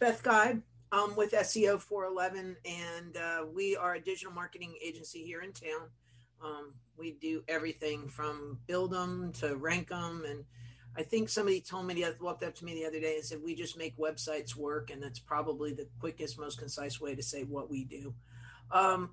Beth 0.00 0.22
Guy. 0.22 0.56
I'm 0.92 1.14
with 1.14 1.32
SEO 1.32 1.78
411, 1.78 2.56
and 2.64 3.16
uh, 3.18 3.44
we 3.54 3.76
are 3.76 3.96
a 3.96 4.00
digital 4.00 4.32
marketing 4.32 4.74
agency 4.82 5.22
here 5.22 5.42
in 5.42 5.52
town. 5.52 5.90
Um, 6.42 6.72
we 6.96 7.18
do 7.20 7.44
everything 7.48 8.08
from 8.08 8.58
build 8.66 8.92
them 8.92 9.30
to 9.40 9.56
rank 9.56 9.90
them. 9.90 10.24
And 10.26 10.46
I 10.96 11.02
think 11.02 11.28
somebody 11.28 11.60
told 11.60 11.86
me, 11.86 11.92
the, 11.92 12.16
walked 12.18 12.42
up 12.42 12.54
to 12.56 12.64
me 12.64 12.72
the 12.72 12.86
other 12.86 12.98
day 12.98 13.16
and 13.16 13.24
said, 13.24 13.42
We 13.44 13.54
just 13.54 13.76
make 13.76 13.94
websites 13.98 14.56
work. 14.56 14.88
And 14.90 15.02
that's 15.02 15.18
probably 15.18 15.74
the 15.74 15.86
quickest, 16.00 16.40
most 16.40 16.58
concise 16.58 16.98
way 16.98 17.14
to 17.14 17.22
say 17.22 17.42
what 17.42 17.68
we 17.68 17.84
do. 17.84 18.14
Um, 18.72 19.10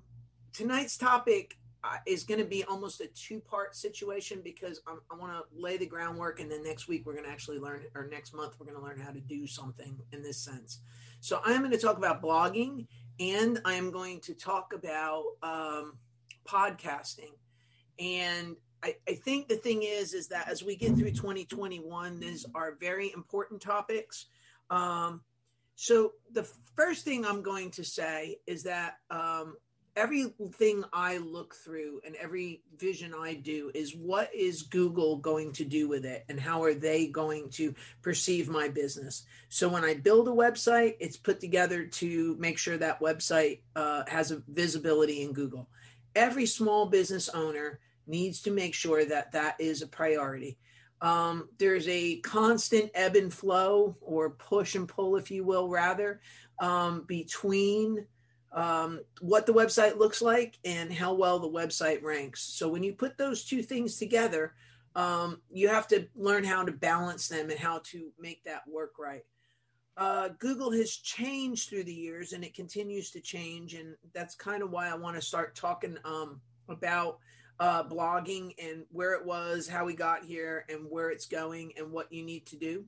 tonight's 0.54 0.96
topic 0.96 1.58
is 2.06 2.24
going 2.24 2.40
to 2.40 2.46
be 2.46 2.64
almost 2.64 3.00
a 3.00 3.06
two 3.08 3.40
part 3.40 3.76
situation 3.76 4.40
because 4.42 4.80
I'm, 4.86 5.00
i 5.10 5.14
want 5.14 5.32
to 5.32 5.42
lay 5.56 5.76
the 5.76 5.86
groundwork 5.86 6.40
and 6.40 6.50
then 6.50 6.62
next 6.64 6.88
week 6.88 7.06
we're 7.06 7.12
going 7.12 7.24
to 7.24 7.30
actually 7.30 7.58
learn 7.58 7.84
or 7.94 8.08
next 8.10 8.34
month 8.34 8.54
we're 8.58 8.66
going 8.66 8.78
to 8.78 8.84
learn 8.84 9.00
how 9.00 9.12
to 9.12 9.20
do 9.20 9.46
something 9.46 9.96
in 10.12 10.22
this 10.22 10.38
sense. 10.38 10.80
So 11.20 11.40
i'm 11.44 11.58
going 11.58 11.70
to 11.70 11.78
talk 11.78 11.96
about 11.96 12.22
blogging 12.22 12.86
and 13.20 13.60
i'm 13.64 13.90
going 13.90 14.20
to 14.22 14.34
talk 14.34 14.72
about 14.74 15.24
um, 15.42 15.94
podcasting. 16.46 17.32
And 17.98 18.56
I, 18.82 18.94
I 19.08 19.14
think 19.14 19.48
the 19.48 19.56
thing 19.56 19.82
is 19.82 20.14
is 20.14 20.28
that 20.28 20.48
as 20.48 20.62
we 20.62 20.76
get 20.76 20.96
through 20.96 21.10
2021 21.12 22.20
these 22.20 22.44
are 22.54 22.76
very 22.80 23.12
important 23.12 23.60
topics. 23.60 24.26
Um, 24.70 25.22
so 25.76 26.12
the 26.32 26.42
first 26.74 27.04
thing 27.04 27.24
i'm 27.24 27.40
going 27.40 27.70
to 27.70 27.84
say 27.84 28.38
is 28.48 28.64
that 28.64 28.96
um, 29.10 29.56
everything 29.98 30.84
I 30.92 31.18
look 31.18 31.54
through 31.56 32.00
and 32.06 32.14
every 32.14 32.62
vision 32.78 33.12
I 33.12 33.34
do 33.34 33.70
is 33.74 33.96
what 33.96 34.32
is 34.32 34.62
Google 34.62 35.16
going 35.16 35.52
to 35.54 35.64
do 35.64 35.88
with 35.88 36.04
it 36.04 36.24
and 36.28 36.38
how 36.38 36.62
are 36.62 36.74
they 36.74 37.08
going 37.08 37.50
to 37.50 37.74
perceive 38.00 38.48
my 38.48 38.68
business. 38.68 39.24
So 39.48 39.68
when 39.68 39.84
I 39.84 39.94
build 39.94 40.28
a 40.28 40.30
website, 40.30 40.94
it's 41.00 41.16
put 41.16 41.40
together 41.40 41.84
to 41.84 42.36
make 42.38 42.58
sure 42.58 42.76
that 42.78 43.00
website 43.00 43.60
uh, 43.74 44.04
has 44.06 44.30
a 44.30 44.42
visibility 44.48 45.22
in 45.22 45.32
Google. 45.32 45.68
Every 46.14 46.46
small 46.46 46.86
business 46.86 47.28
owner 47.28 47.80
needs 48.06 48.40
to 48.42 48.52
make 48.52 48.74
sure 48.74 49.04
that 49.04 49.32
that 49.32 49.56
is 49.58 49.82
a 49.82 49.88
priority. 49.88 50.58
Um, 51.00 51.48
there's 51.58 51.88
a 51.88 52.20
constant 52.20 52.90
ebb 52.94 53.16
and 53.16 53.34
flow 53.34 53.96
or 54.00 54.30
push 54.30 54.76
and 54.76 54.88
pull, 54.88 55.16
if 55.16 55.30
you 55.30 55.44
will, 55.44 55.68
rather, 55.68 56.20
um, 56.60 57.02
between 57.06 58.06
um, 58.52 59.00
what 59.20 59.46
the 59.46 59.52
website 59.52 59.98
looks 59.98 60.22
like 60.22 60.58
and 60.64 60.92
how 60.92 61.12
well 61.12 61.38
the 61.38 61.48
website 61.48 62.02
ranks. 62.02 62.42
So 62.42 62.68
when 62.68 62.82
you 62.82 62.92
put 62.92 63.18
those 63.18 63.44
two 63.44 63.62
things 63.62 63.96
together, 63.96 64.54
um, 64.94 65.40
you 65.50 65.68
have 65.68 65.86
to 65.88 66.06
learn 66.16 66.44
how 66.44 66.64
to 66.64 66.72
balance 66.72 67.28
them 67.28 67.50
and 67.50 67.58
how 67.58 67.80
to 67.84 68.10
make 68.18 68.42
that 68.44 68.66
work 68.66 68.94
right. 68.98 69.24
Uh, 69.96 70.30
Google 70.38 70.72
has 70.72 70.96
changed 70.96 71.68
through 71.68 71.84
the 71.84 71.92
years 71.92 72.32
and 72.32 72.44
it 72.44 72.54
continues 72.54 73.10
to 73.10 73.20
change. 73.20 73.74
And 73.74 73.96
that's 74.14 74.34
kind 74.34 74.62
of 74.62 74.70
why 74.70 74.88
I 74.88 74.94
want 74.94 75.16
to 75.16 75.22
start 75.22 75.54
talking 75.54 75.98
um, 76.04 76.40
about 76.68 77.18
uh, 77.60 77.82
blogging 77.82 78.54
and 78.58 78.84
where 78.90 79.12
it 79.14 79.24
was, 79.24 79.68
how 79.68 79.84
we 79.84 79.94
got 79.94 80.24
here, 80.24 80.64
and 80.68 80.86
where 80.88 81.10
it's 81.10 81.26
going, 81.26 81.72
and 81.76 81.90
what 81.90 82.12
you 82.12 82.22
need 82.22 82.46
to 82.46 82.56
do. 82.56 82.84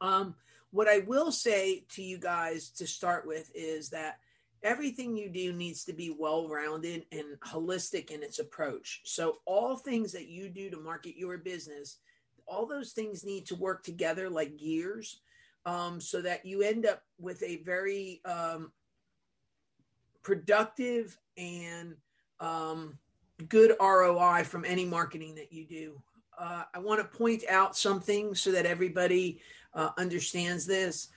Um, 0.00 0.34
what 0.72 0.88
I 0.88 0.98
will 1.06 1.32
say 1.32 1.84
to 1.90 2.02
you 2.02 2.18
guys 2.18 2.70
to 2.70 2.86
start 2.86 3.26
with 3.26 3.50
is 3.54 3.90
that 3.90 4.18
everything 4.62 5.16
you 5.16 5.28
do 5.28 5.52
needs 5.52 5.84
to 5.84 5.92
be 5.92 6.14
well 6.16 6.48
rounded 6.48 7.06
and 7.12 7.38
holistic 7.40 8.10
in 8.10 8.22
its 8.22 8.38
approach. 8.38 9.00
So, 9.04 9.38
all 9.44 9.76
things 9.76 10.12
that 10.12 10.28
you 10.28 10.48
do 10.48 10.70
to 10.70 10.78
market 10.78 11.16
your 11.16 11.38
business, 11.38 11.98
all 12.46 12.66
those 12.66 12.92
things 12.92 13.24
need 13.24 13.46
to 13.46 13.56
work 13.56 13.82
together 13.82 14.28
like 14.28 14.58
gears 14.58 15.20
um, 15.66 16.00
so 16.00 16.20
that 16.22 16.44
you 16.44 16.62
end 16.62 16.86
up 16.86 17.02
with 17.18 17.42
a 17.42 17.62
very 17.62 18.20
um, 18.24 18.72
productive 20.22 21.18
and 21.36 21.94
um, 22.40 22.98
good 23.48 23.76
ROI 23.80 24.44
from 24.44 24.64
any 24.64 24.84
marketing 24.84 25.34
that 25.36 25.52
you 25.52 25.66
do. 25.66 26.02
Uh, 26.38 26.62
I 26.74 26.78
want 26.78 27.00
to 27.00 27.18
point 27.18 27.44
out 27.48 27.76
something 27.76 28.34
so 28.34 28.50
that 28.52 28.66
everybody 28.66 29.40
uh, 29.74 29.90
understands 29.98 30.66
this. 30.66 31.08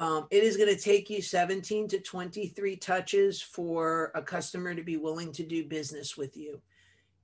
Um, 0.00 0.26
it 0.30 0.42
is 0.42 0.56
going 0.56 0.74
to 0.74 0.80
take 0.80 1.10
you 1.10 1.20
17 1.20 1.86
to 1.88 2.00
23 2.00 2.76
touches 2.76 3.42
for 3.42 4.10
a 4.14 4.22
customer 4.22 4.74
to 4.74 4.82
be 4.82 4.96
willing 4.96 5.30
to 5.32 5.44
do 5.44 5.68
business 5.68 6.16
with 6.16 6.38
you. 6.38 6.60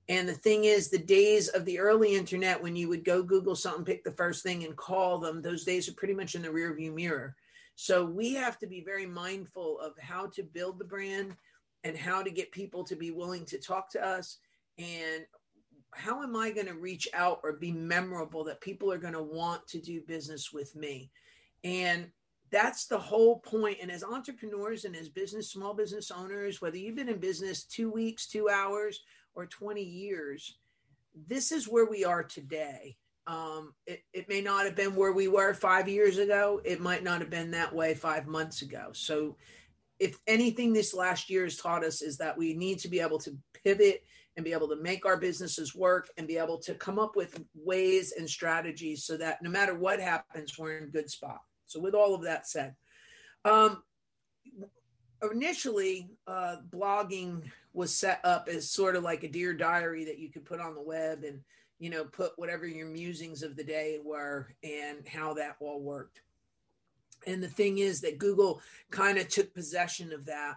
And 0.09 0.29
the 0.29 0.35
thing 0.35 0.65
is, 0.65 0.87
the 0.87 0.99
days 0.99 1.47
of 1.49 1.65
the 1.65 1.79
early 1.79 2.15
internet 2.15 2.61
when 2.61 2.75
you 2.75 2.87
would 2.87 3.03
go 3.03 3.23
Google 3.23 3.55
something, 3.55 3.83
pick 3.83 4.03
the 4.03 4.11
first 4.11 4.43
thing, 4.43 4.63
and 4.63 4.77
call 4.77 5.17
them, 5.17 5.41
those 5.41 5.65
days 5.65 5.89
are 5.89 5.93
pretty 5.93 6.13
much 6.13 6.35
in 6.35 6.43
the 6.43 6.49
rearview 6.49 6.93
mirror. 6.93 7.35
So 7.75 8.05
we 8.05 8.35
have 8.35 8.59
to 8.59 8.67
be 8.67 8.81
very 8.81 9.07
mindful 9.07 9.79
of 9.79 9.93
how 9.99 10.27
to 10.27 10.43
build 10.43 10.77
the 10.77 10.85
brand 10.85 11.35
and 11.83 11.97
how 11.97 12.21
to 12.21 12.29
get 12.29 12.51
people 12.51 12.83
to 12.85 12.95
be 12.95 13.09
willing 13.09 13.45
to 13.45 13.57
talk 13.57 13.89
to 13.91 14.05
us. 14.05 14.37
And 14.77 15.25
how 15.93 16.21
am 16.21 16.35
I 16.35 16.51
going 16.51 16.67
to 16.67 16.75
reach 16.75 17.07
out 17.15 17.41
or 17.43 17.53
be 17.53 17.71
memorable 17.71 18.43
that 18.43 18.61
people 18.61 18.91
are 18.91 18.99
going 18.99 19.13
to 19.13 19.21
want 19.21 19.67
to 19.69 19.81
do 19.81 19.99
business 20.01 20.53
with 20.53 20.75
me? 20.75 21.09
And 21.63 22.11
that's 22.51 22.85
the 22.87 22.97
whole 22.97 23.39
point. 23.39 23.77
And 23.81 23.91
as 23.91 24.03
entrepreneurs 24.03 24.85
and 24.85 24.95
as 24.95 25.09
business, 25.09 25.51
small 25.51 25.73
business 25.73 26.11
owners, 26.11 26.61
whether 26.61 26.77
you've 26.77 26.95
been 26.95 27.09
in 27.09 27.19
business 27.19 27.63
two 27.63 27.91
weeks, 27.91 28.27
two 28.27 28.49
hours, 28.49 29.01
or 29.35 29.45
20 29.45 29.81
years, 29.81 30.57
this 31.27 31.51
is 31.51 31.67
where 31.67 31.85
we 31.85 32.05
are 32.05 32.23
today. 32.23 32.95
Um, 33.27 33.73
it, 33.85 34.01
it 34.13 34.29
may 34.29 34.41
not 34.41 34.65
have 34.65 34.75
been 34.75 34.95
where 34.95 35.11
we 35.11 35.27
were 35.27 35.53
five 35.53 35.89
years 35.89 36.17
ago. 36.17 36.61
It 36.63 36.79
might 36.79 37.03
not 37.03 37.19
have 37.19 37.29
been 37.29 37.51
that 37.51 37.73
way 37.73 37.93
five 37.93 38.25
months 38.25 38.61
ago. 38.61 38.89
So, 38.93 39.35
if 39.99 40.17
anything 40.27 40.73
this 40.73 40.93
last 40.93 41.27
year 41.27 41.43
has 41.43 41.57
taught 41.57 41.83
us 41.83 42.03
is 42.03 42.17
that 42.17 42.37
we 42.37 42.53
need 42.53 42.77
to 42.79 42.87
be 42.87 42.99
able 42.99 43.17
to 43.17 43.35
pivot 43.63 44.03
and 44.35 44.45
be 44.45 44.53
able 44.53 44.69
to 44.69 44.75
make 44.75 45.07
our 45.07 45.17
businesses 45.17 45.75
work 45.75 46.09
and 46.17 46.27
be 46.27 46.37
able 46.37 46.59
to 46.59 46.75
come 46.75 46.99
up 46.99 47.15
with 47.15 47.43
ways 47.55 48.13
and 48.17 48.29
strategies 48.29 49.03
so 49.05 49.17
that 49.17 49.41
no 49.41 49.49
matter 49.49 49.73
what 49.73 49.99
happens, 49.99 50.57
we're 50.57 50.77
in 50.77 50.83
a 50.83 50.87
good 50.87 51.09
spot. 51.09 51.41
So, 51.67 51.79
with 51.79 51.93
all 51.93 52.15
of 52.15 52.23
that 52.23 52.47
said, 52.47 52.75
um, 53.45 53.83
initially, 55.31 56.09
uh, 56.25 56.57
blogging 56.69 57.43
was 57.73 57.95
set 57.95 58.19
up 58.23 58.47
as 58.47 58.71
sort 58.71 58.95
of 58.95 59.03
like 59.03 59.23
a 59.23 59.29
dear 59.29 59.53
diary 59.53 60.05
that 60.05 60.19
you 60.19 60.31
could 60.31 60.45
put 60.45 60.59
on 60.59 60.73
the 60.73 60.81
web 60.81 61.23
and 61.23 61.41
you 61.79 61.89
know 61.89 62.05
put 62.05 62.31
whatever 62.37 62.65
your 62.65 62.87
musings 62.87 63.43
of 63.43 63.55
the 63.55 63.63
day 63.63 63.99
were 64.03 64.47
and 64.63 65.07
how 65.07 65.33
that 65.33 65.57
all 65.59 65.81
worked. 65.81 66.21
And 67.25 67.43
the 67.43 67.49
thing 67.49 67.79
is 67.79 68.01
that 68.01 68.19
Google 68.19 68.61
kind 68.89 69.17
of 69.17 69.27
took 69.27 69.53
possession 69.53 70.13
of 70.13 70.25
that 70.25 70.55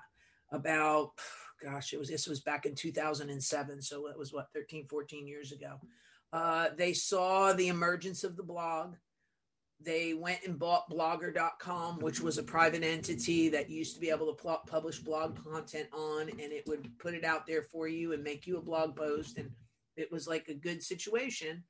about 0.53 1.13
gosh 1.63 1.93
it 1.93 1.99
was 1.99 2.09
this 2.09 2.27
was 2.27 2.41
back 2.41 2.65
in 2.67 2.75
2007 2.75 3.83
so 3.83 4.07
it 4.07 4.19
was 4.19 4.33
what 4.33 4.49
13 4.55 4.87
14 4.89 5.27
years 5.27 5.53
ago 5.53 5.79
uh, 6.33 6.69
they 6.77 6.93
saw 6.93 7.53
the 7.53 7.69
emergence 7.69 8.25
of 8.25 8.37
the 8.37 8.43
blog 8.43 8.95
they 9.83 10.15
went 10.15 10.41
and 10.47 10.59
bought 10.59 10.91
blogger.com 10.91 11.99
which 12.01 12.21
was 12.21 12.39
a 12.39 12.43
private 12.43 12.83
entity 12.83 13.49
that 13.49 13.71
used 13.71 13.95
to 13.95 14.01
be 14.01 14.11
able 14.11 14.27
to 14.27 14.43
pl- 14.43 14.63
publish 14.67 14.99
blog 14.99 15.43
content 15.43 15.89
on 15.93 16.29
and 16.29 16.41
it 16.53 16.65
would 16.67 16.91
put 16.99 17.15
it 17.15 17.25
out 17.25 17.47
there 17.47 17.63
for 17.63 17.89
you 17.89 18.13
and 18.13 18.23
make 18.23 18.47
you 18.47 18.59
a 18.59 18.63
blog 18.63 18.95
post 18.95 19.39
and 19.39 19.51
it 19.97 20.11
was 20.11 20.27
like 20.27 20.49
a 20.49 20.55
good 20.55 20.83
situation. 20.83 21.63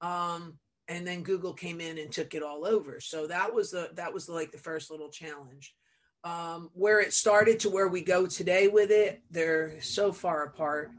Um, 0.00 0.58
and 0.88 1.06
then 1.06 1.22
google 1.22 1.52
came 1.52 1.80
in 1.80 1.98
and 1.98 2.10
took 2.10 2.34
it 2.34 2.42
all 2.42 2.66
over. 2.66 3.00
So 3.00 3.26
that 3.26 3.54
was 3.54 3.70
the 3.70 3.90
that 3.94 4.12
was 4.12 4.26
the, 4.26 4.32
like 4.32 4.52
the 4.52 4.58
first 4.58 4.90
little 4.90 5.10
challenge. 5.10 5.74
Um, 6.22 6.68
where 6.74 7.00
it 7.00 7.14
started 7.14 7.60
to 7.60 7.70
where 7.70 7.88
we 7.88 8.02
go 8.02 8.26
today 8.26 8.68
with 8.68 8.90
it 8.90 9.22
they're 9.30 9.80
so 9.80 10.12
far 10.12 10.44
apart 10.44 10.90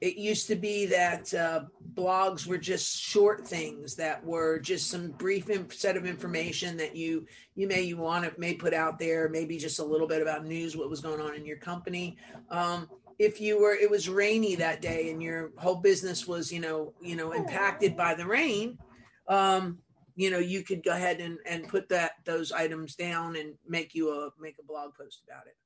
it 0.00 0.16
used 0.16 0.46
to 0.46 0.56
be 0.56 0.86
that 0.86 1.32
uh, 1.34 1.64
blogs 1.94 2.46
were 2.46 2.58
just 2.58 2.98
short 2.98 3.46
things 3.46 3.94
that 3.96 4.24
were 4.24 4.58
just 4.58 4.90
some 4.90 5.10
brief 5.12 5.50
imp- 5.50 5.72
set 5.72 5.96
of 5.96 6.06
information 6.06 6.76
that 6.78 6.96
you 6.96 7.26
you 7.54 7.66
may 7.66 7.82
you 7.82 7.96
want 7.96 8.24
to 8.24 8.40
may 8.40 8.54
put 8.54 8.72
out 8.72 8.98
there 8.98 9.28
maybe 9.28 9.58
just 9.58 9.78
a 9.78 9.84
little 9.84 10.06
bit 10.06 10.22
about 10.22 10.46
news 10.46 10.76
what 10.76 10.88
was 10.88 11.00
going 11.00 11.20
on 11.20 11.34
in 11.34 11.44
your 11.44 11.58
company. 11.58 12.16
Um, 12.50 12.88
if 13.18 13.40
you 13.40 13.60
were 13.60 13.74
it 13.74 13.90
was 13.90 14.08
rainy 14.08 14.54
that 14.54 14.80
day 14.80 15.10
and 15.10 15.22
your 15.22 15.50
whole 15.56 15.76
business 15.76 16.26
was 16.26 16.50
you 16.50 16.60
know 16.60 16.94
you 17.02 17.16
know 17.16 17.32
impacted 17.32 17.96
by 17.96 18.14
the 18.14 18.26
rain 18.26 18.78
um, 19.28 19.78
you 20.16 20.30
know 20.30 20.38
you 20.38 20.62
could 20.62 20.82
go 20.82 20.92
ahead 20.92 21.20
and, 21.20 21.38
and 21.44 21.68
put 21.68 21.88
that 21.90 22.12
those 22.24 22.52
items 22.52 22.94
down 22.94 23.36
and 23.36 23.54
make 23.68 23.94
you 23.94 24.10
a 24.10 24.30
make 24.40 24.56
a 24.58 24.66
blog 24.66 24.94
post 24.94 25.22
about 25.26 25.46
it. 25.46 25.56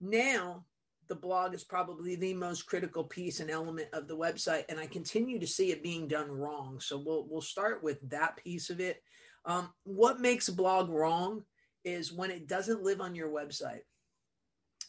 Now 0.00 0.64
the 1.08 1.14
blog 1.14 1.54
is 1.54 1.64
probably 1.64 2.16
the 2.16 2.34
most 2.34 2.66
critical 2.66 3.04
piece 3.04 3.40
and 3.40 3.50
element 3.50 3.88
of 3.92 4.08
the 4.08 4.16
website 4.16 4.64
and 4.68 4.78
i 4.78 4.86
continue 4.86 5.38
to 5.38 5.46
see 5.46 5.70
it 5.70 5.82
being 5.82 6.08
done 6.08 6.30
wrong. 6.30 6.80
So 6.80 6.98
we'll 6.98 7.26
we'll 7.28 7.40
start 7.40 7.82
with 7.82 7.98
that 8.10 8.36
piece 8.36 8.70
of 8.70 8.80
it. 8.80 9.02
Um, 9.44 9.70
what 9.84 10.20
makes 10.20 10.48
a 10.48 10.52
blog 10.52 10.90
wrong 10.90 11.42
is 11.84 12.12
when 12.12 12.30
it 12.30 12.48
doesn't 12.48 12.82
live 12.82 13.00
on 13.00 13.14
your 13.14 13.28
website. 13.28 13.82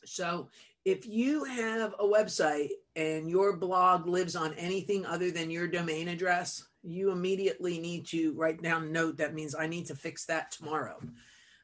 So 0.04 0.50
if 0.84 1.06
you 1.06 1.44
have 1.44 1.94
a 2.00 2.06
website 2.06 2.70
and 2.96 3.30
your 3.30 3.58
blog 3.58 4.08
lives 4.08 4.36
on 4.36 4.54
anything 4.54 5.06
other 5.06 5.32
than 5.32 5.52
your 5.52 5.68
domain 5.68 6.08
address 6.08 6.64
you 6.84 7.12
immediately 7.12 7.80
need 7.80 8.06
to 8.08 8.34
write 8.34 8.62
down 8.62 8.92
note 8.92 9.18
that 9.18 9.34
means 9.34 9.54
i 9.54 9.68
need 9.68 9.86
to 9.86 9.96
fix 9.96 10.26
that 10.26 10.52
tomorrow. 10.52 10.98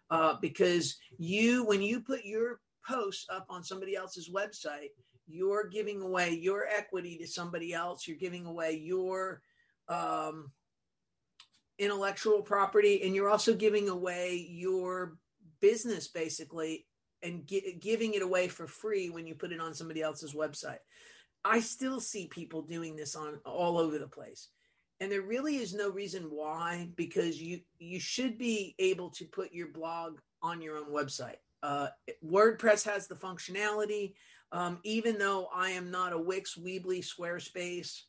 Uh, 0.09 0.35
because 0.41 0.97
you 1.17 1.63
when 1.65 1.81
you 1.81 1.99
put 1.99 2.25
your 2.25 2.59
posts 2.88 3.25
up 3.30 3.45
on 3.50 3.63
somebody 3.63 3.95
else's 3.95 4.30
website 4.30 4.89
you're 5.27 5.68
giving 5.68 6.01
away 6.01 6.31
your 6.31 6.68
equity 6.68 7.18
to 7.18 7.27
somebody 7.27 7.74
else 7.74 8.07
you're 8.07 8.18
giving 8.18 8.45
away 8.45 8.74
your 8.74 9.41
um, 9.89 10.51
intellectual 11.80 12.41
property 12.41 13.01
and 13.03 13.15
you're 13.15 13.30
also 13.30 13.53
giving 13.53 13.89
away 13.89 14.47
your 14.50 15.18
business 15.59 16.07
basically 16.07 16.85
and 17.24 17.47
gi- 17.47 17.77
giving 17.80 18.13
it 18.13 18.21
away 18.21 18.47
for 18.47 18.68
free 18.68 19.09
when 19.09 19.25
you 19.25 19.35
put 19.35 19.51
it 19.51 19.59
on 19.59 19.74
somebody 19.74 20.01
else's 20.01 20.33
website. 20.33 20.80
I 21.45 21.59
still 21.59 22.00
see 22.00 22.27
people 22.27 22.62
doing 22.62 22.95
this 22.95 23.15
on 23.15 23.39
all 23.45 23.77
over 23.77 23.97
the 23.97 24.07
place. 24.07 24.50
And 25.00 25.12
there 25.12 25.21
really 25.21 25.57
is 25.57 25.74
no 25.74 25.89
reason 25.89 26.24
why 26.24 26.89
because 26.95 27.41
you 27.41 27.59
you 27.80 28.00
should 28.00 28.38
be 28.38 28.75
able 28.80 29.09
to 29.12 29.25
put 29.25 29.51
your 29.51 29.68
blog 29.68 30.19
on 30.41 30.62
your 30.62 30.77
own 30.77 30.94
website 30.94 31.38
uh, 31.63 31.88
wordpress 32.24 32.86
has 32.86 33.07
the 33.07 33.15
functionality. 33.15 34.13
Um, 34.51 34.77
even 34.83 35.18
though 35.18 35.48
i 35.56 35.69
am 35.69 35.89
not 35.89 36.13
a 36.13 36.18
wix 36.18 36.56
weebly 36.56 37.04
squarespace 37.04 38.04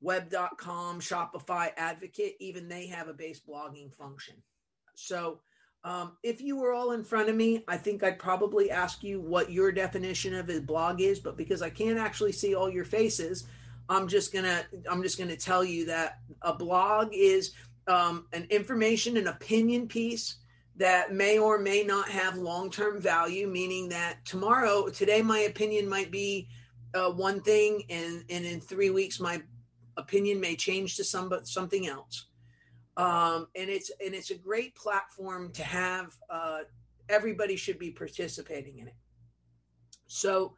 web.com 0.00 1.00
shopify 1.00 1.68
advocate 1.76 2.36
even 2.40 2.66
they 2.66 2.86
have 2.86 3.08
a 3.08 3.12
base 3.12 3.42
blogging 3.46 3.92
function. 3.92 4.36
So 4.94 5.40
um, 5.84 6.12
if 6.22 6.40
you 6.40 6.56
were 6.56 6.72
all 6.72 6.92
in 6.92 7.02
front 7.04 7.28
of 7.28 7.36
me 7.36 7.64
i 7.68 7.76
think 7.76 8.02
i'd 8.02 8.18
probably 8.18 8.70
ask 8.70 9.02
you 9.02 9.20
what 9.20 9.50
your 9.50 9.72
definition 9.72 10.34
of 10.34 10.48
a 10.48 10.60
blog 10.60 11.00
is 11.00 11.18
but 11.18 11.36
because 11.36 11.62
i 11.62 11.70
can't 11.70 11.98
actually 11.98 12.32
see 12.32 12.54
all 12.54 12.70
your 12.70 12.84
faces 12.84 13.48
i'm 13.88 14.06
just 14.06 14.32
gonna 14.32 14.62
i'm 14.90 15.02
just 15.02 15.18
gonna 15.18 15.36
tell 15.36 15.64
you 15.64 15.84
that 15.84 16.18
a 16.42 16.54
blog 16.54 17.08
is 17.12 17.52
um, 17.88 18.26
an 18.32 18.46
information 18.50 19.16
and 19.16 19.26
opinion 19.26 19.88
piece 19.88 20.36
that 20.76 21.12
may 21.12 21.38
or 21.38 21.58
may 21.58 21.82
not 21.82 22.08
have 22.08 22.36
long-term 22.36 23.00
value 23.00 23.46
meaning 23.46 23.88
that 23.88 24.24
tomorrow 24.24 24.88
today 24.88 25.20
my 25.22 25.40
opinion 25.40 25.88
might 25.88 26.10
be 26.10 26.48
uh, 26.94 27.10
one 27.10 27.40
thing 27.40 27.82
and 27.90 28.24
and 28.30 28.44
in 28.44 28.60
three 28.60 28.90
weeks 28.90 29.20
my 29.20 29.40
opinion 29.96 30.40
may 30.40 30.56
change 30.56 30.96
to 30.96 31.04
some 31.04 31.32
something 31.44 31.86
else. 31.86 32.26
Um, 32.96 33.48
and 33.56 33.70
it's 33.70 33.90
and 34.04 34.14
it's 34.14 34.30
a 34.30 34.34
great 34.34 34.74
platform 34.74 35.52
to 35.52 35.64
have 35.64 36.14
uh, 36.28 36.60
everybody 37.08 37.56
should 37.56 37.78
be 37.78 37.90
participating 37.90 38.78
in 38.78 38.88
it. 38.88 38.96
So 40.06 40.56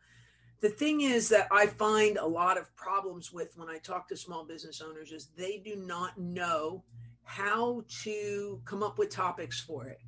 the 0.60 0.68
thing 0.70 1.02
is 1.02 1.28
that 1.28 1.46
i 1.50 1.66
find 1.66 2.16
a 2.16 2.26
lot 2.26 2.56
of 2.56 2.74
problems 2.74 3.30
with 3.30 3.52
when 3.56 3.68
i 3.68 3.76
talk 3.78 4.08
to 4.08 4.16
small 4.16 4.46
business 4.46 4.80
owners 4.80 5.12
is 5.12 5.28
they 5.36 5.58
do 5.58 5.76
not 5.76 6.16
know 6.16 6.82
how 7.24 7.82
to 8.02 8.60
come 8.64 8.82
up 8.82 8.98
with 8.98 9.10
topics 9.10 9.60
for 9.60 9.86
it 9.86 10.00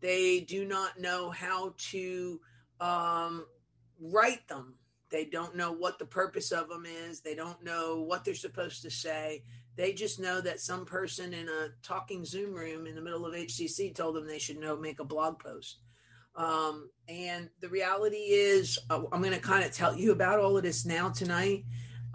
they 0.00 0.40
do 0.40 0.64
not 0.64 1.00
know 1.00 1.30
how 1.30 1.74
to 1.78 2.40
um, 2.80 3.46
write 4.00 4.46
them 4.48 4.74
they 5.10 5.24
don't 5.24 5.56
know 5.56 5.72
what 5.72 5.98
the 5.98 6.04
purpose 6.04 6.52
of 6.52 6.68
them 6.68 6.84
is. 6.86 7.20
They 7.20 7.34
don't 7.34 7.62
know 7.64 8.02
what 8.02 8.24
they're 8.24 8.34
supposed 8.34 8.82
to 8.82 8.90
say. 8.90 9.42
They 9.76 9.92
just 9.92 10.20
know 10.20 10.40
that 10.40 10.60
some 10.60 10.84
person 10.84 11.32
in 11.32 11.48
a 11.48 11.68
talking 11.82 12.24
Zoom 12.24 12.52
room 12.52 12.86
in 12.86 12.94
the 12.94 13.00
middle 13.00 13.24
of 13.24 13.34
HCC 13.34 13.94
told 13.94 14.16
them 14.16 14.26
they 14.26 14.38
should 14.38 14.58
know 14.58 14.76
make 14.76 15.00
a 15.00 15.04
blog 15.04 15.38
post. 15.38 15.78
Um, 16.36 16.90
and 17.08 17.48
the 17.60 17.68
reality 17.68 18.16
is, 18.16 18.78
uh, 18.90 19.02
I'm 19.12 19.22
going 19.22 19.34
to 19.34 19.40
kind 19.40 19.64
of 19.64 19.72
tell 19.72 19.96
you 19.96 20.12
about 20.12 20.40
all 20.40 20.56
of 20.56 20.62
this 20.62 20.84
now 20.84 21.08
tonight. 21.08 21.64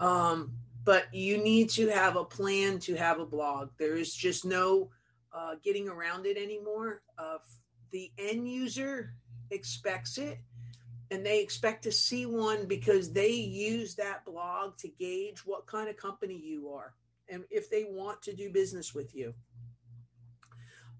Um, 0.00 0.52
but 0.84 1.12
you 1.12 1.38
need 1.38 1.70
to 1.70 1.88
have 1.88 2.16
a 2.16 2.24
plan 2.24 2.78
to 2.80 2.94
have 2.94 3.18
a 3.18 3.26
blog. 3.26 3.70
There 3.78 3.96
is 3.96 4.14
just 4.14 4.44
no 4.44 4.90
uh, 5.32 5.54
getting 5.62 5.88
around 5.88 6.26
it 6.26 6.36
anymore. 6.36 7.02
Uh, 7.18 7.38
the 7.90 8.10
end 8.18 8.48
user 8.48 9.14
expects 9.50 10.18
it 10.18 10.38
and 11.10 11.24
they 11.24 11.40
expect 11.40 11.84
to 11.84 11.92
see 11.92 12.26
one 12.26 12.66
because 12.66 13.12
they 13.12 13.30
use 13.30 13.94
that 13.94 14.24
blog 14.24 14.76
to 14.78 14.88
gauge 14.88 15.40
what 15.44 15.66
kind 15.66 15.88
of 15.88 15.96
company 15.96 16.36
you 16.36 16.68
are 16.70 16.94
and 17.28 17.44
if 17.50 17.70
they 17.70 17.84
want 17.84 18.20
to 18.22 18.34
do 18.34 18.50
business 18.50 18.94
with 18.94 19.14
you. 19.14 19.34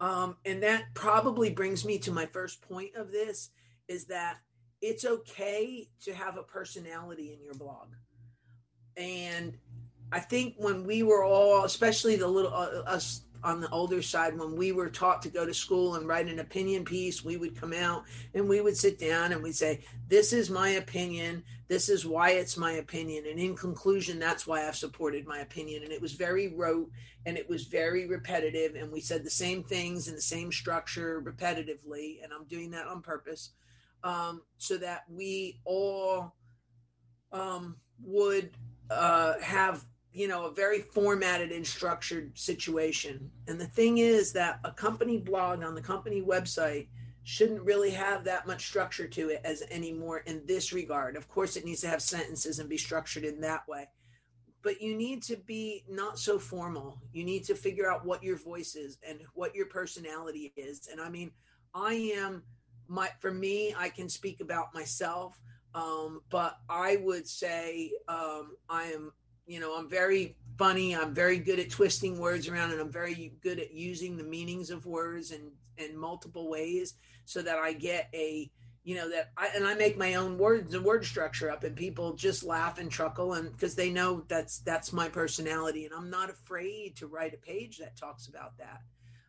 Um, 0.00 0.36
and 0.44 0.62
that 0.62 0.84
probably 0.94 1.50
brings 1.50 1.84
me 1.84 1.98
to 1.98 2.12
my 2.12 2.26
first 2.26 2.60
point 2.62 2.94
of 2.96 3.12
this 3.12 3.50
is 3.88 4.06
that 4.06 4.38
it's 4.81 5.04
okay 5.04 5.88
to 6.02 6.14
have 6.14 6.36
a 6.36 6.42
personality 6.42 7.32
in 7.32 7.42
your 7.42 7.54
blog. 7.54 7.88
And 8.96 9.56
I 10.12 10.20
think 10.20 10.54
when 10.58 10.84
we 10.84 11.02
were 11.02 11.24
all, 11.24 11.64
especially 11.64 12.16
the 12.16 12.28
little 12.28 12.54
uh, 12.54 12.82
us 12.86 13.22
on 13.44 13.60
the 13.60 13.68
older 13.70 14.00
side 14.00 14.36
when 14.36 14.56
we 14.56 14.72
were 14.72 14.88
taught 14.88 15.20
to 15.22 15.28
go 15.28 15.44
to 15.44 15.52
school 15.52 15.96
and 15.96 16.08
write 16.08 16.26
an 16.28 16.38
opinion 16.38 16.82
piece 16.82 17.22
we 17.22 17.36
would 17.36 17.54
come 17.54 17.74
out 17.74 18.04
and 18.32 18.48
we 18.48 18.60
would 18.62 18.76
sit 18.76 18.98
down 18.98 19.32
and 19.32 19.42
we'd 19.42 19.54
say 19.54 19.84
this 20.08 20.32
is 20.32 20.48
my 20.48 20.70
opinion. 20.70 21.44
This 21.68 21.88
is 21.90 22.06
why 22.06 22.30
it's 22.30 22.56
my 22.56 22.72
opinion. 22.72 23.24
And 23.28 23.38
in 23.38 23.54
conclusion 23.54 24.18
that's 24.18 24.46
why 24.46 24.66
i've 24.66 24.76
supported 24.76 25.26
my 25.26 25.40
opinion. 25.40 25.82
And 25.82 25.92
it 25.92 26.00
was 26.00 26.12
very 26.12 26.48
rote 26.48 26.90
and 27.26 27.36
it 27.36 27.48
was 27.48 27.64
very 27.64 28.06
repetitive. 28.06 28.76
And 28.76 28.90
we 28.90 29.00
said 29.00 29.22
the 29.22 29.30
same 29.30 29.62
things 29.62 30.08
in 30.08 30.14
the 30.14 30.22
same 30.22 30.50
structure 30.50 31.22
repetitively. 31.22 32.24
And 32.24 32.32
i'm 32.32 32.44
doing 32.46 32.70
that 32.70 32.86
on 32.86 33.02
purpose 33.02 33.50
um, 34.02 34.42
so 34.56 34.78
that 34.78 35.04
we 35.10 35.60
all 35.64 36.34
um, 37.30 37.76
would 38.02 38.50
uh, 38.90 39.38
have 39.40 39.84
you 40.14 40.28
know, 40.28 40.46
a 40.46 40.55
very 40.55 40.81
formatted 40.81 41.50
and 41.50 41.66
structured 41.66 42.38
situation. 42.38 43.28
And 43.49 43.61
the 43.61 43.66
thing 43.66 43.99
is 43.99 44.32
that 44.32 44.61
a 44.62 44.70
company 44.70 45.19
blog 45.19 45.64
on 45.64 45.75
the 45.75 45.82
company 45.82 46.22
website 46.22 46.87
shouldn't 47.25 47.62
really 47.62 47.90
have 47.90 48.22
that 48.22 48.46
much 48.46 48.64
structure 48.64 49.08
to 49.08 49.31
it 49.31 49.40
as 49.44 49.64
anymore 49.72 50.19
in 50.19 50.40
this 50.46 50.72
regard. 50.72 51.16
Of 51.16 51.28
course, 51.28 51.56
it 51.56 51.64
needs 51.64 51.81
to 51.81 51.88
have 51.88 52.00
sentences 52.00 52.61
and 52.61 52.69
be 52.69 52.78
structured 52.78 53.25
in 53.25 53.40
that 53.40 53.66
way. 53.66 53.88
But 54.62 54.81
you 54.81 54.94
need 54.94 55.20
to 55.25 55.37
be 55.37 55.84
not 55.88 56.17
so 56.17 56.38
formal. 56.38 57.00
You 57.12 57.25
need 57.25 57.43
to 57.44 57.56
figure 57.56 57.90
out 57.90 58.06
what 58.06 58.22
your 58.22 58.37
voice 58.37 58.76
is 58.76 58.99
and 59.06 59.19
what 59.34 59.52
your 59.52 59.67
personality 59.67 60.52
is. 60.56 60.88
And 60.93 61.00
I 61.00 61.08
mean, 61.08 61.32
I 61.75 62.12
am 62.14 62.44
my 62.87 63.08
for 63.19 63.32
me, 63.32 63.75
I 63.76 63.88
can 63.88 64.08
speak 64.08 64.40
about 64.40 64.72
myself. 64.75 65.41
Um, 65.74 66.20
but 66.31 66.58
I 66.69 66.98
would 67.03 67.27
say 67.27 67.91
um, 68.06 68.56
I 68.69 68.84
am 68.84 69.12
you 69.46 69.60
know, 69.60 69.77
I'm 69.77 69.89
very 69.89 70.36
funny. 70.58 70.94
I'm 70.94 71.15
very 71.15 71.39
good 71.39 71.58
at 71.58 71.70
twisting 71.70 72.19
words 72.19 72.48
around, 72.48 72.72
and 72.72 72.81
I'm 72.81 72.93
very 72.93 73.32
good 73.43 73.58
at 73.58 73.72
using 73.72 74.17
the 74.17 74.24
meanings 74.24 74.70
of 74.70 74.86
words 74.86 75.31
in 75.31 75.51
in 75.77 75.96
multiple 75.96 76.48
ways, 76.48 76.94
so 77.24 77.43
that 77.43 77.58
I 77.58 77.72
get 77.72 78.08
a 78.15 78.51
you 78.84 78.94
know 78.94 79.10
that 79.10 79.31
I 79.36 79.51
and 79.55 79.67
I 79.67 79.74
make 79.74 79.98
my 79.98 80.15
own 80.15 80.39
words 80.39 80.74
and 80.74 80.84
word 80.84 81.05
structure 81.05 81.51
up, 81.51 81.65
and 81.65 81.74
people 81.77 82.13
just 82.15 82.44
laugh 82.44 82.79
and 82.79 82.91
chuckle, 82.91 83.34
and 83.34 83.51
because 83.53 83.74
they 83.74 83.91
know 83.91 84.24
that's 84.29 84.60
that's 84.60 84.93
my 84.93 85.08
personality, 85.08 85.84
and 85.84 85.94
I'm 85.94 86.10
not 86.10 86.31
afraid 86.31 86.96
to 86.96 87.06
write 87.06 87.34
a 87.34 87.39
page 87.39 87.79
that 87.79 87.96
talks 87.96 88.29
about 88.29 88.56
that. 88.58 88.82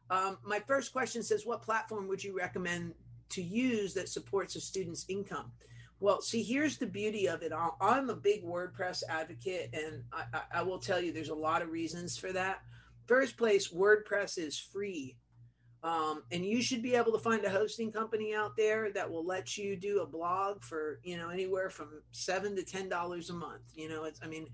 Um, 0.10 0.38
my 0.46 0.60
first 0.60 0.94
question 0.94 1.24
says, 1.24 1.46
what 1.46 1.64
platform 1.64 2.08
would 2.08 2.24
you 2.24 2.38
recommend 2.38 2.94
to 3.30 3.42
use 3.42 3.94
that 3.96 4.08
supports 4.08 4.56
a 4.56 4.62
student's 4.62 5.06
income? 5.10 5.52
Well, 6.00 6.22
see, 6.22 6.44
here's 6.44 6.78
the 6.78 6.88
beauty 6.88 7.28
of 7.28 7.42
it. 7.42 7.54
I'm 7.82 8.10
a 8.10 8.16
big 8.16 8.44
WordPress 8.44 9.04
advocate, 9.10 9.74
and 9.74 10.04
I, 10.12 10.42
I, 10.60 10.62
will 10.62 10.78
tell 10.78 11.00
you 11.00 11.14
there's 11.14 11.30
a 11.30 11.36
lot 11.36 11.62
of 11.62 11.70
reasons 11.70 12.18
for 12.18 12.34
that. 12.34 12.62
First 13.06 13.38
place, 13.38 13.72
WordPress 13.72 14.38
is 14.38 14.60
free. 14.60 15.16
Um, 15.84 16.24
and 16.32 16.44
you 16.44 16.62
should 16.64 16.82
be 16.82 16.96
able 16.96 17.12
to 17.12 17.20
find 17.20 17.46
a 17.46 17.50
hosting 17.50 17.92
company 17.92 18.34
out 18.34 18.58
there 18.58 18.92
that 18.94 19.10
will 19.10 19.24
let 19.24 19.56
you 19.56 19.76
do 19.78 20.02
a 20.02 20.06
blog 20.06 20.64
for 20.64 21.00
you 21.04 21.16
know 21.16 21.30
anywhere 21.30 21.70
from 21.70 22.02
seven 22.12 22.56
to 22.56 22.64
ten 22.64 22.90
dollars 22.90 23.30
a 23.30 23.34
month 23.34 23.62
you 23.76 23.88
know 23.88 24.06
it's 24.06 24.20
i 24.24 24.28
mean 24.28 24.48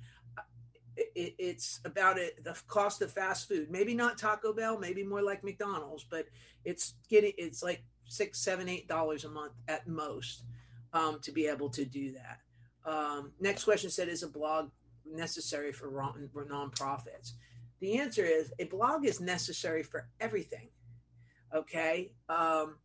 it, 0.97 1.35
it's 1.39 1.79
about 1.85 2.17
it 2.17 2.43
the 2.43 2.53
cost 2.67 3.01
of 3.01 3.13
fast 3.13 3.47
food 3.47 3.71
maybe 3.71 3.93
not 3.93 4.17
taco 4.17 4.51
bell 4.51 4.77
maybe 4.77 5.05
more 5.05 5.21
like 5.21 5.41
mcdonald's 5.41 6.03
but 6.03 6.25
it's 6.65 6.95
getting 7.09 7.31
it's 7.37 7.63
like 7.63 7.81
six 8.09 8.43
seven 8.43 8.67
eight 8.67 8.89
dollars 8.89 9.23
a 9.23 9.29
month 9.29 9.53
at 9.69 9.87
most 9.87 10.43
um, 10.93 11.19
to 11.21 11.31
be 11.31 11.47
able 11.47 11.69
to 11.69 11.85
do 11.85 12.13
that. 12.13 12.39
Um, 12.85 13.31
next 13.39 13.63
question 13.63 13.89
said, 13.89 14.09
is 14.09 14.23
a 14.23 14.27
blog 14.27 14.69
necessary 15.05 15.71
for 15.71 15.89
nonprofits? 15.89 17.33
The 17.79 17.99
answer 17.99 18.23
is 18.23 18.51
a 18.59 18.65
blog 18.65 19.05
is 19.05 19.19
necessary 19.19 19.83
for 19.83 20.07
everything. 20.19 20.69
Okay. 21.53 22.13
Um, 22.29 22.77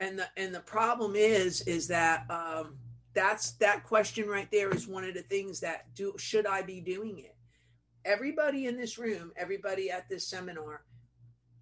and 0.00 0.18
the, 0.18 0.26
and 0.36 0.54
the 0.54 0.60
problem 0.60 1.14
is, 1.16 1.62
is 1.62 1.88
that, 1.88 2.30
um, 2.30 2.76
that's 3.14 3.52
that 3.52 3.84
question 3.84 4.28
right 4.28 4.50
there 4.50 4.70
is 4.70 4.88
one 4.88 5.04
of 5.04 5.14
the 5.14 5.22
things 5.22 5.60
that 5.60 5.94
do, 5.94 6.14
should 6.18 6.46
I 6.46 6.62
be 6.62 6.80
doing 6.80 7.20
it? 7.20 7.36
Everybody 8.04 8.66
in 8.66 8.76
this 8.76 8.98
room, 8.98 9.32
everybody 9.36 9.90
at 9.90 10.08
this 10.08 10.26
seminar 10.28 10.82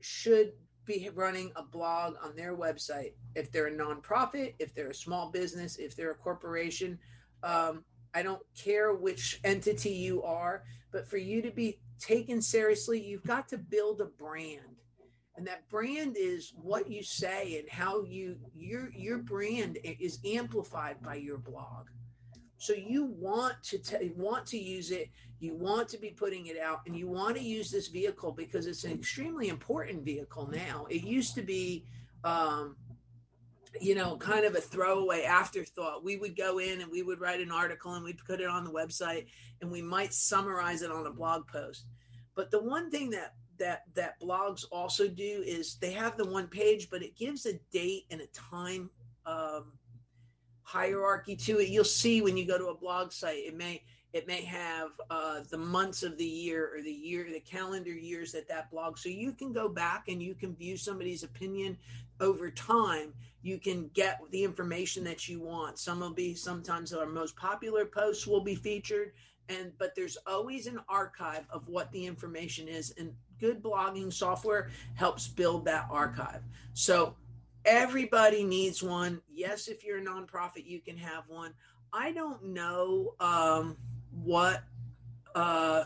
should 0.00 0.52
be 0.84 1.08
running 1.14 1.52
a 1.56 1.62
blog 1.62 2.14
on 2.22 2.34
their 2.36 2.56
website. 2.56 3.12
If 3.34 3.50
they're 3.52 3.68
a 3.68 3.72
nonprofit, 3.76 4.54
if 4.58 4.74
they're 4.74 4.90
a 4.90 4.94
small 4.94 5.30
business, 5.30 5.76
if 5.76 5.94
they're 5.96 6.10
a 6.12 6.14
corporation, 6.16 6.98
um, 7.42 7.84
I 8.14 8.22
don't 8.22 8.42
care 8.56 8.94
which 8.94 9.40
entity 9.44 9.90
you 9.90 10.22
are, 10.22 10.64
but 10.92 11.06
for 11.08 11.16
you 11.16 11.40
to 11.42 11.50
be 11.50 11.80
taken 11.98 12.42
seriously, 12.42 13.00
you've 13.00 13.24
got 13.24 13.48
to 13.48 13.58
build 13.58 14.00
a 14.00 14.06
brand. 14.06 14.76
and 15.36 15.46
that 15.46 15.68
brand 15.70 16.16
is 16.18 16.52
what 16.56 16.90
you 16.90 17.02
say 17.02 17.58
and 17.58 17.68
how 17.68 18.02
you 18.02 18.36
your 18.54 18.90
your 18.92 19.18
brand 19.18 19.78
is 19.84 20.18
amplified 20.24 21.00
by 21.02 21.14
your 21.14 21.38
blog 21.38 21.88
so 22.62 22.72
you 22.72 23.04
want 23.04 23.54
to 23.62 23.78
t- 23.78 24.12
want 24.16 24.46
to 24.46 24.58
use 24.58 24.90
it 24.90 25.10
you 25.40 25.54
want 25.54 25.88
to 25.88 25.98
be 25.98 26.10
putting 26.10 26.46
it 26.46 26.58
out 26.58 26.80
and 26.86 26.96
you 26.96 27.08
want 27.08 27.36
to 27.36 27.42
use 27.42 27.70
this 27.70 27.88
vehicle 27.88 28.32
because 28.32 28.66
it's 28.66 28.84
an 28.84 28.92
extremely 28.92 29.48
important 29.48 30.04
vehicle 30.04 30.46
now 30.46 30.86
it 30.88 31.02
used 31.02 31.34
to 31.34 31.42
be 31.42 31.84
um, 32.24 32.76
you 33.80 33.94
know, 33.94 34.16
kind 34.16 34.44
of 34.44 34.54
a 34.54 34.60
throwaway 34.60 35.22
afterthought. 35.22 36.04
We 36.04 36.16
would 36.16 36.36
go 36.36 36.58
in 36.58 36.80
and 36.80 36.90
we 36.90 37.02
would 37.02 37.20
write 37.20 37.40
an 37.40 37.50
article 37.50 37.94
and 37.94 38.04
we'd 38.04 38.18
put 38.26 38.40
it 38.40 38.48
on 38.48 38.64
the 38.64 38.70
website 38.70 39.26
and 39.60 39.70
we 39.70 39.82
might 39.82 40.12
summarize 40.12 40.82
it 40.82 40.90
on 40.90 41.06
a 41.06 41.10
blog 41.10 41.46
post. 41.46 41.86
But 42.34 42.50
the 42.50 42.62
one 42.62 42.90
thing 42.90 43.10
that 43.10 43.34
that 43.58 43.82
that 43.94 44.20
blogs 44.20 44.64
also 44.72 45.08
do 45.08 45.42
is 45.46 45.76
they 45.76 45.92
have 45.92 46.16
the 46.16 46.28
one 46.28 46.48
page, 46.48 46.90
but 46.90 47.02
it 47.02 47.16
gives 47.16 47.46
a 47.46 47.58
date 47.72 48.04
and 48.10 48.20
a 48.20 48.26
time 48.28 48.90
um, 49.26 49.72
hierarchy 50.72 51.36
to 51.36 51.58
it. 51.60 51.68
You'll 51.68 51.84
see 51.84 52.22
when 52.22 52.36
you 52.36 52.46
go 52.46 52.56
to 52.56 52.68
a 52.68 52.74
blog 52.74 53.12
site, 53.12 53.44
it 53.44 53.56
may 53.56 53.82
it 54.14 54.26
may 54.26 54.42
have 54.42 54.90
uh, 55.10 55.40
the 55.50 55.56
months 55.56 56.02
of 56.02 56.18
the 56.18 56.24
year 56.24 56.70
or 56.74 56.82
the 56.82 56.92
year, 56.92 57.26
the 57.32 57.40
calendar 57.40 57.92
years 57.92 58.32
that 58.32 58.48
that 58.48 58.70
blog. 58.70 58.98
So 58.98 59.08
you 59.08 59.32
can 59.32 59.52
go 59.52 59.68
back 59.68 60.08
and 60.08 60.22
you 60.22 60.34
can 60.34 60.54
view 60.54 60.76
somebody's 60.76 61.22
opinion 61.22 61.78
over 62.20 62.50
time. 62.50 63.14
You 63.42 63.58
can 63.58 63.90
get 63.94 64.20
the 64.30 64.44
information 64.44 65.02
that 65.04 65.28
you 65.28 65.40
want. 65.40 65.78
Some 65.78 66.00
will 66.00 66.12
be 66.12 66.34
sometimes 66.34 66.92
our 66.92 67.06
most 67.06 67.36
popular 67.36 67.86
posts 67.86 68.26
will 68.26 68.42
be 68.42 68.54
featured, 68.54 69.12
and 69.48 69.72
but 69.78 69.94
there's 69.94 70.18
always 70.26 70.66
an 70.66 70.80
archive 70.88 71.46
of 71.50 71.68
what 71.68 71.90
the 71.92 72.06
information 72.06 72.68
is, 72.68 72.94
and 72.98 73.12
good 73.40 73.62
blogging 73.62 74.12
software 74.12 74.70
helps 74.94 75.26
build 75.26 75.64
that 75.64 75.86
archive. 75.90 76.42
So 76.74 77.16
everybody 77.64 78.44
needs 78.44 78.82
one. 78.82 79.20
Yes, 79.32 79.68
if 79.68 79.84
you're 79.84 79.98
a 79.98 80.04
nonprofit, 80.04 80.66
you 80.66 80.80
can 80.80 80.96
have 80.96 81.24
one. 81.28 81.54
I 81.92 82.12
don't 82.12 82.42
know. 82.44 83.14
Um, 83.20 83.76
what 84.12 84.62
uh 85.34 85.84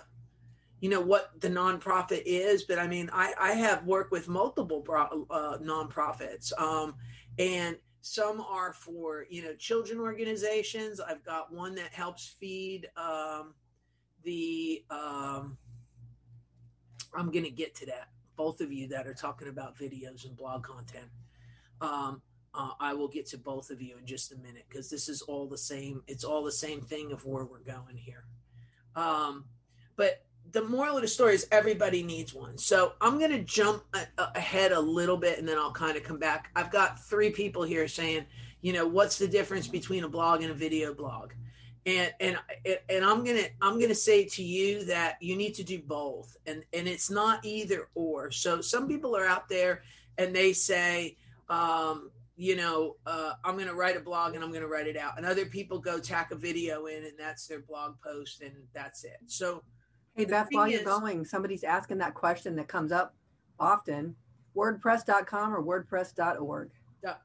you 0.80 0.90
know 0.90 1.00
what 1.00 1.30
the 1.40 1.49
nonprofit 1.49 2.23
is 2.26 2.64
but 2.64 2.78
i 2.78 2.87
mean 2.87 3.09
i 3.12 3.33
i 3.38 3.52
have 3.52 3.85
worked 3.85 4.11
with 4.11 4.28
multiple 4.28 4.85
uh, 5.30 5.59
nonprofits 5.59 6.52
um 6.61 6.95
and 7.38 7.76
some 8.00 8.40
are 8.40 8.73
for 8.73 9.26
you 9.30 9.42
know 9.42 9.54
children 9.54 10.00
organizations 10.00 11.00
i've 11.00 11.25
got 11.25 11.52
one 11.52 11.75
that 11.75 11.92
helps 11.92 12.35
feed 12.40 12.88
um 12.97 13.54
the 14.25 14.85
um 14.90 15.56
i'm 17.14 17.30
gonna 17.30 17.49
get 17.49 17.75
to 17.75 17.87
that 17.87 18.09
both 18.37 18.61
of 18.61 18.73
you 18.73 18.87
that 18.88 19.06
are 19.06 19.14
talking 19.14 19.49
about 19.49 19.78
videos 19.78 20.26
and 20.26 20.37
blog 20.37 20.62
content 20.62 21.06
um 21.80 22.23
uh, 22.56 22.71
I 22.80 22.95
will 22.95 23.09
get 23.09 23.26
to 23.26 23.38
both 23.38 23.71
of 23.71 23.83
you 23.83 23.97
in 23.99 24.06
just 24.06 24.33
a 24.33 24.37
minute 24.37 24.64
because 24.68 24.88
this 24.88 25.09
is 25.09 25.23
all 25.23 25.47
the 25.47 25.59
same. 25.59 26.02
It's 26.06 26.25
all 26.25 26.42
the 26.42 26.52
same 26.52 26.80
thing 26.80 27.12
of 27.12 27.25
where 27.26 27.45
we're 27.45 27.59
going 27.59 27.97
here. 27.97 28.25
Um, 28.95 29.45
but 29.97 30.25
the 30.52 30.62
moral 30.62 30.97
of 30.97 31.02
the 31.02 31.09
story 31.09 31.35
is 31.35 31.47
everybody 31.52 32.02
needs 32.02 32.33
one. 32.33 32.56
So 32.56 32.95
I'm 33.00 33.18
going 33.18 33.33
to 33.33 33.42
jump 33.42 33.83
a- 33.95 34.06
ahead 34.35 34.73
a 34.73 34.80
little 34.80 35.16
bit 35.16 35.38
and 35.38 35.47
then 35.47 35.59
I'll 35.59 35.73
kind 35.73 35.97
of 35.97 36.02
come 36.02 36.18
back. 36.18 36.50
I've 36.56 36.71
got 36.71 37.04
three 37.04 37.30
people 37.30 37.62
here 37.62 37.87
saying, 37.88 38.25
you 38.62 38.73
know, 38.73 38.87
what's 38.87 39.18
the 39.18 39.28
difference 39.28 39.68
between 39.68 40.04
a 40.04 40.09
blog 40.09 40.42
and 40.42 40.50
a 40.50 40.54
video 40.54 40.95
blog? 40.95 41.33
And 41.85 42.12
and 42.18 42.37
and 42.88 43.04
I'm 43.04 43.23
gonna 43.23 43.45
I'm 43.62 43.78
gonna 43.78 43.95
say 43.95 44.25
to 44.25 44.42
you 44.42 44.85
that 44.87 45.23
you 45.23 45.37
need 45.37 45.54
to 45.54 45.62
do 45.62 45.80
both, 45.80 46.37
and 46.45 46.64
and 46.73 46.88
it's 46.88 47.11
not 47.11 47.45
either 47.45 47.90
or. 47.95 48.33
So 48.33 48.61
some 48.61 48.88
people 48.88 49.16
are 49.16 49.25
out 49.25 49.49
there 49.49 49.83
and 50.18 50.35
they 50.35 50.52
say, 50.52 51.16
um, 51.48 52.10
you 52.36 52.54
know, 52.54 52.96
uh, 53.06 53.32
I'm 53.44 53.54
going 53.54 53.68
to 53.68 53.74
write 53.74 53.96
a 53.96 54.00
blog 54.00 54.34
and 54.34 54.44
I'm 54.44 54.50
going 54.50 54.62
to 54.62 54.68
write 54.68 54.86
it 54.86 54.96
out. 54.96 55.16
And 55.16 55.24
other 55.24 55.46
people 55.46 55.78
go 55.78 55.98
tack 55.98 56.30
a 56.30 56.36
video 56.36 56.86
in 56.86 57.04
and 57.04 57.14
that's 57.18 57.46
their 57.46 57.60
blog 57.60 57.96
post 58.02 58.42
and 58.42 58.52
that's 58.74 59.04
it. 59.04 59.18
So, 59.26 59.62
hey, 60.14 60.26
Beth, 60.26 60.48
while 60.50 60.68
you're 60.68 60.84
going, 60.84 61.24
somebody's 61.24 61.64
asking 61.64 61.98
that 61.98 62.14
question 62.14 62.56
that 62.56 62.68
comes 62.68 62.92
up 62.92 63.14
often 63.58 64.14
WordPress.com 64.54 65.54
or 65.54 65.62
WordPress.org? 65.62 66.70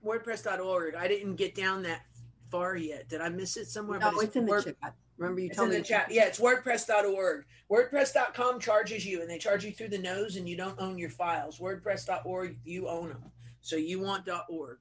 WordPress.org. 0.05 0.95
I 0.95 1.07
didn't 1.07 1.35
get 1.35 1.55
down 1.55 1.83
that 1.83 2.01
far 2.49 2.75
yet. 2.75 3.09
Did 3.09 3.21
I 3.21 3.29
miss 3.29 3.57
it 3.57 3.67
somewhere? 3.67 3.99
No, 3.99 4.09
it's, 4.11 4.23
it's, 4.23 4.35
in 4.35 4.45
Word- 4.45 4.63
the 4.63 4.73
chat. 4.73 4.93
Remember 5.17 5.41
you 5.41 5.47
it's 5.47 5.57
told 5.57 5.69
in 5.69 5.75
me 5.75 5.81
the 5.81 5.87
chat. 5.87 6.07
Yeah, 6.09 6.25
it's 6.25 6.39
WordPress.org. 6.39 7.45
WordPress.com 7.71 8.59
charges 8.59 9.05
you, 9.05 9.21
and 9.21 9.29
they 9.29 9.37
charge 9.37 9.63
you 9.63 9.71
through 9.71 9.89
the 9.89 9.97
nose, 9.99 10.35
and 10.35 10.49
you 10.49 10.57
don't 10.57 10.79
own 10.79 10.97
your 10.97 11.11
files. 11.11 11.59
WordPress.org, 11.59 12.57
you 12.65 12.87
own 12.87 13.09
them. 13.09 13.31
So 13.61 13.75
you 13.75 13.99
want 13.99 14.27
.org. 14.49 14.79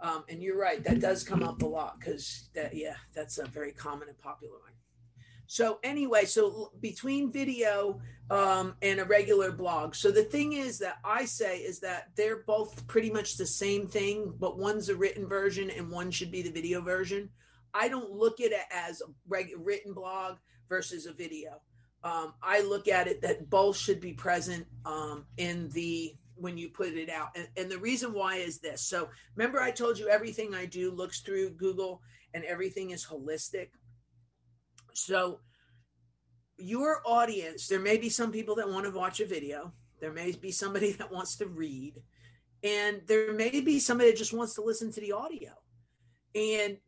Um, 0.00 0.24
and 0.28 0.42
you're 0.42 0.58
right, 0.58 0.84
that 0.84 1.00
does 1.00 1.24
come 1.24 1.42
up 1.42 1.62
a 1.62 1.66
lot 1.66 1.98
because 1.98 2.50
that, 2.54 2.74
yeah, 2.74 2.96
that's 3.14 3.38
a 3.38 3.46
very 3.46 3.72
common 3.72 4.08
and 4.08 4.18
popular 4.18 4.58
one. 4.60 4.72
So 5.46 5.78
anyway, 5.82 6.24
so 6.24 6.72
between 6.80 7.32
video 7.32 8.00
um, 8.30 8.74
and 8.82 9.00
a 9.00 9.04
regular 9.04 9.52
blog. 9.52 9.94
So 9.94 10.10
the 10.10 10.24
thing 10.24 10.54
is 10.54 10.78
that 10.80 10.98
I 11.04 11.24
say 11.24 11.58
is 11.58 11.78
that 11.80 12.10
they're 12.16 12.42
both 12.46 12.86
pretty 12.88 13.10
much 13.10 13.36
the 13.36 13.46
same 13.46 13.86
thing, 13.86 14.34
but 14.38 14.58
one's 14.58 14.88
a 14.88 14.96
written 14.96 15.26
version 15.26 15.70
and 15.70 15.90
one 15.90 16.10
should 16.10 16.32
be 16.32 16.42
the 16.42 16.50
video 16.50 16.80
version. 16.80 17.30
I 17.72 17.88
don't 17.88 18.10
look 18.10 18.40
at 18.40 18.52
it 18.52 18.66
as 18.72 19.00
a 19.00 19.04
reg- 19.28 19.54
written 19.56 19.92
blog 19.92 20.38
versus 20.68 21.06
a 21.06 21.12
video. 21.12 21.60
Um, 22.02 22.34
I 22.42 22.62
look 22.62 22.88
at 22.88 23.06
it 23.06 23.22
that 23.22 23.48
both 23.48 23.76
should 23.76 24.00
be 24.00 24.12
present 24.12 24.66
um, 24.84 25.26
in 25.36 25.68
the 25.70 26.14
when 26.36 26.56
you 26.56 26.68
put 26.68 26.88
it 26.88 27.10
out. 27.10 27.28
And, 27.34 27.48
and 27.56 27.70
the 27.70 27.78
reason 27.78 28.12
why 28.12 28.36
is 28.36 28.58
this. 28.58 28.82
So 28.82 29.08
remember, 29.34 29.60
I 29.60 29.70
told 29.70 29.98
you 29.98 30.08
everything 30.08 30.54
I 30.54 30.66
do 30.66 30.90
looks 30.90 31.20
through 31.20 31.50
Google 31.50 32.02
and 32.34 32.44
everything 32.44 32.90
is 32.90 33.04
holistic. 33.04 33.68
So 34.94 35.40
your 36.58 37.02
audience, 37.04 37.68
there 37.68 37.80
may 37.80 37.96
be 37.96 38.08
some 38.08 38.32
people 38.32 38.54
that 38.56 38.68
want 38.68 38.84
to 38.86 38.90
watch 38.90 39.20
a 39.20 39.26
video, 39.26 39.72
there 40.00 40.12
may 40.12 40.32
be 40.32 40.52
somebody 40.52 40.92
that 40.98 41.12
wants 41.12 41.36
to 41.36 41.46
read, 41.46 42.02
and 42.62 43.02
there 43.06 43.32
may 43.32 43.60
be 43.60 43.78
somebody 43.78 44.10
that 44.10 44.18
just 44.18 44.32
wants 44.32 44.54
to 44.54 44.62
listen 44.62 44.92
to 44.92 45.00
the 45.00 45.12
audio. 45.12 45.50
And 46.34 46.78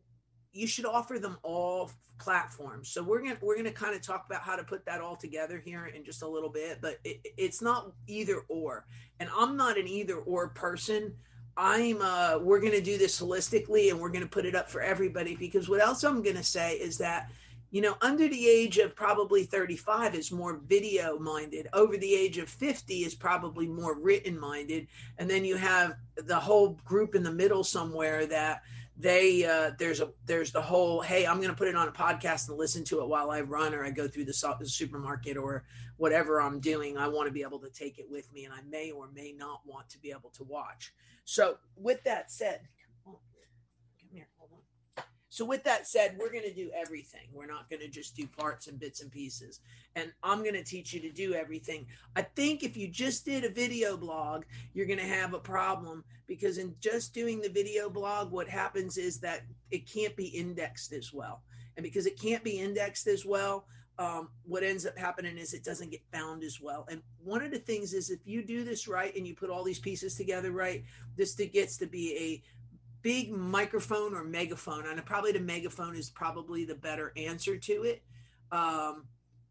you 0.58 0.66
should 0.66 0.84
offer 0.84 1.18
them 1.18 1.38
all 1.42 1.90
platforms. 2.18 2.88
So 2.88 3.02
we're 3.02 3.20
gonna 3.20 3.38
we're 3.40 3.56
gonna 3.56 3.70
kind 3.70 3.94
of 3.94 4.02
talk 4.02 4.26
about 4.26 4.42
how 4.42 4.56
to 4.56 4.64
put 4.64 4.84
that 4.86 5.00
all 5.00 5.14
together 5.14 5.62
here 5.64 5.86
in 5.86 6.04
just 6.04 6.22
a 6.22 6.28
little 6.28 6.50
bit. 6.50 6.80
But 6.82 6.98
it, 7.04 7.20
it's 7.36 7.62
not 7.62 7.92
either 8.08 8.42
or, 8.48 8.84
and 9.20 9.30
I'm 9.36 9.56
not 9.56 9.78
an 9.78 9.86
either 9.86 10.16
or 10.16 10.48
person. 10.48 11.14
I'm 11.56 12.02
uh, 12.02 12.38
we're 12.40 12.60
gonna 12.60 12.80
do 12.80 12.98
this 12.98 13.20
holistically, 13.20 13.90
and 13.90 14.00
we're 14.00 14.10
gonna 14.10 14.26
put 14.26 14.46
it 14.46 14.56
up 14.56 14.68
for 14.68 14.80
everybody 14.80 15.36
because 15.36 15.68
what 15.68 15.80
else 15.80 16.02
I'm 16.02 16.22
gonna 16.22 16.42
say 16.42 16.74
is 16.74 16.98
that 16.98 17.30
you 17.70 17.80
know 17.80 17.96
under 18.00 18.26
the 18.26 18.48
age 18.48 18.78
of 18.78 18.96
probably 18.96 19.44
35 19.44 20.14
is 20.14 20.32
more 20.32 20.60
video 20.66 21.18
minded 21.18 21.68
over 21.74 21.96
the 21.98 22.14
age 22.14 22.38
of 22.38 22.48
50 22.48 23.04
is 23.04 23.14
probably 23.14 23.66
more 23.66 24.00
written 24.00 24.40
minded 24.40 24.86
and 25.18 25.28
then 25.28 25.44
you 25.44 25.56
have 25.56 25.92
the 26.16 26.34
whole 26.34 26.78
group 26.86 27.14
in 27.14 27.22
the 27.22 27.30
middle 27.30 27.62
somewhere 27.62 28.24
that 28.24 28.62
they 28.98 29.44
uh, 29.44 29.70
there's 29.78 30.00
a 30.00 30.10
there's 30.26 30.50
the 30.50 30.60
whole 30.60 31.00
hey 31.00 31.24
i'm 31.24 31.36
going 31.36 31.48
to 31.48 31.54
put 31.54 31.68
it 31.68 31.76
on 31.76 31.86
a 31.86 31.92
podcast 31.92 32.48
and 32.48 32.58
listen 32.58 32.82
to 32.82 33.00
it 33.00 33.08
while 33.08 33.30
i 33.30 33.40
run 33.40 33.72
or 33.72 33.84
i 33.84 33.90
go 33.90 34.08
through 34.08 34.24
the, 34.24 34.56
the 34.58 34.68
supermarket 34.68 35.36
or 35.36 35.64
whatever 35.96 36.40
i'm 36.40 36.60
doing. 36.60 36.96
I 36.96 37.08
want 37.08 37.26
to 37.26 37.32
be 37.32 37.42
able 37.42 37.60
to 37.60 37.70
take 37.70 37.98
it 37.98 38.06
with 38.10 38.32
me 38.32 38.44
and 38.44 38.52
i 38.52 38.60
may 38.68 38.90
or 38.90 39.08
may 39.14 39.32
not 39.32 39.60
want 39.64 39.88
to 39.90 40.00
be 40.00 40.10
able 40.10 40.30
to 40.30 40.44
watch. 40.44 40.92
So 41.24 41.58
with 41.76 42.02
that 42.04 42.30
said 42.30 42.60
so, 45.38 45.44
with 45.44 45.62
that 45.62 45.86
said, 45.86 46.16
we're 46.18 46.32
going 46.32 46.42
to 46.42 46.52
do 46.52 46.68
everything. 46.76 47.28
We're 47.32 47.46
not 47.46 47.70
going 47.70 47.78
to 47.78 47.86
just 47.86 48.16
do 48.16 48.26
parts 48.26 48.66
and 48.66 48.76
bits 48.76 49.02
and 49.02 49.12
pieces. 49.12 49.60
And 49.94 50.10
I'm 50.24 50.42
going 50.42 50.56
to 50.56 50.64
teach 50.64 50.92
you 50.92 50.98
to 50.98 51.12
do 51.12 51.32
everything. 51.32 51.86
I 52.16 52.22
think 52.22 52.64
if 52.64 52.76
you 52.76 52.88
just 52.88 53.24
did 53.24 53.44
a 53.44 53.48
video 53.48 53.96
blog, 53.96 54.42
you're 54.74 54.84
going 54.84 54.98
to 54.98 55.04
have 55.04 55.34
a 55.34 55.38
problem 55.38 56.02
because 56.26 56.58
in 56.58 56.74
just 56.80 57.14
doing 57.14 57.40
the 57.40 57.48
video 57.48 57.88
blog, 57.88 58.32
what 58.32 58.48
happens 58.48 58.98
is 58.98 59.20
that 59.20 59.42
it 59.70 59.88
can't 59.88 60.16
be 60.16 60.26
indexed 60.26 60.92
as 60.92 61.12
well. 61.12 61.44
And 61.76 61.84
because 61.84 62.06
it 62.06 62.20
can't 62.20 62.42
be 62.42 62.58
indexed 62.58 63.06
as 63.06 63.24
well, 63.24 63.64
um, 64.00 64.30
what 64.44 64.64
ends 64.64 64.86
up 64.86 64.98
happening 64.98 65.38
is 65.38 65.54
it 65.54 65.62
doesn't 65.62 65.92
get 65.92 66.02
found 66.12 66.42
as 66.42 66.60
well. 66.60 66.84
And 66.90 67.00
one 67.22 67.42
of 67.42 67.52
the 67.52 67.60
things 67.60 67.94
is 67.94 68.10
if 68.10 68.20
you 68.24 68.44
do 68.44 68.64
this 68.64 68.88
right 68.88 69.14
and 69.14 69.24
you 69.24 69.36
put 69.36 69.50
all 69.50 69.62
these 69.62 69.78
pieces 69.78 70.16
together 70.16 70.50
right, 70.50 70.82
this 71.16 71.34
gets 71.34 71.76
to 71.78 71.86
be 71.86 72.16
a 72.16 72.42
big 73.02 73.30
microphone 73.30 74.14
or 74.14 74.24
megaphone 74.24 74.86
and 74.86 75.04
probably 75.06 75.32
the 75.32 75.40
megaphone 75.40 75.94
is 75.96 76.10
probably 76.10 76.64
the 76.64 76.74
better 76.74 77.12
answer 77.16 77.56
to 77.56 77.84
it. 77.84 78.02
Um, 78.52 79.04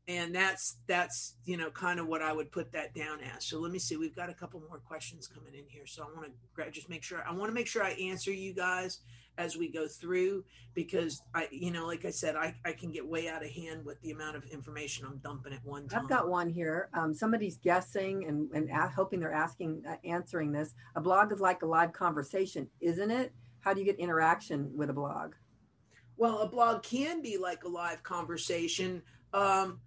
and 0.09 0.33
that's 0.33 0.77
that's 0.87 1.35
you 1.43 1.57
know 1.57 1.69
kind 1.69 1.99
of 1.99 2.07
what 2.07 2.21
i 2.21 2.31
would 2.31 2.51
put 2.51 2.71
that 2.71 2.93
down 2.93 3.19
as. 3.35 3.45
So 3.45 3.59
let 3.59 3.71
me 3.71 3.79
see 3.79 3.97
we've 3.97 4.15
got 4.15 4.29
a 4.29 4.33
couple 4.33 4.61
more 4.67 4.79
questions 4.79 5.27
coming 5.27 5.53
in 5.53 5.65
here. 5.67 5.85
So 5.85 6.03
i 6.03 6.17
want 6.17 6.31
to 6.31 6.71
just 6.71 6.89
make 6.89 7.03
sure 7.03 7.23
i 7.27 7.33
want 7.33 7.49
to 7.49 7.53
make 7.53 7.67
sure 7.67 7.83
i 7.83 7.91
answer 7.91 8.31
you 8.31 8.53
guys 8.53 8.99
as 9.37 9.55
we 9.55 9.69
go 9.69 9.87
through 9.87 10.43
because 10.73 11.21
I, 11.33 11.47
you 11.51 11.71
know, 11.71 11.85
like 11.85 12.05
I 12.05 12.11
said, 12.11 12.35
I, 12.35 12.55
I 12.65 12.71
can 12.71 12.91
get 12.91 13.07
way 13.07 13.27
out 13.27 13.43
of 13.43 13.51
hand 13.51 13.85
with 13.85 14.01
the 14.01 14.11
amount 14.11 14.35
of 14.35 14.43
information 14.45 15.05
I'm 15.05 15.17
dumping 15.17 15.53
at 15.53 15.63
one 15.63 15.87
time. 15.87 16.03
I've 16.03 16.09
got 16.09 16.29
one 16.29 16.49
here. 16.49 16.89
Um, 16.93 17.13
somebody's 17.13 17.57
guessing 17.57 18.25
and, 18.25 18.49
and 18.51 18.69
a- 18.69 18.87
hoping 18.87 19.19
they're 19.19 19.33
asking, 19.33 19.83
uh, 19.87 19.95
answering 20.03 20.51
this. 20.51 20.73
A 20.95 21.01
blog 21.01 21.31
is 21.31 21.39
like 21.39 21.61
a 21.61 21.65
live 21.65 21.93
conversation, 21.93 22.67
isn't 22.81 23.11
it? 23.11 23.33
How 23.59 23.73
do 23.73 23.79
you 23.79 23.85
get 23.85 23.99
interaction 23.99 24.71
with 24.75 24.89
a 24.89 24.93
blog? 24.93 25.33
Well, 26.15 26.39
a 26.39 26.47
blog 26.47 26.83
can 26.83 27.21
be 27.21 27.37
like 27.37 27.63
a 27.63 27.67
live 27.67 28.01
conversation. 28.03 29.03
Um, 29.33 29.81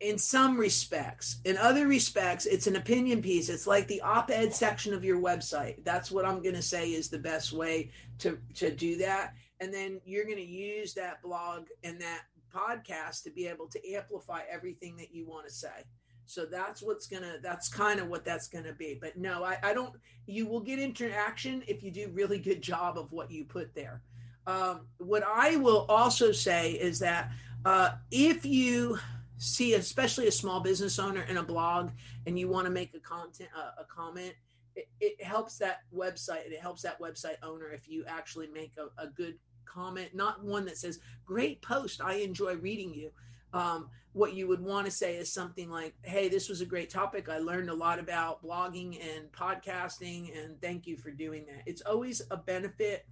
in 0.00 0.16
some 0.16 0.56
respects. 0.56 1.40
In 1.44 1.56
other 1.58 1.86
respects, 1.86 2.46
it's 2.46 2.66
an 2.66 2.76
opinion 2.76 3.20
piece. 3.20 3.48
It's 3.48 3.66
like 3.66 3.86
the 3.86 4.00
op-ed 4.00 4.52
section 4.54 4.94
of 4.94 5.04
your 5.04 5.20
website. 5.20 5.84
That's 5.84 6.10
what 6.10 6.24
I'm 6.24 6.42
going 6.42 6.54
to 6.54 6.62
say 6.62 6.92
is 6.92 7.08
the 7.08 7.18
best 7.18 7.52
way 7.52 7.90
to 8.18 8.38
to 8.54 8.74
do 8.74 8.96
that. 8.98 9.34
And 9.60 9.72
then 9.72 10.00
you're 10.04 10.24
going 10.24 10.38
to 10.38 10.42
use 10.42 10.94
that 10.94 11.22
blog 11.22 11.66
and 11.84 12.00
that 12.00 12.22
podcast 12.54 13.22
to 13.24 13.30
be 13.30 13.46
able 13.46 13.68
to 13.68 13.94
amplify 13.94 14.40
everything 14.50 14.96
that 14.96 15.14
you 15.14 15.26
want 15.26 15.46
to 15.46 15.52
say. 15.52 15.84
So 16.24 16.46
that's 16.46 16.80
what's 16.80 17.08
gonna. 17.08 17.38
That's 17.42 17.68
kind 17.68 17.98
of 17.98 18.06
what 18.06 18.24
that's 18.24 18.46
gonna 18.46 18.72
be. 18.72 18.96
But 19.00 19.16
no, 19.16 19.42
I, 19.42 19.58
I 19.64 19.74
don't. 19.74 19.94
You 20.26 20.46
will 20.46 20.60
get 20.60 20.78
interaction 20.78 21.64
if 21.66 21.82
you 21.82 21.90
do 21.90 22.08
really 22.14 22.38
good 22.38 22.62
job 22.62 22.96
of 22.98 23.10
what 23.10 23.32
you 23.32 23.44
put 23.44 23.74
there. 23.74 24.00
Um, 24.46 24.86
what 24.98 25.24
I 25.24 25.56
will 25.56 25.86
also 25.88 26.30
say 26.30 26.72
is 26.72 27.00
that 27.00 27.32
uh, 27.64 27.90
if 28.12 28.46
you 28.46 28.98
see 29.40 29.72
especially 29.72 30.28
a 30.28 30.32
small 30.32 30.60
business 30.60 30.98
owner 30.98 31.22
in 31.22 31.38
a 31.38 31.42
blog 31.42 31.90
and 32.26 32.38
you 32.38 32.46
want 32.46 32.66
to 32.66 32.70
make 32.70 32.94
a 32.94 33.00
content 33.00 33.48
a, 33.56 33.80
a 33.80 33.84
comment 33.86 34.34
it, 34.76 34.86
it, 35.00 35.24
helps 35.24 35.56
that 35.56 35.80
website 35.94 36.44
and 36.44 36.52
it 36.52 36.60
helps 36.60 36.82
that 36.82 37.00
website 37.00 37.36
owner 37.42 37.72
if 37.72 37.88
you 37.88 38.04
actually 38.06 38.48
make 38.48 38.72
a, 38.78 39.02
a 39.02 39.06
good 39.06 39.34
comment 39.64 40.14
not 40.14 40.44
one 40.44 40.66
that 40.66 40.76
says 40.76 41.00
great 41.24 41.60
post 41.62 42.02
i 42.02 42.14
enjoy 42.14 42.54
reading 42.56 42.92
you. 42.92 43.10
Um, 43.52 43.88
what 44.12 44.34
you 44.34 44.46
would 44.46 44.60
want 44.60 44.86
to 44.86 44.92
say 44.92 45.16
is 45.16 45.32
something 45.32 45.70
like 45.70 45.94
hey 46.02 46.28
this 46.28 46.48
was 46.50 46.60
a 46.60 46.66
great 46.66 46.90
topic. 46.90 47.30
I 47.30 47.38
learned 47.38 47.70
a 47.70 47.74
lot 47.74 47.98
about 47.98 48.44
blogging 48.44 49.00
and 49.00 49.32
podcasting 49.32 50.38
and 50.38 50.60
thank 50.60 50.86
you 50.86 50.98
for 50.98 51.10
doing 51.10 51.46
that. 51.46 51.62
It's 51.64 51.82
always 51.82 52.20
a 52.30 52.36
benefit 52.36 53.06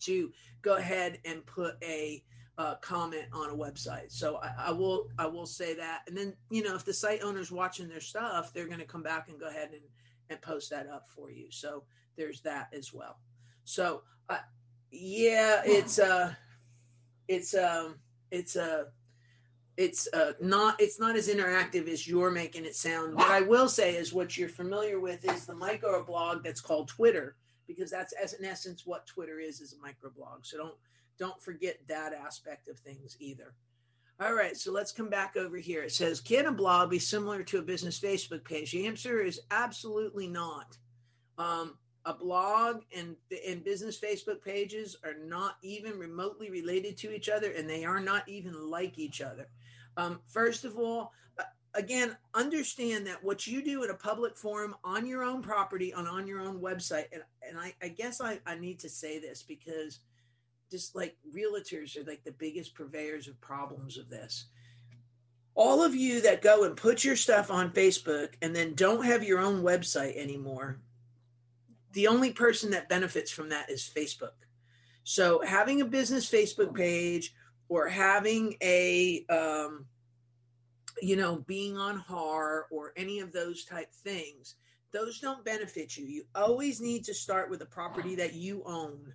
to 0.00 0.32
go 0.62 0.76
ahead 0.76 1.18
and 1.26 1.44
put 1.44 1.74
a 1.82 2.24
uh, 2.60 2.74
comment 2.82 3.24
on 3.32 3.48
a 3.48 3.54
website. 3.54 4.12
So 4.12 4.36
I, 4.36 4.66
I, 4.66 4.70
will 4.70 5.08
I 5.18 5.26
will 5.26 5.46
say 5.46 5.74
that, 5.76 6.02
and 6.06 6.14
then 6.14 6.34
you 6.50 6.62
know 6.62 6.74
if 6.74 6.84
the 6.84 6.92
site 6.92 7.22
owner's 7.22 7.50
watching 7.50 7.88
their 7.88 8.02
stuff, 8.02 8.52
they're 8.52 8.66
going 8.66 8.80
to 8.80 8.84
come 8.84 9.02
back 9.02 9.30
and 9.30 9.40
go 9.40 9.48
ahead 9.48 9.70
and 9.72 9.80
and 10.28 10.42
post 10.42 10.68
that 10.68 10.86
up 10.86 11.06
for 11.08 11.30
you. 11.30 11.46
So 11.50 11.84
there's 12.18 12.42
that 12.42 12.68
as 12.74 12.92
well. 12.92 13.18
So 13.64 14.02
uh, 14.28 14.38
yeah, 14.90 15.62
it's 15.64 15.98
uh 15.98 16.34
it's 17.28 17.54
um 17.54 17.94
it's 18.30 18.56
a 18.56 18.72
uh, 18.72 18.84
it's 19.78 20.06
uh, 20.12 20.32
not 20.42 20.78
it's 20.78 21.00
not 21.00 21.16
as 21.16 21.28
interactive 21.28 21.88
as 21.88 22.06
you're 22.06 22.30
making 22.30 22.66
it 22.66 22.76
sound. 22.76 23.14
What 23.14 23.30
I 23.30 23.40
will 23.40 23.70
say 23.70 23.96
is 23.96 24.12
what 24.12 24.36
you're 24.36 24.50
familiar 24.50 25.00
with 25.00 25.24
is 25.24 25.46
the 25.46 25.54
micro 25.54 26.04
blog 26.04 26.44
that's 26.44 26.60
called 26.60 26.88
Twitter 26.88 27.36
because 27.66 27.90
that's 27.90 28.12
as 28.22 28.34
in 28.34 28.44
essence 28.44 28.84
what 28.84 29.06
Twitter 29.06 29.40
is 29.40 29.62
is 29.62 29.72
a 29.72 29.76
microblog. 29.76 30.40
So 30.42 30.58
don't 30.58 30.74
don't 31.20 31.40
forget 31.40 31.76
that 31.86 32.12
aspect 32.12 32.68
of 32.68 32.78
things 32.78 33.16
either. 33.20 33.54
All 34.20 34.34
right, 34.34 34.56
so 34.56 34.72
let's 34.72 34.90
come 34.90 35.08
back 35.08 35.36
over 35.36 35.58
here. 35.58 35.82
It 35.82 35.92
says, 35.92 36.20
Can 36.20 36.46
a 36.46 36.52
blog 36.52 36.90
be 36.90 36.98
similar 36.98 37.42
to 37.44 37.58
a 37.58 37.62
business 37.62 38.00
Facebook 38.00 38.44
page? 38.44 38.72
The 38.72 38.86
answer 38.86 39.20
is 39.20 39.40
absolutely 39.50 40.26
not. 40.26 40.76
Um, 41.38 41.76
a 42.06 42.14
blog 42.14 42.82
and, 42.96 43.16
and 43.46 43.62
business 43.62 43.98
Facebook 44.00 44.42
pages 44.42 44.96
are 45.04 45.14
not 45.22 45.56
even 45.62 45.98
remotely 45.98 46.50
related 46.50 46.96
to 46.98 47.14
each 47.14 47.28
other, 47.28 47.52
and 47.52 47.68
they 47.68 47.84
are 47.84 48.00
not 48.00 48.28
even 48.28 48.70
like 48.70 48.98
each 48.98 49.20
other. 49.20 49.48
Um, 49.96 50.20
first 50.26 50.64
of 50.64 50.78
all, 50.78 51.12
again, 51.74 52.16
understand 52.34 53.06
that 53.06 53.22
what 53.22 53.46
you 53.46 53.62
do 53.62 53.84
in 53.84 53.90
a 53.90 53.94
public 53.94 54.36
forum 54.36 54.74
on 54.84 55.06
your 55.06 55.22
own 55.22 55.42
property, 55.42 55.92
on, 55.92 56.06
on 56.06 56.26
your 56.26 56.40
own 56.40 56.60
website, 56.60 57.06
and, 57.12 57.22
and 57.46 57.58
I, 57.58 57.74
I 57.82 57.88
guess 57.88 58.20
I, 58.20 58.40
I 58.46 58.56
need 58.56 58.78
to 58.80 58.88
say 58.88 59.18
this 59.18 59.42
because 59.42 60.00
just 60.70 60.94
like 60.94 61.16
realtors 61.34 61.96
are 61.96 62.04
like 62.04 62.22
the 62.24 62.32
biggest 62.32 62.74
purveyors 62.74 63.28
of 63.28 63.40
problems 63.40 63.98
of 63.98 64.08
this. 64.08 64.46
All 65.54 65.82
of 65.82 65.94
you 65.94 66.20
that 66.22 66.42
go 66.42 66.64
and 66.64 66.76
put 66.76 67.04
your 67.04 67.16
stuff 67.16 67.50
on 67.50 67.72
Facebook 67.72 68.34
and 68.40 68.54
then 68.54 68.74
don't 68.74 69.04
have 69.04 69.24
your 69.24 69.40
own 69.40 69.62
website 69.62 70.16
anymore, 70.16 70.80
the 71.92 72.06
only 72.06 72.32
person 72.32 72.70
that 72.70 72.88
benefits 72.88 73.30
from 73.30 73.48
that 73.48 73.68
is 73.68 73.90
Facebook. 73.94 74.30
So 75.02 75.42
having 75.44 75.80
a 75.80 75.86
business 75.86 76.30
Facebook 76.30 76.74
page 76.74 77.34
or 77.68 77.88
having 77.88 78.56
a 78.62 79.24
um, 79.28 79.86
you 81.02 81.16
know 81.16 81.36
being 81.46 81.76
on 81.76 81.96
har 81.96 82.66
or 82.70 82.92
any 82.96 83.20
of 83.20 83.32
those 83.32 83.64
type 83.64 83.92
things 83.92 84.56
those 84.92 85.20
don't 85.20 85.44
benefit 85.44 85.96
you 85.96 86.04
you 86.04 86.24
always 86.34 86.80
need 86.80 87.04
to 87.04 87.14
start 87.14 87.48
with 87.48 87.62
a 87.62 87.66
property 87.66 88.14
that 88.14 88.34
you 88.34 88.62
own 88.66 89.12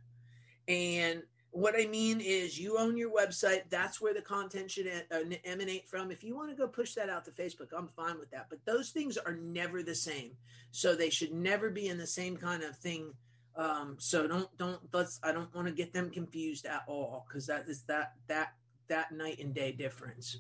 and 0.68 1.22
what 1.56 1.74
I 1.80 1.86
mean 1.86 2.20
is, 2.20 2.60
you 2.60 2.78
own 2.78 2.98
your 2.98 3.12
website. 3.12 3.62
That's 3.70 4.02
where 4.02 4.14
the 4.14 4.22
content 4.22 4.70
should 4.70 4.88
uh, 5.10 5.20
emanate 5.46 5.88
from. 5.88 6.12
If 6.12 6.22
you 6.22 6.36
want 6.36 6.50
to 6.50 6.56
go 6.56 6.68
push 6.68 6.94
that 6.96 7.10
out 7.10 7.24
to 7.26 7.32
Facebook, 7.32 7.70
I'm 7.76 7.88
fine 7.88 8.20
with 8.20 8.30
that. 8.32 8.48
But 8.50 8.60
those 8.66 8.90
things 8.90 9.18
are 9.18 9.36
never 9.36 9.82
the 9.82 9.96
same, 9.96 10.32
so 10.72 10.96
they 10.96 11.10
should 11.10 11.32
never 11.34 11.70
be 11.70 11.88
in 11.88 11.98
the 11.98 12.06
same 12.06 12.36
kind 12.36 12.62
of 12.62 12.76
thing. 12.78 13.14
Um, 13.56 13.96
so 13.98 14.28
don't 14.28 14.50
don't 14.58 14.82
let's. 14.92 15.22
I 15.24 15.32
don't 15.32 15.54
want 15.56 15.68
to 15.68 15.74
get 15.74 15.94
them 15.94 16.10
confused 16.10 16.66
at 16.66 16.84
all 16.88 17.26
because 17.26 17.48
that 17.48 17.70
is 17.70 17.84
that 17.84 18.16
that 18.28 18.50
that 18.90 19.14
night 19.14 19.40
and 19.40 19.54
day 19.54 19.72
difference. 19.72 20.40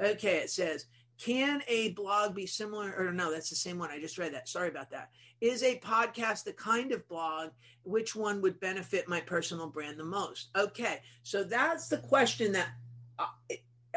Okay, 0.00 0.38
it 0.38 0.50
says 0.50 0.86
can 1.20 1.62
a 1.68 1.90
blog 1.90 2.34
be 2.34 2.46
similar? 2.46 2.94
Or 2.96 3.12
no, 3.12 3.30
that's 3.30 3.50
the 3.50 3.56
same 3.56 3.78
one. 3.78 3.90
I 3.90 4.00
just 4.00 4.18
read 4.18 4.34
that. 4.34 4.48
Sorry 4.48 4.68
about 4.68 4.90
that. 4.90 5.10
Is 5.40 5.62
a 5.62 5.78
podcast 5.78 6.44
the 6.44 6.52
kind 6.52 6.92
of 6.92 7.06
blog? 7.08 7.50
Which 7.82 8.14
one 8.16 8.40
would 8.42 8.60
benefit 8.60 9.08
my 9.08 9.20
personal 9.20 9.68
brand 9.68 9.98
the 9.98 10.04
most? 10.04 10.48
Okay, 10.56 11.00
so 11.22 11.44
that's 11.44 11.88
the 11.88 11.98
question 11.98 12.52
that 12.52 12.68
uh, 13.18 13.26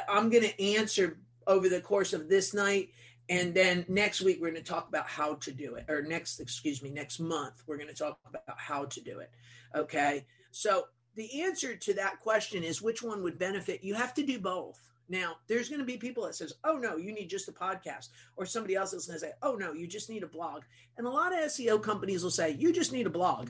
I'm 0.09 0.29
going 0.29 0.43
to 0.43 0.63
answer 0.75 1.17
over 1.47 1.69
the 1.69 1.81
course 1.81 2.13
of 2.13 2.29
this 2.29 2.53
night. 2.53 2.89
And 3.29 3.53
then 3.53 3.86
next 3.88 4.21
week, 4.21 4.39
we're 4.41 4.51
going 4.51 4.62
to 4.62 4.69
talk 4.69 4.89
about 4.89 5.07
how 5.07 5.36
to 5.36 5.51
do 5.51 5.75
it. 5.75 5.86
Or 5.89 6.01
next, 6.01 6.39
excuse 6.39 6.81
me, 6.81 6.89
next 6.89 7.19
month, 7.19 7.63
we're 7.67 7.77
going 7.77 7.89
to 7.89 7.95
talk 7.95 8.19
about 8.25 8.57
how 8.57 8.86
to 8.86 9.01
do 9.01 9.19
it. 9.19 9.31
Okay, 9.75 10.25
so 10.51 10.86
the 11.15 11.41
answer 11.41 11.75
to 11.75 11.93
that 11.93 12.19
question 12.19 12.63
is 12.63 12.81
which 12.81 13.01
one 13.01 13.23
would 13.23 13.39
benefit? 13.39 13.83
You 13.83 13.93
have 13.95 14.13
to 14.15 14.23
do 14.23 14.39
both 14.39 14.92
now, 15.09 15.35
there's 15.47 15.69
going 15.69 15.79
to 15.79 15.85
be 15.85 15.97
people 15.97 16.25
that 16.25 16.35
says, 16.35 16.53
"Oh 16.63 16.77
no, 16.77 16.97
you 16.97 17.11
need 17.13 17.29
just 17.29 17.49
a 17.49 17.51
podcast," 17.51 18.09
or 18.35 18.45
somebody 18.45 18.75
else 18.75 18.93
is 18.93 19.05
going 19.05 19.19
to 19.19 19.25
say, 19.25 19.33
"Oh 19.41 19.55
no, 19.55 19.73
you 19.73 19.87
just 19.87 20.09
need 20.09 20.23
a 20.23 20.27
blog." 20.27 20.63
And 20.97 21.05
a 21.05 21.09
lot 21.09 21.33
of 21.33 21.39
SEO 21.39 21.81
companies 21.81 22.23
will 22.23 22.31
say, 22.31 22.51
"You 22.51 22.71
just 22.71 22.91
need 22.91 23.07
a 23.07 23.11
blog." 23.11 23.49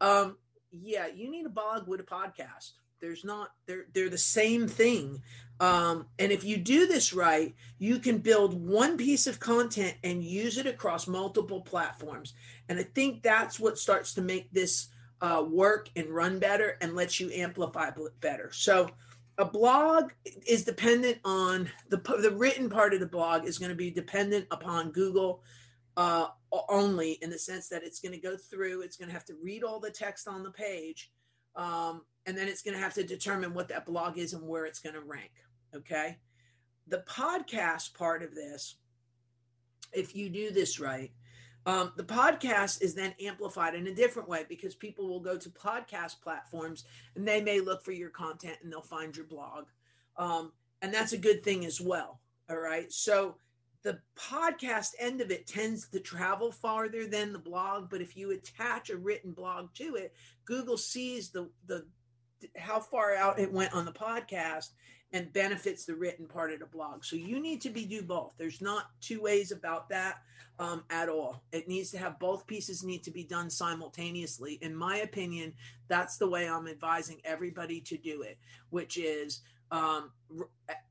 Um, 0.00 0.36
yeah, 0.70 1.06
you 1.06 1.30
need 1.30 1.46
a 1.46 1.50
blog 1.50 1.88
with 1.88 2.00
a 2.00 2.04
podcast. 2.04 2.72
There's 3.00 3.24
not 3.24 3.50
they're 3.66 3.86
they're 3.92 4.08
the 4.08 4.18
same 4.18 4.68
thing. 4.68 5.22
Um, 5.60 6.06
and 6.18 6.32
if 6.32 6.42
you 6.42 6.56
do 6.56 6.86
this 6.86 7.12
right, 7.12 7.54
you 7.78 7.98
can 7.98 8.18
build 8.18 8.54
one 8.54 8.96
piece 8.96 9.26
of 9.26 9.38
content 9.38 9.94
and 10.02 10.24
use 10.24 10.58
it 10.58 10.66
across 10.66 11.06
multiple 11.06 11.60
platforms. 11.60 12.34
And 12.68 12.78
I 12.78 12.82
think 12.82 13.22
that's 13.22 13.60
what 13.60 13.78
starts 13.78 14.14
to 14.14 14.22
make 14.22 14.50
this 14.52 14.88
uh, 15.20 15.44
work 15.48 15.88
and 15.94 16.08
run 16.08 16.38
better 16.38 16.76
and 16.80 16.94
lets 16.94 17.20
you 17.20 17.30
amplify 17.32 17.90
better. 18.20 18.50
So 18.52 18.90
a 19.38 19.44
blog 19.44 20.12
is 20.46 20.64
dependent 20.64 21.18
on 21.24 21.68
the 21.90 21.96
the 22.20 22.34
written 22.36 22.70
part 22.70 22.94
of 22.94 23.00
the 23.00 23.06
blog 23.06 23.44
is 23.44 23.58
going 23.58 23.70
to 23.70 23.76
be 23.76 23.90
dependent 23.90 24.46
upon 24.50 24.92
Google 24.92 25.42
uh, 25.96 26.26
only 26.68 27.12
in 27.22 27.30
the 27.30 27.38
sense 27.38 27.68
that 27.68 27.82
it's 27.84 28.00
going 28.00 28.12
to 28.12 28.20
go 28.20 28.36
through, 28.36 28.82
it's 28.82 28.96
going 28.96 29.08
to 29.08 29.14
have 29.14 29.24
to 29.26 29.34
read 29.42 29.62
all 29.62 29.80
the 29.80 29.90
text 29.90 30.28
on 30.28 30.42
the 30.42 30.50
page, 30.50 31.10
um, 31.56 32.02
and 32.26 32.36
then 32.36 32.48
it's 32.48 32.62
going 32.62 32.74
to 32.74 32.82
have 32.82 32.94
to 32.94 33.04
determine 33.04 33.54
what 33.54 33.68
that 33.68 33.86
blog 33.86 34.18
is 34.18 34.32
and 34.32 34.46
where 34.46 34.66
it's 34.66 34.80
going 34.80 34.94
to 34.94 35.00
rank. 35.00 35.30
Okay, 35.74 36.18
the 36.88 37.04
podcast 37.08 37.94
part 37.94 38.22
of 38.22 38.34
this, 38.34 38.76
if 39.92 40.14
you 40.14 40.28
do 40.30 40.50
this 40.50 40.78
right, 40.78 41.12
um, 41.66 41.92
the 41.96 42.04
podcast 42.04 42.82
is 42.82 42.94
then 42.94 43.14
amplified 43.20 43.74
in 43.74 43.86
a 43.86 43.94
different 43.94 44.28
way 44.28 44.44
because 44.48 44.74
people 44.74 45.08
will 45.08 45.20
go 45.20 45.38
to 45.38 45.48
podcast 45.48 46.20
platforms 46.20 46.84
and 47.16 47.26
they 47.26 47.40
may 47.40 47.60
look 47.60 47.82
for 47.82 47.92
your 47.92 48.10
content 48.10 48.58
and 48.62 48.70
they'll 48.70 48.82
find 48.82 49.16
your 49.16 49.26
blog. 49.26 49.66
Um, 50.16 50.52
and 50.82 50.92
that's 50.92 51.12
a 51.12 51.18
good 51.18 51.42
thing 51.42 51.64
as 51.64 51.80
well. 51.80 52.20
All 52.50 52.58
right. 52.58 52.92
So 52.92 53.36
the 53.82 53.98
podcast 54.16 54.90
end 54.98 55.22
of 55.22 55.30
it 55.30 55.46
tends 55.46 55.88
to 55.88 56.00
travel 56.00 56.52
farther 56.52 57.06
than 57.06 57.32
the 57.32 57.38
blog. 57.38 57.88
But 57.88 58.02
if 58.02 58.16
you 58.16 58.32
attach 58.32 58.90
a 58.90 58.96
written 58.96 59.32
blog 59.32 59.72
to 59.74 59.94
it, 59.94 60.14
Google 60.44 60.76
sees 60.76 61.30
the, 61.30 61.48
the, 61.66 61.86
how 62.56 62.80
far 62.80 63.14
out 63.14 63.38
it 63.38 63.52
went 63.52 63.74
on 63.74 63.84
the 63.84 63.92
podcast 63.92 64.70
and 65.12 65.32
benefits 65.32 65.84
the 65.84 65.94
written 65.94 66.26
part 66.26 66.52
of 66.52 66.58
the 66.58 66.66
blog. 66.66 67.04
So 67.04 67.14
you 67.14 67.40
need 67.40 67.60
to 67.62 67.70
be 67.70 67.84
do 67.84 68.02
both. 68.02 68.32
There's 68.36 68.60
not 68.60 68.86
two 69.00 69.22
ways 69.22 69.52
about 69.52 69.88
that 69.90 70.16
um, 70.58 70.82
at 70.90 71.08
all. 71.08 71.44
It 71.52 71.68
needs 71.68 71.90
to 71.92 71.98
have 71.98 72.18
both 72.18 72.46
pieces 72.46 72.82
need 72.82 73.04
to 73.04 73.10
be 73.10 73.22
done 73.22 73.48
simultaneously. 73.48 74.58
In 74.60 74.74
my 74.74 74.98
opinion, 74.98 75.52
that's 75.88 76.16
the 76.16 76.28
way 76.28 76.48
I'm 76.48 76.66
advising 76.66 77.20
everybody 77.24 77.80
to 77.82 77.96
do 77.96 78.22
it, 78.22 78.38
which 78.70 78.96
is 78.96 79.40
um, 79.70 80.10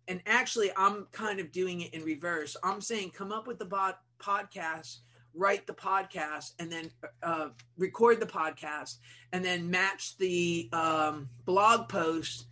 and 0.07 0.21
actually 0.25 0.71
I'm 0.75 1.07
kind 1.11 1.39
of 1.39 1.51
doing 1.51 1.81
it 1.81 1.93
in 1.93 2.03
reverse. 2.03 2.55
I'm 2.63 2.81
saying 2.81 3.11
come 3.11 3.31
up 3.31 3.47
with 3.47 3.59
the 3.59 3.93
podcast 4.19 4.97
write 5.35 5.65
the 5.67 5.73
podcast 5.73 6.51
and 6.59 6.71
then 6.71 6.91
uh, 7.23 7.49
record 7.77 8.19
the 8.19 8.25
podcast 8.25 8.97
and 9.31 9.43
then 9.43 9.69
match 9.69 10.17
the 10.17 10.69
um, 10.73 11.29
blog 11.45 11.89
post 11.89 12.47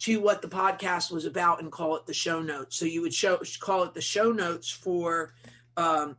to 0.00 0.20
what 0.20 0.40
the 0.40 0.48
podcast 0.48 1.10
was 1.10 1.26
about 1.26 1.60
and 1.60 1.70
call 1.70 1.96
it 1.96 2.06
the 2.06 2.14
show 2.14 2.40
notes. 2.40 2.76
So 2.76 2.86
you 2.86 3.02
would 3.02 3.12
show 3.12 3.38
call 3.60 3.82
it 3.82 3.94
the 3.94 4.00
show 4.00 4.32
notes 4.32 4.70
for 4.70 5.34
um, 5.76 6.16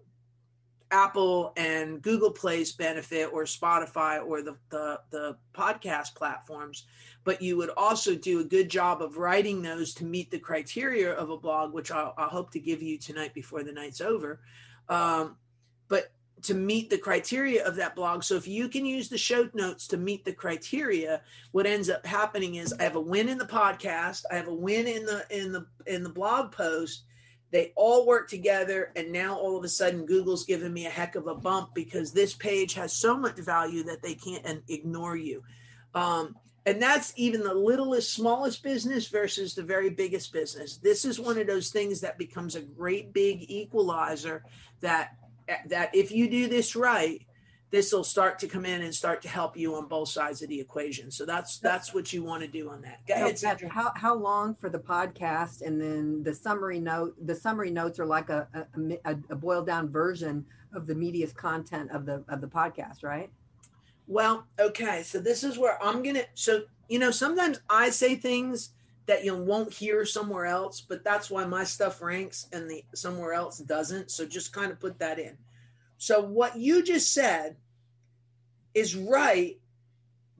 Apple 0.91 1.53
and 1.57 2.01
Google 2.01 2.31
Play's 2.31 2.73
benefit 2.73 3.29
or 3.31 3.43
Spotify 3.43 4.23
or 4.23 4.41
the, 4.41 4.57
the, 4.69 4.99
the 5.09 5.37
podcast 5.53 6.15
platforms. 6.15 6.85
But 7.23 7.41
you 7.41 7.57
would 7.57 7.71
also 7.77 8.15
do 8.15 8.41
a 8.41 8.43
good 8.43 8.69
job 8.69 9.01
of 9.01 9.17
writing 9.17 9.61
those 9.61 9.93
to 9.95 10.05
meet 10.05 10.29
the 10.31 10.39
criteria 10.39 11.13
of 11.13 11.29
a 11.29 11.37
blog, 11.37 11.73
which 11.73 11.91
I'll, 11.91 12.13
I'll 12.17 12.29
hope 12.29 12.51
to 12.51 12.59
give 12.59 12.81
you 12.81 12.97
tonight 12.97 13.33
before 13.33 13.63
the 13.63 13.71
night's 13.71 14.01
over. 14.01 14.41
Um, 14.89 15.37
to 16.43 16.53
meet 16.53 16.89
the 16.89 16.97
criteria 16.97 17.65
of 17.65 17.75
that 17.75 17.95
blog. 17.95 18.23
So 18.23 18.35
if 18.35 18.47
you 18.47 18.67
can 18.67 18.85
use 18.85 19.09
the 19.09 19.17
show 19.17 19.49
notes 19.53 19.87
to 19.87 19.97
meet 19.97 20.25
the 20.25 20.33
criteria, 20.33 21.21
what 21.51 21.65
ends 21.65 21.89
up 21.89 22.05
happening 22.05 22.55
is 22.55 22.73
I 22.73 22.83
have 22.83 22.95
a 22.95 23.01
win 23.01 23.29
in 23.29 23.37
the 23.37 23.45
podcast, 23.45 24.23
I 24.31 24.35
have 24.35 24.47
a 24.47 24.53
win 24.53 24.87
in 24.87 25.05
the 25.05 25.25
in 25.29 25.51
the 25.51 25.65
in 25.85 26.03
the 26.03 26.09
blog 26.09 26.51
post. 26.51 27.03
They 27.51 27.73
all 27.75 28.07
work 28.07 28.29
together 28.29 28.91
and 28.95 29.11
now 29.11 29.37
all 29.37 29.57
of 29.57 29.63
a 29.65 29.69
sudden 29.69 30.05
Google's 30.05 30.45
giving 30.45 30.71
me 30.71 30.85
a 30.85 30.89
heck 30.89 31.15
of 31.15 31.27
a 31.27 31.35
bump 31.35 31.75
because 31.75 32.13
this 32.13 32.33
page 32.33 32.73
has 32.75 32.93
so 32.93 33.17
much 33.17 33.35
value 33.35 33.83
that 33.83 34.01
they 34.01 34.15
can't 34.15 34.63
ignore 34.69 35.17
you. 35.17 35.43
Um, 35.93 36.35
and 36.65 36.81
that's 36.81 37.11
even 37.15 37.43
the 37.43 37.53
littlest 37.53 38.13
smallest 38.13 38.63
business 38.63 39.07
versus 39.07 39.55
the 39.55 39.63
very 39.63 39.89
biggest 39.89 40.31
business 40.31 40.77
this 40.77 41.05
is 41.05 41.19
one 41.19 41.39
of 41.39 41.47
those 41.47 41.71
things 41.71 42.01
that 42.01 42.19
becomes 42.19 42.55
a 42.55 42.61
great 42.61 43.11
big 43.13 43.49
equalizer 43.49 44.43
that 44.81 45.15
that 45.67 45.93
if 45.93 46.11
you 46.11 46.29
do 46.29 46.47
this 46.47 46.75
right, 46.75 47.25
this 47.71 47.93
will 47.93 48.03
start 48.03 48.37
to 48.39 48.47
come 48.47 48.65
in 48.65 48.81
and 48.81 48.93
start 48.93 49.21
to 49.21 49.29
help 49.29 49.55
you 49.55 49.75
on 49.75 49.87
both 49.87 50.09
sides 50.09 50.41
of 50.41 50.49
the 50.49 50.59
equation. 50.59 51.09
So 51.09 51.25
that's 51.25 51.57
that's 51.59 51.93
what 51.93 52.11
you 52.11 52.21
want 52.21 52.41
to 52.41 52.47
do 52.47 52.69
on 52.69 52.81
that. 52.81 53.05
Go 53.07 53.13
ahead, 53.13 53.39
Sandra. 53.39 53.69
How 53.69 53.91
how 53.95 54.13
long 54.13 54.55
for 54.55 54.69
the 54.69 54.79
podcast, 54.79 55.61
and 55.61 55.81
then 55.81 56.21
the 56.23 56.35
summary 56.35 56.79
note? 56.79 57.15
The 57.25 57.35
summary 57.35 57.71
notes 57.71 57.97
are 57.99 58.05
like 58.05 58.29
a 58.29 58.47
a, 59.05 59.15
a 59.29 59.35
boiled 59.35 59.67
down 59.67 59.89
version 59.89 60.45
of 60.73 60.85
the 60.85 60.95
media's 60.95 61.31
content 61.31 61.91
of 61.91 62.05
the 62.05 62.23
of 62.27 62.41
the 62.41 62.47
podcast, 62.47 63.03
right? 63.03 63.29
Well, 64.07 64.45
okay. 64.59 65.03
So 65.03 65.19
this 65.19 65.43
is 65.43 65.57
where 65.57 65.81
I'm 65.81 66.03
gonna. 66.03 66.23
So 66.33 66.63
you 66.89 66.99
know, 66.99 67.11
sometimes 67.11 67.61
I 67.69 67.89
say 67.89 68.15
things 68.15 68.71
that 69.07 69.25
you 69.25 69.35
won't 69.35 69.73
hear 69.73 70.05
somewhere 70.05 70.45
else 70.45 70.81
but 70.81 71.03
that's 71.03 71.29
why 71.29 71.45
my 71.45 71.63
stuff 71.63 72.01
ranks 72.01 72.47
and 72.51 72.69
the 72.69 72.83
somewhere 72.93 73.33
else 73.33 73.59
doesn't. 73.59 74.11
So 74.11 74.25
just 74.25 74.53
kind 74.53 74.71
of 74.71 74.79
put 74.79 74.99
that 74.99 75.19
in. 75.19 75.37
So 75.97 76.21
what 76.21 76.57
you 76.57 76.83
just 76.83 77.13
said 77.13 77.57
is 78.73 78.95
right 78.95 79.57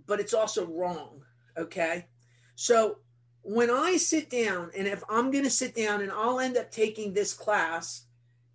but 0.08 0.20
it's 0.20 0.34
also 0.34 0.66
wrong 0.68 1.24
okay? 1.58 2.08
So 2.56 3.00
when 3.44 3.72
i 3.72 3.98
sit 3.98 4.30
down 4.30 4.70
and 4.78 4.88
if 4.88 5.04
i'm 5.10 5.32
going 5.32 5.44
to 5.44 5.50
sit 5.50 5.76
down 5.76 6.02
and 6.02 6.12
i'll 6.12 6.40
end 6.40 6.58
up 6.58 6.70
taking 6.70 7.14
this 7.14 7.34
class 7.34 8.06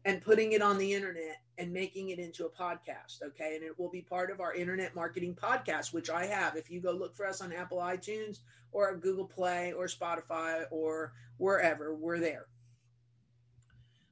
and 0.04 0.22
putting 0.22 0.52
it 0.52 0.62
on 0.62 0.78
the 0.78 0.94
internet 0.94 1.40
and 1.58 1.72
making 1.72 2.10
it 2.10 2.18
into 2.18 2.46
a 2.46 2.50
podcast. 2.50 3.22
Okay. 3.22 3.54
And 3.54 3.64
it 3.64 3.78
will 3.78 3.90
be 3.90 4.02
part 4.02 4.30
of 4.30 4.40
our 4.40 4.54
internet 4.54 4.94
marketing 4.94 5.34
podcast, 5.34 5.92
which 5.92 6.10
I 6.10 6.26
have. 6.26 6.56
If 6.56 6.70
you 6.70 6.80
go 6.80 6.92
look 6.92 7.16
for 7.16 7.26
us 7.26 7.40
on 7.40 7.52
Apple 7.52 7.78
iTunes 7.78 8.40
or 8.72 8.96
Google 8.96 9.24
Play 9.24 9.72
or 9.72 9.86
Spotify 9.86 10.64
or 10.70 11.12
wherever, 11.38 11.94
we're 11.94 12.20
there. 12.20 12.46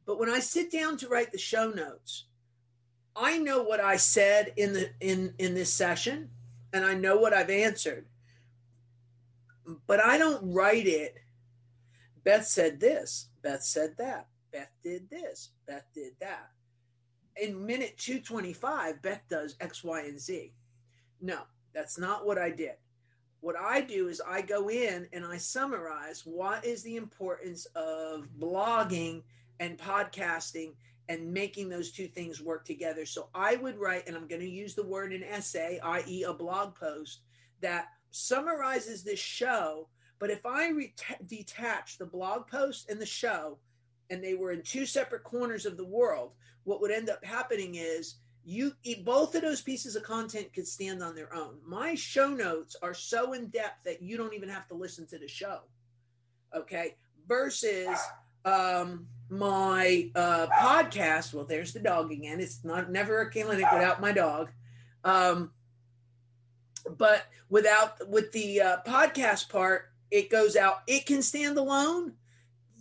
But 0.07 0.19
when 0.19 0.31
I 0.31 0.41
sit 0.41 0.71
down 0.71 0.97
to 0.99 1.09
write 1.09 1.33
the 1.33 1.39
show 1.39 1.71
notes, 1.71 2.27
I 3.17 3.39
know 3.39 3.63
what 3.63 3.81
I 3.81 3.97
said 3.97 4.53
in 4.57 4.73
the 4.73 4.91
in 5.01 5.35
in 5.39 5.55
this 5.55 5.73
session 5.73 6.31
and 6.73 6.85
I 6.85 6.95
know 6.95 7.17
what 7.17 7.33
I've 7.33 7.51
answered. 7.51 8.07
But 9.87 10.01
I 10.01 10.19
don't 10.19 10.53
write 10.53 10.87
it. 10.87 11.17
Beth 12.25 12.47
said 12.47 12.81
this, 12.81 13.29
Beth 13.43 13.63
said 13.63 13.95
that, 13.99 14.29
Beth 14.53 14.73
did 14.83 15.09
this, 15.11 15.51
Beth 15.67 15.87
did 15.95 16.13
that 16.21 16.54
in 17.41 17.65
minute 17.65 17.97
225, 17.99 19.03
Beth 19.03 19.23
does 19.29 19.57
X, 19.61 19.83
Y, 19.83 20.01
and 20.03 20.21
Z. 20.21 20.53
No, 21.21 21.41
that's 21.75 21.99
not 21.99 22.27
what 22.27 22.39
I 22.39 22.51
did. 22.51 22.75
What 23.41 23.57
I 23.59 23.81
do 23.81 24.09
is 24.09 24.23
I 24.27 24.41
go 24.41 24.71
in 24.71 25.07
and 25.13 25.25
I 25.25 25.37
summarize 25.37 26.23
what 26.25 26.65
is 26.65 26.83
the 26.83 26.97
importance 26.97 27.67
of 27.77 28.29
blogging 28.39 29.23
and 29.61 29.79
podcasting 29.79 30.73
and 31.09 31.33
making 31.33 31.69
those 31.69 31.93
two 31.93 32.07
things 32.07 32.41
work 32.41 32.65
together. 32.65 33.05
So 33.05 33.29
I 33.35 33.57
would 33.57 33.79
write, 33.79 34.07
and 34.07 34.17
I'm 34.17 34.27
going 34.27 34.41
to 34.41 34.49
use 34.49 34.75
the 34.75 34.87
word 34.87 35.13
an 35.13 35.23
essay, 35.23 35.79
i.e., 35.83 36.23
a 36.23 36.33
blog 36.33 36.75
post 36.75 37.21
that 37.61 37.89
summarizes 38.11 39.03
this 39.03 39.19
show. 39.19 39.89
But 40.19 40.31
if 40.31 40.47
I 40.47 40.71
re- 40.71 40.95
detach 41.27 41.99
the 41.99 42.07
blog 42.07 42.47
post 42.49 42.89
and 42.89 42.99
the 42.99 43.07
show, 43.07 43.59
and 44.11 44.23
they 44.23 44.35
were 44.35 44.53
in 44.53 44.63
two 44.63 44.87
separate 44.87 45.25
corners 45.25 45.67
of 45.67 45.77
the 45.77 45.85
world, 45.85 46.33
what 46.65 46.81
would 46.81 46.91
end 46.91 47.09
up 47.09 47.25
happening 47.25 47.77
is 47.77 48.17
you 48.45 48.75
both 49.05 49.35
of 49.35 49.43
those 49.43 49.63
pieces 49.63 49.97
of 49.97 50.03
content 50.03 50.53
could 50.53 50.67
stand 50.67 51.03
on 51.03 51.15
their 51.15 51.35
own. 51.35 51.59
My 51.67 51.95
show 51.95 52.29
notes 52.29 52.77
are 52.83 52.95
so 52.95 53.33
in 53.33 53.49
depth 53.49 53.85
that 53.85 54.03
you 54.03 54.17
don't 54.17 54.35
even 54.35 54.49
have 54.49 54.69
to 54.69 54.75
listen 54.75 55.07
to 55.07 55.19
the 55.19 55.29
show. 55.29 55.61
Okay. 56.55 56.97
Versus 57.27 57.97
um, 58.45 59.07
my 59.31 60.11
uh, 60.15 60.47
podcast. 60.61 61.33
Well, 61.33 61.47
there's 61.47 61.73
the 61.73 61.81
dog 61.81 62.13
again. 62.13 62.41
It's 62.41 62.63
not 62.65 62.91
never 62.91 63.23
a 63.23 63.31
clinic 63.31 63.67
without 63.73 64.01
my 64.01 64.13
dog. 64.13 64.51
Um, 65.05 65.51
but 66.99 67.25
without 67.49 68.09
with 68.09 68.33
the 68.33 68.61
uh, 68.61 68.77
podcast 68.87 69.49
part, 69.49 69.91
it 70.11 70.31
goes 70.31 70.55
out. 70.55 70.83
It 70.87 71.07
can 71.07 71.23
stand 71.23 71.57
alone 71.57 72.13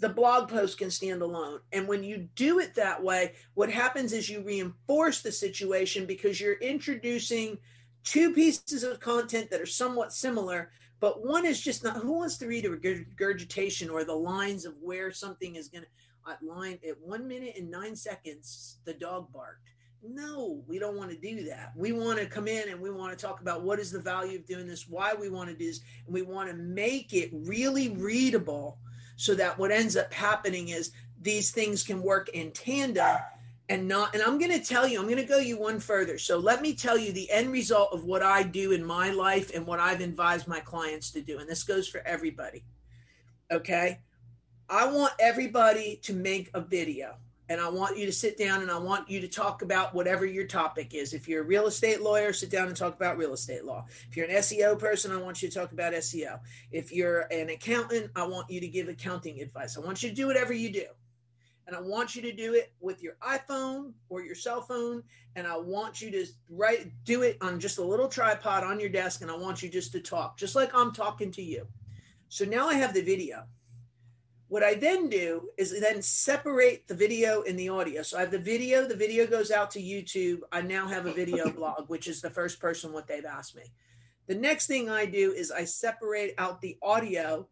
the 0.03 0.09
blog 0.09 0.49
post 0.49 0.77
can 0.77 0.91
stand 0.91 1.21
alone. 1.21 1.61
And 1.71 1.87
when 1.87 2.03
you 2.03 2.27
do 2.35 2.59
it 2.59 2.75
that 2.75 3.01
way, 3.01 3.35
what 3.53 3.71
happens 3.71 4.11
is 4.11 4.29
you 4.29 4.41
reinforce 4.43 5.21
the 5.21 5.31
situation 5.31 6.05
because 6.05 6.41
you're 6.41 6.59
introducing 6.59 7.57
two 8.03 8.33
pieces 8.33 8.83
of 8.83 8.99
content 8.99 9.49
that 9.49 9.61
are 9.61 9.65
somewhat 9.65 10.11
similar, 10.11 10.71
but 10.99 11.25
one 11.25 11.45
is 11.45 11.61
just 11.61 11.85
not 11.85 11.95
who 11.95 12.17
wants 12.17 12.37
to 12.39 12.47
read 12.47 12.65
a 12.65 12.69
regurgitation 12.69 13.89
or 13.89 14.03
the 14.03 14.13
lines 14.13 14.65
of 14.65 14.73
where 14.81 15.09
something 15.09 15.55
is 15.55 15.69
going 15.69 15.85
to 15.85 16.29
uh, 16.29 16.35
line 16.41 16.79
at 16.85 16.99
one 16.99 17.25
minute 17.25 17.53
and 17.57 17.71
nine 17.71 17.95
seconds, 17.95 18.79
the 18.83 18.93
dog 18.93 19.31
barked. 19.31 19.69
No, 20.05 20.61
we 20.67 20.79
don't 20.79 20.97
want 20.97 21.11
to 21.11 21.17
do 21.17 21.45
that. 21.45 21.71
We 21.77 21.93
want 21.93 22.19
to 22.19 22.25
come 22.25 22.49
in 22.49 22.67
and 22.67 22.81
we 22.81 22.91
want 22.91 23.17
to 23.17 23.25
talk 23.25 23.39
about 23.39 23.63
what 23.63 23.79
is 23.79 23.89
the 23.89 24.01
value 24.01 24.39
of 24.39 24.45
doing 24.45 24.67
this, 24.67 24.85
why 24.89 25.13
we 25.13 25.29
want 25.29 25.49
to 25.49 25.55
do 25.55 25.67
this, 25.67 25.79
and 26.05 26.13
we 26.13 26.23
want 26.23 26.49
to 26.49 26.55
make 26.57 27.13
it 27.13 27.29
really 27.31 27.87
readable 27.87 28.79
so 29.15 29.35
that 29.35 29.57
what 29.57 29.71
ends 29.71 29.95
up 29.95 30.13
happening 30.13 30.69
is 30.69 30.91
these 31.21 31.51
things 31.51 31.83
can 31.83 32.01
work 32.01 32.29
in 32.29 32.51
tandem 32.51 33.17
and 33.69 33.87
not 33.87 34.13
and 34.13 34.21
i'm 34.23 34.37
going 34.37 34.51
to 34.51 34.65
tell 34.65 34.87
you 34.87 34.99
i'm 34.99 35.05
going 35.05 35.17
to 35.17 35.23
go 35.23 35.37
you 35.37 35.57
one 35.57 35.79
further. 35.79 36.17
So 36.17 36.37
let 36.37 36.61
me 36.61 36.73
tell 36.73 36.97
you 36.97 37.11
the 37.11 37.29
end 37.31 37.51
result 37.51 37.93
of 37.93 38.03
what 38.03 38.21
i 38.23 38.43
do 38.43 38.71
in 38.71 38.83
my 38.83 39.11
life 39.11 39.51
and 39.55 39.65
what 39.65 39.79
i've 39.79 40.01
advised 40.01 40.47
my 40.47 40.59
clients 40.59 41.11
to 41.11 41.21
do. 41.21 41.39
And 41.39 41.49
this 41.49 41.63
goes 41.63 41.87
for 41.87 42.01
everybody. 42.05 42.63
Okay? 43.51 43.99
I 44.69 44.87
want 44.91 45.13
everybody 45.19 45.99
to 46.03 46.13
make 46.13 46.49
a 46.53 46.61
video 46.61 47.15
and 47.49 47.59
I 47.59 47.69
want 47.69 47.97
you 47.97 48.05
to 48.05 48.11
sit 48.11 48.37
down 48.37 48.61
and 48.61 48.71
I 48.71 48.77
want 48.77 49.09
you 49.09 49.19
to 49.19 49.27
talk 49.27 49.61
about 49.61 49.93
whatever 49.93 50.25
your 50.25 50.45
topic 50.45 50.93
is. 50.93 51.13
If 51.13 51.27
you're 51.27 51.41
a 51.41 51.45
real 51.45 51.67
estate 51.67 52.01
lawyer, 52.01 52.31
sit 52.31 52.49
down 52.49 52.67
and 52.67 52.75
talk 52.75 52.95
about 52.95 53.17
real 53.17 53.33
estate 53.33 53.65
law. 53.65 53.85
If 54.09 54.15
you're 54.15 54.27
an 54.27 54.35
SEO 54.37 54.79
person, 54.79 55.11
I 55.11 55.17
want 55.17 55.41
you 55.41 55.49
to 55.49 55.53
talk 55.53 55.71
about 55.73 55.93
SEO. 55.93 56.39
If 56.71 56.91
you're 56.91 57.21
an 57.31 57.49
accountant, 57.49 58.11
I 58.15 58.25
want 58.25 58.49
you 58.49 58.61
to 58.61 58.67
give 58.67 58.87
accounting 58.87 59.41
advice. 59.41 59.77
I 59.77 59.81
want 59.81 60.01
you 60.01 60.09
to 60.09 60.15
do 60.15 60.27
whatever 60.27 60.53
you 60.53 60.71
do. 60.71 60.85
And 61.67 61.75
I 61.75 61.81
want 61.81 62.15
you 62.15 62.21
to 62.23 62.31
do 62.33 62.53
it 62.53 62.73
with 62.79 63.01
your 63.01 63.15
iPhone 63.21 63.93
or 64.09 64.21
your 64.21 64.35
cell 64.35 64.61
phone. 64.61 65.03
And 65.35 65.47
I 65.47 65.57
want 65.57 66.01
you 66.01 66.11
to 66.11 66.25
write, 66.49 66.91
do 67.03 67.23
it 67.23 67.37
on 67.41 67.59
just 67.59 67.77
a 67.77 67.83
little 67.83 68.07
tripod 68.07 68.63
on 68.63 68.79
your 68.79 68.89
desk. 68.89 69.21
And 69.21 69.31
I 69.31 69.37
want 69.37 69.63
you 69.63 69.69
just 69.69 69.91
to 69.93 69.99
talk, 69.99 70.37
just 70.37 70.55
like 70.55 70.73
I'm 70.73 70.91
talking 70.91 71.31
to 71.31 71.41
you. 71.41 71.65
So 72.29 72.45
now 72.45 72.67
I 72.67 72.75
have 72.75 72.93
the 72.93 73.01
video. 73.01 73.43
What 74.47 74.63
I 74.63 74.75
then 74.75 75.09
do 75.09 75.49
is 75.57 75.79
then 75.79 76.01
separate 76.01 76.87
the 76.87 76.93
video 76.93 77.43
and 77.43 77.57
the 77.57 77.69
audio. 77.69 78.03
So 78.03 78.17
I 78.17 78.21
have 78.21 78.31
the 78.31 78.37
video, 78.37 78.87
the 78.87 78.95
video 78.95 79.25
goes 79.25 79.51
out 79.51 79.71
to 79.71 79.81
YouTube. 79.81 80.41
I 80.51 80.61
now 80.61 80.87
have 80.87 81.05
a 81.05 81.13
video 81.13 81.49
blog, 81.55 81.89
which 81.89 82.07
is 82.07 82.21
the 82.21 82.29
first 82.29 82.59
person 82.59 82.91
what 82.91 83.07
they've 83.07 83.25
asked 83.25 83.55
me. 83.55 83.63
The 84.27 84.35
next 84.35 84.67
thing 84.67 84.89
I 84.89 85.05
do 85.05 85.31
is 85.31 85.51
I 85.51 85.65
separate 85.65 86.33
out 86.37 86.61
the 86.61 86.77
audio 86.81 87.47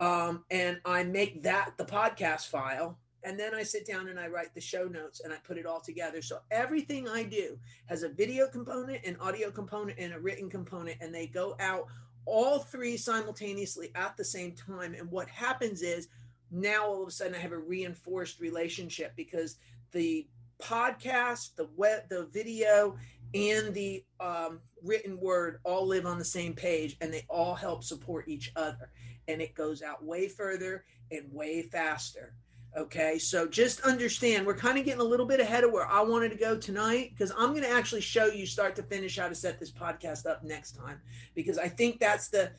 um, 0.00 0.44
and 0.50 0.80
I 0.84 1.04
make 1.04 1.42
that 1.44 1.72
the 1.76 1.84
podcast 1.84 2.48
file. 2.48 2.98
And 3.22 3.38
then 3.38 3.54
I 3.54 3.62
sit 3.62 3.86
down 3.86 4.08
and 4.08 4.18
I 4.18 4.28
write 4.28 4.54
the 4.54 4.60
show 4.62 4.84
notes 4.84 5.20
and 5.20 5.32
I 5.32 5.36
put 5.46 5.58
it 5.58 5.66
all 5.66 5.80
together. 5.80 6.22
So 6.22 6.38
everything 6.50 7.06
I 7.06 7.22
do 7.22 7.58
has 7.86 8.02
a 8.02 8.08
video 8.08 8.48
component, 8.48 9.04
an 9.04 9.16
audio 9.20 9.50
component, 9.50 9.98
and 9.98 10.14
a 10.14 10.18
written 10.18 10.48
component, 10.48 10.96
and 11.02 11.14
they 11.14 11.26
go 11.26 11.54
out 11.60 11.86
all 12.24 12.60
three 12.60 12.96
simultaneously 12.96 13.90
at 13.94 14.16
the 14.16 14.24
same 14.24 14.52
time. 14.52 14.94
And 14.94 15.10
what 15.10 15.28
happens 15.28 15.82
is 15.82 16.08
now 16.50 16.86
all 16.86 17.02
of 17.02 17.08
a 17.08 17.12
sudden 17.12 17.34
I 17.34 17.38
have 17.38 17.52
a 17.52 17.58
reinforced 17.58 18.40
relationship 18.40 19.12
because 19.16 19.56
the 19.92 20.26
podcast, 20.60 21.56
the 21.56 21.68
web, 21.76 22.08
the 22.08 22.26
video, 22.32 22.96
and 23.34 23.72
the 23.74 24.04
um, 24.18 24.60
written 24.82 25.18
word 25.20 25.60
all 25.64 25.86
live 25.86 26.06
on 26.06 26.18
the 26.18 26.24
same 26.24 26.52
page 26.52 26.96
and 27.00 27.12
they 27.12 27.24
all 27.28 27.54
help 27.54 27.84
support 27.84 28.28
each 28.28 28.52
other. 28.56 28.90
And 29.28 29.40
it 29.40 29.54
goes 29.54 29.82
out 29.82 30.04
way 30.04 30.28
further 30.28 30.84
and 31.10 31.32
way 31.32 31.62
faster. 31.62 32.34
Okay, 32.76 33.18
so 33.18 33.48
just 33.48 33.80
understand 33.80 34.46
we're 34.46 34.54
kind 34.54 34.78
of 34.78 34.84
getting 34.84 35.00
a 35.00 35.04
little 35.04 35.26
bit 35.26 35.40
ahead 35.40 35.64
of 35.64 35.72
where 35.72 35.88
I 35.88 36.02
wanted 36.02 36.30
to 36.30 36.36
go 36.36 36.56
tonight 36.56 37.10
because 37.10 37.32
I'm 37.36 37.50
going 37.50 37.64
to 37.64 37.70
actually 37.70 38.00
show 38.00 38.26
you 38.26 38.46
start 38.46 38.76
to 38.76 38.84
finish 38.84 39.18
how 39.18 39.28
to 39.28 39.34
set 39.34 39.58
this 39.58 39.72
podcast 39.72 40.24
up 40.24 40.44
next 40.44 40.76
time 40.76 41.00
because 41.34 41.58
I 41.58 41.66
think 41.66 41.98
that's 41.98 42.28
the 42.28 42.52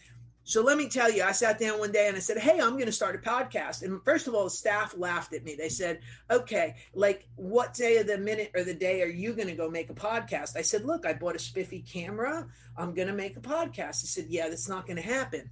so 0.51 0.61
let 0.61 0.77
me 0.77 0.89
tell 0.89 1.09
you, 1.09 1.23
I 1.23 1.31
sat 1.31 1.59
down 1.59 1.79
one 1.79 1.93
day 1.93 2.09
and 2.09 2.17
I 2.17 2.19
said, 2.19 2.37
Hey, 2.37 2.59
I'm 2.59 2.73
going 2.73 2.87
to 2.87 2.91
start 2.91 3.15
a 3.15 3.19
podcast. 3.19 3.83
And 3.83 4.03
first 4.03 4.27
of 4.27 4.35
all, 4.35 4.43
the 4.43 4.49
staff 4.49 4.93
laughed 4.97 5.33
at 5.33 5.45
me. 5.45 5.55
They 5.55 5.69
said, 5.69 6.01
Okay, 6.29 6.75
like 6.93 7.29
what 7.37 7.73
day 7.73 7.95
of 7.99 8.07
the 8.07 8.17
minute 8.17 8.51
or 8.53 8.65
the 8.65 8.73
day 8.73 9.01
are 9.01 9.07
you 9.07 9.31
going 9.31 9.47
to 9.47 9.55
go 9.55 9.69
make 9.69 9.89
a 9.89 9.93
podcast? 9.93 10.57
I 10.57 10.61
said, 10.61 10.83
Look, 10.83 11.05
I 11.05 11.13
bought 11.13 11.37
a 11.37 11.39
spiffy 11.39 11.81
camera. 11.81 12.49
I'm 12.75 12.93
going 12.93 13.07
to 13.07 13.13
make 13.13 13.37
a 13.37 13.39
podcast. 13.39 14.01
He 14.01 14.07
said, 14.07 14.25
Yeah, 14.27 14.49
that's 14.49 14.67
not 14.67 14.85
going 14.85 14.97
to 14.97 15.01
happen. 15.01 15.49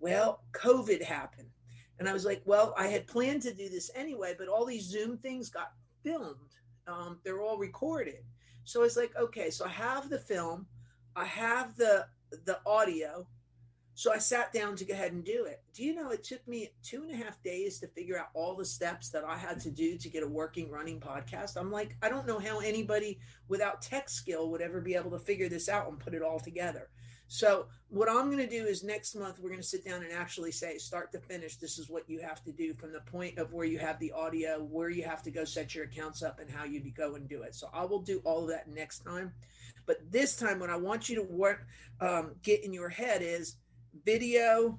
Well, 0.00 0.42
COVID 0.50 1.00
happened. 1.00 1.50
And 2.00 2.08
I 2.08 2.12
was 2.12 2.24
like, 2.24 2.42
Well, 2.44 2.74
I 2.76 2.88
had 2.88 3.06
planned 3.06 3.42
to 3.42 3.54
do 3.54 3.68
this 3.68 3.88
anyway, 3.94 4.34
but 4.36 4.48
all 4.48 4.66
these 4.66 4.90
Zoom 4.90 5.18
things 5.18 5.48
got 5.48 5.74
filmed. 6.02 6.56
Um, 6.88 7.20
they're 7.22 7.42
all 7.42 7.56
recorded. 7.56 8.24
So 8.64 8.82
it's 8.82 8.96
like, 8.96 9.14
okay, 9.16 9.50
so 9.50 9.64
I 9.64 9.68
have 9.68 10.10
the 10.10 10.18
film, 10.18 10.66
I 11.14 11.24
have 11.24 11.76
the 11.76 12.06
the 12.44 12.58
audio 12.66 13.28
so 13.98 14.12
I 14.12 14.18
sat 14.18 14.52
down 14.52 14.76
to 14.76 14.84
go 14.84 14.94
ahead 14.94 15.10
and 15.10 15.24
do 15.24 15.46
it. 15.46 15.60
Do 15.74 15.82
you 15.82 15.92
know 15.92 16.10
it 16.10 16.22
took 16.22 16.46
me 16.46 16.70
two 16.84 17.02
and 17.02 17.10
a 17.10 17.16
half 17.16 17.42
days 17.42 17.80
to 17.80 17.88
figure 17.88 18.16
out 18.16 18.28
all 18.32 18.54
the 18.54 18.64
steps 18.64 19.08
that 19.08 19.24
I 19.24 19.36
had 19.36 19.58
to 19.62 19.72
do 19.72 19.98
to 19.98 20.08
get 20.08 20.22
a 20.22 20.28
working 20.28 20.70
running 20.70 21.00
podcast? 21.00 21.56
I'm 21.56 21.72
like, 21.72 21.96
I 22.00 22.08
don't 22.08 22.24
know 22.24 22.38
how 22.38 22.60
anybody 22.60 23.18
without 23.48 23.82
tech 23.82 24.08
skill 24.08 24.50
would 24.50 24.60
ever 24.60 24.80
be 24.80 24.94
able 24.94 25.10
to 25.10 25.18
figure 25.18 25.48
this 25.48 25.68
out 25.68 25.88
and 25.88 25.98
put 25.98 26.14
it 26.14 26.22
all 26.22 26.38
together. 26.38 26.90
So 27.26 27.66
what 27.88 28.08
I'm 28.08 28.26
going 28.26 28.38
to 28.38 28.46
do 28.46 28.66
is 28.66 28.84
next 28.84 29.16
month 29.16 29.40
we're 29.40 29.50
going 29.50 29.60
to 29.60 29.66
sit 29.66 29.84
down 29.84 30.04
and 30.04 30.12
actually 30.12 30.52
say 30.52 30.78
start 30.78 31.10
to 31.10 31.18
finish 31.18 31.56
this 31.56 31.76
is 31.76 31.90
what 31.90 32.08
you 32.08 32.20
have 32.20 32.44
to 32.44 32.52
do 32.52 32.74
from 32.74 32.92
the 32.92 33.00
point 33.00 33.36
of 33.36 33.52
where 33.52 33.66
you 33.66 33.80
have 33.80 33.98
the 33.98 34.12
audio, 34.12 34.62
where 34.62 34.90
you 34.90 35.02
have 35.02 35.24
to 35.24 35.32
go 35.32 35.44
set 35.44 35.74
your 35.74 35.86
accounts 35.86 36.22
up 36.22 36.38
and 36.38 36.48
how 36.48 36.62
you 36.62 36.80
go 36.96 37.16
and 37.16 37.28
do 37.28 37.42
it. 37.42 37.56
So 37.56 37.68
I 37.74 37.84
will 37.84 38.00
do 38.00 38.22
all 38.22 38.44
of 38.44 38.50
that 38.50 38.68
next 38.68 39.00
time. 39.00 39.32
But 39.86 39.98
this 40.12 40.36
time 40.36 40.60
what 40.60 40.70
I 40.70 40.76
want 40.76 41.08
you 41.08 41.16
to 41.16 41.22
work 41.22 41.66
um, 42.00 42.36
get 42.44 42.62
in 42.62 42.72
your 42.72 42.90
head 42.90 43.22
is 43.22 43.56
video 44.04 44.78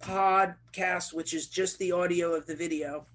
podcast, 0.00 1.12
which 1.12 1.34
is 1.34 1.48
just 1.48 1.78
the 1.78 1.92
audio 1.92 2.34
of 2.34 2.46
the 2.46 2.54
video, 2.54 3.06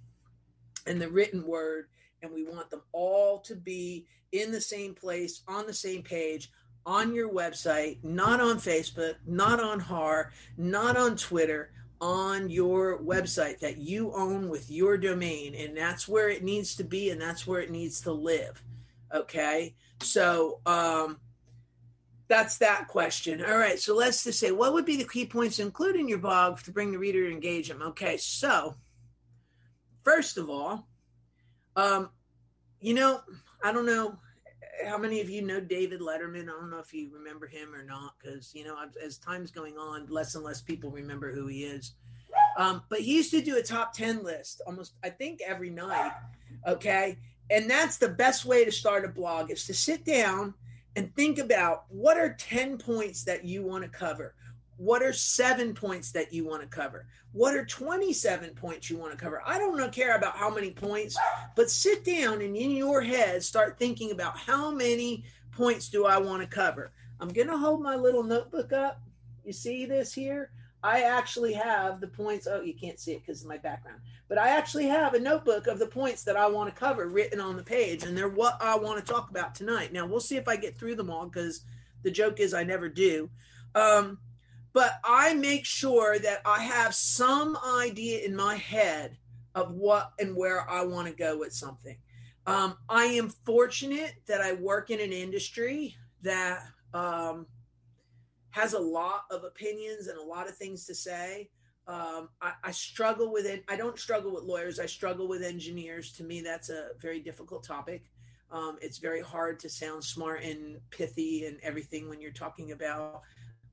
and 0.85 1.01
the 1.01 1.09
written 1.09 1.45
word. 1.45 1.87
And 2.21 2.31
we 2.31 2.45
want 2.45 2.69
them 2.69 2.81
all 2.91 3.39
to 3.39 3.55
be 3.55 4.05
in 4.31 4.51
the 4.51 4.61
same 4.61 4.93
place, 4.93 5.43
on 5.47 5.67
the 5.67 5.73
same 5.73 6.03
page, 6.03 6.51
on 6.85 7.13
your 7.13 7.31
website, 7.31 8.03
not 8.03 8.41
on 8.41 8.57
Facebook, 8.57 9.15
not 9.25 9.59
on 9.59 9.79
HAR, 9.79 10.31
not 10.57 10.97
on 10.97 11.15
Twitter, 11.15 11.71
on 12.01 12.49
your 12.49 12.99
website 12.99 13.59
that 13.59 13.77
you 13.77 14.11
own 14.13 14.49
with 14.49 14.69
your 14.69 14.97
domain. 14.97 15.55
And 15.55 15.77
that's 15.77 16.07
where 16.07 16.29
it 16.29 16.43
needs 16.43 16.75
to 16.75 16.83
be 16.83 17.11
and 17.11 17.21
that's 17.21 17.47
where 17.47 17.61
it 17.61 17.71
needs 17.71 18.01
to 18.01 18.11
live. 18.11 18.61
Okay. 19.13 19.75
So, 20.01 20.59
um, 20.65 21.19
that's 22.33 22.57
that 22.57 22.87
question. 22.87 23.45
All 23.45 23.59
right, 23.59 23.79
so 23.79 23.95
let's 23.95 24.23
just 24.23 24.39
say 24.39 24.51
what 24.51 24.73
would 24.73 24.85
be 24.85 24.97
the 24.97 25.03
key 25.03 25.23
points 25.23 25.57
to 25.57 25.61
include 25.61 25.95
in 25.95 26.07
your 26.07 26.17
blog 26.17 26.59
to 26.61 26.71
bring 26.71 26.91
the 26.91 26.97
reader 26.97 27.27
to 27.27 27.31
engage 27.31 27.67
them? 27.67 27.83
Okay, 27.83 28.17
so 28.17 28.73
first 30.03 30.39
of 30.39 30.49
all, 30.49 30.87
um, 31.75 32.09
you 32.81 32.95
know, 32.95 33.21
I 33.63 33.71
don't 33.71 33.85
know 33.85 34.17
how 34.83 34.97
many 34.97 35.21
of 35.21 35.29
you 35.29 35.43
know 35.43 35.59
David 35.59 36.01
Letterman. 36.01 36.49
I 36.49 36.59
don't 36.59 36.71
know 36.71 36.79
if 36.79 36.91
you 36.91 37.11
remember 37.13 37.45
him 37.45 37.71
or 37.75 37.83
not, 37.83 38.15
because 38.19 38.55
you 38.55 38.65
know, 38.65 38.77
as 39.03 39.19
time's 39.19 39.51
going 39.51 39.77
on, 39.77 40.07
less 40.07 40.33
and 40.33 40.43
less 40.43 40.59
people 40.59 40.89
remember 40.89 41.31
who 41.31 41.45
he 41.45 41.65
is. 41.65 41.93
Um, 42.57 42.81
but 42.89 43.01
he 43.01 43.15
used 43.15 43.29
to 43.31 43.41
do 43.41 43.57
a 43.57 43.61
top 43.61 43.93
ten 43.93 44.23
list 44.23 44.59
almost, 44.65 44.93
I 45.03 45.09
think, 45.09 45.41
every 45.45 45.69
night. 45.69 46.13
Okay, 46.67 47.19
and 47.51 47.69
that's 47.69 47.97
the 47.97 48.09
best 48.09 48.43
way 48.43 48.65
to 48.65 48.71
start 48.71 49.05
a 49.05 49.09
blog 49.09 49.51
is 49.51 49.67
to 49.67 49.73
sit 49.75 50.03
down 50.03 50.55
and 50.95 51.13
think 51.15 51.39
about 51.39 51.85
what 51.89 52.17
are 52.17 52.33
10 52.33 52.77
points 52.77 53.23
that 53.23 53.45
you 53.45 53.63
want 53.63 53.83
to 53.83 53.89
cover? 53.89 54.35
What 54.77 55.01
are 55.01 55.13
seven 55.13 55.73
points 55.73 56.11
that 56.11 56.33
you 56.33 56.45
want 56.45 56.61
to 56.61 56.67
cover? 56.67 57.07
What 57.31 57.55
are 57.55 57.65
27 57.65 58.51
points 58.55 58.89
you 58.89 58.97
want 58.97 59.11
to 59.11 59.17
cover? 59.17 59.41
I 59.45 59.57
don't 59.57 59.91
care 59.91 60.15
about 60.15 60.35
how 60.35 60.53
many 60.53 60.71
points, 60.71 61.17
but 61.55 61.69
sit 61.69 62.03
down 62.03 62.41
and 62.41 62.55
in 62.55 62.71
your 62.71 63.01
head 63.01 63.43
start 63.43 63.77
thinking 63.79 64.11
about 64.11 64.37
how 64.37 64.71
many 64.71 65.23
points 65.51 65.89
do 65.89 66.05
I 66.05 66.17
want 66.17 66.41
to 66.41 66.47
cover? 66.47 66.91
I'm 67.19 67.29
going 67.29 67.47
to 67.47 67.57
hold 67.57 67.81
my 67.81 67.95
little 67.95 68.23
notebook 68.23 68.73
up. 68.73 69.01
You 69.45 69.53
see 69.53 69.85
this 69.85 70.13
here? 70.13 70.51
I 70.83 71.03
actually 71.03 71.53
have 71.53 72.01
the 72.01 72.07
points. 72.07 72.45
Oh, 72.45 72.61
you 72.61 72.73
can't 72.73 72.99
see 72.99 73.13
it 73.13 73.21
because 73.25 73.41
of 73.41 73.47
my 73.47 73.57
background, 73.57 74.01
but 74.27 74.37
I 74.37 74.49
actually 74.49 74.87
have 74.87 75.13
a 75.13 75.19
notebook 75.19 75.67
of 75.67 75.79
the 75.79 75.87
points 75.87 76.23
that 76.23 76.35
I 76.35 76.47
want 76.47 76.73
to 76.73 76.79
cover 76.79 77.07
written 77.07 77.39
on 77.39 77.55
the 77.55 77.63
page, 77.63 78.03
and 78.03 78.17
they're 78.17 78.27
what 78.27 78.61
I 78.61 78.77
want 78.77 79.03
to 79.03 79.11
talk 79.11 79.29
about 79.29 79.55
tonight. 79.55 79.93
Now 79.93 80.05
we'll 80.05 80.19
see 80.19 80.35
if 80.35 80.47
I 80.47 80.57
get 80.57 80.77
through 80.77 80.95
them 80.95 81.09
all 81.09 81.27
because 81.27 81.63
the 82.03 82.11
joke 82.11 82.39
is 82.39 82.53
I 82.53 82.63
never 82.63 82.89
do. 82.89 83.29
Um, 83.75 84.19
but 84.73 84.99
I 85.05 85.35
make 85.35 85.65
sure 85.65 86.19
that 86.19 86.41
I 86.45 86.63
have 86.63 86.93
some 86.93 87.57
idea 87.79 88.25
in 88.25 88.35
my 88.35 88.55
head 88.55 89.17
of 89.55 89.71
what 89.71 90.11
and 90.19 90.35
where 90.35 90.69
I 90.69 90.83
want 90.83 91.07
to 91.07 91.13
go 91.13 91.37
with 91.37 91.53
something. 91.53 91.95
Um, 92.45 92.75
I 92.89 93.05
am 93.05 93.29
fortunate 93.29 94.15
that 94.27 94.41
I 94.41 94.53
work 94.53 94.89
in 94.89 94.99
an 94.99 95.13
industry 95.13 95.95
that 96.23 96.63
um, 96.93 97.45
has 98.53 98.73
a 98.73 98.79
lot 98.79 99.25
of 99.31 99.43
opinions 99.43 100.07
and 100.07 100.17
a 100.17 100.23
lot 100.23 100.47
of 100.47 100.55
things 100.55 100.85
to 100.85 100.93
say. 100.93 101.49
Um, 101.87 102.29
I, 102.39 102.53
I, 102.63 102.71
struggle 102.71 103.33
with 103.33 103.47
it. 103.47 103.63
I 103.67 103.75
don't 103.75 103.97
struggle 103.97 104.31
with 104.31 104.43
lawyers. 104.43 104.79
I 104.79 104.85
struggle 104.85 105.27
with 105.27 105.41
engineers. 105.41 106.13
To 106.13 106.23
me, 106.23 106.41
that's 106.41 106.69
a 106.69 106.89
very 107.01 107.19
difficult 107.19 107.63
topic. 107.63 108.03
Um, 108.51 108.77
it's 108.79 108.99
very 108.99 109.21
hard 109.21 109.59
to 109.61 109.69
sound 109.69 110.03
smart 110.03 110.43
and 110.43 110.77
pithy 110.91 111.45
and 111.47 111.57
everything 111.63 112.07
when 112.07 112.21
you're 112.21 112.31
talking 112.31 112.71
about, 112.71 113.23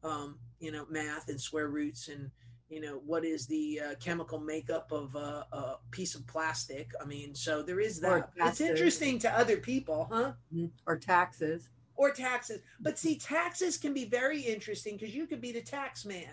um, 0.02 0.38
you 0.60 0.72
know, 0.72 0.86
math 0.88 1.28
and 1.28 1.38
square 1.38 1.68
roots 1.68 2.08
and, 2.08 2.30
you 2.70 2.80
know, 2.80 3.02
what 3.04 3.24
is 3.24 3.46
the 3.46 3.80
uh, 3.84 3.94
chemical 4.00 4.40
makeup 4.40 4.90
of 4.90 5.14
a, 5.14 5.46
a, 5.52 5.76
piece 5.90 6.14
of 6.14 6.26
plastic. 6.26 6.90
I 7.00 7.04
mean, 7.04 7.34
so 7.34 7.62
there 7.62 7.80
is 7.80 8.00
that. 8.00 8.30
It's 8.38 8.62
interesting 8.62 9.18
to 9.20 9.38
other 9.38 9.58
people, 9.58 10.08
huh? 10.10 10.32
Mm-hmm. 10.52 10.66
Or 10.86 10.96
taxes 10.96 11.68
or 12.00 12.10
taxes. 12.10 12.62
But 12.80 12.98
see, 12.98 13.16
taxes 13.16 13.76
can 13.76 13.92
be 13.92 14.06
very 14.06 14.40
interesting 14.40 14.96
because 14.96 15.14
you 15.14 15.26
could 15.26 15.42
be 15.42 15.52
the 15.52 15.60
tax 15.60 16.06
man. 16.06 16.30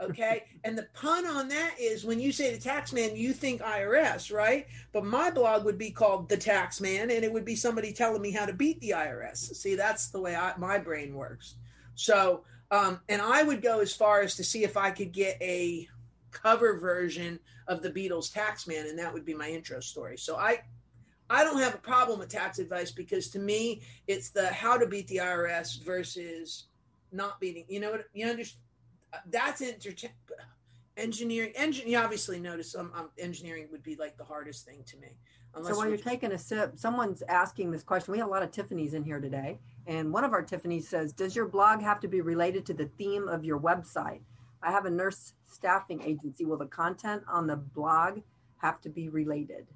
Okay. 0.00 0.44
and 0.64 0.76
the 0.76 0.88
pun 0.94 1.26
on 1.26 1.48
that 1.48 1.74
is 1.78 2.06
when 2.06 2.18
you 2.18 2.32
say 2.32 2.50
the 2.50 2.58
tax 2.58 2.94
man, 2.94 3.14
you 3.14 3.34
think 3.34 3.60
IRS, 3.60 4.32
right? 4.32 4.66
But 4.90 5.04
my 5.04 5.30
blog 5.30 5.66
would 5.66 5.76
be 5.76 5.90
called 5.90 6.30
The 6.30 6.38
Tax 6.38 6.80
Man, 6.80 7.10
and 7.10 7.24
it 7.24 7.30
would 7.30 7.44
be 7.44 7.54
somebody 7.54 7.92
telling 7.92 8.22
me 8.22 8.30
how 8.30 8.46
to 8.46 8.54
beat 8.54 8.80
the 8.80 8.94
IRS. 8.96 9.54
See, 9.54 9.74
that's 9.74 10.08
the 10.08 10.18
way 10.18 10.34
I, 10.34 10.56
my 10.56 10.78
brain 10.78 11.14
works. 11.14 11.56
So, 11.94 12.44
um, 12.70 12.98
and 13.10 13.20
I 13.20 13.42
would 13.42 13.60
go 13.60 13.80
as 13.80 13.94
far 13.94 14.22
as 14.22 14.34
to 14.36 14.44
see 14.44 14.64
if 14.64 14.78
I 14.78 14.92
could 14.92 15.12
get 15.12 15.36
a 15.42 15.86
cover 16.30 16.78
version 16.78 17.38
of 17.68 17.82
the 17.82 17.90
Beatles 17.90 18.32
Tax 18.32 18.66
Man, 18.66 18.86
and 18.86 18.98
that 18.98 19.12
would 19.12 19.26
be 19.26 19.34
my 19.34 19.50
intro 19.50 19.80
story. 19.80 20.16
So 20.16 20.36
I 20.36 20.62
I 21.32 21.44
don't 21.44 21.58
have 21.60 21.74
a 21.74 21.78
problem 21.78 22.18
with 22.18 22.28
tax 22.28 22.58
advice 22.58 22.90
because 22.90 23.28
to 23.30 23.38
me, 23.38 23.80
it's 24.06 24.28
the 24.30 24.48
how 24.48 24.76
to 24.76 24.86
beat 24.86 25.08
the 25.08 25.16
IRS 25.16 25.82
versus 25.82 26.64
not 27.10 27.40
beating. 27.40 27.64
You 27.68 27.80
know 27.80 27.92
what? 27.92 28.04
You 28.12 28.26
understand? 28.26 28.60
That's 29.30 29.62
inter- 29.62 30.10
engineering. 30.98 31.52
Engine. 31.56 31.88
You 31.88 31.98
obviously 31.98 32.38
notice 32.38 32.74
um, 32.74 32.92
um, 32.94 33.08
engineering 33.18 33.68
would 33.72 33.82
be 33.82 33.96
like 33.96 34.18
the 34.18 34.24
hardest 34.24 34.66
thing 34.66 34.82
to 34.86 34.98
me. 34.98 35.08
So 35.62 35.76
while 35.76 35.88
you're 35.88 35.98
taking 35.98 36.32
a 36.32 36.38
sip, 36.38 36.78
someone's 36.78 37.22
asking 37.28 37.70
this 37.70 37.82
question. 37.82 38.12
We 38.12 38.18
have 38.18 38.28
a 38.28 38.30
lot 38.30 38.42
of 38.42 38.50
Tiffany's 38.50 38.94
in 38.94 39.02
here 39.02 39.20
today, 39.20 39.58
and 39.86 40.12
one 40.12 40.24
of 40.24 40.32
our 40.32 40.42
Tiffany's 40.42 40.88
says, 40.88 41.14
"Does 41.14 41.34
your 41.34 41.46
blog 41.46 41.80
have 41.80 42.00
to 42.00 42.08
be 42.08 42.20
related 42.20 42.66
to 42.66 42.74
the 42.74 42.86
theme 42.98 43.26
of 43.28 43.42
your 43.42 43.58
website?" 43.58 44.20
I 44.62 44.70
have 44.70 44.84
a 44.84 44.90
nurse 44.90 45.32
staffing 45.46 46.02
agency. 46.02 46.44
Will 46.44 46.58
the 46.58 46.66
content 46.66 47.22
on 47.26 47.46
the 47.46 47.56
blog 47.56 48.20
have 48.58 48.80
to 48.82 48.90
be 48.90 49.08
related? 49.08 49.66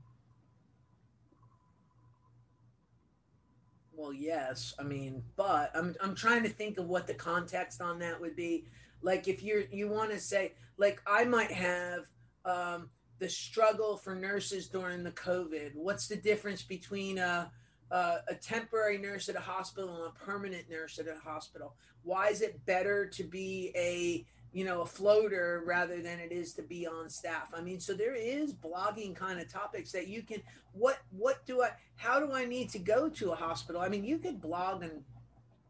Well, 3.96 4.12
yes. 4.12 4.74
I 4.78 4.82
mean, 4.82 5.22
but 5.36 5.70
I'm 5.74 5.94
I'm 6.02 6.14
trying 6.14 6.42
to 6.42 6.50
think 6.50 6.78
of 6.78 6.86
what 6.86 7.06
the 7.06 7.14
context 7.14 7.80
on 7.80 7.98
that 8.00 8.20
would 8.20 8.36
be. 8.36 8.66
Like 9.00 9.26
if 9.26 9.42
you're 9.42 9.62
you 9.70 9.88
want 9.88 10.10
to 10.10 10.20
say 10.20 10.52
like 10.76 11.00
I 11.06 11.24
might 11.24 11.50
have 11.50 12.04
um, 12.44 12.90
the 13.18 13.28
struggle 13.28 13.96
for 13.96 14.14
nurses 14.14 14.68
during 14.68 15.02
the 15.02 15.12
COVID. 15.12 15.74
What's 15.74 16.08
the 16.08 16.16
difference 16.16 16.62
between 16.62 17.16
a 17.18 17.50
a, 17.90 18.16
a 18.28 18.34
temporary 18.34 18.98
nurse 18.98 19.30
at 19.30 19.36
a 19.36 19.40
hospital 19.40 19.96
and 19.96 20.12
a 20.14 20.24
permanent 20.24 20.68
nurse 20.68 20.98
at 20.98 21.08
a 21.08 21.18
hospital? 21.18 21.74
Why 22.02 22.28
is 22.28 22.42
it 22.42 22.64
better 22.66 23.06
to 23.06 23.24
be 23.24 23.72
a 23.74 24.26
you 24.56 24.64
know 24.64 24.80
a 24.80 24.86
floater 24.86 25.62
rather 25.66 26.00
than 26.00 26.18
it 26.18 26.32
is 26.32 26.54
to 26.54 26.62
be 26.62 26.86
on 26.86 27.10
staff. 27.10 27.52
I 27.54 27.60
mean 27.60 27.78
so 27.78 27.92
there 27.92 28.14
is 28.14 28.54
blogging 28.54 29.14
kind 29.14 29.38
of 29.38 29.52
topics 29.52 29.92
that 29.92 30.08
you 30.08 30.22
can 30.22 30.40
what 30.72 30.96
what 31.10 31.44
do 31.44 31.62
i 31.62 31.72
how 31.96 32.18
do 32.18 32.32
i 32.32 32.46
need 32.46 32.70
to 32.70 32.78
go 32.78 33.10
to 33.10 33.32
a 33.32 33.36
hospital? 33.36 33.82
I 33.82 33.90
mean 33.90 34.02
you 34.02 34.16
could 34.16 34.40
blog 34.40 34.82
and 34.82 35.04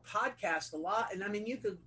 podcast 0.08 0.72
a 0.72 0.76
lot 0.76 1.12
and 1.12 1.24
i 1.24 1.26
mean 1.26 1.44
you 1.44 1.56
could 1.56 1.78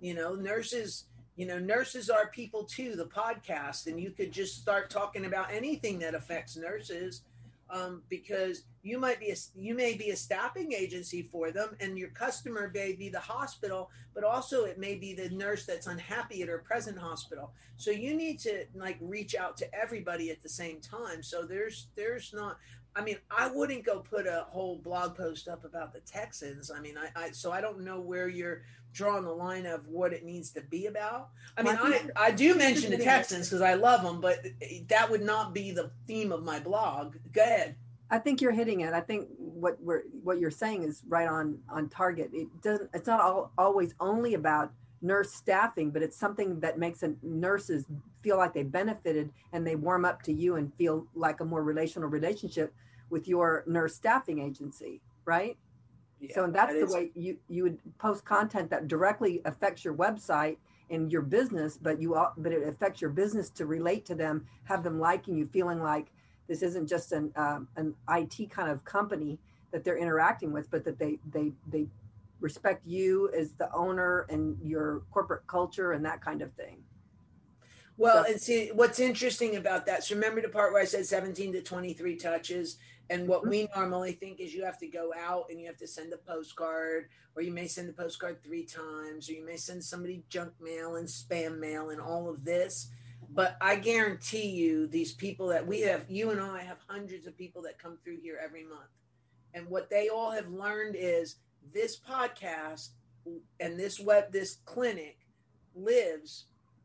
you 0.00 0.14
know 0.14 0.36
nurses 0.36 1.06
you 1.34 1.44
know 1.44 1.58
nurses 1.58 2.08
are 2.08 2.28
people 2.28 2.62
too 2.62 2.94
the 2.94 3.06
podcast 3.06 3.88
and 3.88 4.00
you 4.00 4.12
could 4.12 4.30
just 4.30 4.62
start 4.62 4.88
talking 4.90 5.24
about 5.24 5.52
anything 5.52 5.98
that 5.98 6.14
affects 6.14 6.56
nurses 6.56 7.22
um, 7.68 8.02
because 8.08 8.62
you 8.84 8.98
might 8.98 9.18
be 9.18 9.30
a, 9.30 9.36
you 9.56 9.74
may 9.74 9.94
be 9.94 10.10
a 10.10 10.16
staffing 10.16 10.72
agency 10.72 11.22
for 11.32 11.50
them 11.50 11.76
and 11.80 11.98
your 11.98 12.10
customer 12.10 12.70
may 12.74 12.92
be 12.92 13.08
the 13.08 13.20
hospital 13.20 13.90
but 14.14 14.22
also 14.22 14.64
it 14.64 14.78
may 14.78 14.94
be 14.94 15.14
the 15.14 15.28
nurse 15.30 15.64
that's 15.64 15.86
unhappy 15.86 16.42
at 16.42 16.48
her 16.48 16.58
present 16.58 16.98
hospital 16.98 17.52
so 17.76 17.90
you 17.90 18.14
need 18.14 18.38
to 18.38 18.64
like 18.74 18.98
reach 19.00 19.34
out 19.34 19.56
to 19.56 19.74
everybody 19.74 20.30
at 20.30 20.42
the 20.42 20.48
same 20.48 20.80
time 20.80 21.22
so 21.22 21.42
there's 21.44 21.88
there's 21.96 22.32
not 22.32 22.58
I 22.96 23.02
mean, 23.02 23.16
I 23.28 23.48
wouldn't 23.48 23.84
go 23.84 23.98
put 23.98 24.26
a 24.26 24.46
whole 24.48 24.78
blog 24.78 25.16
post 25.16 25.48
up 25.48 25.64
about 25.64 25.92
the 25.92 26.00
Texans. 26.00 26.70
I 26.70 26.80
mean, 26.80 26.94
I, 26.96 27.24
I 27.24 27.30
so 27.32 27.50
I 27.50 27.60
don't 27.60 27.80
know 27.80 27.98
where 27.98 28.28
you're 28.28 28.62
drawing 28.92 29.24
the 29.24 29.32
line 29.32 29.66
of 29.66 29.86
what 29.88 30.12
it 30.12 30.24
needs 30.24 30.50
to 30.50 30.60
be 30.62 30.86
about. 30.86 31.30
I 31.58 31.62
mean, 31.62 31.76
I, 31.76 32.00
I 32.16 32.30
do 32.30 32.54
mention 32.54 32.92
the 32.92 32.98
Texans 32.98 33.48
because 33.48 33.60
I 33.60 33.74
love 33.74 34.02
them, 34.02 34.20
but 34.20 34.46
that 34.88 35.10
would 35.10 35.22
not 35.22 35.52
be 35.52 35.72
the 35.72 35.90
theme 36.06 36.30
of 36.30 36.44
my 36.44 36.60
blog. 36.60 37.16
Go 37.32 37.42
ahead. 37.42 37.74
I 38.10 38.18
think 38.18 38.40
you're 38.40 38.52
hitting 38.52 38.80
it. 38.80 38.92
I 38.92 39.00
think 39.00 39.28
what 39.38 39.80
we're 39.80 40.02
what 40.22 40.38
you're 40.38 40.50
saying 40.50 40.84
is 40.84 41.02
right 41.08 41.28
on 41.28 41.58
on 41.68 41.88
target. 41.88 42.30
It 42.32 42.48
doesn't. 42.62 42.90
It's 42.92 43.06
not 43.06 43.20
all, 43.20 43.52
always 43.56 43.94
only 44.00 44.34
about 44.34 44.72
nurse 45.00 45.32
staffing, 45.32 45.90
but 45.90 46.02
it's 46.02 46.16
something 46.16 46.60
that 46.60 46.78
makes 46.78 47.02
a, 47.02 47.14
nurses 47.22 47.86
feel 48.22 48.38
like 48.38 48.54
they 48.54 48.62
benefited 48.62 49.30
and 49.52 49.66
they 49.66 49.76
warm 49.76 50.04
up 50.04 50.22
to 50.22 50.32
you 50.32 50.56
and 50.56 50.74
feel 50.74 51.06
like 51.14 51.40
a 51.40 51.44
more 51.44 51.62
relational 51.62 52.08
relationship 52.08 52.72
with 53.10 53.28
your 53.28 53.64
nurse 53.66 53.94
staffing 53.94 54.38
agency, 54.40 55.02
right? 55.26 55.58
Yeah, 56.20 56.34
so 56.34 56.44
and 56.44 56.54
that's 56.54 56.72
that 56.72 56.88
the 56.88 56.94
way 56.94 57.10
you 57.14 57.36
you 57.48 57.64
would 57.64 57.78
post 57.98 58.24
content 58.24 58.70
that 58.70 58.88
directly 58.88 59.42
affects 59.44 59.84
your 59.84 59.94
website 59.94 60.56
and 60.90 61.12
your 61.12 61.22
business, 61.22 61.76
but 61.76 62.00
you 62.00 62.14
all, 62.14 62.32
but 62.36 62.52
it 62.52 62.66
affects 62.66 63.00
your 63.00 63.10
business 63.10 63.50
to 63.50 63.66
relate 63.66 64.04
to 64.06 64.14
them, 64.14 64.46
have 64.64 64.82
them 64.82 64.98
liking 64.98 65.36
you, 65.36 65.46
feeling 65.46 65.82
like 65.82 66.06
this 66.48 66.62
isn't 66.62 66.86
just 66.86 67.12
an 67.12 67.32
um, 67.36 67.68
an 67.76 67.94
IT 68.10 68.50
kind 68.50 68.70
of 68.70 68.84
company 68.84 69.38
that 69.72 69.84
they're 69.84 69.98
interacting 69.98 70.52
with, 70.52 70.70
but 70.70 70.84
that 70.84 70.98
they 70.98 71.18
they 71.32 71.52
they 71.70 71.86
respect 72.40 72.86
you 72.86 73.30
as 73.36 73.52
the 73.52 73.72
owner 73.74 74.26
and 74.28 74.58
your 74.62 75.02
corporate 75.10 75.46
culture 75.46 75.92
and 75.92 76.04
that 76.04 76.20
kind 76.20 76.42
of 76.42 76.52
thing. 76.52 76.78
Well, 77.96 78.24
so, 78.24 78.32
and 78.32 78.40
see 78.40 78.70
what's 78.74 78.98
interesting 78.98 79.56
about 79.56 79.86
that. 79.86 80.04
So 80.04 80.14
remember 80.14 80.42
the 80.42 80.48
part 80.48 80.72
where 80.72 80.82
I 80.82 80.84
said 80.84 81.06
17 81.06 81.52
to 81.52 81.62
23 81.62 82.16
touches 82.16 82.76
and 83.10 83.28
what 83.28 83.42
mm-hmm. 83.42 83.50
we 83.50 83.68
normally 83.74 84.12
think 84.12 84.40
is 84.40 84.54
you 84.54 84.64
have 84.64 84.78
to 84.78 84.86
go 84.86 85.12
out 85.18 85.46
and 85.50 85.60
you 85.60 85.66
have 85.66 85.76
to 85.78 85.86
send 85.86 86.12
a 86.12 86.16
postcard, 86.16 87.08
or 87.36 87.42
you 87.42 87.52
may 87.52 87.66
send 87.66 87.88
the 87.88 87.92
postcard 87.92 88.42
three 88.42 88.64
times, 88.64 89.28
or 89.28 89.34
you 89.34 89.44
may 89.44 89.56
send 89.56 89.84
somebody 89.84 90.24
junk 90.28 90.52
mail 90.60 90.96
and 90.96 91.06
spam 91.06 91.58
mail 91.58 91.90
and 91.90 92.00
all 92.00 92.28
of 92.28 92.44
this. 92.44 92.88
But 93.34 93.56
I 93.60 93.76
guarantee 93.76 94.48
you, 94.48 94.86
these 94.86 95.12
people 95.12 95.48
that 95.48 95.66
we 95.66 95.80
have, 95.80 96.04
you 96.08 96.30
and 96.30 96.40
I 96.40 96.62
have 96.62 96.78
hundreds 96.86 97.26
of 97.26 97.36
people 97.36 97.62
that 97.62 97.82
come 97.82 97.98
through 98.04 98.18
here 98.22 98.38
every 98.42 98.62
month. 98.62 98.90
And 99.54 99.68
what 99.68 99.90
they 99.90 100.08
all 100.08 100.30
have 100.30 100.48
learned 100.48 100.94
is 100.96 101.36
this 101.72 101.98
podcast 101.98 102.90
and 103.58 103.78
this 103.78 103.98
web, 103.98 104.30
this 104.30 104.58
clinic 104.64 105.18
lives 105.74 106.44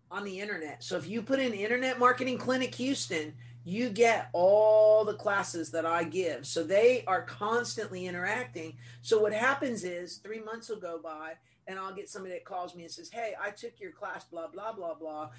on 0.09 0.23
the 0.23 0.39
internet. 0.39 0.83
So 0.83 0.97
if 0.97 1.07
you 1.07 1.21
put 1.21 1.39
in 1.39 1.53
Internet 1.53 1.99
Marketing 1.99 2.37
Clinic 2.37 2.73
Houston, 2.75 3.33
you 3.63 3.89
get 3.89 4.29
all 4.33 5.05
the 5.05 5.13
classes 5.13 5.69
that 5.71 5.85
I 5.85 6.03
give. 6.03 6.47
So 6.47 6.63
they 6.63 7.03
are 7.05 7.21
constantly 7.23 8.07
interacting. 8.07 8.75
So 9.03 9.19
what 9.19 9.33
happens 9.33 9.83
is 9.83 10.17
three 10.17 10.39
months 10.39 10.69
will 10.69 10.79
go 10.79 10.99
by 11.03 11.33
and 11.67 11.77
I'll 11.77 11.93
get 11.93 12.09
somebody 12.09 12.33
that 12.33 12.45
calls 12.45 12.75
me 12.75 12.83
and 12.83 12.91
says, 12.91 13.11
Hey, 13.11 13.35
I 13.39 13.51
took 13.51 13.79
your 13.79 13.91
class, 13.91 14.25
blah, 14.25 14.47
blah, 14.47 14.73
blah, 14.73 14.95
blah. 14.95 15.29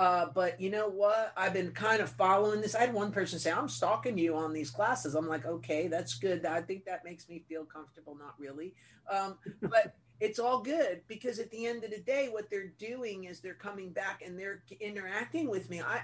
Uh, 0.00 0.30
but 0.34 0.58
you 0.58 0.70
know 0.70 0.88
what? 0.88 1.30
I've 1.36 1.52
been 1.52 1.72
kind 1.72 2.00
of 2.00 2.08
following 2.08 2.62
this. 2.62 2.74
I 2.74 2.80
had 2.80 2.94
one 2.94 3.12
person 3.12 3.38
say, 3.38 3.52
I'm 3.52 3.68
stalking 3.68 4.16
you 4.16 4.34
on 4.34 4.54
these 4.54 4.70
classes. 4.70 5.14
I'm 5.14 5.28
like, 5.28 5.44
okay, 5.44 5.88
that's 5.88 6.14
good. 6.14 6.46
I 6.46 6.62
think 6.62 6.86
that 6.86 7.04
makes 7.04 7.28
me 7.28 7.44
feel 7.46 7.66
comfortable. 7.66 8.16
Not 8.16 8.32
really. 8.38 8.72
Um, 9.10 9.36
but 9.60 9.94
it's 10.20 10.38
all 10.38 10.62
good 10.62 11.02
because 11.06 11.38
at 11.38 11.50
the 11.50 11.66
end 11.66 11.84
of 11.84 11.90
the 11.90 12.00
day, 12.00 12.30
what 12.30 12.48
they're 12.48 12.72
doing 12.78 13.24
is 13.24 13.40
they're 13.40 13.52
coming 13.52 13.90
back 13.90 14.22
and 14.24 14.38
they're 14.38 14.62
interacting 14.80 15.50
with 15.50 15.68
me. 15.68 15.82
I, 15.82 16.00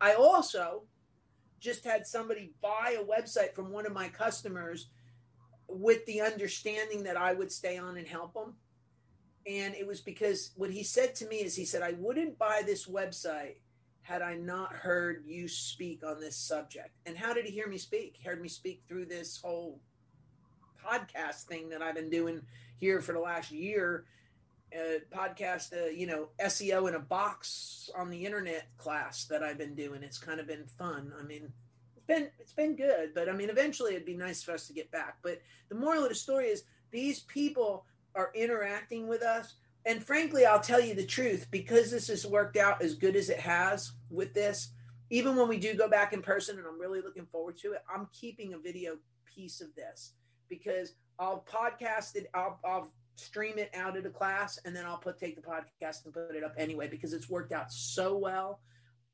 I 0.00 0.14
also 0.14 0.84
just 1.60 1.84
had 1.84 2.06
somebody 2.06 2.54
buy 2.62 2.96
a 2.98 3.04
website 3.04 3.54
from 3.54 3.70
one 3.70 3.84
of 3.84 3.92
my 3.92 4.08
customers 4.08 4.88
with 5.68 6.06
the 6.06 6.22
understanding 6.22 7.02
that 7.02 7.18
I 7.18 7.34
would 7.34 7.52
stay 7.52 7.76
on 7.76 7.98
and 7.98 8.08
help 8.08 8.32
them. 8.32 8.54
And 9.46 9.74
it 9.74 9.86
was 9.86 10.00
because 10.00 10.52
what 10.56 10.70
he 10.70 10.82
said 10.82 11.14
to 11.16 11.26
me 11.26 11.36
is 11.36 11.54
he 11.54 11.64
said, 11.64 11.82
I 11.82 11.92
wouldn't 11.98 12.38
buy 12.38 12.62
this 12.64 12.86
website 12.86 13.56
had 14.02 14.22
I 14.22 14.34
not 14.34 14.72
heard 14.72 15.24
you 15.26 15.48
speak 15.48 16.04
on 16.04 16.20
this 16.20 16.36
subject. 16.36 16.90
And 17.06 17.16
how 17.16 17.32
did 17.32 17.46
he 17.46 17.52
hear 17.52 17.68
me 17.68 17.78
speak? 17.78 18.16
He 18.18 18.28
heard 18.28 18.40
me 18.40 18.48
speak 18.48 18.82
through 18.86 19.06
this 19.06 19.40
whole 19.42 19.80
podcast 20.84 21.44
thing 21.44 21.70
that 21.70 21.82
I've 21.82 21.94
been 21.94 22.10
doing 22.10 22.42
here 22.78 23.00
for 23.00 23.12
the 23.12 23.20
last 23.20 23.50
year 23.50 24.04
uh, 24.74 24.98
podcast, 25.16 25.72
uh, 25.72 25.86
you 25.86 26.06
know, 26.06 26.28
SEO 26.40 26.88
in 26.88 26.94
a 26.94 27.00
box 27.00 27.90
on 27.96 28.10
the 28.10 28.24
internet 28.24 28.66
class 28.76 29.24
that 29.26 29.42
I've 29.42 29.58
been 29.58 29.74
doing. 29.74 30.02
It's 30.02 30.18
kind 30.18 30.40
of 30.40 30.46
been 30.46 30.66
fun. 30.66 31.12
I 31.18 31.22
mean, 31.22 31.52
it's 31.96 32.06
been 32.06 32.28
it's 32.38 32.52
been 32.52 32.74
good, 32.76 33.14
but 33.14 33.28
I 33.28 33.32
mean, 33.32 33.50
eventually 33.50 33.94
it'd 33.94 34.06
be 34.06 34.16
nice 34.16 34.42
for 34.42 34.52
us 34.52 34.66
to 34.66 34.72
get 34.72 34.90
back. 34.90 35.18
But 35.22 35.40
the 35.68 35.76
moral 35.76 36.02
of 36.02 36.08
the 36.08 36.14
story 36.14 36.46
is 36.46 36.64
these 36.90 37.20
people 37.20 37.86
are 38.14 38.30
interacting 38.34 39.06
with 39.08 39.22
us. 39.22 39.54
And 39.86 40.02
frankly, 40.02 40.46
I'll 40.46 40.60
tell 40.60 40.80
you 40.80 40.94
the 40.94 41.04
truth 41.04 41.46
because 41.50 41.90
this 41.90 42.08
has 42.08 42.26
worked 42.26 42.56
out 42.56 42.82
as 42.82 42.94
good 42.94 43.16
as 43.16 43.28
it 43.28 43.40
has 43.40 43.92
with 44.10 44.32
this. 44.32 44.70
Even 45.10 45.36
when 45.36 45.48
we 45.48 45.58
do 45.58 45.74
go 45.74 45.88
back 45.88 46.12
in 46.12 46.22
person, 46.22 46.56
and 46.56 46.66
I'm 46.66 46.80
really 46.80 47.02
looking 47.02 47.26
forward 47.26 47.58
to 47.58 47.72
it, 47.72 47.82
I'm 47.92 48.08
keeping 48.12 48.54
a 48.54 48.58
video 48.58 48.96
piece 49.26 49.60
of 49.60 49.74
this 49.74 50.12
because 50.48 50.94
I'll 51.18 51.44
podcast 51.46 52.16
it. 52.16 52.30
I'll, 52.34 52.58
I'll 52.64 52.92
stream 53.16 53.58
it 53.58 53.70
out 53.74 53.96
of 53.96 54.02
the 54.02 54.10
class 54.10 54.58
and 54.64 54.74
then 54.74 54.84
I'll 54.84 54.98
put 54.98 55.18
take 55.18 55.36
the 55.36 55.42
podcast 55.42 56.04
and 56.04 56.12
put 56.12 56.34
it 56.34 56.42
up 56.42 56.54
anyway 56.58 56.88
because 56.88 57.12
it's 57.12 57.28
worked 57.28 57.52
out 57.52 57.70
so 57.70 58.16
well. 58.16 58.60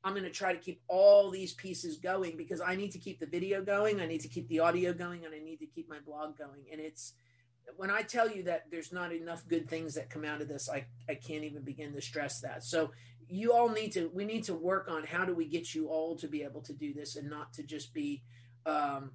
I'm 0.03 0.13
going 0.13 0.23
to 0.23 0.31
try 0.31 0.51
to 0.53 0.59
keep 0.59 0.81
all 0.87 1.29
these 1.29 1.53
pieces 1.53 1.97
going 1.97 2.35
because 2.35 2.59
I 2.59 2.75
need 2.75 2.91
to 2.91 2.97
keep 2.97 3.19
the 3.19 3.27
video 3.27 3.63
going, 3.63 4.01
I 4.01 4.07
need 4.07 4.21
to 4.21 4.27
keep 4.27 4.47
the 4.47 4.59
audio 4.59 4.93
going, 4.93 5.25
and 5.25 5.35
I 5.35 5.39
need 5.39 5.59
to 5.59 5.67
keep 5.67 5.87
my 5.87 5.99
blog 5.99 6.37
going. 6.37 6.65
And 6.71 6.81
it's 6.81 7.13
when 7.77 7.89
I 7.89 8.01
tell 8.01 8.29
you 8.29 8.43
that 8.43 8.65
there's 8.69 8.91
not 8.91 9.11
enough 9.13 9.47
good 9.47 9.69
things 9.69 9.95
that 9.95 10.09
come 10.09 10.25
out 10.25 10.41
of 10.41 10.47
this, 10.47 10.69
I, 10.69 10.85
I 11.09 11.15
can't 11.15 11.43
even 11.43 11.63
begin 11.63 11.93
to 11.93 12.01
stress 12.01 12.39
that. 12.41 12.63
So 12.63 12.91
you 13.27 13.53
all 13.53 13.69
need 13.69 13.93
to 13.93 14.11
we 14.13 14.25
need 14.25 14.43
to 14.43 14.53
work 14.53 14.87
on 14.89 15.03
how 15.03 15.23
do 15.23 15.33
we 15.33 15.45
get 15.45 15.73
you 15.73 15.87
all 15.87 16.15
to 16.17 16.27
be 16.27 16.43
able 16.43 16.61
to 16.61 16.73
do 16.73 16.93
this 16.93 17.15
and 17.15 17.29
not 17.29 17.53
to 17.53 17.63
just 17.63 17.93
be 17.93 18.21
um, 18.65 19.11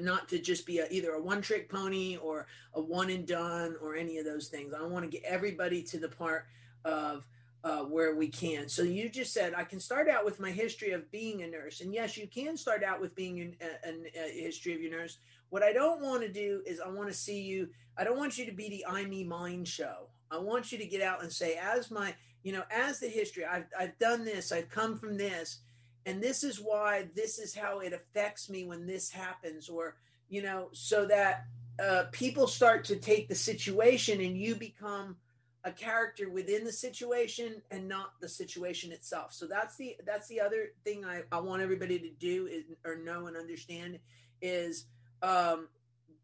not 0.00 0.28
to 0.28 0.38
just 0.38 0.66
be 0.66 0.78
a, 0.78 0.86
either 0.90 1.12
a 1.12 1.22
one 1.22 1.40
trick 1.40 1.70
pony 1.70 2.16
or 2.16 2.46
a 2.74 2.80
one 2.80 3.10
and 3.10 3.26
done 3.26 3.76
or 3.80 3.96
any 3.96 4.18
of 4.18 4.24
those 4.24 4.48
things. 4.48 4.74
I 4.74 4.82
want 4.82 5.04
to 5.04 5.10
get 5.10 5.24
everybody 5.24 5.82
to 5.84 5.98
the 5.98 6.08
part 6.08 6.46
of 6.84 7.26
uh, 7.62 7.80
where 7.84 8.14
we 8.14 8.28
can. 8.28 8.68
So 8.68 8.82
you 8.82 9.08
just 9.08 9.32
said 9.32 9.54
I 9.54 9.64
can 9.64 9.80
start 9.80 10.08
out 10.08 10.24
with 10.24 10.40
my 10.40 10.50
history 10.50 10.92
of 10.92 11.10
being 11.10 11.42
a 11.42 11.46
nurse, 11.46 11.80
and 11.80 11.92
yes, 11.92 12.16
you 12.16 12.26
can 12.26 12.56
start 12.56 12.82
out 12.82 13.00
with 13.00 13.14
being 13.14 13.56
a, 13.60 13.88
a, 13.88 14.28
a 14.28 14.42
history 14.42 14.74
of 14.74 14.80
your 14.80 14.90
nurse. 14.90 15.18
What 15.50 15.62
I 15.62 15.72
don't 15.72 16.00
want 16.00 16.22
to 16.22 16.32
do 16.32 16.62
is 16.66 16.80
I 16.80 16.88
want 16.88 17.08
to 17.08 17.14
see 17.14 17.42
you. 17.42 17.68
I 17.96 18.04
don't 18.04 18.18
want 18.18 18.38
you 18.38 18.46
to 18.46 18.52
be 18.52 18.68
the 18.68 18.86
I 18.86 19.04
me 19.04 19.24
mind 19.24 19.68
show. 19.68 20.08
I 20.30 20.38
want 20.38 20.72
you 20.72 20.78
to 20.78 20.86
get 20.86 21.02
out 21.02 21.22
and 21.22 21.32
say, 21.32 21.58
as 21.60 21.90
my, 21.90 22.14
you 22.42 22.52
know, 22.52 22.62
as 22.70 23.00
the 23.00 23.08
history, 23.08 23.44
I've 23.44 23.66
I've 23.78 23.98
done 23.98 24.24
this. 24.24 24.52
I've 24.52 24.70
come 24.70 24.96
from 24.96 25.16
this 25.16 25.60
and 26.06 26.22
this 26.22 26.44
is 26.44 26.58
why 26.58 27.08
this 27.14 27.38
is 27.38 27.54
how 27.54 27.80
it 27.80 27.92
affects 27.92 28.48
me 28.48 28.64
when 28.64 28.86
this 28.86 29.10
happens 29.10 29.68
or 29.68 29.96
you 30.28 30.42
know 30.42 30.68
so 30.72 31.06
that 31.06 31.44
uh, 31.82 32.04
people 32.12 32.46
start 32.46 32.84
to 32.84 32.96
take 32.96 33.28
the 33.28 33.34
situation 33.34 34.20
and 34.20 34.36
you 34.36 34.54
become 34.54 35.16
a 35.64 35.70
character 35.70 36.30
within 36.30 36.64
the 36.64 36.72
situation 36.72 37.60
and 37.70 37.86
not 37.86 38.12
the 38.20 38.28
situation 38.28 38.92
itself 38.92 39.32
so 39.32 39.46
that's 39.46 39.76
the 39.76 39.96
that's 40.06 40.28
the 40.28 40.40
other 40.40 40.68
thing 40.84 41.04
i, 41.04 41.22
I 41.30 41.40
want 41.40 41.62
everybody 41.62 41.98
to 41.98 42.10
do 42.10 42.46
is, 42.46 42.64
or 42.84 42.96
know 42.96 43.26
and 43.26 43.36
understand 43.36 43.98
is 44.40 44.86
um, 45.22 45.68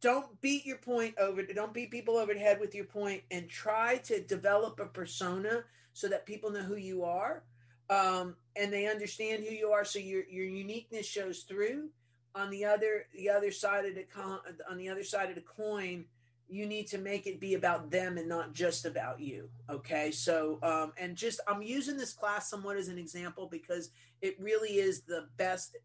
don't 0.00 0.40
beat 0.40 0.66
your 0.66 0.78
point 0.78 1.14
over 1.18 1.42
don't 1.42 1.74
beat 1.74 1.90
people 1.90 2.16
over 2.16 2.34
the 2.34 2.40
head 2.40 2.60
with 2.60 2.74
your 2.74 2.84
point 2.84 3.22
and 3.30 3.48
try 3.48 3.96
to 3.98 4.20
develop 4.22 4.78
a 4.80 4.86
persona 4.86 5.64
so 5.92 6.08
that 6.08 6.26
people 6.26 6.50
know 6.50 6.62
who 6.62 6.76
you 6.76 7.04
are 7.04 7.42
um, 7.88 8.36
and 8.56 8.72
they 8.72 8.86
understand 8.86 9.44
who 9.44 9.54
you 9.54 9.68
are. 9.68 9.84
So 9.84 9.98
your 9.98 10.24
your 10.28 10.46
uniqueness 10.46 11.06
shows 11.06 11.42
through. 11.42 11.90
On 12.34 12.50
the 12.50 12.64
other 12.64 13.06
the 13.14 13.30
other 13.30 13.50
side 13.50 13.86
of 13.86 13.94
the 13.94 14.02
con, 14.02 14.40
on 14.70 14.76
the 14.76 14.88
other 14.88 15.04
side 15.04 15.28
of 15.30 15.34
the 15.34 15.42
coin 15.42 16.04
you 16.48 16.64
need 16.64 16.86
to 16.86 16.98
make 16.98 17.26
it 17.26 17.40
be 17.40 17.54
about 17.54 17.90
them 17.90 18.18
and 18.18 18.28
not 18.28 18.52
just 18.52 18.84
about 18.84 19.18
you 19.18 19.48
okay? 19.68 20.10
So 20.10 20.58
um, 20.62 20.92
and 20.96 21.16
just 21.16 21.40
i'm 21.48 21.62
using 21.62 21.96
this 21.96 22.12
class 22.12 22.50
somewhat 22.50 22.76
as 22.76 22.88
an 22.88 22.98
example 22.98 23.48
because 23.50 23.90
it 24.20 24.36
really 24.38 24.74
is 24.74 25.00
the 25.00 25.26
best 25.38 25.76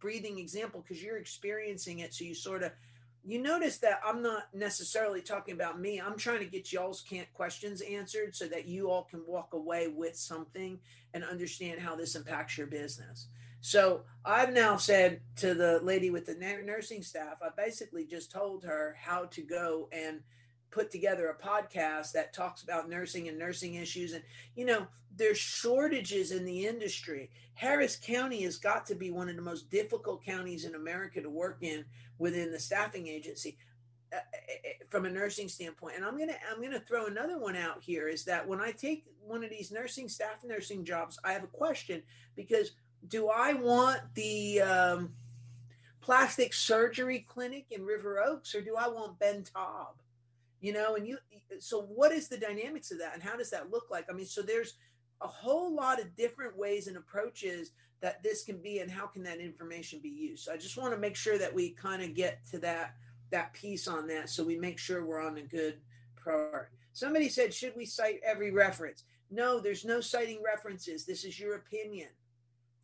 breathing 0.00 0.38
example 0.38 0.84
because 0.86 1.02
you're 1.02 1.18
experiencing 1.18 2.00
it 2.00 2.14
so 2.14 2.24
you 2.24 2.34
sort 2.34 2.62
of 2.62 2.72
you 3.24 3.40
notice 3.40 3.78
that 3.78 4.00
i'm 4.04 4.22
not 4.22 4.44
necessarily 4.54 5.20
talking 5.20 5.54
about 5.54 5.80
me 5.80 6.00
i'm 6.00 6.16
trying 6.16 6.38
to 6.38 6.44
get 6.44 6.72
y'all's 6.72 7.00
can't 7.02 7.32
questions 7.34 7.80
answered 7.80 8.34
so 8.34 8.46
that 8.46 8.66
you 8.66 8.90
all 8.90 9.04
can 9.04 9.22
walk 9.26 9.52
away 9.54 9.88
with 9.88 10.16
something 10.16 10.78
and 11.16 11.24
understand 11.24 11.80
how 11.80 11.96
this 11.96 12.14
impacts 12.14 12.58
your 12.58 12.66
business. 12.66 13.28
So 13.62 14.02
I've 14.26 14.52
now 14.52 14.76
said 14.76 15.22
to 15.36 15.54
the 15.54 15.80
lady 15.82 16.10
with 16.10 16.26
the 16.26 16.34
nursing 16.34 17.02
staff, 17.02 17.38
I 17.42 17.48
basically 17.56 18.04
just 18.04 18.30
told 18.30 18.62
her 18.64 18.94
how 19.00 19.24
to 19.24 19.40
go 19.40 19.88
and 19.92 20.20
put 20.70 20.90
together 20.90 21.28
a 21.28 21.46
podcast 21.46 22.12
that 22.12 22.34
talks 22.34 22.62
about 22.62 22.88
nursing 22.88 23.28
and 23.28 23.38
nursing 23.38 23.74
issues. 23.74 24.12
And, 24.12 24.22
you 24.54 24.64
know, 24.64 24.86
there's 25.16 25.38
shortages 25.38 26.32
in 26.32 26.44
the 26.44 26.66
industry. 26.66 27.30
Harris 27.54 27.96
County 27.96 28.42
has 28.42 28.56
got 28.58 28.86
to 28.86 28.94
be 28.94 29.10
one 29.10 29.28
of 29.28 29.36
the 29.36 29.42
most 29.42 29.70
difficult 29.70 30.24
counties 30.24 30.64
in 30.64 30.74
America 30.74 31.22
to 31.22 31.30
work 31.30 31.58
in 31.62 31.84
within 32.18 32.52
the 32.52 32.58
staffing 32.58 33.06
agency. 33.06 33.56
Uh, 34.12 34.16
uh, 34.16 34.20
uh 34.20 34.84
from 34.88 35.04
a 35.04 35.10
nursing 35.10 35.48
standpoint 35.48 35.96
and 35.96 36.04
i'm 36.04 36.16
gonna 36.16 36.36
i'm 36.48 36.62
gonna 36.62 36.78
throw 36.78 37.06
another 37.06 37.40
one 37.40 37.56
out 37.56 37.82
here 37.82 38.06
is 38.06 38.24
that 38.24 38.46
when 38.46 38.60
i 38.60 38.70
take 38.70 39.04
one 39.20 39.42
of 39.42 39.50
these 39.50 39.72
nursing 39.72 40.08
staff 40.08 40.44
nursing 40.44 40.84
jobs 40.84 41.18
i 41.24 41.32
have 41.32 41.42
a 41.42 41.48
question 41.48 42.00
because 42.36 42.70
do 43.08 43.28
I 43.28 43.52
want 43.54 44.00
the 44.14 44.60
um, 44.62 45.12
plastic 46.00 46.52
surgery 46.54 47.26
clinic 47.28 47.66
in 47.70 47.84
River 47.84 48.22
Oaks 48.22 48.54
or 48.54 48.60
do 48.60 48.76
I 48.76 48.88
want 48.88 49.18
Ben 49.18 49.44
Taub? 49.44 49.94
You 50.60 50.72
know, 50.72 50.96
and 50.96 51.06
you, 51.06 51.18
so 51.58 51.82
what 51.82 52.12
is 52.12 52.28
the 52.28 52.38
dynamics 52.38 52.90
of 52.90 52.98
that 52.98 53.14
and 53.14 53.22
how 53.22 53.36
does 53.36 53.50
that 53.50 53.70
look 53.70 53.88
like? 53.90 54.06
I 54.10 54.14
mean, 54.14 54.26
so 54.26 54.42
there's 54.42 54.74
a 55.20 55.26
whole 55.26 55.74
lot 55.74 56.00
of 56.00 56.16
different 56.16 56.56
ways 56.56 56.88
and 56.88 56.96
approaches 56.96 57.72
that 58.00 58.22
this 58.22 58.44
can 58.44 58.58
be 58.58 58.80
and 58.80 58.90
how 58.90 59.06
can 59.06 59.22
that 59.24 59.38
information 59.38 60.00
be 60.00 60.08
used. 60.08 60.44
So 60.44 60.52
I 60.52 60.56
just 60.56 60.76
want 60.76 60.92
to 60.92 60.98
make 60.98 61.16
sure 61.16 61.38
that 61.38 61.54
we 61.54 61.70
kind 61.70 62.02
of 62.02 62.14
get 62.14 62.40
to 62.50 62.58
that 62.60 62.94
that 63.30 63.52
piece 63.52 63.88
on 63.88 64.06
that 64.06 64.30
so 64.30 64.44
we 64.44 64.56
make 64.56 64.78
sure 64.78 65.04
we're 65.04 65.20
on 65.20 65.38
a 65.38 65.42
good 65.42 65.78
priority. 66.14 66.76
Somebody 66.92 67.28
said, 67.28 67.52
should 67.52 67.74
we 67.76 67.84
cite 67.84 68.20
every 68.24 68.52
reference? 68.52 69.04
No, 69.30 69.58
there's 69.58 69.84
no 69.84 70.00
citing 70.00 70.40
references. 70.44 71.04
This 71.04 71.24
is 71.24 71.38
your 71.38 71.56
opinion. 71.56 72.08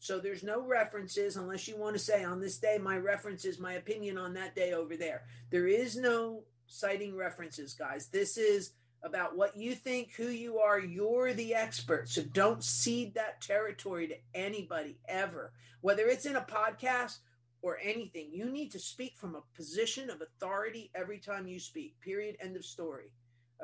So 0.00 0.18
there's 0.18 0.42
no 0.42 0.66
references 0.66 1.36
unless 1.36 1.68
you 1.68 1.76
want 1.76 1.94
to 1.94 2.02
say 2.02 2.24
on 2.24 2.40
this 2.40 2.58
day, 2.58 2.76
my 2.76 2.96
reference 2.96 3.44
is 3.44 3.60
my 3.60 3.74
opinion 3.74 4.18
on 4.18 4.34
that 4.34 4.56
day 4.56 4.72
over 4.72 4.96
there. 4.96 5.22
There 5.50 5.68
is 5.68 5.96
no 5.96 6.42
citing 6.72 7.14
references, 7.14 7.74
guys. 7.74 8.08
This 8.08 8.36
is 8.36 8.72
about 9.02 9.36
what 9.36 9.56
you 9.56 9.74
think, 9.74 10.12
who 10.14 10.28
you 10.28 10.58
are. 10.58 10.78
You're 10.78 11.34
the 11.34 11.54
expert. 11.54 12.08
So 12.08 12.22
don't 12.32 12.64
cede 12.64 13.14
that 13.14 13.40
territory 13.40 14.08
to 14.08 14.14
anybody 14.34 14.98
ever, 15.08 15.52
whether 15.80 16.06
it's 16.06 16.26
in 16.26 16.36
a 16.36 16.40
podcast 16.40 17.18
or 17.60 17.78
anything. 17.82 18.30
You 18.32 18.50
need 18.50 18.72
to 18.72 18.78
speak 18.78 19.16
from 19.16 19.34
a 19.34 19.56
position 19.56 20.08
of 20.08 20.22
authority 20.22 20.90
every 20.94 21.18
time 21.18 21.46
you 21.46 21.60
speak, 21.60 22.00
period. 22.00 22.36
End 22.40 22.56
of 22.56 22.64
story. 22.64 23.12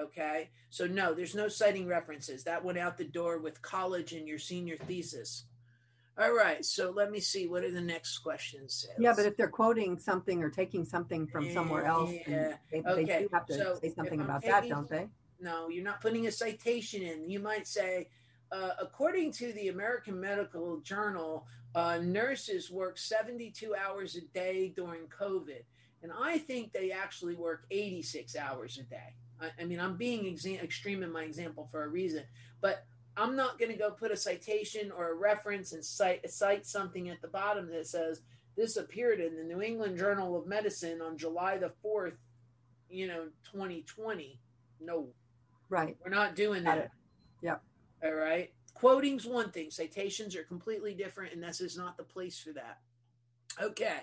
Okay. 0.01 0.51
So, 0.71 0.87
no, 0.87 1.15
there's 1.15 1.35
no 1.35 1.49
citing 1.49 1.87
references. 1.87 2.45
That 2.45 2.65
went 2.65 2.79
out 2.79 2.97
the 2.97 3.05
door 3.05 3.39
with 3.39 3.63
college 3.63 4.13
and 4.13 4.29
your 4.29 4.39
senior 4.39 4.77
thesis. 4.87 5.45
All 6.21 6.35
right, 6.35 6.65
so 6.65 6.91
let 6.91 7.13
me 7.13 7.21
see. 7.21 7.47
What 7.47 7.63
are 7.63 7.71
the 7.71 7.81
next 7.81 8.19
questions? 8.19 8.87
Yeah, 8.99 9.13
but 9.15 9.25
if 9.25 9.37
they're 9.37 9.47
quoting 9.47 9.99
something 9.99 10.43
or 10.43 10.51
taking 10.51 10.85
something 10.85 11.29
from 11.29 11.53
somewhere 11.53 11.85
else, 11.87 12.13
yeah. 12.27 12.55
they, 12.73 12.81
okay. 12.81 13.05
they 13.05 13.19
do 13.21 13.29
have 13.33 13.47
to 13.47 13.55
so 13.55 13.79
say 13.81 13.93
something 13.95 14.21
about 14.21 14.43
taking, 14.43 14.55
that, 14.55 14.69
don't 14.69 14.89
they? 14.89 15.07
No, 15.41 15.69
you're 15.69 15.85
not 15.85 16.01
putting 16.01 16.27
a 16.27 16.33
citation 16.33 17.03
in. 17.03 17.31
You 17.31 17.39
might 17.39 17.69
say, 17.69 18.09
uh, 18.51 18.71
according 18.81 19.31
to 19.33 19.53
the 19.53 19.69
American 19.69 20.21
Medical 20.21 20.81
Journal, 20.81 21.47
uh, 21.77 21.99
nurses 22.03 22.69
work 22.69 22.99
72 22.99 23.75
hours 23.77 24.17
a 24.17 24.23
day 24.37 24.73
during 24.75 25.03
COVID. 25.07 25.63
And 26.03 26.13
I 26.19 26.39
think 26.39 26.73
they 26.73 26.91
actually 26.91 27.35
work 27.37 27.67
86 27.71 28.35
hours 28.37 28.79
a 28.79 28.83
day. 28.83 29.15
I, 29.41 29.51
I 29.63 29.65
mean, 29.67 29.79
I'm 29.79 29.97
being 29.97 30.25
exa- 30.25 30.63
extreme 30.63 31.05
in 31.05 31.13
my 31.13 31.23
example 31.23 31.69
for 31.71 31.85
a 31.85 31.89
reason. 31.89 32.25
But 32.61 32.85
I'm 33.19 33.35
not 33.35 33.59
going 33.59 33.73
to 33.73 33.79
go 33.79 33.91
put 33.91 34.13
a 34.13 34.17
citation 34.17 34.93
or 34.93 35.11
a 35.11 35.15
reference 35.15 35.73
and 35.73 35.85
cite, 35.85 36.31
cite 36.31 36.67
something 36.67 37.09
at 37.09 37.21
the 37.21 37.29
bottom 37.29 37.69
that 37.73 37.87
says 37.87 38.23
this 38.57 38.77
appeared 38.77 39.21
in 39.21 39.37
the 39.37 39.43
New 39.43 39.61
England 39.61 39.99
Journal 39.99 40.37
of 40.37 40.47
Medicine 40.47 41.03
on 41.03 41.19
July 41.19 41.59
the 41.59 41.73
4th, 41.85 42.17
you 42.89 43.07
know, 43.07 43.25
2020. 43.53 44.39
No. 44.81 45.09
Right. 45.69 45.97
We're 46.03 46.11
not 46.11 46.37
doing 46.37 46.65
that. 46.65 46.91
Yeah. 47.43 47.57
All 48.05 48.15
right. 48.15 48.53
Quoting's 48.75 49.27
one 49.27 49.51
thing, 49.51 49.71
citations 49.71 50.37
are 50.37 50.45
completely 50.45 50.95
different, 50.95 51.35
and 51.35 51.43
this 51.43 51.61
is 51.61 51.77
not 51.77 51.97
the 51.97 52.05
place 52.05 52.39
for 52.39 52.53
that. 52.53 52.79
Okay. 53.61 54.03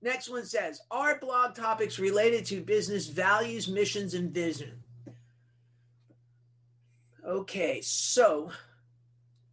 Next 0.00 0.28
one 0.28 0.44
says, 0.44 0.80
Are 0.90 1.18
blog 1.18 1.54
topics 1.54 1.98
related 1.98 2.44
to 2.46 2.60
business 2.60 3.08
values, 3.08 3.68
missions, 3.68 4.14
and 4.14 4.32
vision? 4.32 4.81
Okay, 7.24 7.80
so 7.82 8.50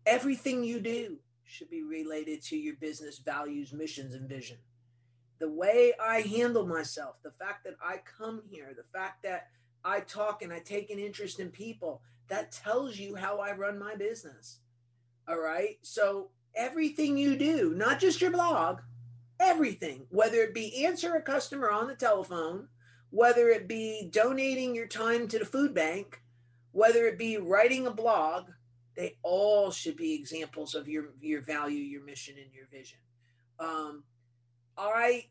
everything 0.07 0.63
you 0.63 0.79
do 0.79 1.17
should 1.45 1.69
be 1.69 1.83
related 1.83 2.41
to 2.41 2.57
your 2.57 2.75
business 2.75 3.19
values, 3.19 3.73
missions, 3.73 4.15
and 4.15 4.27
vision. 4.27 4.57
The 5.37 5.51
way 5.51 5.93
I 6.01 6.21
handle 6.21 6.65
myself, 6.65 7.17
the 7.23 7.31
fact 7.31 7.63
that 7.65 7.75
I 7.81 8.01
come 8.17 8.41
here, 8.49 8.73
the 8.75 8.97
fact 8.97 9.21
that 9.23 9.49
I 9.85 9.99
talk 9.99 10.41
and 10.41 10.51
I 10.51 10.59
take 10.59 10.89
an 10.89 10.97
interest 10.97 11.39
in 11.39 11.49
people, 11.49 12.01
that 12.27 12.51
tells 12.51 12.97
you 12.97 13.15
how 13.15 13.37
I 13.37 13.53
run 13.53 13.77
my 13.77 13.95
business. 13.95 14.59
All 15.27 15.39
right. 15.39 15.77
So 15.83 16.29
everything 16.55 17.17
you 17.17 17.37
do, 17.37 17.73
not 17.75 17.99
just 17.99 18.19
your 18.19 18.31
blog, 18.31 18.81
everything, 19.39 20.07
whether 20.09 20.37
it 20.37 20.55
be 20.55 20.85
answer 20.85 21.15
a 21.15 21.21
customer 21.21 21.69
on 21.69 21.87
the 21.87 21.95
telephone, 21.95 22.67
whether 23.11 23.49
it 23.49 23.67
be 23.67 24.09
donating 24.11 24.73
your 24.73 24.87
time 24.87 25.27
to 25.27 25.39
the 25.39 25.45
food 25.45 25.73
bank, 25.73 26.19
whether 26.71 27.05
it 27.07 27.17
be 27.17 27.37
writing 27.37 27.87
a 27.87 27.91
blog, 27.91 28.45
they 28.95 29.17
all 29.23 29.71
should 29.71 29.95
be 29.95 30.13
examples 30.13 30.75
of 30.75 30.87
your 30.87 31.05
your 31.21 31.41
value, 31.41 31.79
your 31.79 32.03
mission, 32.03 32.35
and 32.37 32.53
your 32.53 32.67
vision. 32.71 32.99
Um, 33.59 34.03
I 34.77 35.25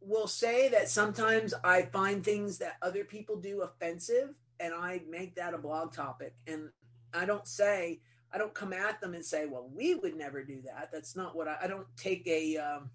will 0.00 0.26
say 0.26 0.68
that 0.68 0.88
sometimes 0.88 1.52
I 1.62 1.82
find 1.82 2.24
things 2.24 2.58
that 2.58 2.76
other 2.80 3.04
people 3.04 3.36
do 3.36 3.62
offensive, 3.62 4.34
and 4.58 4.72
I 4.72 5.02
make 5.08 5.34
that 5.34 5.54
a 5.54 5.58
blog 5.58 5.92
topic. 5.92 6.34
And 6.46 6.70
I 7.12 7.24
don't 7.24 7.46
say 7.46 8.00
I 8.32 8.38
don't 8.38 8.54
come 8.54 8.72
at 8.72 9.00
them 9.00 9.14
and 9.14 9.24
say, 9.24 9.46
"Well, 9.46 9.68
we 9.74 9.94
would 9.94 10.16
never 10.16 10.42
do 10.42 10.62
that." 10.62 10.90
That's 10.92 11.16
not 11.16 11.36
what 11.36 11.48
I. 11.48 11.56
I 11.62 11.66
don't 11.66 11.88
take 11.96 12.26
a 12.26 12.56
um, 12.56 12.90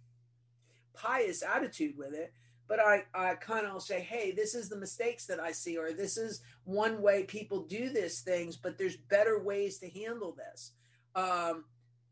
pious 0.94 1.44
attitude 1.44 1.98
with 1.98 2.14
it 2.14 2.34
but 2.68 2.80
I, 2.80 3.04
I 3.14 3.36
kind 3.36 3.66
of 3.66 3.82
say, 3.82 4.02
hey, 4.02 4.32
this 4.32 4.56
is 4.56 4.70
the 4.70 4.78
mistakes 4.78 5.26
that 5.28 5.40
I 5.40 5.52
see, 5.52 5.78
or 5.78 5.94
this 5.94 6.18
is 6.18 6.42
one 6.64 7.02
way 7.02 7.24
people 7.24 7.62
do 7.62 7.90
these 7.90 8.22
things, 8.22 8.56
but 8.56 8.78
there's 8.78 8.98
better 8.98 9.40
ways 9.40 9.78
to 9.80 9.90
handle 9.90 10.36
this. 10.36 10.72
Um, 11.16 11.66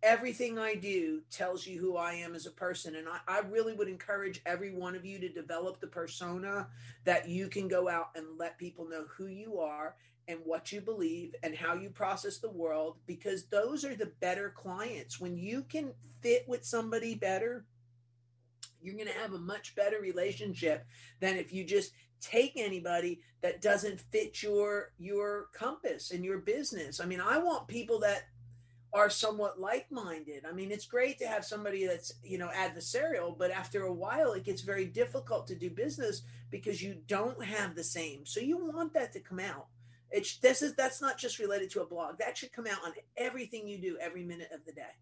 everything 0.03 0.59
I 0.59 0.75
do 0.75 1.21
tells 1.31 1.65
you 1.65 1.79
who 1.79 1.95
I 1.95 2.13
am 2.13 2.35
as 2.35 2.45
a 2.45 2.51
person. 2.51 2.95
And 2.95 3.07
I, 3.07 3.19
I 3.27 3.39
really 3.39 3.73
would 3.73 3.87
encourage 3.87 4.41
every 4.45 4.73
one 4.73 4.95
of 4.95 5.05
you 5.05 5.17
to 5.19 5.29
develop 5.29 5.79
the 5.79 5.87
persona 5.87 6.67
that 7.05 7.29
you 7.29 7.47
can 7.47 7.67
go 7.67 7.89
out 7.89 8.09
and 8.15 8.37
let 8.37 8.57
people 8.57 8.87
know 8.87 9.05
who 9.09 9.27
you 9.27 9.59
are 9.59 9.95
and 10.27 10.39
what 10.45 10.71
you 10.71 10.81
believe 10.81 11.35
and 11.43 11.55
how 11.55 11.73
you 11.73 11.89
process 11.89 12.37
the 12.37 12.49
world, 12.49 12.97
because 13.07 13.45
those 13.45 13.83
are 13.83 13.95
the 13.95 14.11
better 14.21 14.53
clients. 14.55 15.19
When 15.19 15.37
you 15.37 15.63
can 15.63 15.93
fit 16.21 16.45
with 16.47 16.65
somebody 16.65 17.15
better, 17.15 17.65
you're 18.83 18.95
going 18.95 19.07
to 19.07 19.13
have 19.13 19.33
a 19.33 19.39
much 19.39 19.75
better 19.75 19.99
relationship 19.99 20.85
than 21.19 21.37
if 21.37 21.53
you 21.53 21.63
just 21.63 21.93
take 22.21 22.53
anybody 22.55 23.19
that 23.41 23.61
doesn't 23.61 23.99
fit 23.99 24.41
your 24.41 24.91
your 24.97 25.47
compass 25.53 26.11
and 26.11 26.23
your 26.23 26.39
business. 26.39 26.99
I 26.99 27.05
mean, 27.05 27.21
I 27.21 27.37
want 27.37 27.67
people 27.67 27.99
that 27.99 28.23
are 28.93 29.09
somewhat 29.09 29.59
like-minded. 29.59 30.45
I 30.47 30.51
mean, 30.53 30.71
it's 30.71 30.85
great 30.85 31.17
to 31.17 31.27
have 31.27 31.43
somebody 31.43 31.87
that's, 31.87 32.13
you 32.23 32.37
know, 32.37 32.49
adversarial, 32.49 33.35
but 33.35 33.49
after 33.49 33.83
a 33.83 33.93
while 33.93 34.33
it 34.33 34.43
gets 34.43 34.61
very 34.61 34.85
difficult 34.85 35.47
to 35.47 35.55
do 35.55 35.69
business 35.69 36.21
because 36.51 36.81
you 36.81 36.97
don't 37.07 37.43
have 37.43 37.75
the 37.75 37.83
same. 37.83 38.25
So 38.25 38.39
you 38.39 38.57
want 38.57 38.93
that 38.93 39.11
to 39.13 39.19
come 39.19 39.39
out. 39.39 39.67
It's 40.11 40.37
this 40.37 40.61
is 40.61 40.75
that's 40.75 41.01
not 41.01 41.17
just 41.17 41.39
related 41.39 41.71
to 41.71 41.81
a 41.81 41.87
blog. 41.87 42.19
That 42.19 42.37
should 42.37 42.53
come 42.53 42.67
out 42.67 42.85
on 42.85 42.93
everything 43.17 43.67
you 43.67 43.79
do 43.79 43.97
every 43.99 44.23
minute 44.23 44.49
of 44.53 44.63
the 44.63 44.71
day. 44.71 44.93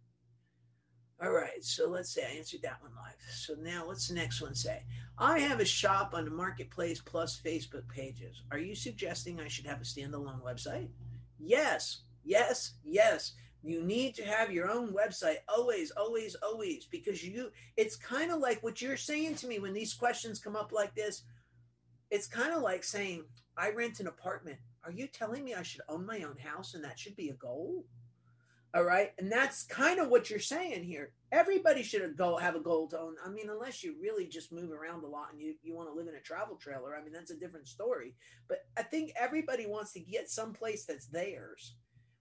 All 1.23 1.31
right, 1.31 1.63
so 1.63 1.87
let's 1.87 2.09
say 2.09 2.23
I 2.23 2.37
answered 2.37 2.63
that 2.63 2.81
one 2.81 2.93
live. 2.95 3.13
So 3.31 3.53
now 3.61 3.85
what's 3.85 4.07
the 4.07 4.15
next 4.15 4.41
one 4.41 4.55
say? 4.55 4.81
I 5.19 5.37
have 5.37 5.59
a 5.59 5.65
shop 5.65 6.15
on 6.15 6.25
the 6.25 6.31
marketplace 6.31 6.99
plus 6.99 7.39
Facebook 7.39 7.87
pages. 7.89 8.41
Are 8.51 8.57
you 8.57 8.73
suggesting 8.73 9.39
I 9.39 9.47
should 9.47 9.67
have 9.67 9.81
a 9.81 9.83
standalone 9.83 10.41
website? 10.41 10.87
Yes, 11.37 12.01
yes, 12.23 12.73
yes. 12.83 13.33
You 13.61 13.83
need 13.83 14.15
to 14.15 14.23
have 14.23 14.51
your 14.51 14.67
own 14.67 14.95
website 14.95 15.37
always, 15.47 15.91
always, 15.91 16.35
always, 16.41 16.85
because 16.85 17.23
you, 17.23 17.51
it's 17.77 17.95
kind 17.95 18.31
of 18.31 18.39
like 18.39 18.63
what 18.63 18.81
you're 18.81 18.97
saying 18.97 19.35
to 19.35 19.47
me 19.47 19.59
when 19.59 19.73
these 19.73 19.93
questions 19.93 20.39
come 20.39 20.55
up 20.55 20.71
like 20.71 20.95
this. 20.95 21.21
It's 22.09 22.25
kind 22.25 22.51
of 22.51 22.63
like 22.63 22.83
saying, 22.83 23.25
I 23.55 23.69
rent 23.69 23.99
an 23.99 24.07
apartment. 24.07 24.57
Are 24.83 24.91
you 24.91 25.05
telling 25.05 25.43
me 25.43 25.53
I 25.53 25.61
should 25.61 25.81
own 25.87 26.03
my 26.03 26.23
own 26.23 26.37
house 26.37 26.73
and 26.73 26.83
that 26.83 26.97
should 26.97 27.15
be 27.15 27.29
a 27.29 27.33
goal? 27.33 27.85
All 28.73 28.83
right. 28.83 29.11
And 29.19 29.29
that's 29.29 29.63
kind 29.63 29.99
of 29.99 30.07
what 30.07 30.29
you're 30.29 30.39
saying 30.39 30.83
here. 30.83 31.11
Everybody 31.33 31.83
should 31.83 32.15
go 32.15 32.37
have 32.37 32.55
a 32.55 32.61
goal 32.61 32.87
to 32.89 32.99
own. 32.99 33.15
I 33.25 33.29
mean, 33.29 33.49
unless 33.49 33.83
you 33.83 33.95
really 34.01 34.27
just 34.27 34.53
move 34.53 34.71
around 34.71 35.03
a 35.03 35.07
lot 35.07 35.27
and 35.33 35.41
you, 35.41 35.55
you 35.61 35.75
want 35.75 35.89
to 35.89 35.93
live 35.93 36.07
in 36.07 36.15
a 36.15 36.21
travel 36.21 36.55
trailer. 36.55 36.95
I 36.95 37.03
mean, 37.03 37.11
that's 37.11 37.31
a 37.31 37.37
different 37.37 37.67
story. 37.67 38.15
But 38.47 38.59
I 38.77 38.83
think 38.83 39.11
everybody 39.19 39.65
wants 39.65 39.91
to 39.93 39.99
get 39.99 40.29
someplace 40.29 40.85
that's 40.85 41.07
theirs. 41.07 41.75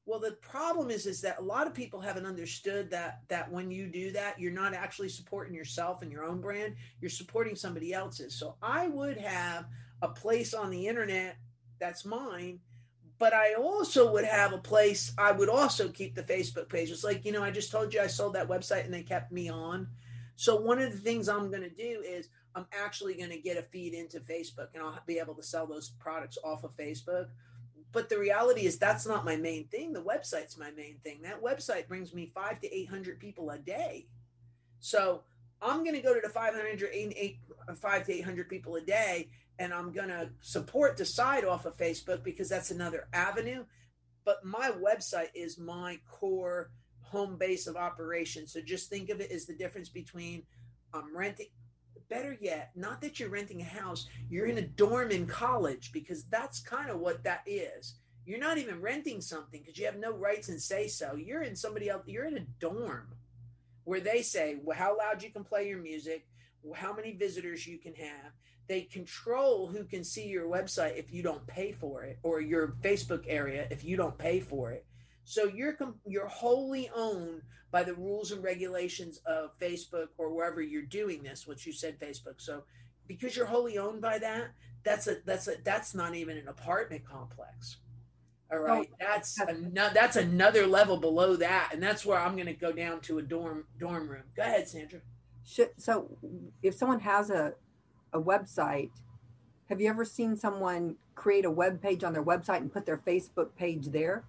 Well, 0.07 0.19
the 0.19 0.33
problem 0.41 0.91
is 0.91 1.07
is 1.07 1.21
that 1.21 1.39
a 1.39 1.43
lot 1.43 1.69
of 1.69 1.75
people 1.75 2.01
haven't 2.01 2.27
understood 2.27 2.91
that 2.91 3.21
that 3.29 3.53
when 3.53 3.71
you 3.71 3.87
do 3.87 4.11
that, 4.13 4.41
you're 4.41 4.51
not 4.51 4.75
actually 4.75 5.11
supporting 5.11 5.55
yourself 5.55 6.03
and 6.03 6.11
your 6.11 6.25
own 6.25 6.41
brand. 6.41 6.75
You're 7.01 7.11
supporting 7.11 7.55
somebody 7.55 7.93
else's. 7.93 8.35
So 8.35 8.57
I 8.61 8.89
would 8.89 9.19
have 9.19 9.67
a 10.03 10.09
place 10.09 10.53
on 10.53 10.71
the 10.71 10.89
internet 10.89 11.37
that's 11.79 12.05
mine 12.05 12.59
but 13.21 13.35
I 13.35 13.53
also 13.53 14.11
would 14.11 14.25
have 14.25 14.55
a 14.55 14.59
place. 14.59 15.13
I 15.19 15.31
would 15.31 15.51
also 15.51 15.91
keep 15.91 16.15
the 16.15 16.23
Facebook 16.23 16.71
page. 16.71 16.91
It's 16.91 17.05
like 17.05 17.25
you 17.25 17.33
know, 17.33 17.45
I 17.45 17.53
just 17.53 17.71
told 17.71 17.93
you 17.95 18.01
I 18.01 18.09
sold 18.09 18.35
that 18.35 18.49
website 18.49 18.87
and 18.87 18.93
they 18.93 19.03
kept 19.03 19.31
me 19.31 19.49
on. 19.51 19.87
So 20.37 20.57
one 20.57 20.81
of 20.81 20.91
the 20.91 20.99
things 20.99 21.29
I'm 21.29 21.51
going 21.51 21.63
to 21.63 21.69
do 21.69 22.03
is 22.03 22.31
I'm 22.55 22.65
actually 22.73 23.15
going 23.15 23.29
to 23.29 23.39
get 23.39 23.59
a 23.59 23.63
feed 23.63 23.93
into 23.93 24.21
Facebook 24.21 24.69
and 24.73 24.83
I'll 24.83 24.99
be 25.07 25.19
able 25.19 25.35
to 25.35 25.43
sell 25.43 25.67
those 25.67 25.91
products 26.01 26.39
off 26.43 26.65
of 26.65 26.75
Facebook. 26.79 27.27
But 27.93 28.09
the 28.09 28.19
reality 28.19 28.63
is 28.63 28.79
that's 28.79 29.07
not 29.07 29.27
my 29.27 29.37
main 29.37 29.67
thing. 29.67 29.93
The 29.93 30.03
website's 30.03 30.57
my 30.57 30.71
main 30.71 30.97
thing. 31.05 31.21
That 31.23 31.43
website 31.43 31.89
brings 31.89 32.15
me 32.15 32.33
five 32.35 32.59
to 32.61 32.75
800 32.75 33.21
people 33.21 33.51
a 33.51 33.59
day. 33.59 34.07
So 34.79 35.25
I'm 35.61 35.85
going 35.85 35.95
to 35.95 36.01
go 36.01 36.15
to 36.15 36.21
the 36.23 36.31
500, 36.31 36.89
8, 36.91 37.39
five 37.77 38.07
to 38.07 38.13
800 38.13 38.49
people 38.49 38.77
a 38.77 38.81
day 38.81 39.29
and 39.59 39.73
I'm 39.73 39.93
going 39.93 40.09
to 40.09 40.31
support 40.41 40.97
the 40.97 41.05
side 41.05 41.45
off 41.45 41.67
of 41.67 41.77
Facebook 41.77 42.23
because 42.25 42.49
that's 42.49 42.71
another 42.71 43.09
avenue. 43.13 43.65
But 44.25 44.45
my 44.45 44.71
website 44.71 45.31
is 45.35 45.59
my 45.59 45.99
core 46.09 46.71
home 47.03 47.37
base 47.37 47.67
of 47.67 47.77
operation. 47.77 48.47
So 48.47 48.61
just 48.61 48.89
think 48.89 49.11
of 49.11 49.21
it 49.21 49.31
as 49.31 49.47
the 49.47 49.55
difference 49.55 49.89
between 49.89 50.45
I'm 50.95 51.03
um, 51.03 51.17
renting. 51.17 51.47
Better 52.09 52.37
yet, 52.41 52.71
not 52.75 53.01
that 53.03 53.21
you're 53.21 53.29
renting 53.29 53.61
a 53.61 53.65
house, 53.65 54.09
you're 54.29 54.47
in 54.47 54.59
a 54.59 54.63
dorm 54.63 55.13
in 55.13 55.27
college 55.27 55.93
because 55.93 56.25
that's 56.25 56.61
kind 56.61 56.91
of 56.91 56.99
what 56.99 57.23
that 57.23 57.43
is. 57.47 57.95
You're 58.27 58.41
not 58.41 58.59
even 58.59 58.81
renting 58.81 59.21
something 59.21 59.61
because 59.61 59.79
you 59.79 59.87
have 59.87 59.99
no 59.99 60.13
rights 60.13 60.49
and 60.49 60.61
say 60.61 60.89
so. 60.89 61.15
You're 61.15 61.43
in 61.43 61.55
somebody 61.55 61.89
else, 61.89 62.03
you're 62.07 62.27
in 62.27 62.37
a 62.37 62.47
dorm 62.59 63.15
where 63.85 64.01
they 64.01 64.23
say 64.23 64.59
well, 64.63 64.77
how 64.77 64.97
loud 64.99 65.23
you 65.23 65.31
can 65.31 65.45
play 65.45 65.69
your 65.69 65.79
music, 65.79 66.27
how 66.75 66.93
many 66.93 67.13
visitors 67.13 67.67
you 67.67 67.79
can 67.79 67.95
have 67.95 68.33
they 68.71 68.83
control 68.83 69.67
who 69.67 69.83
can 69.83 70.05
see 70.05 70.29
your 70.29 70.47
website 70.47 70.97
if 70.97 71.13
you 71.13 71.25
don't 71.25 71.45
pay 71.49 71.73
for 71.73 72.05
it 72.05 72.21
or 72.23 72.41
your 72.41 72.77
Facebook 72.83 73.25
area 73.27 73.67
if 73.69 73.83
you 73.83 73.97
don't 73.97 74.17
pay 74.17 74.39
for 74.39 74.71
it. 74.71 74.87
So 75.25 75.47
you're 75.47 75.77
you're 76.07 76.29
wholly 76.29 76.89
owned 76.95 77.43
by 77.73 77.83
the 77.83 77.95
rules 77.95 78.31
and 78.31 78.45
regulations 78.45 79.19
of 79.27 79.59
Facebook 79.59 80.07
or 80.19 80.33
wherever 80.33 80.63
you're 80.63 80.83
doing 80.83 81.25
this, 81.25 81.49
which 81.49 81.67
you 81.67 81.73
said 81.73 81.99
Facebook. 81.99 82.41
So 82.41 82.63
because 83.09 83.37
you're 83.37 83.47
wholly 83.47 83.77
owned 83.77 84.01
by 84.01 84.21
that, 84.21 84.53
that's 84.85 85.09
a 85.09 85.17
that's 85.27 85.49
a 85.49 85.57
that's 85.65 85.93
not 85.93 86.15
even 86.15 86.37
an 86.37 86.47
apartment 86.47 87.05
complex. 87.05 87.79
All 88.53 88.61
right, 88.61 88.89
oh, 88.89 88.97
that's 89.01 89.37
another 89.41 89.95
that's 89.95 90.15
another 90.15 90.69
level 90.69 90.97
below 90.97 91.35
that, 91.35 91.71
and 91.73 91.83
that's 91.83 92.07
where 92.07 92.21
I'm 92.21 92.35
going 92.35 92.47
to 92.47 92.53
go 92.53 92.71
down 92.71 93.01
to 93.01 93.19
a 93.19 93.23
dorm 93.23 93.65
dorm 93.81 94.09
room. 94.09 94.23
Go 94.37 94.43
ahead, 94.43 94.69
Sandra. 94.69 95.01
So, 95.77 96.17
if 96.63 96.77
someone 96.77 97.01
has 97.01 97.31
a 97.31 97.55
a 98.13 98.21
website, 98.21 98.91
have 99.69 99.81
you 99.81 99.89
ever 99.89 100.05
seen 100.05 100.37
someone 100.37 100.97
create 101.15 101.45
a 101.45 101.51
web 101.51 101.81
page 101.81 102.03
on 102.03 102.13
their 102.13 102.25
website 102.25 102.59
and 102.59 102.73
put 102.73 102.87
their 102.87 102.99
Facebook 102.99 103.55
page 103.57 103.87
there? 103.89 104.25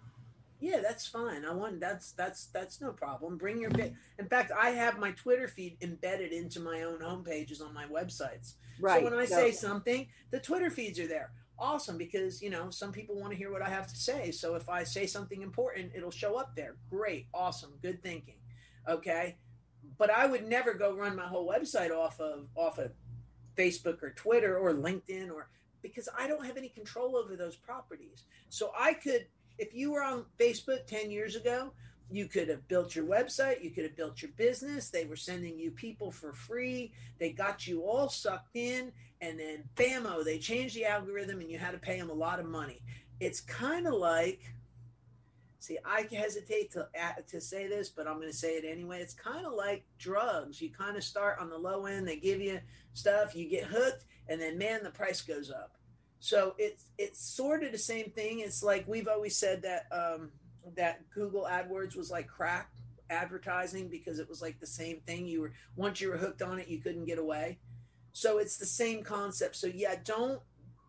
Yeah, 0.59 0.79
that's 0.79 1.07
fine. 1.07 1.43
I 1.43 1.53
want 1.53 1.79
that's 1.79 2.11
that's 2.11 2.45
that's 2.47 2.79
no 2.79 2.91
problem. 2.91 3.37
Bring 3.37 3.59
your 3.59 3.71
in 3.71 4.27
fact, 4.29 4.51
I 4.51 4.69
have 4.69 4.99
my 4.99 5.11
Twitter 5.11 5.47
feed 5.47 5.77
embedded 5.81 6.31
into 6.31 6.59
my 6.59 6.83
own 6.83 7.01
home 7.01 7.23
pages 7.23 7.61
on 7.61 7.73
my 7.73 7.85
websites. 7.85 8.53
Right. 8.79 9.03
So 9.03 9.09
when 9.09 9.19
I 9.19 9.25
so, 9.25 9.35
say 9.35 9.51
something, 9.51 10.07
the 10.29 10.39
Twitter 10.39 10.69
feeds 10.69 10.99
are 10.99 11.07
there. 11.07 11.31
Awesome, 11.57 11.97
because 11.97 12.41
you 12.43 12.51
know 12.51 12.69
some 12.69 12.91
people 12.91 13.19
want 13.19 13.31
to 13.31 13.37
hear 13.37 13.51
what 13.51 13.63
I 13.63 13.69
have 13.69 13.87
to 13.87 13.95
say. 13.95 14.29
So 14.29 14.53
if 14.53 14.69
I 14.69 14.83
say 14.83 15.07
something 15.07 15.41
important, 15.41 15.93
it'll 15.95 16.11
show 16.11 16.35
up 16.35 16.55
there. 16.55 16.75
Great, 16.91 17.25
awesome, 17.33 17.73
good 17.81 18.03
thinking. 18.03 18.37
Okay, 18.87 19.37
but 19.97 20.11
I 20.11 20.27
would 20.27 20.47
never 20.47 20.75
go 20.75 20.95
run 20.95 21.15
my 21.15 21.25
whole 21.25 21.47
website 21.47 21.91
off 21.91 22.19
of 22.19 22.47
off 22.55 22.77
of 22.77 22.91
Facebook 23.57 24.01
or 24.01 24.11
Twitter 24.11 24.57
or 24.57 24.73
LinkedIn 24.73 25.31
or 25.31 25.49
because 25.81 26.07
I 26.17 26.27
don't 26.27 26.45
have 26.45 26.57
any 26.57 26.69
control 26.69 27.15
over 27.15 27.35
those 27.35 27.55
properties. 27.55 28.23
So 28.49 28.71
I 28.77 28.93
could, 28.93 29.25
if 29.57 29.73
you 29.73 29.91
were 29.91 30.03
on 30.03 30.25
Facebook 30.39 30.85
10 30.85 31.09
years 31.09 31.35
ago, 31.35 31.73
you 32.11 32.27
could 32.27 32.49
have 32.49 32.67
built 32.67 32.95
your 32.95 33.05
website, 33.05 33.63
you 33.63 33.71
could 33.71 33.85
have 33.85 33.95
built 33.95 34.21
your 34.21 34.31
business. 34.35 34.89
They 34.89 35.05
were 35.05 35.15
sending 35.15 35.57
you 35.57 35.71
people 35.71 36.11
for 36.11 36.33
free. 36.33 36.91
They 37.19 37.31
got 37.31 37.65
you 37.65 37.83
all 37.83 38.09
sucked 38.09 38.55
in, 38.55 38.91
and 39.21 39.39
then 39.39 39.63
bammo, 39.75 40.23
they 40.23 40.37
changed 40.37 40.75
the 40.75 40.85
algorithm 40.85 41.39
and 41.39 41.49
you 41.49 41.57
had 41.57 41.71
to 41.71 41.77
pay 41.77 41.97
them 41.99 42.09
a 42.09 42.13
lot 42.13 42.39
of 42.39 42.45
money. 42.45 42.81
It's 43.19 43.41
kind 43.41 43.87
of 43.87 43.93
like 43.93 44.41
See, 45.61 45.77
I 45.85 46.07
hesitate 46.11 46.71
to 46.71 46.87
to 47.27 47.39
say 47.39 47.67
this, 47.67 47.87
but 47.87 48.07
I'm 48.07 48.15
going 48.15 48.31
to 48.31 48.35
say 48.35 48.55
it 48.55 48.65
anyway. 48.65 48.99
It's 48.99 49.13
kind 49.13 49.45
of 49.45 49.53
like 49.53 49.85
drugs. 49.99 50.59
You 50.59 50.71
kind 50.71 50.97
of 50.97 51.03
start 51.03 51.37
on 51.39 51.51
the 51.51 51.57
low 51.57 51.85
end. 51.85 52.07
They 52.07 52.15
give 52.15 52.41
you 52.41 52.59
stuff, 52.95 53.35
you 53.35 53.47
get 53.47 53.65
hooked, 53.65 54.05
and 54.27 54.41
then 54.41 54.57
man, 54.57 54.83
the 54.83 54.89
price 54.89 55.21
goes 55.21 55.51
up. 55.51 55.77
So 56.19 56.55
it's 56.57 56.85
it's 56.97 57.19
sort 57.19 57.63
of 57.63 57.71
the 57.71 57.77
same 57.77 58.09
thing. 58.09 58.39
It's 58.39 58.63
like 58.63 58.87
we've 58.87 59.07
always 59.07 59.37
said 59.37 59.61
that 59.61 59.85
um, 59.91 60.31
that 60.75 61.07
Google 61.11 61.47
AdWords 61.47 61.95
was 61.95 62.09
like 62.09 62.27
crack 62.27 62.71
advertising 63.11 63.87
because 63.87 64.17
it 64.17 64.27
was 64.27 64.41
like 64.41 64.59
the 64.59 64.65
same 64.65 65.01
thing. 65.05 65.27
You 65.27 65.41
were 65.41 65.53
once 65.75 66.01
you 66.01 66.09
were 66.09 66.17
hooked 66.17 66.41
on 66.41 66.57
it, 66.57 66.69
you 66.69 66.79
couldn't 66.79 67.05
get 67.05 67.19
away. 67.19 67.59
So 68.13 68.39
it's 68.39 68.57
the 68.57 68.65
same 68.65 69.03
concept. 69.03 69.57
So 69.57 69.67
yeah, 69.67 69.93
don't 70.03 70.41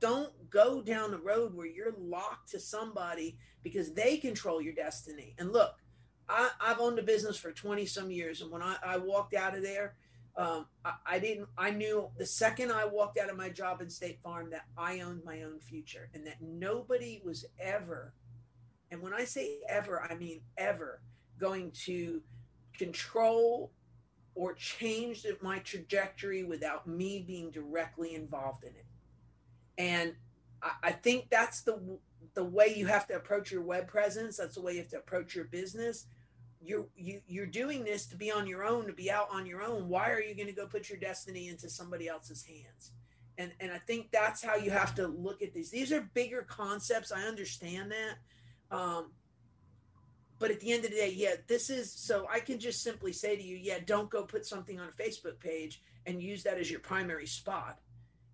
don't 0.03 0.33
go 0.51 0.83
down 0.83 1.13
the 1.13 1.19
road 1.19 1.55
where 1.55 1.67
you're 1.67 1.95
locked 1.97 2.51
to 2.51 2.59
somebody 2.59 3.39
because 3.63 3.93
they 3.93 4.17
control 4.17 4.61
your 4.61 4.75
destiny. 4.75 5.35
And 5.39 5.53
look, 5.53 5.77
I, 6.29 6.51
have 6.61 6.81
owned 6.81 6.99
a 6.99 7.05
business 7.05 7.37
for 7.37 7.53
20 7.53 7.87
some 7.87 8.11
years. 8.11 8.43
And 8.43 8.51
when 8.51 8.63
I, 8.63 8.77
I 8.85 8.97
walked 8.97 9.33
out 9.33 9.57
of 9.57 9.63
there, 9.63 9.95
um, 10.37 10.67
I, 10.85 10.95
I, 11.07 11.19
didn't, 11.21 11.49
I 11.57 11.71
knew 11.71 12.09
the 12.19 12.27
second 12.27 12.73
I 12.73 12.85
walked 12.85 13.17
out 13.17 13.31
of 13.31 13.37
my 13.37 13.49
job 13.49 13.81
in 13.81 13.89
State 13.89 14.19
Farm 14.25 14.51
that 14.51 14.65
I 14.77 15.01
owned 15.01 15.23
my 15.25 15.43
own 15.43 15.61
future 15.61 16.09
and 16.15 16.27
that 16.27 16.43
nobody 16.43 17.23
was 17.25 17.45
ever, 17.61 18.13
and 18.91 19.01
when 19.01 19.15
I 19.15 19.25
say 19.25 19.59
ever, 19.69 20.03
I 20.03 20.17
mean 20.17 20.41
ever, 20.59 21.01
going 21.39 21.71
to 21.85 22.23
control 22.77 23.71
or 24.35 24.55
change 24.55 25.25
my 25.43 25.61
trajectory 25.61 26.43
without 26.43 26.89
me 26.89 27.23
being 27.25 27.51
directly 27.51 28.15
involved 28.15 28.65
in 28.65 28.71
it. 28.71 28.87
And 29.79 30.15
I, 30.63 30.71
I 30.83 30.93
think 30.93 31.31
that's 31.31 31.63
the 31.63 31.99
the 32.35 32.45
way 32.45 32.73
you 32.75 32.87
have 32.87 33.07
to 33.09 33.17
approach 33.17 33.51
your 33.51 33.63
web 33.63 33.89
presence. 33.89 34.37
That's 34.37 34.55
the 34.55 34.63
way 34.63 34.73
you 34.73 34.79
have 34.79 34.89
to 34.89 34.99
approach 34.99 35.35
your 35.35 35.45
business. 35.47 36.07
You're 36.61 36.87
you 36.97 37.21
you're 37.27 37.47
doing 37.47 37.85
this 37.85 38.07
to 38.07 38.17
be 38.17 38.31
on 38.31 38.47
your 38.47 38.65
own, 38.65 38.87
to 38.87 38.93
be 38.93 39.11
out 39.11 39.29
on 39.33 39.47
your 39.47 39.63
own. 39.63 39.89
Why 39.89 40.11
are 40.11 40.21
you 40.21 40.35
going 40.35 40.47
to 40.47 40.53
go 40.53 40.67
put 40.67 40.89
your 40.89 40.99
destiny 40.99 41.49
into 41.49 41.69
somebody 41.69 42.09
else's 42.09 42.45
hands? 42.45 42.93
And 43.39 43.53
and 43.61 43.73
I 43.73 43.79
think 43.79 44.11
that's 44.13 44.43
how 44.43 44.57
you 44.57 44.71
have 44.71 44.95
to 44.97 45.07
look 45.07 45.43
at 45.43 45.53
these. 45.53 45.71
These 45.71 45.93
are 45.93 46.09
bigger 46.15 46.43
concepts. 46.43 47.13
I 47.13 47.23
understand 47.23 47.93
that. 47.93 48.77
Um, 48.77 49.13
but 50.39 50.51
at 50.51 50.61
the 50.61 50.73
end 50.73 50.85
of 50.85 50.91
the 50.91 50.97
day, 50.97 51.13
yeah, 51.15 51.35
this 51.47 51.71
is 51.71 51.93
so 51.93 52.27
I 52.33 52.41
can 52.41 52.59
just 52.59 52.83
simply 52.83 53.13
say 53.13 53.37
to 53.37 53.43
you, 53.43 53.57
yeah, 53.57 53.79
don't 53.85 54.11
go 54.11 54.25
put 54.25 54.47
something 54.47 54.81
on 54.81 54.89
a 54.89 55.03
Facebook 55.03 55.39
page 55.41 55.83
and 56.07 56.21
use 56.21 56.43
that 56.45 56.59
as 56.59 56.71
your 56.71 56.81
primary 56.81 57.27
spot 57.27 57.79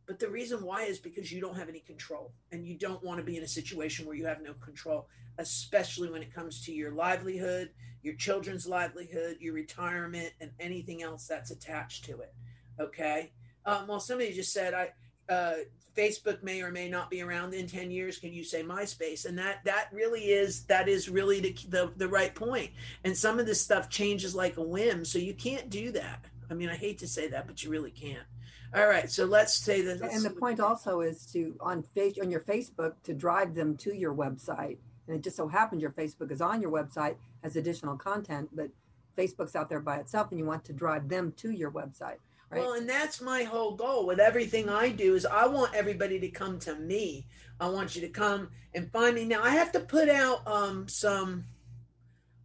but 0.08 0.18
the 0.18 0.28
reason 0.28 0.64
why 0.64 0.84
is 0.84 0.98
because 0.98 1.30
you 1.30 1.38
don't 1.38 1.56
have 1.56 1.68
any 1.68 1.80
control 1.80 2.32
and 2.50 2.66
you 2.66 2.78
don't 2.78 3.04
want 3.04 3.18
to 3.18 3.22
be 3.22 3.36
in 3.36 3.42
a 3.42 3.48
situation 3.48 4.06
where 4.06 4.16
you 4.16 4.24
have 4.24 4.42
no 4.42 4.54
control, 4.54 5.06
especially 5.36 6.10
when 6.10 6.22
it 6.22 6.34
comes 6.34 6.64
to 6.64 6.72
your 6.72 6.92
livelihood, 6.92 7.70
your 8.02 8.14
children's 8.14 8.66
livelihood, 8.66 9.36
your 9.38 9.52
retirement, 9.52 10.32
and 10.40 10.50
anything 10.58 11.02
else 11.02 11.26
that's 11.26 11.50
attached 11.50 12.06
to 12.06 12.20
it. 12.20 12.32
Okay. 12.80 13.32
Um, 13.66 13.86
well, 13.86 14.00
somebody 14.00 14.32
just 14.32 14.50
said, 14.50 14.72
I, 14.72 14.92
uh, 15.30 15.56
Facebook 15.94 16.42
may 16.42 16.62
or 16.62 16.70
may 16.70 16.88
not 16.88 17.10
be 17.10 17.20
around 17.20 17.52
in 17.52 17.66
10 17.66 17.90
years. 17.90 18.18
Can 18.18 18.32
you 18.32 18.44
say 18.44 18.62
MySpace? 18.62 19.26
And 19.26 19.36
that 19.36 19.62
that 19.64 19.88
really 19.92 20.30
is 20.30 20.64
that 20.66 20.88
is 20.88 21.10
really 21.10 21.40
the, 21.40 21.56
the 21.68 21.92
the 21.96 22.08
right 22.08 22.34
point. 22.34 22.70
And 23.04 23.14
some 23.14 23.38
of 23.38 23.44
this 23.44 23.60
stuff 23.60 23.90
changes 23.90 24.34
like 24.34 24.56
a 24.56 24.62
whim, 24.62 25.04
so 25.04 25.18
you 25.18 25.34
can't 25.34 25.68
do 25.68 25.90
that. 25.92 26.24
I 26.50 26.54
mean, 26.54 26.70
I 26.70 26.76
hate 26.76 26.98
to 27.00 27.08
say 27.08 27.28
that, 27.28 27.46
but 27.46 27.62
you 27.62 27.68
really 27.68 27.90
can't. 27.90 28.26
All 28.74 28.86
right, 28.86 29.10
so 29.10 29.24
let's 29.24 29.54
say 29.54 29.80
that. 29.82 30.02
And 30.02 30.22
the 30.22 30.30
point 30.30 30.60
also 30.60 31.00
is 31.00 31.24
to 31.32 31.54
on 31.60 31.82
face 31.82 32.18
on 32.20 32.30
your 32.30 32.40
Facebook 32.40 32.94
to 33.04 33.14
drive 33.14 33.54
them 33.54 33.76
to 33.78 33.94
your 33.94 34.14
website. 34.14 34.76
And 35.06 35.16
it 35.16 35.22
just 35.22 35.36
so 35.36 35.48
happens 35.48 35.80
your 35.80 35.90
Facebook 35.90 36.30
is 36.30 36.42
on 36.42 36.60
your 36.60 36.70
website 36.70 37.16
has 37.42 37.56
additional 37.56 37.96
content, 37.96 38.50
but 38.52 38.68
Facebook's 39.16 39.56
out 39.56 39.68
there 39.68 39.80
by 39.80 39.96
itself, 39.96 40.30
and 40.30 40.38
you 40.38 40.44
want 40.44 40.64
to 40.64 40.72
drive 40.72 41.08
them 41.08 41.32
to 41.38 41.50
your 41.50 41.70
website. 41.70 42.18
Right. 42.50 42.60
Well, 42.60 42.74
and 42.74 42.88
that's 42.88 43.20
my 43.20 43.42
whole 43.42 43.74
goal 43.74 44.06
with 44.06 44.20
everything 44.20 44.68
I 44.68 44.88
do 44.90 45.14
is 45.14 45.26
I 45.26 45.46
want 45.46 45.74
everybody 45.74 46.18
to 46.20 46.28
come 46.28 46.58
to 46.60 46.74
me. 46.76 47.26
I 47.60 47.68
want 47.68 47.94
you 47.94 48.00
to 48.02 48.08
come 48.08 48.48
and 48.74 48.90
find 48.90 49.14
me. 49.14 49.24
Now 49.24 49.42
I 49.42 49.50
have 49.50 49.72
to 49.72 49.80
put 49.80 50.08
out 50.08 50.46
um, 50.46 50.88
some, 50.88 51.44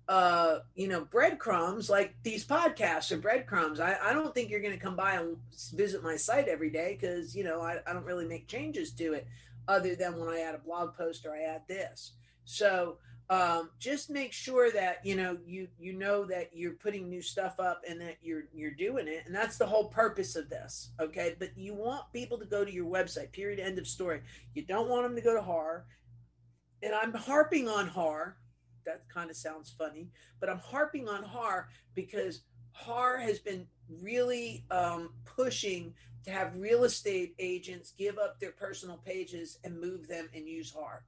uh, 0.07 0.59
you 0.75 0.87
know, 0.87 1.05
breadcrumbs 1.05 1.89
like 1.89 2.15
these 2.23 2.45
podcasts 2.45 3.11
are 3.11 3.17
breadcrumbs. 3.17 3.79
I, 3.79 3.97
I 4.03 4.13
don't 4.13 4.33
think 4.33 4.49
you're 4.49 4.61
going 4.61 4.73
to 4.73 4.79
come 4.79 4.95
by 4.95 5.13
and 5.13 5.37
visit 5.73 6.03
my 6.03 6.17
site 6.17 6.47
every 6.47 6.69
day 6.69 6.97
because 6.99 7.35
you 7.35 7.43
know 7.43 7.61
I, 7.61 7.77
I 7.87 7.93
don't 7.93 8.05
really 8.05 8.27
make 8.27 8.47
changes 8.47 8.91
to 8.93 9.13
it 9.13 9.27
other 9.67 9.95
than 9.95 10.19
when 10.19 10.29
I 10.29 10.41
add 10.41 10.55
a 10.55 10.59
blog 10.59 10.95
post 10.95 11.25
or 11.25 11.33
I 11.33 11.43
add 11.43 11.61
this. 11.67 12.13
So 12.43 12.97
um, 13.29 13.69
just 13.79 14.09
make 14.09 14.33
sure 14.33 14.69
that 14.71 15.03
you 15.05 15.15
know 15.15 15.37
you 15.45 15.67
you 15.79 15.93
know 15.93 16.25
that 16.25 16.49
you're 16.53 16.73
putting 16.73 17.09
new 17.09 17.21
stuff 17.21 17.59
up 17.59 17.81
and 17.87 17.99
that 18.01 18.17
you're 18.21 18.43
you're 18.53 18.71
doing 18.71 19.07
it 19.07 19.23
and 19.25 19.33
that's 19.33 19.57
the 19.57 19.65
whole 19.65 19.85
purpose 19.85 20.35
of 20.35 20.49
this 20.49 20.91
okay 20.99 21.35
but 21.39 21.57
you 21.57 21.73
want 21.73 22.03
people 22.11 22.37
to 22.37 22.45
go 22.45 22.65
to 22.65 22.71
your 22.71 22.85
website 22.85 23.31
period 23.31 23.59
end 23.59 23.79
of 23.79 23.87
story 23.87 24.21
you 24.53 24.61
don't 24.61 24.89
want 24.89 25.03
them 25.03 25.15
to 25.15 25.21
go 25.21 25.33
to 25.33 25.41
har 25.41 25.85
and 26.83 26.93
i'm 26.93 27.13
harping 27.13 27.69
on 27.69 27.87
har 27.87 28.37
that 28.85 29.03
kind 29.09 29.29
of 29.29 29.35
sounds 29.35 29.73
funny 29.77 30.09
but 30.39 30.49
i'm 30.49 30.59
harping 30.59 31.07
on 31.07 31.23
har 31.23 31.69
because 31.95 32.41
har 32.71 33.17
has 33.17 33.39
been 33.39 33.67
really 34.01 34.65
um, 34.71 35.09
pushing 35.25 35.93
to 36.23 36.31
have 36.31 36.55
real 36.55 36.85
estate 36.85 37.35
agents 37.37 37.93
give 37.97 38.17
up 38.17 38.39
their 38.39 38.51
personal 38.53 38.97
pages 38.97 39.59
and 39.63 39.79
move 39.79 40.07
them 40.07 40.29
and 40.33 40.47
use 40.47 40.71
har 40.71 41.03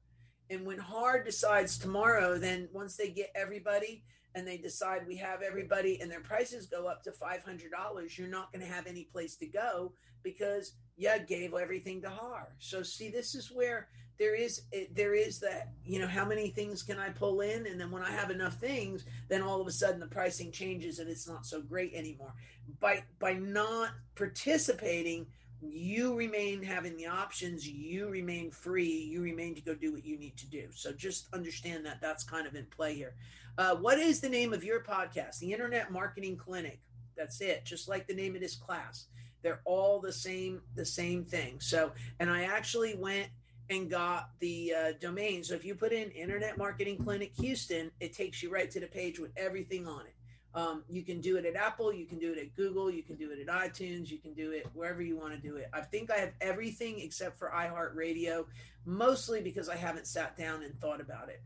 and 0.50 0.66
when 0.66 0.78
Har 0.78 1.24
decides 1.24 1.78
tomorrow, 1.78 2.38
then 2.38 2.70
once 2.72 2.96
they 2.96 3.10
get 3.10 3.32
everybody 3.36 4.04
and 4.36 4.48
they 4.48 4.58
decide 4.58 5.08
we 5.08 5.16
have 5.18 5.42
everybody 5.42 6.00
and 6.02 6.12
their 6.12 6.20
prices 6.22 6.68
go 6.68 6.88
up 6.88 7.04
to 7.04 7.12
$500, 7.12 8.18
you're 8.18 8.28
not 8.28 8.52
going 8.52 8.66
to 8.66 8.72
have 8.72 8.86
any 8.86 9.06
place 9.06 9.36
to 9.38 9.48
go 9.48 9.94
because 10.24 10.74
you 10.98 11.10
gave 11.28 11.54
everything 11.54 12.02
to 12.02 12.10
Har. 12.10 12.56
So 12.60 12.84
see, 12.84 13.10
this 13.10 13.34
is 13.34 13.52
where 13.52 13.88
there 14.18 14.36
is 14.36 14.64
there 14.94 15.14
is 15.14 15.40
that 15.40 15.70
you 15.86 16.00
know 16.00 16.08
how 16.08 16.26
many 16.26 16.50
things 16.50 16.84
can 16.84 17.00
I 17.00 17.10
pull 17.10 17.42
in, 17.42 17.68
and 17.68 17.80
then 17.80 17.92
when 17.92 18.04
I 18.04 18.12
have 18.12 18.32
enough 18.32 18.56
things, 18.56 19.06
then 19.28 19.42
all 19.42 19.60
of 19.60 19.68
a 19.68 19.72
sudden 19.72 20.00
the 20.00 20.08
pricing 20.08 20.52
changes 20.52 21.00
and 21.00 21.10
it's 21.10 21.28
not 21.28 21.46
so 21.46 21.62
great 21.62 21.94
anymore. 21.94 22.34
By 22.80 23.04
by 23.20 23.34
not 23.34 23.92
participating 24.16 25.28
you 25.62 26.14
remain 26.16 26.62
having 26.62 26.96
the 26.98 27.08
options 27.08 27.68
you 27.68 28.08
remain 28.10 28.52
free 28.52 28.86
you 29.10 29.22
remain 29.22 29.56
to 29.56 29.62
go 29.62 29.74
do 29.74 29.92
what 29.92 30.06
you 30.06 30.18
need 30.18 30.38
to 30.38 30.48
do. 30.48 30.68
So 30.72 30.92
just 30.92 31.28
understand 31.34 31.86
that 31.86 32.00
that's 32.02 32.24
kind 32.24 32.46
of 32.48 32.56
in 32.56 32.66
play 32.66 32.94
here. 32.94 33.16
Uh, 33.58 33.76
what 33.76 33.98
is 33.98 34.20
the 34.20 34.30
name 34.30 34.54
of 34.54 34.64
your 34.64 34.82
podcast? 34.82 35.40
The 35.40 35.52
internet 35.52 35.92
marketing 35.92 36.38
clinic. 36.38 36.80
That's 37.18 37.40
it. 37.42 37.66
Just 37.66 37.88
like 37.88 38.08
the 38.08 38.14
name 38.14 38.36
of 38.36 38.42
this 38.42 38.56
class. 38.56 39.06
They're 39.42 39.62
all 39.66 40.00
the 40.00 40.14
same 40.14 40.62
the 40.76 40.86
same 40.86 41.24
thing. 41.24 41.60
So 41.60 41.92
and 42.20 42.30
i 42.30 42.44
actually 42.44 42.96
went 42.96 43.28
and 43.70 43.90
got 43.90 44.30
the 44.40 44.74
uh, 44.74 44.92
domain 45.00 45.44
so 45.44 45.54
if 45.54 45.66
you 45.66 45.76
put 45.76 45.92
in 45.92 46.10
internet 46.12 46.58
marketing 46.58 46.98
clinic 46.98 47.32
houston 47.38 47.92
it 48.00 48.14
takes 48.14 48.44
you 48.44 48.52
right 48.52 48.70
to 48.70 48.80
the 48.80 48.88
page 48.88 49.20
with 49.20 49.32
everything 49.38 49.88
on 49.88 50.02
it 50.06 50.16
um, 50.56 50.84
you 50.88 51.04
can 51.04 51.20
do 51.20 51.36
it 51.36 51.46
at 51.46 51.56
Apple, 51.56 51.92
you 51.92 52.06
can 52.06 52.18
do 52.18 52.32
it 52.32 52.40
at 52.40 52.56
Google, 52.56 52.90
you 52.90 53.04
can 53.04 53.18
do 53.18 53.30
it 53.30 53.40
at 53.40 53.48
iTunes, 53.48 54.10
you 54.10 54.18
can 54.18 54.34
do 54.34 54.52
it 54.52 54.66
wherever 54.74 55.02
you 55.02 55.18
want 55.18 55.34
to 55.34 55.38
do 55.38 55.58
it. 55.58 55.68
I 55.74 55.82
think 55.82 56.10
I 56.10 56.16
have 56.16 56.32
everything 56.40 57.02
except 57.02 57.38
for 57.38 57.52
iHeartRadio, 57.54 58.46
mostly 58.86 59.42
because 59.42 59.68
I 59.68 59.76
haven't 59.76 60.08
sat 60.08 60.38
down 60.38 60.64
and 60.64 60.74
thought 60.80 61.02
about 61.02 61.28
it. 61.28 61.42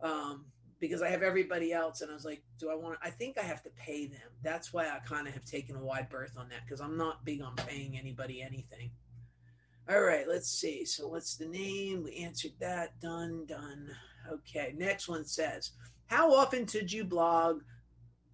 Um, 0.00 0.46
because 0.80 1.02
I 1.02 1.08
have 1.08 1.22
everybody 1.22 1.72
else, 1.72 2.00
and 2.00 2.10
I 2.10 2.14
was 2.14 2.24
like, 2.24 2.42
do 2.58 2.70
I 2.70 2.74
want? 2.74 2.98
I 3.02 3.10
think 3.10 3.36
I 3.36 3.42
have 3.42 3.62
to 3.64 3.70
pay 3.70 4.06
them. 4.06 4.20
That's 4.42 4.72
why 4.72 4.86
I 4.86 5.00
kind 5.00 5.26
of 5.26 5.34
have 5.34 5.44
taken 5.44 5.74
a 5.74 5.82
wide 5.82 6.08
berth 6.08 6.36
on 6.38 6.48
that 6.50 6.60
because 6.64 6.80
I'm 6.80 6.96
not 6.96 7.24
big 7.24 7.42
on 7.42 7.56
paying 7.56 7.98
anybody 7.98 8.40
anything. 8.40 8.92
All 9.90 10.02
right, 10.02 10.28
let's 10.28 10.50
see. 10.50 10.84
So, 10.84 11.08
what's 11.08 11.36
the 11.36 11.46
name? 11.46 12.04
We 12.04 12.16
answered 12.16 12.52
that. 12.60 13.00
Done, 13.00 13.46
done. 13.46 13.88
Okay, 14.30 14.74
next 14.76 15.08
one 15.08 15.24
says, 15.24 15.72
How 16.06 16.34
often 16.34 16.64
did 16.64 16.92
you 16.92 17.04
blog? 17.04 17.62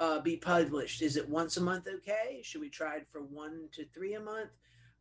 uh, 0.01 0.21
be 0.21 0.37
published? 0.37 1.03
Is 1.03 1.17
it 1.17 1.29
once 1.29 1.57
a 1.57 1.61
month 1.63 1.87
okay? 1.89 2.41
Should 2.43 2.61
we 2.61 2.69
try 2.69 2.97
it 2.97 3.07
for 3.11 3.23
one 3.23 3.69
to 3.73 3.85
three 3.95 4.15
a 4.15 4.21
month? 4.21 4.51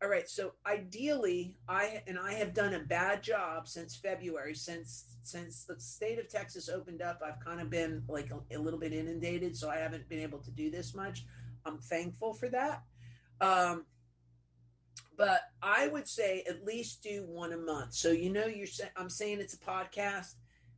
All 0.01 0.09
right. 0.09 0.29
So 0.29 0.53
ideally, 0.65 1.57
I 1.67 2.03
and 2.07 2.19
I 2.19 2.33
have 2.33 2.53
done 2.53 2.73
a 2.73 2.79
bad 2.79 3.23
job 3.23 3.67
since 3.67 3.95
February, 3.95 4.53
since 4.53 5.17
since 5.23 5.63
the 5.63 5.79
state 5.79 6.19
of 6.19 6.27
Texas 6.27 6.67
opened 6.67 7.01
up. 7.01 7.21
I've 7.25 7.43
kind 7.43 7.61
of 7.61 7.69
been 7.69 8.03
like 8.07 8.29
a, 8.31 8.55
a 8.55 8.59
little 8.59 8.79
bit 8.79 8.93
inundated, 8.93 9.55
so 9.55 9.69
I 9.69 9.77
haven't 9.77 10.07
been 10.09 10.19
able 10.19 10.39
to 10.39 10.51
do 10.51 10.69
this 10.69 10.93
much. 10.93 11.25
I'm 11.65 11.77
thankful 11.77 12.33
for 12.33 12.49
that. 12.49 12.83
Um, 13.39 13.85
but 15.17 15.41
I 15.61 15.87
would 15.87 16.07
say 16.07 16.43
at 16.49 16.65
least 16.65 17.03
do 17.03 17.25
one 17.27 17.53
a 17.53 17.57
month. 17.57 17.93
So 17.93 18.11
you 18.11 18.31
know, 18.31 18.45
you're 18.45 18.67
I'm 18.95 19.09
saying 19.09 19.39
it's 19.39 19.53
a 19.53 19.59
podcast. 19.59 20.35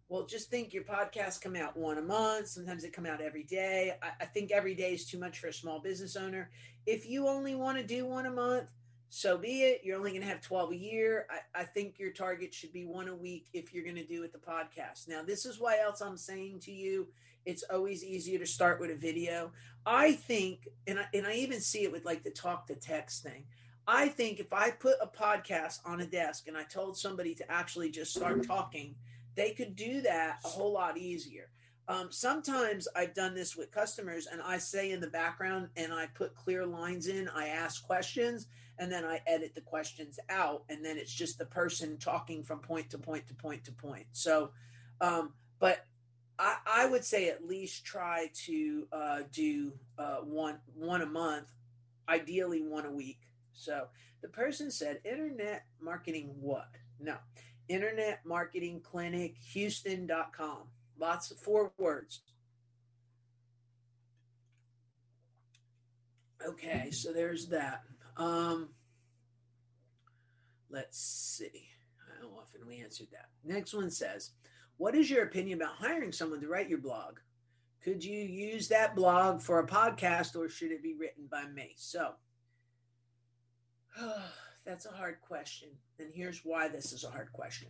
Well 0.08 0.26
just 0.26 0.52
think 0.52 0.74
your 0.74 0.84
podcasts 0.84 1.42
come 1.42 1.56
out 1.56 1.76
one 1.76 1.98
a 1.98 2.02
month. 2.02 2.48
Sometimes 2.48 2.84
they 2.84 2.90
come 2.90 3.06
out 3.08 3.22
every 3.22 3.44
day. 3.44 3.94
I, 4.04 4.12
I, 4.22 4.26
think 4.26 4.52
every 4.52 4.76
day 4.76 4.94
is 4.94 5.08
too 5.08 5.18
much 5.18 5.40
for 5.40 5.48
a 5.48 5.54
small 5.54 5.80
business 5.80 6.16
owner. 6.16 6.52
If 6.86 7.10
you 7.10 7.28
only 7.28 7.56
want 7.56 7.80
to 7.80 7.84
do 7.84 8.06
one 8.06 8.28
a 8.28 8.32
month 8.32 8.70
so 9.16 9.38
be 9.38 9.62
it. 9.64 9.80
You're 9.82 9.98
only 9.98 10.12
going 10.12 10.24
to 10.24 10.28
have 10.28 10.42
12 10.42 10.72
a 10.74 10.76
year. 10.76 11.26
I, 11.30 11.62
I 11.62 11.64
think 11.64 11.98
your 11.98 12.12
target 12.12 12.54
should 12.54 12.74
be 12.74 12.86
one 12.86 13.08
a 13.08 13.16
week 13.16 13.48
if 13.54 13.74
you're 13.74 13.86
going 13.86 13.96
to 13.96 14.06
do 14.06 14.24
it 14.24 14.34
the 14.34 14.40
podcast. 14.40 15.08
Now 15.08 15.24
this 15.24 15.46
is 15.46 15.58
why 15.58 15.80
else 15.80 16.02
i'm 16.02 16.18
saying 16.18 16.60
to 16.62 16.72
you 16.72 17.08
it's 17.46 17.64
always 17.72 18.04
easier 18.04 18.40
to 18.40 18.46
start 18.46 18.82
with 18.82 18.92
a 18.92 18.96
video. 18.96 19.52
I 19.86 20.14
think 20.14 20.68
and 20.88 21.00
I, 21.00 21.06
and 21.14 21.26
I 21.26 21.36
even 21.36 21.62
see 21.62 21.84
it 21.84 21.92
with 21.92 22.04
like 22.04 22.24
the 22.24 22.32
talk 22.32 22.68
to 22.68 22.76
text 22.76 23.24
thing 23.24 23.46
i 23.88 24.08
think 24.08 24.40
if 24.40 24.52
i 24.54 24.70
put 24.72 24.96
a 25.02 25.08
podcast 25.08 25.80
on 25.86 26.02
a 26.02 26.06
desk 26.06 26.48
and 26.48 26.58
i 26.58 26.64
told 26.64 26.98
somebody 26.98 27.34
to 27.36 27.50
actually 27.52 27.90
just 27.90 28.14
start 28.14 28.46
talking 28.46 28.96
they 29.36 29.52
could 29.52 29.76
do 29.76 30.02
that 30.02 30.40
a 30.44 30.48
whole 30.48 30.74
lot 30.74 30.98
easier. 30.98 31.50
Um, 31.88 32.08
sometimes 32.10 32.88
I've 32.96 33.14
done 33.14 33.36
this 33.36 33.56
with 33.56 33.72
customers 33.72 34.28
and 34.32 34.42
I 34.42 34.58
say 34.58 34.92
in 34.92 35.00
the 35.00 35.08
background 35.08 35.70
and 35.78 35.94
I 35.94 36.08
put 36.08 36.34
clear 36.34 36.66
lines 36.66 37.08
in, 37.08 37.30
I 37.30 37.48
ask 37.50 37.86
questions 37.86 38.48
and 38.80 38.92
then 38.92 39.06
I 39.06 39.22
edit 39.28 39.54
the 39.54 39.62
questions 39.62 40.20
out. 40.30 40.64
And 40.70 40.84
then 40.84 40.98
it's 40.98 41.14
just 41.14 41.38
the 41.38 41.46
person 41.46 41.98
talking 41.98 42.44
from 42.44 42.60
point 42.60 42.90
to 42.90 42.98
point 42.98 43.28
to 43.28 43.36
point 43.36 43.64
to 43.66 43.72
point. 43.72 44.08
So, 44.14 44.50
um, 45.00 45.34
but 45.60 45.86
I, 46.40 46.58
I, 46.66 46.86
would 46.88 47.06
say 47.06 47.30
at 47.30 47.46
least 47.46 47.86
try 47.86 48.30
to 48.46 48.88
uh, 48.92 49.20
do 49.32 49.72
uh, 49.98 50.18
one 50.18 50.58
one 50.74 51.02
a 51.02 51.06
month, 51.06 51.52
ideally 52.10 52.62
one 52.62 52.86
a 52.86 52.92
week. 52.92 53.20
So 53.56 53.88
the 54.22 54.28
person 54.28 54.70
said, 54.70 55.02
"Internet 55.04 55.66
marketing 55.80 56.36
what?" 56.40 56.70
No, 57.00 57.18
Internet 57.68 58.26
Marketing 58.26 58.80
Clinic 58.82 59.38
Houston.com. 59.54 60.70
Lots 60.98 61.32
of 61.32 61.38
four 61.38 61.72
words. 61.78 62.22
Okay, 66.48 66.92
so 66.92 67.12
there's 67.12 67.48
that. 67.48 67.82
Um, 68.18 68.70
let's 70.70 71.00
see. 71.00 71.70
How 72.22 72.28
often 72.40 72.68
we 72.68 72.82
answered 72.82 73.08
that. 73.12 73.30
Next 73.44 73.74
one 73.74 73.90
says, 73.90 74.32
What 74.78 74.96
is 74.96 75.10
your 75.10 75.24
opinion 75.24 75.60
about 75.62 75.76
hiring 75.76 76.12
someone 76.12 76.42
to 76.42 76.48
write 76.48 76.70
your 76.70 76.80
blog? 76.80 77.18
Could 77.84 78.04
you 78.04 78.20
use 78.20 78.68
that 78.70 78.96
blog 78.96 79.42
for 79.42 79.60
a 79.60 79.68
podcast 79.68 80.36
or 80.36 80.50
should 80.50 80.72
it 80.72 80.84
be 80.84 80.96
written 80.96 81.28
by 81.30 81.46
me? 81.48 81.74
So, 81.78 82.14
that's 84.66 84.86
a 84.86 84.92
hard 84.92 85.18
question. 85.22 85.70
And 86.00 86.10
here's 86.14 86.42
why 86.44 86.68
this 86.68 86.92
is 86.92 87.04
a 87.04 87.10
hard 87.10 87.32
question. 87.34 87.70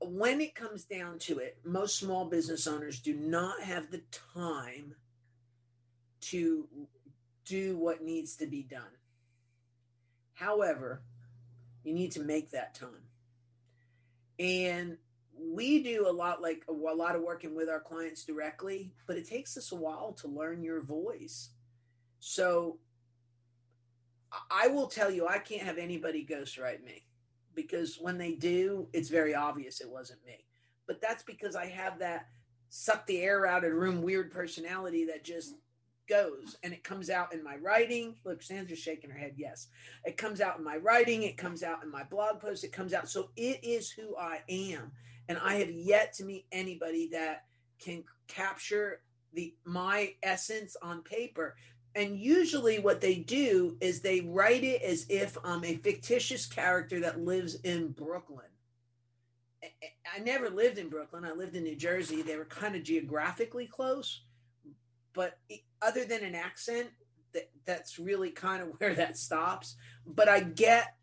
When 0.00 0.40
it 0.40 0.54
comes 0.54 0.84
down 0.84 1.18
to 1.20 1.38
it, 1.38 1.58
most 1.64 1.98
small 1.98 2.24
business 2.24 2.66
owners 2.66 3.00
do 3.00 3.14
not 3.14 3.62
have 3.62 3.90
the 3.90 4.02
time 4.34 4.94
to 6.20 6.66
do 7.44 7.76
what 7.76 8.02
needs 8.02 8.36
to 8.36 8.46
be 8.46 8.62
done. 8.62 8.82
However, 10.34 11.02
you 11.82 11.92
need 11.92 12.12
to 12.12 12.20
make 12.20 12.50
that 12.52 12.74
time. 12.74 13.08
And 14.38 14.98
we 15.36 15.82
do 15.82 16.08
a 16.08 16.12
lot 16.12 16.40
like 16.40 16.64
a, 16.68 16.72
lot 16.72 17.16
of 17.16 17.22
working 17.22 17.56
with 17.56 17.68
our 17.68 17.80
clients 17.80 18.24
directly, 18.24 18.92
but 19.06 19.16
it 19.16 19.28
takes 19.28 19.56
us 19.56 19.72
a 19.72 19.76
while 19.76 20.12
to 20.20 20.28
learn 20.28 20.62
your 20.62 20.80
voice. 20.80 21.50
So 22.20 22.78
I 24.50 24.68
will 24.68 24.86
tell 24.86 25.10
you, 25.10 25.26
I 25.26 25.38
can't 25.38 25.62
have 25.62 25.78
anybody 25.78 26.26
ghostwrite 26.28 26.84
me 26.84 27.04
because 27.54 27.98
when 28.00 28.18
they 28.18 28.32
do, 28.32 28.88
it's 28.92 29.08
very 29.08 29.34
obvious 29.34 29.80
it 29.80 29.90
wasn't 29.90 30.24
me. 30.24 30.44
But 30.86 31.00
that's 31.00 31.22
because 31.22 31.56
I 31.56 31.66
have 31.66 31.98
that 32.00 32.26
suck 32.68 33.06
the 33.06 33.20
air 33.20 33.46
out 33.46 33.64
of 33.64 33.70
the 33.70 33.74
room 33.74 34.02
weird 34.02 34.30
personality 34.30 35.06
that 35.06 35.24
just 35.24 35.54
goes 36.08 36.56
and 36.62 36.72
it 36.72 36.82
comes 36.82 37.10
out 37.10 37.34
in 37.34 37.44
my 37.44 37.56
writing. 37.56 38.16
Look, 38.24 38.42
Sandra's 38.42 38.78
shaking 38.78 39.10
her 39.10 39.18
head. 39.18 39.34
Yes. 39.36 39.68
It 40.04 40.16
comes 40.16 40.40
out 40.40 40.58
in 40.58 40.64
my 40.64 40.76
writing. 40.76 41.22
It 41.22 41.36
comes 41.36 41.62
out 41.62 41.82
in 41.82 41.90
my 41.90 42.04
blog 42.04 42.40
post. 42.40 42.64
It 42.64 42.72
comes 42.72 42.94
out. 42.94 43.08
So 43.08 43.30
it 43.36 43.60
is 43.62 43.90
who 43.90 44.16
I 44.16 44.40
am. 44.48 44.92
And 45.28 45.38
I 45.42 45.54
have 45.56 45.70
yet 45.70 46.14
to 46.14 46.24
meet 46.24 46.46
anybody 46.52 47.08
that 47.12 47.44
can 47.78 48.04
capture 48.26 49.02
the 49.34 49.54
my 49.64 50.14
essence 50.22 50.76
on 50.82 51.02
paper. 51.02 51.54
And 51.94 52.18
usually 52.18 52.78
what 52.78 53.00
they 53.00 53.16
do 53.16 53.76
is 53.80 54.00
they 54.00 54.20
write 54.20 54.62
it 54.62 54.82
as 54.82 55.06
if 55.08 55.36
I'm 55.44 55.64
a 55.64 55.76
fictitious 55.76 56.46
character 56.46 57.00
that 57.00 57.20
lives 57.20 57.56
in 57.56 57.88
Brooklyn. 57.88 58.46
I 59.62 60.20
never 60.20 60.48
lived 60.48 60.78
in 60.78 60.88
Brooklyn. 60.88 61.24
I 61.24 61.32
lived 61.32 61.56
in 61.56 61.64
New 61.64 61.76
Jersey. 61.76 62.22
They 62.22 62.36
were 62.36 62.44
kind 62.44 62.76
of 62.76 62.84
geographically 62.84 63.66
close, 63.66 64.22
but 65.12 65.38
other 65.82 66.04
than 66.04 66.22
an 66.22 66.34
accent, 66.34 66.88
that 67.34 67.50
that's 67.66 67.98
really 67.98 68.30
kind 68.30 68.62
of 68.62 68.68
where 68.78 68.94
that 68.94 69.16
stops. 69.16 69.76
But 70.06 70.28
I 70.28 70.40
get 70.40 70.94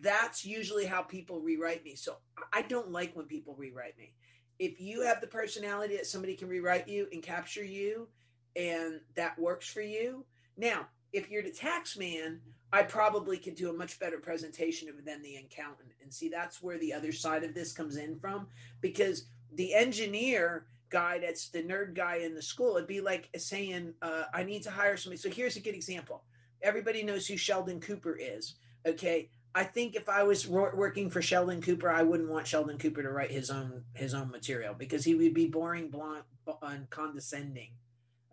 that's 0.00 0.44
usually 0.44 0.84
how 0.84 1.02
people 1.02 1.40
rewrite 1.40 1.84
me. 1.84 1.94
So 1.94 2.16
I 2.52 2.62
don't 2.62 2.90
like 2.90 3.16
when 3.16 3.26
people 3.26 3.54
rewrite 3.56 3.98
me. 3.98 4.12
If 4.58 4.80
you 4.80 5.02
have 5.02 5.20
the 5.20 5.26
personality 5.26 5.96
that 5.96 6.06
somebody 6.06 6.34
can 6.34 6.48
rewrite 6.48 6.88
you 6.88 7.08
and 7.12 7.22
capture 7.22 7.64
you, 7.64 8.08
and 8.56 9.00
that 9.14 9.38
works 9.38 9.68
for 9.68 9.82
you. 9.82 10.24
Now, 10.56 10.86
if 11.12 11.30
you're 11.30 11.42
the 11.42 11.50
tax 11.50 11.96
man, 11.96 12.40
I 12.72 12.82
probably 12.82 13.38
could 13.38 13.54
do 13.54 13.70
a 13.70 13.72
much 13.72 13.98
better 14.00 14.18
presentation 14.18 14.88
of 14.88 15.04
than 15.04 15.22
the 15.22 15.36
accountant. 15.36 15.92
And 16.02 16.12
see, 16.12 16.28
that's 16.28 16.62
where 16.62 16.78
the 16.78 16.92
other 16.92 17.12
side 17.12 17.44
of 17.44 17.54
this 17.54 17.72
comes 17.72 17.96
in 17.96 18.18
from 18.18 18.48
because 18.80 19.26
the 19.54 19.74
engineer 19.74 20.66
guy 20.88 21.18
that's 21.18 21.48
the 21.48 21.62
nerd 21.62 21.94
guy 21.94 22.16
in 22.16 22.34
the 22.34 22.42
school, 22.42 22.76
it'd 22.76 22.88
be 22.88 23.00
like 23.00 23.28
saying, 23.36 23.94
uh, 24.02 24.24
I 24.32 24.42
need 24.42 24.62
to 24.64 24.70
hire 24.70 24.96
somebody. 24.96 25.20
So 25.20 25.30
here's 25.30 25.56
a 25.56 25.60
good 25.60 25.74
example. 25.74 26.24
Everybody 26.62 27.02
knows 27.02 27.26
who 27.26 27.36
Sheldon 27.36 27.80
Cooper 27.80 28.16
is. 28.18 28.54
Okay. 28.86 29.28
I 29.54 29.64
think 29.64 29.94
if 29.96 30.10
I 30.10 30.22
was 30.22 30.46
working 30.46 31.08
for 31.08 31.22
Sheldon 31.22 31.62
Cooper, 31.62 31.88
I 31.88 32.02
wouldn't 32.02 32.28
want 32.28 32.46
Sheldon 32.46 32.76
Cooper 32.76 33.02
to 33.02 33.08
write 33.08 33.30
his 33.30 33.48
own 33.48 33.84
his 33.94 34.12
own 34.12 34.30
material 34.30 34.74
because 34.74 35.02
he 35.02 35.14
would 35.14 35.32
be 35.32 35.46
boring, 35.46 35.88
blunt, 35.88 36.24
and 36.60 36.90
condescending. 36.90 37.70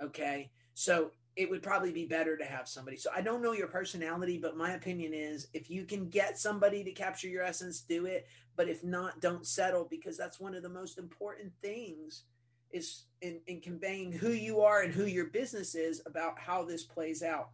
Okay, 0.04 0.52
so 0.74 1.12
it 1.36 1.50
would 1.50 1.64
probably 1.64 1.92
be 1.92 2.06
better 2.06 2.38
to 2.38 2.46
have 2.46 2.68
somebody. 2.68 2.98
So 2.98 3.10
I 3.16 3.22
don't 3.22 3.42
know 3.42 3.54
your 3.54 3.68
personality, 3.68 4.38
but 4.38 4.56
my 4.56 4.74
opinion 4.74 5.14
is 5.14 5.48
if 5.54 5.70
you 5.70 5.84
can 5.84 6.10
get 6.10 6.38
somebody 6.38 6.84
to 6.84 6.92
capture 6.92 7.28
your 7.28 7.44
essence, 7.44 7.82
do 7.82 8.06
it. 8.06 8.28
But 8.56 8.70
if 8.70 8.84
not, 8.84 9.20
don't 9.20 9.48
settle 9.48 9.88
because 9.90 10.16
that's 10.16 10.40
one 10.40 10.54
of 10.54 10.62
the 10.62 10.70
most 10.70 11.00
important 11.00 11.52
things 11.62 12.24
is 12.72 13.06
in, 13.22 13.40
in 13.48 13.62
conveying 13.62 14.12
who 14.12 14.30
you 14.30 14.62
are 14.62 14.82
and 14.82 14.94
who 14.94 15.06
your 15.06 15.26
business 15.26 15.74
is 15.74 16.02
about 16.06 16.38
how 16.38 16.64
this 16.64 16.84
plays 16.84 17.24
out. 17.24 17.50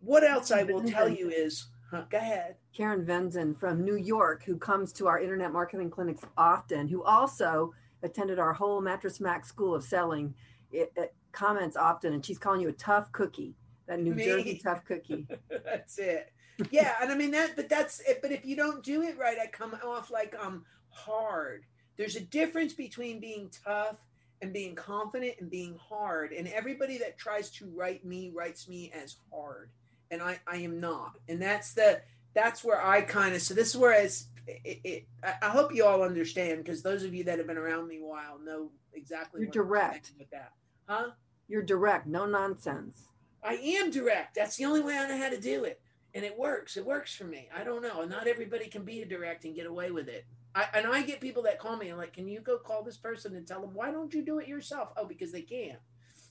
What 0.00 0.24
else 0.24 0.50
I 0.50 0.62
will 0.62 0.84
tell 0.84 1.08
you 1.08 1.28
is, 1.30 1.66
huh, 1.90 2.04
go 2.08 2.18
ahead. 2.18 2.54
Karen 2.74 3.04
Venzen 3.04 3.58
from 3.58 3.84
New 3.84 3.96
York, 3.96 4.44
who 4.44 4.56
comes 4.56 4.92
to 4.94 5.06
our 5.06 5.20
internet 5.20 5.52
marketing 5.52 5.90
clinics 5.90 6.22
often, 6.36 6.86
who 6.88 7.02
also 7.02 7.74
attended 8.02 8.38
our 8.38 8.52
whole 8.52 8.80
Mattress 8.80 9.20
Mack 9.20 9.44
School 9.44 9.74
of 9.74 9.82
Selling 9.82 10.34
it, 10.72 10.92
it 10.96 11.14
comments 11.32 11.76
often, 11.76 12.12
and 12.12 12.24
she's 12.24 12.38
calling 12.38 12.60
you 12.60 12.68
a 12.68 12.72
tough 12.72 13.10
cookie, 13.12 13.54
that 13.86 14.00
New 14.00 14.14
Me. 14.14 14.24
Jersey 14.24 14.60
tough 14.62 14.84
cookie. 14.84 15.26
that's 15.64 15.98
it. 15.98 16.32
Yeah, 16.70 16.94
and 17.00 17.12
I 17.12 17.14
mean 17.14 17.30
that, 17.32 17.54
but 17.56 17.68
that's 17.68 18.00
it. 18.00 18.20
But 18.20 18.32
if 18.32 18.44
you 18.44 18.56
don't 18.56 18.82
do 18.82 19.02
it 19.02 19.16
right, 19.18 19.38
I 19.38 19.46
come 19.46 19.76
off 19.84 20.10
like 20.10 20.34
I'm 20.40 20.64
hard. 20.90 21.64
There's 21.96 22.16
a 22.16 22.20
difference 22.20 22.72
between 22.72 23.20
being 23.20 23.50
tough 23.64 23.96
and 24.42 24.52
being 24.52 24.74
confident 24.74 25.34
and 25.40 25.50
being 25.50 25.78
hard. 25.80 26.32
And 26.32 26.48
everybody 26.48 26.98
that 26.98 27.18
tries 27.18 27.50
to 27.52 27.66
write 27.74 28.04
me 28.04 28.30
writes 28.34 28.68
me 28.68 28.92
as 28.94 29.16
hard, 29.32 29.70
and 30.10 30.22
I 30.22 30.40
I 30.46 30.56
am 30.56 30.80
not. 30.80 31.18
And 31.28 31.40
that's 31.40 31.74
the 31.74 32.00
that's 32.34 32.64
where 32.64 32.84
I 32.84 33.02
kind 33.02 33.34
of 33.34 33.42
so 33.42 33.54
this 33.54 33.68
is 33.68 33.76
where 33.76 33.92
it's 33.92 34.26
it, 34.46 34.80
it, 34.84 35.06
I 35.42 35.48
hope 35.50 35.74
you 35.74 35.84
all 35.84 36.02
understand 36.02 36.64
because 36.64 36.82
those 36.82 37.04
of 37.04 37.14
you 37.14 37.24
that 37.24 37.38
have 37.38 37.46
been 37.46 37.58
around 37.58 37.86
me 37.86 37.98
a 37.98 38.04
while 38.04 38.38
know 38.38 38.70
exactly. 38.94 39.42
You're 39.42 39.50
direct 39.50 40.12
with 40.18 40.30
that, 40.30 40.52
huh? 40.88 41.10
You're 41.46 41.62
direct, 41.62 42.06
no 42.06 42.26
nonsense. 42.26 43.08
I 43.42 43.54
am 43.54 43.90
direct. 43.90 44.34
That's 44.34 44.56
the 44.56 44.64
only 44.64 44.80
way 44.80 44.98
I 44.98 45.08
know 45.08 45.18
how 45.18 45.30
to 45.30 45.40
do 45.40 45.64
it, 45.64 45.80
and 46.14 46.24
it 46.24 46.38
works. 46.38 46.76
It 46.76 46.84
works 46.84 47.14
for 47.14 47.24
me. 47.24 47.48
I 47.56 47.64
don't 47.64 47.82
know. 47.82 48.04
Not 48.04 48.26
everybody 48.26 48.66
can 48.66 48.84
be 48.84 49.02
a 49.02 49.06
direct 49.06 49.44
and 49.44 49.54
get 49.54 49.66
away 49.66 49.90
with 49.90 50.08
it. 50.08 50.26
I, 50.54 50.66
and 50.74 50.86
I 50.86 51.02
get 51.02 51.20
people 51.20 51.42
that 51.44 51.58
call 51.58 51.76
me 51.76 51.88
and 51.88 51.98
like, 51.98 52.14
can 52.14 52.26
you 52.26 52.40
go 52.40 52.58
call 52.58 52.82
this 52.82 52.96
person 52.96 53.36
and 53.36 53.46
tell 53.46 53.60
them 53.60 53.74
why 53.74 53.90
don't 53.90 54.12
you 54.12 54.24
do 54.24 54.38
it 54.38 54.48
yourself? 54.48 54.92
Oh, 54.96 55.06
because 55.06 55.30
they 55.30 55.42
can't. 55.42 55.78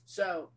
So, 0.04 0.50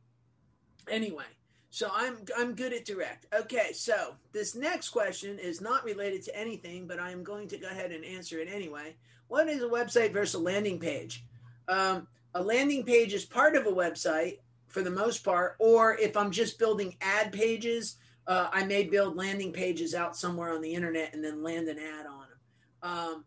anyway, 0.89 1.25
so 1.69 1.89
I'm 1.93 2.17
I'm 2.37 2.53
good 2.53 2.73
at 2.73 2.85
direct. 2.85 3.27
Okay, 3.33 3.71
so 3.73 4.15
this 4.33 4.55
next 4.55 4.89
question 4.89 5.39
is 5.39 5.61
not 5.61 5.85
related 5.85 6.21
to 6.23 6.37
anything, 6.37 6.85
but 6.85 6.99
I 6.99 7.11
am 7.11 7.23
going 7.23 7.47
to 7.47 7.57
go 7.57 7.67
ahead 7.67 7.91
and 7.91 8.03
answer 8.03 8.39
it 8.39 8.49
anyway. 8.51 8.95
What 9.29 9.47
is 9.47 9.63
a 9.63 9.67
website 9.67 10.11
versus 10.11 10.35
a 10.35 10.39
landing 10.39 10.79
page? 10.79 11.23
Um, 11.69 12.07
a 12.33 12.41
landing 12.41 12.83
page 12.83 13.13
is 13.13 13.25
part 13.25 13.55
of 13.55 13.65
a 13.65 13.71
website 13.71 14.39
for 14.67 14.81
the 14.81 14.89
most 14.89 15.23
part, 15.23 15.55
or 15.59 15.97
if 15.97 16.15
I'm 16.15 16.31
just 16.31 16.57
building 16.57 16.95
ad 17.01 17.31
pages, 17.31 17.97
uh, 18.27 18.49
I 18.51 18.63
may 18.63 18.83
build 18.83 19.17
landing 19.17 19.51
pages 19.51 19.93
out 19.93 20.15
somewhere 20.15 20.53
on 20.53 20.61
the 20.61 20.73
internet 20.73 21.13
and 21.13 21.23
then 21.23 21.43
land 21.43 21.67
an 21.67 21.79
ad 21.79 22.05
on 22.05 22.19
them. 22.19 22.37
Um, 22.83 23.25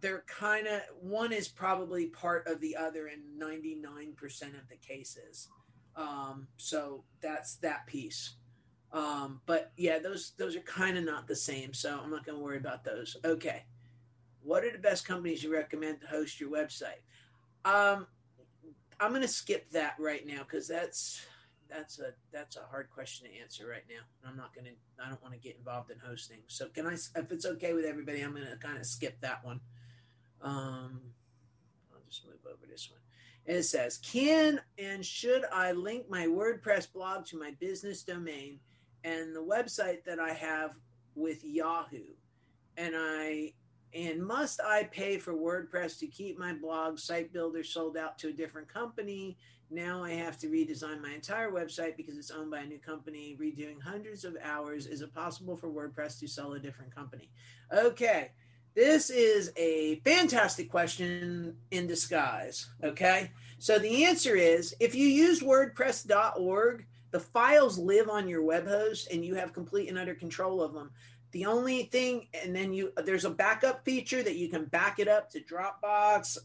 they're 0.00 0.24
kind 0.26 0.66
of 0.66 0.80
one 1.00 1.32
is 1.32 1.48
probably 1.48 2.06
part 2.06 2.46
of 2.46 2.60
the 2.60 2.76
other 2.76 3.08
in 3.08 3.20
99% 3.38 4.14
of 4.58 4.68
the 4.68 4.76
cases. 4.76 5.48
Um, 5.96 6.48
so 6.56 7.04
that's 7.20 7.56
that 7.56 7.86
piece. 7.86 8.36
Um, 8.92 9.40
but 9.46 9.72
yeah, 9.76 9.98
those 9.98 10.32
those 10.36 10.56
are 10.56 10.60
kind 10.60 10.96
of 10.98 11.04
not 11.04 11.28
the 11.28 11.36
same. 11.36 11.72
So 11.74 12.00
I'm 12.02 12.10
not 12.10 12.24
going 12.24 12.38
to 12.38 12.42
worry 12.42 12.56
about 12.56 12.82
those. 12.84 13.16
Okay, 13.24 13.64
what 14.42 14.64
are 14.64 14.72
the 14.72 14.78
best 14.78 15.06
companies 15.06 15.44
you 15.44 15.52
recommend 15.52 16.00
to 16.00 16.06
host 16.06 16.40
your 16.40 16.50
website? 16.50 17.02
Um, 17.64 18.06
I'm 19.00 19.10
going 19.10 19.22
to 19.22 19.28
skip 19.28 19.70
that 19.70 19.94
right 19.98 20.26
now 20.26 20.40
because 20.40 20.68
that's 20.68 21.22
that's 21.70 22.00
a 22.00 22.12
that's 22.32 22.56
a 22.56 22.62
hard 22.70 22.90
question 22.90 23.26
to 23.28 23.40
answer 23.40 23.66
right 23.66 23.84
now. 23.88 24.28
I'm 24.28 24.36
not 24.36 24.54
going 24.54 24.66
to. 24.66 24.72
I 25.02 25.08
don't 25.08 25.22
want 25.22 25.34
to 25.34 25.40
get 25.40 25.56
involved 25.56 25.90
in 25.90 25.98
hosting. 25.98 26.40
So 26.48 26.68
can 26.68 26.86
I? 26.86 26.94
If 26.94 27.32
it's 27.32 27.46
okay 27.46 27.72
with 27.72 27.84
everybody, 27.84 28.20
I'm 28.20 28.34
going 28.34 28.46
to 28.46 28.56
kind 28.56 28.78
of 28.78 28.84
skip 28.84 29.20
that 29.22 29.44
one. 29.44 29.60
Um, 30.42 31.00
I'll 31.92 32.02
just 32.08 32.26
move 32.26 32.40
over 32.46 32.66
this 32.68 32.90
one. 32.90 33.00
And 33.46 33.56
it 33.56 33.64
says, 33.64 33.98
can 33.98 34.60
and 34.78 35.04
should 35.04 35.44
I 35.52 35.72
link 35.72 36.10
my 36.10 36.26
WordPress 36.26 36.92
blog 36.92 37.24
to 37.26 37.38
my 37.38 37.52
business 37.58 38.02
domain 38.02 38.60
and 39.02 39.34
the 39.34 39.42
website 39.42 40.04
that 40.04 40.20
I 40.20 40.32
have 40.32 40.72
with 41.14 41.42
Yahoo? 41.42 42.04
And 42.76 42.94
I 42.96 43.54
and 43.94 44.24
must 44.24 44.60
I 44.60 44.84
pay 44.84 45.18
for 45.18 45.34
WordPress 45.34 45.98
to 45.98 46.06
keep 46.06 46.38
my 46.38 46.52
blog 46.52 46.98
site 46.98 47.32
builder 47.32 47.64
sold 47.64 47.96
out 47.96 48.18
to 48.18 48.28
a 48.28 48.32
different 48.32 48.68
company? 48.68 49.36
Now 49.70 50.02
I 50.02 50.12
have 50.12 50.38
to 50.38 50.48
redesign 50.48 51.00
my 51.00 51.12
entire 51.12 51.50
website 51.50 51.96
because 51.96 52.16
it's 52.16 52.30
owned 52.30 52.50
by 52.50 52.60
a 52.60 52.66
new 52.66 52.78
company, 52.78 53.36
redoing 53.40 53.80
hundreds 53.80 54.24
of 54.24 54.36
hours. 54.42 54.86
Is 54.86 55.00
it 55.00 55.14
possible 55.14 55.56
for 55.56 55.68
WordPress 55.68 56.18
to 56.20 56.28
sell 56.28 56.54
a 56.54 56.58
different 56.58 56.94
company? 56.94 57.30
Okay. 57.72 58.32
This 58.74 59.10
is 59.10 59.52
a 59.56 59.96
fantastic 60.04 60.70
question 60.70 61.56
in 61.70 61.86
disguise. 61.86 62.68
Okay. 62.84 63.30
So 63.58 63.78
the 63.78 64.04
answer 64.04 64.36
is 64.36 64.74
if 64.80 64.94
you 64.94 65.06
use 65.06 65.40
WordPress.org, 65.40 66.86
the 67.10 67.20
files 67.20 67.78
live 67.78 68.08
on 68.08 68.28
your 68.28 68.42
web 68.42 68.66
host 68.66 69.08
and 69.12 69.24
you 69.24 69.34
have 69.34 69.52
complete 69.52 69.88
and 69.88 69.98
utter 69.98 70.14
control 70.14 70.62
of 70.62 70.72
them. 70.72 70.90
The 71.32 71.46
only 71.46 71.84
thing, 71.84 72.26
and 72.34 72.54
then 72.54 72.72
you 72.72 72.92
there's 73.04 73.24
a 73.24 73.30
backup 73.30 73.84
feature 73.84 74.22
that 74.22 74.36
you 74.36 74.48
can 74.48 74.64
back 74.64 74.98
it 74.98 75.08
up 75.08 75.30
to 75.30 75.40
Dropbox, 75.40 76.38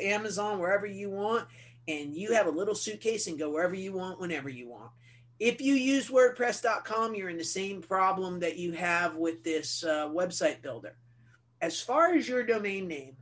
Amazon, 0.00 0.60
wherever 0.60 0.86
you 0.86 1.10
want, 1.10 1.48
and 1.88 2.14
you 2.14 2.32
have 2.34 2.46
a 2.46 2.50
little 2.50 2.74
suitcase 2.74 3.26
and 3.26 3.38
go 3.38 3.50
wherever 3.50 3.74
you 3.74 3.92
want, 3.92 4.20
whenever 4.20 4.48
you 4.48 4.68
want. 4.68 4.90
If 5.40 5.60
you 5.60 5.74
use 5.74 6.08
WordPress.com, 6.08 7.14
you're 7.14 7.28
in 7.28 7.38
the 7.38 7.44
same 7.44 7.80
problem 7.80 8.40
that 8.40 8.56
you 8.56 8.72
have 8.72 9.16
with 9.16 9.42
this 9.44 9.84
uh, 9.84 10.08
website 10.08 10.62
builder 10.62 10.96
as 11.60 11.80
far 11.80 12.14
as 12.14 12.28
your 12.28 12.42
domain 12.44 12.88
name, 12.88 13.16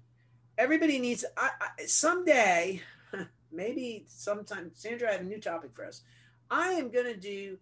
everybody 0.58 0.98
needs. 0.98 1.24
I, 1.36 1.50
I, 1.60 1.86
someday, 1.86 2.82
maybe 3.52 4.04
sometime, 4.08 4.70
Sandra, 4.74 5.08
I 5.08 5.12
have 5.12 5.20
a 5.22 5.24
new 5.24 5.40
topic 5.40 5.70
for 5.74 5.86
us. 5.86 6.02
I 6.50 6.72
am 6.72 6.90
going 6.90 7.06
to 7.06 7.16
do 7.16 7.58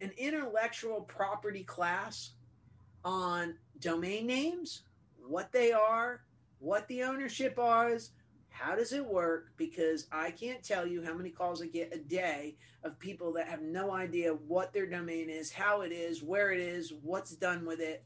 an 0.00 0.12
intellectual 0.18 1.02
property 1.02 1.64
class 1.64 2.32
on 3.06 3.54
domain 3.78 4.26
names, 4.26 4.82
what 5.26 5.52
they 5.52 5.70
are, 5.72 6.22
what 6.58 6.86
the 6.88 7.04
ownership 7.04 7.56
is, 7.88 8.10
How 8.48 8.74
does 8.74 8.92
it 8.92 9.06
work? 9.06 9.52
Because 9.56 10.08
I 10.10 10.32
can't 10.32 10.62
tell 10.62 10.86
you 10.86 11.04
how 11.04 11.14
many 11.14 11.30
calls 11.30 11.62
I 11.62 11.66
get 11.66 11.94
a 11.94 11.98
day 11.98 12.56
of 12.82 12.98
people 12.98 13.32
that 13.34 13.48
have 13.48 13.62
no 13.62 13.92
idea 13.92 14.32
what 14.32 14.72
their 14.72 14.86
domain 14.86 15.30
is, 15.30 15.52
how 15.52 15.82
it 15.82 15.92
is, 15.92 16.22
where 16.22 16.50
it 16.50 16.60
is, 16.60 16.92
what's 17.02 17.36
done 17.36 17.64
with 17.64 17.80
it, 17.80 18.02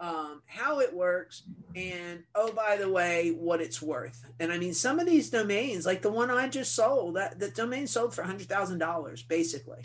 um, 0.00 0.42
how 0.46 0.80
it 0.80 0.92
works, 0.92 1.44
and 1.76 2.24
oh, 2.34 2.52
by 2.52 2.76
the 2.76 2.90
way, 2.90 3.30
what 3.30 3.60
it's 3.60 3.80
worth. 3.80 4.24
And 4.40 4.52
I 4.52 4.58
mean, 4.58 4.74
some 4.74 4.98
of 4.98 5.06
these 5.06 5.30
domains, 5.30 5.86
like 5.86 6.02
the 6.02 6.10
one 6.10 6.30
I 6.30 6.48
just 6.48 6.74
sold, 6.74 7.16
that 7.16 7.38
the 7.38 7.50
domain 7.50 7.86
sold 7.86 8.12
for 8.12 8.22
hundred 8.22 8.48
thousand 8.48 8.78
dollars, 8.78 9.22
basically. 9.22 9.80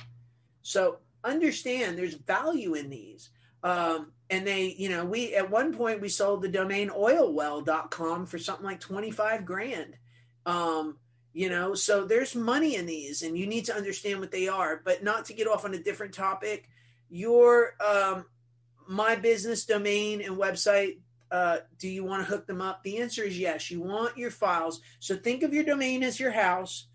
So 0.63 0.97
understand 1.23 1.97
there's 1.97 2.15
value 2.15 2.73
in 2.73 2.89
these. 2.89 3.29
Um, 3.63 4.11
and 4.29 4.45
they, 4.45 4.75
you 4.77 4.89
know, 4.89 5.05
we 5.05 5.35
at 5.35 5.49
one 5.49 5.73
point 5.73 6.01
we 6.01 6.09
sold 6.09 6.41
the 6.41 6.49
domain 6.49 6.89
oilwell.com 6.89 8.25
for 8.25 8.37
something 8.37 8.65
like 8.65 8.79
25 8.79 9.45
grand. 9.45 9.95
Um, 10.45 10.97
you 11.33 11.49
know, 11.49 11.73
so 11.75 12.05
there's 12.05 12.35
money 12.35 12.75
in 12.75 12.85
these 12.85 13.21
and 13.21 13.37
you 13.37 13.47
need 13.47 13.65
to 13.65 13.75
understand 13.75 14.19
what 14.19 14.31
they 14.31 14.47
are, 14.47 14.81
but 14.83 15.03
not 15.03 15.25
to 15.25 15.33
get 15.33 15.47
off 15.47 15.65
on 15.65 15.73
a 15.73 15.83
different 15.83 16.13
topic. 16.13 16.69
Your 17.09 17.73
um 17.85 18.25
my 18.87 19.15
business 19.15 19.65
domain 19.65 20.21
and 20.21 20.37
website 20.37 20.97
uh, 21.31 21.57
do 21.77 21.89
you 21.89 22.03
want 22.03 22.23
to 22.25 22.29
hook 22.29 22.47
them 22.47 22.61
up? 22.61 22.83
The 22.83 22.99
answer 22.99 23.23
is 23.23 23.37
yes. 23.37 23.69
You 23.69 23.81
want 23.81 24.17
your 24.17 24.31
files. 24.31 24.81
So 24.99 25.15
think 25.15 25.43
of 25.43 25.53
your 25.53 25.63
domain 25.63 26.03
as 26.03 26.19
your 26.19 26.31
house. 26.31 26.87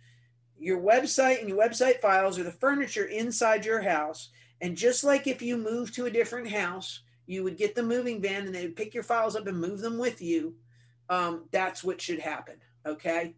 Your 0.59 0.81
website 0.81 1.41
and 1.41 1.49
your 1.49 1.59
website 1.59 2.01
files 2.01 2.39
are 2.39 2.45
the 2.45 2.53
furniture 2.53 3.05
inside 3.05 3.65
your 3.65 3.83
house. 3.83 4.31
And 4.61 4.77
just 4.77 5.05
like 5.05 5.27
if 5.27 5.43
you 5.43 5.57
move 5.57 5.93
to 5.93 6.07
a 6.07 6.11
different 6.11 6.49
house, 6.49 7.03
you 7.27 7.45
would 7.45 7.57
get 7.57 7.75
the 7.75 7.83
moving 7.83 8.21
van 8.21 8.47
and 8.47 8.55
they 8.55 8.63
would 8.63 8.77
pick 8.77 8.95
your 8.95 9.03
files 9.03 9.37
up 9.37 9.47
and 9.47 9.61
move 9.61 9.81
them 9.81 9.99
with 9.99 10.21
you. 10.21 10.55
Um, 11.09 11.45
that's 11.51 11.85
what 11.85 12.01
should 12.01 12.21
happen. 12.21 12.57
Okay. 12.87 13.35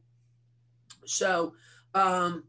So, 1.07 1.55
um, 1.95 2.45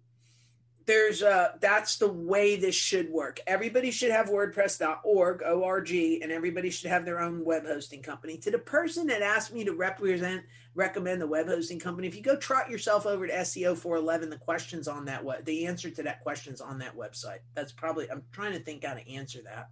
there's 0.85 1.21
a, 1.21 1.55
that's 1.61 1.97
the 1.97 2.07
way 2.07 2.55
this 2.55 2.75
should 2.75 3.09
work 3.09 3.39
everybody 3.47 3.91
should 3.91 4.11
have 4.11 4.27
wordpress.org 4.27 5.41
org 5.43 5.91
and 5.91 6.31
everybody 6.31 6.69
should 6.69 6.89
have 6.89 7.05
their 7.05 7.19
own 7.19 7.43
web 7.43 7.65
hosting 7.65 8.01
company 8.01 8.37
to 8.37 8.51
the 8.51 8.59
person 8.59 9.07
that 9.07 9.21
asked 9.21 9.53
me 9.53 9.63
to 9.63 9.73
represent 9.73 10.43
recommend 10.75 11.21
the 11.21 11.27
web 11.27 11.47
hosting 11.47 11.79
company 11.79 12.07
if 12.07 12.15
you 12.15 12.21
go 12.21 12.35
trot 12.35 12.69
yourself 12.69 13.05
over 13.05 13.25
to 13.27 13.33
seo 13.33 13.75
411 13.75 14.29
the 14.29 14.37
questions 14.37 14.87
on 14.87 15.05
that 15.05 15.23
what 15.23 15.45
the 15.45 15.65
answer 15.65 15.89
to 15.89 16.03
that 16.03 16.21
questions 16.21 16.61
on 16.61 16.77
that 16.79 16.95
website 16.95 17.39
that's 17.53 17.71
probably 17.71 18.09
i'm 18.11 18.23
trying 18.31 18.53
to 18.53 18.59
think 18.59 18.83
how 18.83 18.93
to 18.93 19.09
answer 19.09 19.39
that 19.43 19.69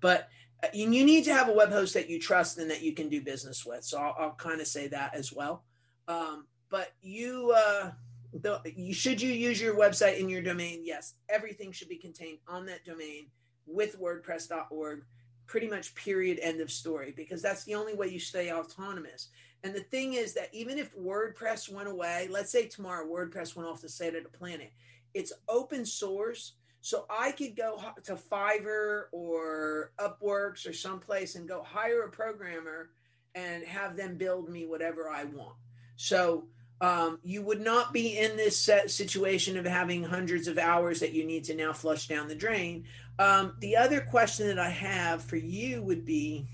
but 0.00 0.28
uh, 0.64 0.68
you 0.72 0.88
need 0.88 1.24
to 1.24 1.32
have 1.32 1.48
a 1.48 1.52
web 1.52 1.70
host 1.70 1.94
that 1.94 2.10
you 2.10 2.18
trust 2.18 2.58
and 2.58 2.70
that 2.70 2.82
you 2.82 2.92
can 2.92 3.08
do 3.08 3.20
business 3.20 3.64
with 3.64 3.84
so 3.84 3.98
i'll, 3.98 4.14
I'll 4.18 4.34
kind 4.34 4.60
of 4.60 4.66
say 4.66 4.88
that 4.88 5.14
as 5.14 5.32
well 5.32 5.64
um, 6.08 6.46
but 6.70 6.92
you 7.02 7.52
uh 7.54 7.90
the, 8.32 8.60
you, 8.76 8.92
should 8.92 9.20
you 9.20 9.32
use 9.32 9.60
your 9.60 9.74
website 9.74 10.18
in 10.18 10.28
your 10.28 10.42
domain? 10.42 10.82
Yes, 10.84 11.14
everything 11.28 11.72
should 11.72 11.88
be 11.88 11.96
contained 11.96 12.38
on 12.46 12.66
that 12.66 12.84
domain 12.84 13.26
with 13.66 14.00
WordPress.org. 14.00 15.04
Pretty 15.46 15.68
much, 15.68 15.94
period, 15.94 16.38
end 16.42 16.60
of 16.60 16.70
story, 16.70 17.14
because 17.16 17.40
that's 17.40 17.64
the 17.64 17.74
only 17.74 17.94
way 17.94 18.08
you 18.08 18.20
stay 18.20 18.52
autonomous. 18.52 19.28
And 19.64 19.74
the 19.74 19.80
thing 19.80 20.14
is 20.14 20.34
that 20.34 20.50
even 20.52 20.78
if 20.78 20.94
WordPress 20.94 21.72
went 21.72 21.88
away, 21.88 22.28
let's 22.30 22.52
say 22.52 22.66
tomorrow 22.66 23.06
WordPress 23.06 23.56
went 23.56 23.68
off 23.68 23.80
the 23.80 23.88
side 23.88 24.14
of 24.14 24.24
the 24.24 24.38
planet, 24.38 24.72
it's 25.14 25.32
open 25.48 25.86
source. 25.86 26.52
So 26.88 27.04
I 27.10 27.32
could 27.32 27.54
go 27.54 27.78
to 28.04 28.14
Fiverr 28.14 29.08
or 29.12 29.92
Upworks 29.98 30.66
or 30.66 30.72
someplace 30.72 31.34
and 31.34 31.46
go 31.46 31.62
hire 31.62 32.04
a 32.04 32.08
programmer 32.08 32.88
and 33.34 33.62
have 33.64 33.94
them 33.94 34.16
build 34.16 34.48
me 34.48 34.64
whatever 34.64 35.10
I 35.10 35.24
want. 35.24 35.56
So 35.96 36.44
um, 36.80 37.18
you 37.22 37.42
would 37.42 37.60
not 37.60 37.92
be 37.92 38.16
in 38.16 38.38
this 38.38 38.70
situation 38.86 39.58
of 39.58 39.66
having 39.66 40.02
hundreds 40.02 40.48
of 40.48 40.56
hours 40.56 41.00
that 41.00 41.12
you 41.12 41.26
need 41.26 41.44
to 41.44 41.54
now 41.54 41.74
flush 41.74 42.08
down 42.08 42.26
the 42.26 42.34
drain. 42.34 42.84
Um, 43.18 43.56
the 43.60 43.76
other 43.76 44.00
question 44.00 44.46
that 44.46 44.58
I 44.58 44.70
have 44.70 45.22
for 45.22 45.36
you 45.36 45.82
would 45.82 46.06
be 46.06 46.46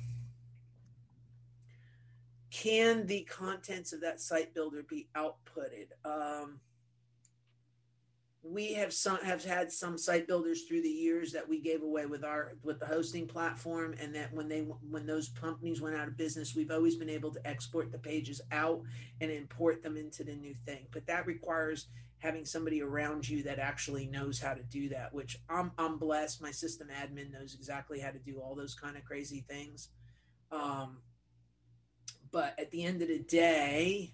Can 2.51 3.07
the 3.07 3.20
contents 3.20 3.93
of 3.93 4.01
that 4.01 4.20
site 4.20 4.53
builder 4.53 4.82
be 4.82 5.07
outputted? 5.14 5.91
Um, 6.05 6.59
we 8.47 8.74
have 8.74 8.92
some 8.92 9.16
have 9.18 9.42
had 9.42 9.72
some 9.72 9.97
site 9.97 10.28
builders 10.28 10.64
through 10.64 10.82
the 10.82 10.88
years 10.88 11.32
that 11.32 11.49
we 11.49 11.59
gave 11.61 11.82
away 11.82 12.05
with 12.05 12.22
our 12.24 12.53
with 12.62 12.78
the 12.78 12.84
hosting 12.84 13.26
platform 13.26 13.95
and 13.99 14.14
that 14.14 14.32
when 14.34 14.49
they 14.49 14.61
when 14.90 15.07
those 15.07 15.30
companies 15.30 15.80
went 15.80 15.97
out 15.97 16.07
of 16.07 16.16
business 16.16 16.55
we've 16.55 16.70
always 16.70 16.95
been 16.95 17.09
able 17.09 17.32
to 17.32 17.45
export 17.47 17.90
the 17.90 17.99
pages 17.99 18.42
out 18.53 18.82
and 19.22 19.30
import 19.30 19.82
them 19.82 19.97
into 19.97 20.22
the 20.22 20.34
new 20.34 20.55
thing. 20.66 20.86
But 20.92 21.07
that 21.07 21.26
requires 21.26 21.86
having 22.18 22.45
somebody 22.45 22.82
around 22.82 23.26
you 23.26 23.42
that 23.42 23.59
actually 23.59 24.07
knows 24.07 24.38
how 24.38 24.53
to 24.53 24.62
do 24.64 24.90
that 24.90 25.14
which 25.14 25.38
i'm 25.49 25.72
i'm 25.78 25.97
blessed. 25.97 26.42
My 26.42 26.51
system 26.51 26.88
admin 26.88 27.32
knows 27.32 27.55
exactly 27.55 27.99
how 27.99 28.11
to 28.11 28.18
do 28.18 28.40
all 28.40 28.55
those 28.55 28.74
kind 28.74 28.97
of 28.97 29.05
crazy 29.05 29.42
things. 29.49 29.88
Um 30.53 30.99
but 32.30 32.55
at 32.59 32.70
the 32.70 32.84
end 32.84 33.01
of 33.01 33.09
the 33.09 33.20
day 33.20 34.12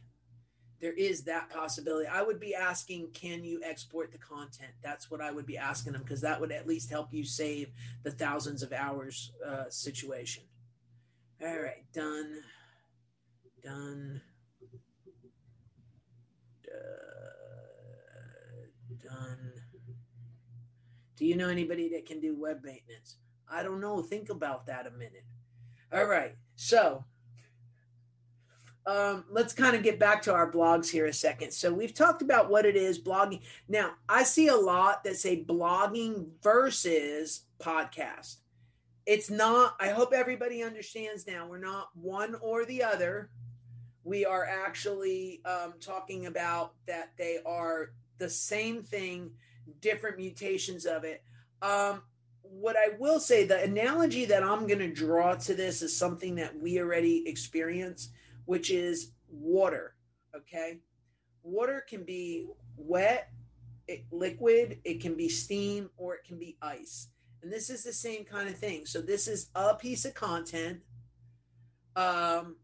there 0.81 0.93
is 0.93 1.23
that 1.25 1.51
possibility. 1.51 2.07
I 2.07 2.23
would 2.23 2.41
be 2.41 2.55
asking, 2.55 3.11
can 3.13 3.45
you 3.45 3.61
export 3.63 4.13
the 4.13 4.19
content? 4.19 4.73
That's 4.83 5.11
what 5.11 5.21
I 5.21 5.31
would 5.31 5.47
be 5.47 5.59
asking 5.59 5.93
them 5.93 6.03
because 6.03 6.23
that 6.23 6.41
would 6.41 6.53
at 6.53 6.67
least 6.67 6.91
help 6.91 7.13
you 7.13 7.25
save 7.25 7.71
the 8.03 8.11
thousands 8.11 8.63
of 8.63 8.73
hours 8.73 9.33
uh, 9.47 9.65
situation. 9.69 10.45
All 11.43 11.61
right, 11.61 11.85
done, 11.93 12.41
done, 13.63 14.21
done. 19.03 19.53
Do 21.17 21.27
you 21.27 21.37
know 21.37 21.49
anybody 21.49 21.91
that 21.91 22.07
can 22.07 22.19
do 22.19 22.35
web 22.35 22.65
maintenance? 22.65 23.19
I 23.47 23.63
don't 23.63 23.81
know. 23.83 24.01
Think 24.01 24.31
about 24.31 24.67
that 24.67 24.87
a 24.87 24.91
minute. 24.91 25.25
All 25.93 26.07
right, 26.07 26.37
so 26.57 27.05
um, 28.87 29.25
let's 29.31 29.53
kind 29.53 29.77
of 29.77 29.83
get 29.83 29.99
back 29.99 30.23
to 30.23 30.33
our 30.33 30.51
blogs 30.51 30.89
here 30.89 31.07
a 31.07 31.13
second. 31.13 31.53
So 31.53 31.73
we've 31.73 31.95
talked 31.95 32.23
about 32.23 32.51
what 32.51 32.65
it 32.65 32.77
is 32.77 32.99
blogging. 32.99 33.41
Now 33.69 33.93
I 34.09 34.23
see 34.23 34.49
a 34.49 34.57
lot 34.57 35.05
that 35.05 35.17
say 35.17 35.45
blogging 35.45 36.29
versus 36.43 37.43
podcast. 37.61 38.37
It's 39.07 39.31
not. 39.31 39.77
I 39.81 39.89
hope 39.89 40.13
everybody 40.13 40.63
understands 40.63 41.27
now. 41.27 41.47
We're 41.47 41.59
not 41.59 41.89
one 41.95 42.37
or 42.41 42.65
the 42.65 42.83
other. 42.83 43.31
We 44.05 44.25
are 44.25 44.45
actually 44.45 45.41
um, 45.45 45.75
talking 45.81 46.27
about 46.27 46.75
that 46.87 47.11
they 47.19 47.39
are 47.45 47.93
the 48.19 48.31
same 48.31 48.83
thing, 48.83 49.31
different 49.81 50.17
mutations 50.17 50.87
of 50.87 51.05
it. 51.05 51.23
Um, 51.61 52.03
what 52.43 52.77
I 52.77 52.97
will 52.99 53.21
say, 53.21 53.45
the 53.45 53.63
analogy 53.63 54.25
that 54.27 54.43
I'm 54.43 54.67
going 54.67 54.81
to 54.81 54.93
draw 54.93 55.35
to 55.35 55.55
this 55.55 55.83
is 55.83 55.97
something 55.97 56.35
that 56.37 56.59
we 56.59 56.81
already 56.81 57.29
experience 57.29 58.11
which 58.51 58.73
is 58.73 59.13
water. 59.29 59.95
Okay. 60.35 60.81
Water 61.45 61.85
can 61.89 62.03
be 62.03 62.49
wet, 62.77 63.31
it, 63.87 64.05
liquid, 64.11 64.81
it 64.83 65.01
can 65.01 65.15
be 65.15 65.29
steam, 65.29 65.89
or 65.97 66.17
it 66.17 66.25
can 66.25 66.37
be 66.37 66.57
ice. 66.61 67.11
And 67.45 67.53
this 67.53 67.71
is 67.71 67.85
the 67.85 67.93
same 67.93 68.25
kind 68.25 68.49
of 68.49 68.59
thing. 68.59 68.87
So 68.87 69.01
this 69.01 69.29
is 69.29 69.51
a 69.55 69.77
piece 69.77 70.05
of 70.05 70.15
content. 70.15 70.81
Um, 71.95 72.57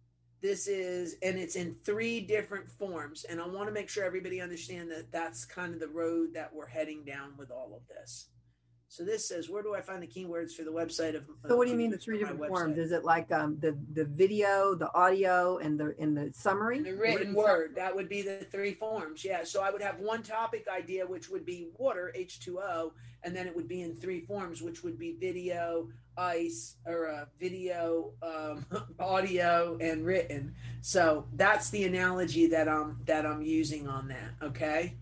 this 0.42 0.66
is, 0.66 1.18
and 1.22 1.38
it's 1.38 1.54
in 1.54 1.76
three 1.84 2.20
different 2.20 2.68
forms. 2.68 3.22
And 3.22 3.40
I 3.40 3.46
want 3.46 3.68
to 3.68 3.72
make 3.72 3.88
sure 3.88 4.04
everybody 4.04 4.40
understand 4.40 4.90
that 4.90 5.12
that's 5.12 5.44
kind 5.44 5.72
of 5.72 5.78
the 5.78 5.86
road 5.86 6.30
that 6.34 6.52
we're 6.52 6.66
heading 6.66 7.04
down 7.04 7.34
with 7.38 7.52
all 7.52 7.72
of 7.76 7.86
this. 7.86 8.26
So 8.88 9.04
this 9.04 9.26
says, 9.26 9.50
where 9.50 9.62
do 9.62 9.74
I 9.74 9.80
find 9.80 10.00
the 10.02 10.06
keywords 10.06 10.52
for 10.52 10.62
the 10.62 10.70
website 10.70 11.16
of? 11.16 11.24
So 11.46 11.56
what 11.56 11.64
do 11.64 11.70
you 11.72 11.76
mean 11.76 11.90
the 11.90 11.98
three 11.98 12.18
different 12.18 12.46
forms? 12.46 12.78
Is 12.78 12.92
it 12.92 13.04
like 13.04 13.30
um, 13.32 13.58
the 13.60 13.76
the 13.92 14.04
video, 14.04 14.74
the 14.74 14.92
audio, 14.94 15.58
and 15.58 15.78
the 15.78 15.94
in 16.00 16.14
the 16.14 16.30
summary? 16.32 16.80
The 16.80 16.92
written, 16.92 17.16
written 17.16 17.34
word. 17.34 17.74
That 17.74 17.94
would 17.94 18.08
be 18.08 18.22
the 18.22 18.46
three 18.50 18.74
forms. 18.74 19.24
Yeah. 19.24 19.42
So 19.44 19.62
I 19.62 19.70
would 19.70 19.82
have 19.82 19.98
one 19.98 20.22
topic 20.22 20.66
idea, 20.68 21.04
which 21.04 21.28
would 21.28 21.44
be 21.44 21.68
water, 21.76 22.12
H 22.14 22.38
two 22.38 22.60
O, 22.60 22.92
and 23.24 23.34
then 23.34 23.46
it 23.48 23.56
would 23.56 23.68
be 23.68 23.82
in 23.82 23.96
three 23.96 24.20
forms, 24.20 24.62
which 24.62 24.84
would 24.84 24.98
be 24.98 25.16
video, 25.18 25.88
ice, 26.16 26.76
or 26.86 27.08
uh, 27.08 27.24
video, 27.40 28.12
um, 28.22 28.64
audio, 29.00 29.76
and 29.80 30.06
written. 30.06 30.54
So 30.80 31.26
that's 31.34 31.70
the 31.70 31.84
analogy 31.84 32.46
that 32.48 32.68
I'm 32.68 33.00
that 33.06 33.26
I'm 33.26 33.42
using 33.42 33.88
on 33.88 34.06
that. 34.08 34.46
Okay 34.46 34.94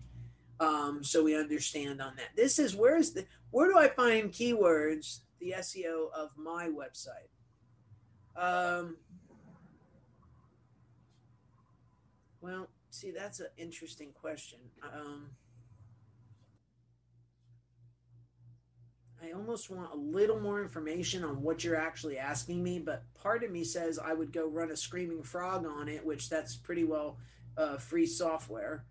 um, 0.59 1.03
so 1.03 1.23
we 1.23 1.35
understand 1.35 2.01
on 2.01 2.15
that. 2.15 2.35
This 2.35 2.59
is 2.59 2.75
where's 2.75 3.11
the 3.11 3.25
where 3.51 3.69
do 3.69 3.77
I 3.77 3.87
find 3.87 4.31
keywords, 4.31 5.19
the 5.39 5.55
SEO 5.57 6.11
of 6.13 6.31
my 6.37 6.69
website? 6.69 7.29
Um, 8.35 8.97
well, 12.41 12.67
see, 12.89 13.11
that's 13.11 13.39
an 13.39 13.47
interesting 13.57 14.11
question. 14.13 14.59
Um, 14.83 15.29
I 19.23 19.31
almost 19.31 19.69
want 19.69 19.91
a 19.91 19.97
little 19.97 20.39
more 20.39 20.61
information 20.61 21.23
on 21.23 21.41
what 21.41 21.63
you're 21.63 21.75
actually 21.75 22.17
asking 22.17 22.61
me, 22.61 22.79
but 22.79 23.03
part 23.15 23.43
of 23.43 23.51
me 23.51 23.63
says 23.63 23.97
I 23.97 24.13
would 24.13 24.31
go 24.31 24.47
run 24.47 24.71
a 24.71 24.77
screaming 24.77 25.23
frog 25.23 25.65
on 25.65 25.87
it, 25.87 26.05
which 26.05 26.29
that's 26.29 26.55
pretty 26.55 26.83
well 26.83 27.17
uh, 27.57 27.77
free 27.77 28.05
software. 28.05 28.85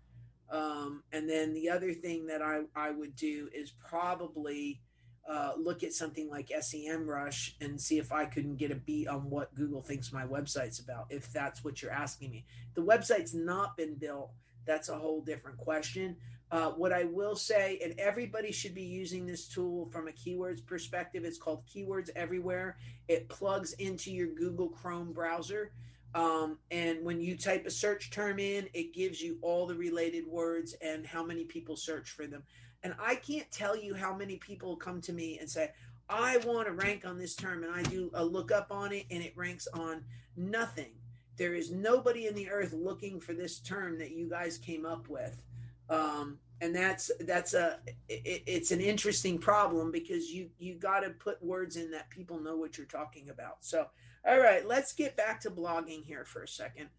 Um, 0.49 1.03
and 1.11 1.29
then 1.29 1.53
the 1.53 1.69
other 1.69 1.93
thing 1.93 2.27
that 2.27 2.41
I, 2.41 2.61
I 2.75 2.91
would 2.91 3.15
do 3.15 3.49
is 3.53 3.71
probably 3.71 4.79
uh, 5.27 5.53
look 5.57 5.83
at 5.83 5.93
something 5.93 6.29
like 6.29 6.49
SEMrush 6.49 7.53
and 7.59 7.81
see 7.81 7.97
if 7.97 8.11
I 8.11 8.25
couldn't 8.25 8.57
get 8.57 8.71
a 8.71 8.75
beat 8.75 9.07
on 9.07 9.29
what 9.29 9.55
Google 9.55 9.81
thinks 9.81 10.13
my 10.13 10.25
website's 10.25 10.79
about, 10.79 11.07
if 11.09 11.31
that's 11.33 11.63
what 11.63 11.81
you're 11.81 11.91
asking 11.91 12.29
me. 12.29 12.45
The 12.75 12.83
website's 12.83 13.33
not 13.33 13.75
been 13.75 13.95
built, 13.95 14.31
that's 14.65 14.89
a 14.89 14.97
whole 14.97 15.21
different 15.21 15.57
question. 15.57 16.15
Uh, 16.51 16.69
what 16.71 16.93
I 16.93 17.05
will 17.05 17.35
say, 17.35 17.79
and 17.83 17.95
everybody 17.99 18.51
should 18.51 18.75
be 18.75 18.83
using 18.83 19.25
this 19.25 19.47
tool 19.47 19.89
from 19.91 20.07
a 20.07 20.11
keywords 20.11 20.63
perspective, 20.63 21.25
it's 21.25 21.39
called 21.39 21.63
Keywords 21.65 22.11
Everywhere. 22.15 22.77
It 23.07 23.27
plugs 23.27 23.73
into 23.73 24.11
your 24.11 24.27
Google 24.27 24.69
Chrome 24.69 25.11
browser. 25.11 25.71
Um, 26.15 26.57
and 26.71 27.03
when 27.03 27.19
you 27.19 27.35
type 27.35 27.65
a 27.65 27.69
search 27.69 28.09
term 28.09 28.39
in, 28.39 28.69
it 28.73 28.93
gives 28.93 29.21
you 29.21 29.37
all 29.41 29.67
the 29.67 29.75
related 29.75 30.25
words 30.25 30.73
and 30.81 31.05
how 31.05 31.21
many 31.23 31.43
people 31.43 31.75
search 31.75 32.09
for 32.09 32.25
them. 32.25 32.41
And 32.83 32.95
I 32.99 33.15
can't 33.15 33.51
tell 33.51 33.75
you 33.75 33.93
how 33.93 34.15
many 34.15 34.37
people 34.37 34.77
come 34.77 35.01
to 35.01 35.13
me 35.13 35.37
and 35.39 35.49
say, 35.49 35.71
I 36.09 36.37
want 36.45 36.67
to 36.67 36.73
rank 36.73 37.05
on 37.05 37.17
this 37.17 37.35
term. 37.35 37.63
And 37.63 37.73
I 37.73 37.83
do 37.83 38.09
a 38.13 38.23
lookup 38.23 38.71
on 38.71 38.93
it 38.93 39.05
and 39.11 39.21
it 39.21 39.33
ranks 39.35 39.67
on 39.73 40.03
nothing. 40.37 40.91
There 41.35 41.53
is 41.53 41.69
nobody 41.71 42.27
in 42.27 42.35
the 42.35 42.49
earth 42.49 42.71
looking 42.71 43.19
for 43.19 43.33
this 43.33 43.59
term 43.59 43.99
that 43.99 44.11
you 44.11 44.29
guys 44.29 44.57
came 44.57 44.85
up 44.85 45.09
with. 45.09 45.41
Um, 45.89 46.39
and 46.61 46.73
that's 46.73 47.11
that's 47.21 47.53
a 47.53 47.79
it, 48.07 48.43
it's 48.47 48.71
an 48.71 48.79
interesting 48.79 49.37
problem 49.37 49.91
because 49.91 50.31
you 50.31 50.49
you 50.57 50.75
got 50.75 51.01
to 51.01 51.09
put 51.09 51.43
words 51.43 51.75
in 51.75 51.91
that 51.91 52.09
people 52.09 52.39
know 52.39 52.55
what 52.55 52.77
you're 52.77 52.87
talking 52.87 53.29
about 53.29 53.57
so 53.59 53.85
all 54.27 54.39
right 54.39 54.67
let's 54.67 54.93
get 54.93 55.15
back 55.15 55.39
to 55.39 55.49
blogging 55.49 56.03
here 56.03 56.25
for 56.25 56.43
a 56.43 56.47
second 56.47 56.89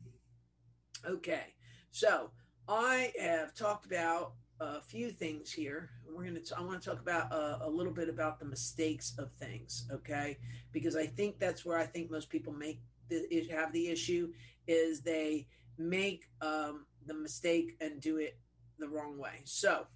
okay 1.06 1.54
so 1.90 2.30
i 2.68 3.12
have 3.18 3.54
talked 3.54 3.86
about 3.86 4.32
a 4.60 4.80
few 4.80 5.10
things 5.10 5.52
here. 5.52 5.90
We're 6.06 6.22
going 6.22 6.42
to. 6.42 6.56
I 6.56 6.62
want 6.62 6.82
to 6.82 6.90
talk 6.90 7.00
about 7.00 7.32
uh, 7.32 7.58
a 7.62 7.68
little 7.68 7.92
bit 7.92 8.08
about 8.08 8.38
the 8.38 8.46
mistakes 8.46 9.14
of 9.18 9.30
things, 9.32 9.86
okay? 9.92 10.38
Because 10.72 10.96
I 10.96 11.06
think 11.06 11.38
that's 11.38 11.64
where 11.64 11.78
I 11.78 11.84
think 11.84 12.10
most 12.10 12.30
people 12.30 12.52
make 12.52 12.80
the, 13.08 13.46
have 13.50 13.72
the 13.72 13.88
issue 13.88 14.32
is 14.66 15.00
they 15.00 15.46
make 15.78 16.24
um, 16.40 16.86
the 17.06 17.14
mistake 17.14 17.76
and 17.80 18.00
do 18.00 18.16
it 18.16 18.38
the 18.78 18.88
wrong 18.88 19.18
way. 19.18 19.42
So, 19.44 19.86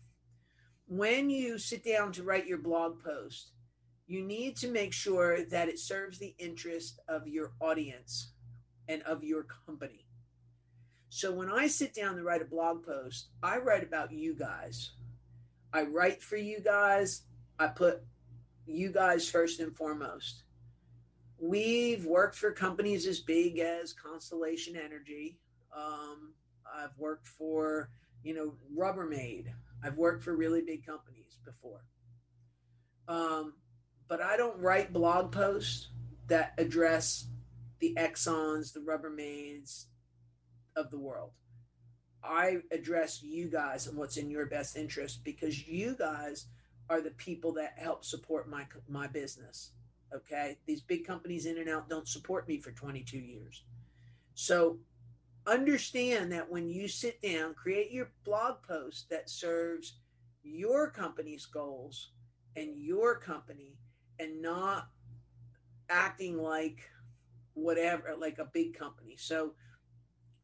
when 0.87 1.31
you 1.31 1.59
sit 1.59 1.85
down 1.85 2.12
to 2.12 2.22
write 2.22 2.47
your 2.47 2.59
blog 2.59 3.03
post, 3.03 3.53
you 4.11 4.25
need 4.25 4.57
to 4.57 4.67
make 4.67 4.93
sure 4.93 5.45
that 5.45 5.69
it 5.69 5.79
serves 5.79 6.19
the 6.19 6.35
interest 6.37 6.99
of 7.09 7.29
your 7.29 7.53
audience 7.61 8.33
and 8.89 9.03
of 9.03 9.23
your 9.23 9.47
company. 9.65 10.05
So 11.11 11.31
when 11.31 11.49
I 11.49 11.69
sit 11.69 11.95
down 11.95 12.17
to 12.17 12.25
write 12.25 12.43
a 12.43 12.45
blog 12.45 12.85
post, 12.85 13.29
I 13.41 13.59
write 13.59 13.85
about 13.85 14.11
you 14.11 14.35
guys. 14.35 14.91
I 15.73 15.83
write 15.83 16.21
for 16.21 16.37
you 16.37 16.59
guys. 16.59 17.23
I 17.61 17.69
put 17.69 18.03
you 18.67 18.91
guys 18.91 19.31
first 19.31 19.61
and 19.61 19.77
foremost. 19.77 20.43
We've 21.39 22.05
worked 22.05 22.35
for 22.35 22.51
companies 22.51 23.07
as 23.07 23.21
big 23.21 23.61
as 23.61 23.93
Constellation 23.93 24.75
Energy. 24.75 25.39
Um, 25.73 26.33
I've 26.67 26.99
worked 26.99 27.29
for, 27.29 27.91
you 28.25 28.35
know, 28.35 28.55
Rubbermaid. 28.77 29.53
I've 29.85 29.99
worked 29.99 30.25
for 30.25 30.35
really 30.35 30.63
big 30.63 30.85
companies 30.85 31.39
before. 31.45 31.85
Um, 33.07 33.55
but 34.11 34.21
I 34.21 34.37
don't 34.37 34.59
write 34.59 34.93
blog 34.93 35.31
posts 35.31 35.87
that 36.27 36.53
address 36.59 37.29
the 37.79 37.95
Exxons, 37.97 38.73
the 38.73 38.81
Rubbermaids, 38.81 39.85
of 40.75 40.91
the 40.91 40.99
world. 40.99 41.31
I 42.23 42.59
address 42.73 43.23
you 43.23 43.49
guys 43.49 43.87
and 43.87 43.97
what's 43.97 44.17
in 44.17 44.29
your 44.29 44.47
best 44.47 44.77
interest 44.77 45.23
because 45.23 45.67
you 45.67 45.95
guys 45.97 46.47
are 46.91 47.01
the 47.01 47.13
people 47.13 47.53
that 47.53 47.75
help 47.79 48.05
support 48.05 48.51
my 48.51 48.67
my 48.89 49.07
business. 49.07 49.71
Okay, 50.13 50.59
these 50.67 50.81
big 50.81 51.07
companies 51.07 51.47
in 51.47 51.59
and 51.59 51.71
out 51.71 51.89
don't 51.89 52.09
support 52.09 52.49
me 52.49 52.59
for 52.59 52.73
22 52.73 53.17
years. 53.17 53.63
So 54.35 54.79
understand 55.47 56.33
that 56.33 56.51
when 56.51 56.69
you 56.69 56.89
sit 56.89 57.23
down, 57.23 57.55
create 57.55 57.93
your 57.93 58.11
blog 58.25 58.57
post 58.67 59.09
that 59.11 59.31
serves 59.31 59.99
your 60.43 60.91
company's 60.91 61.47
goals 61.47 62.11
and 62.57 62.77
your 62.77 63.17
company 63.17 63.77
and 64.21 64.43
not 64.43 64.89
acting 65.89 66.41
like 66.41 66.89
whatever 67.55 68.14
like 68.18 68.39
a 68.39 68.45
big 68.45 68.79
company. 68.79 69.16
So 69.16 69.53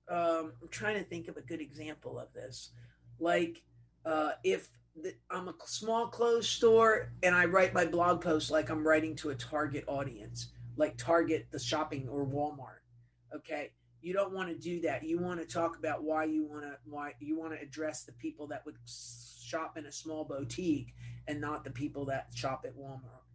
um, 0.08 0.52
I'm 0.62 0.68
trying 0.70 0.96
to 0.96 1.04
think 1.04 1.28
of 1.28 1.36
a 1.36 1.42
good 1.42 1.60
example 1.60 2.18
of 2.18 2.32
this. 2.32 2.70
Like 3.18 3.62
uh, 4.04 4.32
if 4.44 4.68
the, 5.02 5.14
I'm 5.30 5.48
a 5.48 5.54
small 5.64 6.06
clothes 6.06 6.48
store 6.48 7.12
and 7.22 7.34
I 7.34 7.44
write 7.44 7.74
my 7.74 7.84
blog 7.84 8.22
post 8.22 8.50
like 8.50 8.70
I'm 8.70 8.86
writing 8.86 9.14
to 9.16 9.30
a 9.30 9.34
target 9.34 9.84
audience, 9.86 10.48
like 10.76 10.96
Target, 10.96 11.46
the 11.50 11.58
shopping, 11.58 12.08
or 12.08 12.24
Walmart. 12.26 12.80
Okay, 13.34 13.72
you 14.00 14.12
don't 14.12 14.32
want 14.32 14.48
to 14.48 14.54
do 14.54 14.80
that. 14.82 15.04
You 15.04 15.18
want 15.18 15.40
to 15.40 15.46
talk 15.46 15.76
about 15.76 16.02
why 16.02 16.24
you 16.24 16.44
want 16.44 16.62
to 16.62 16.76
why 16.84 17.12
you 17.20 17.38
want 17.38 17.52
to 17.52 17.60
address 17.60 18.04
the 18.04 18.12
people 18.12 18.46
that 18.48 18.64
would 18.64 18.76
shop 18.86 19.76
in 19.76 19.86
a 19.86 19.92
small 19.92 20.24
boutique 20.24 20.94
and 21.28 21.40
not 21.40 21.64
the 21.64 21.70
people 21.70 22.04
that 22.06 22.28
shop 22.34 22.64
at 22.66 22.76
Walmart. 22.76 23.25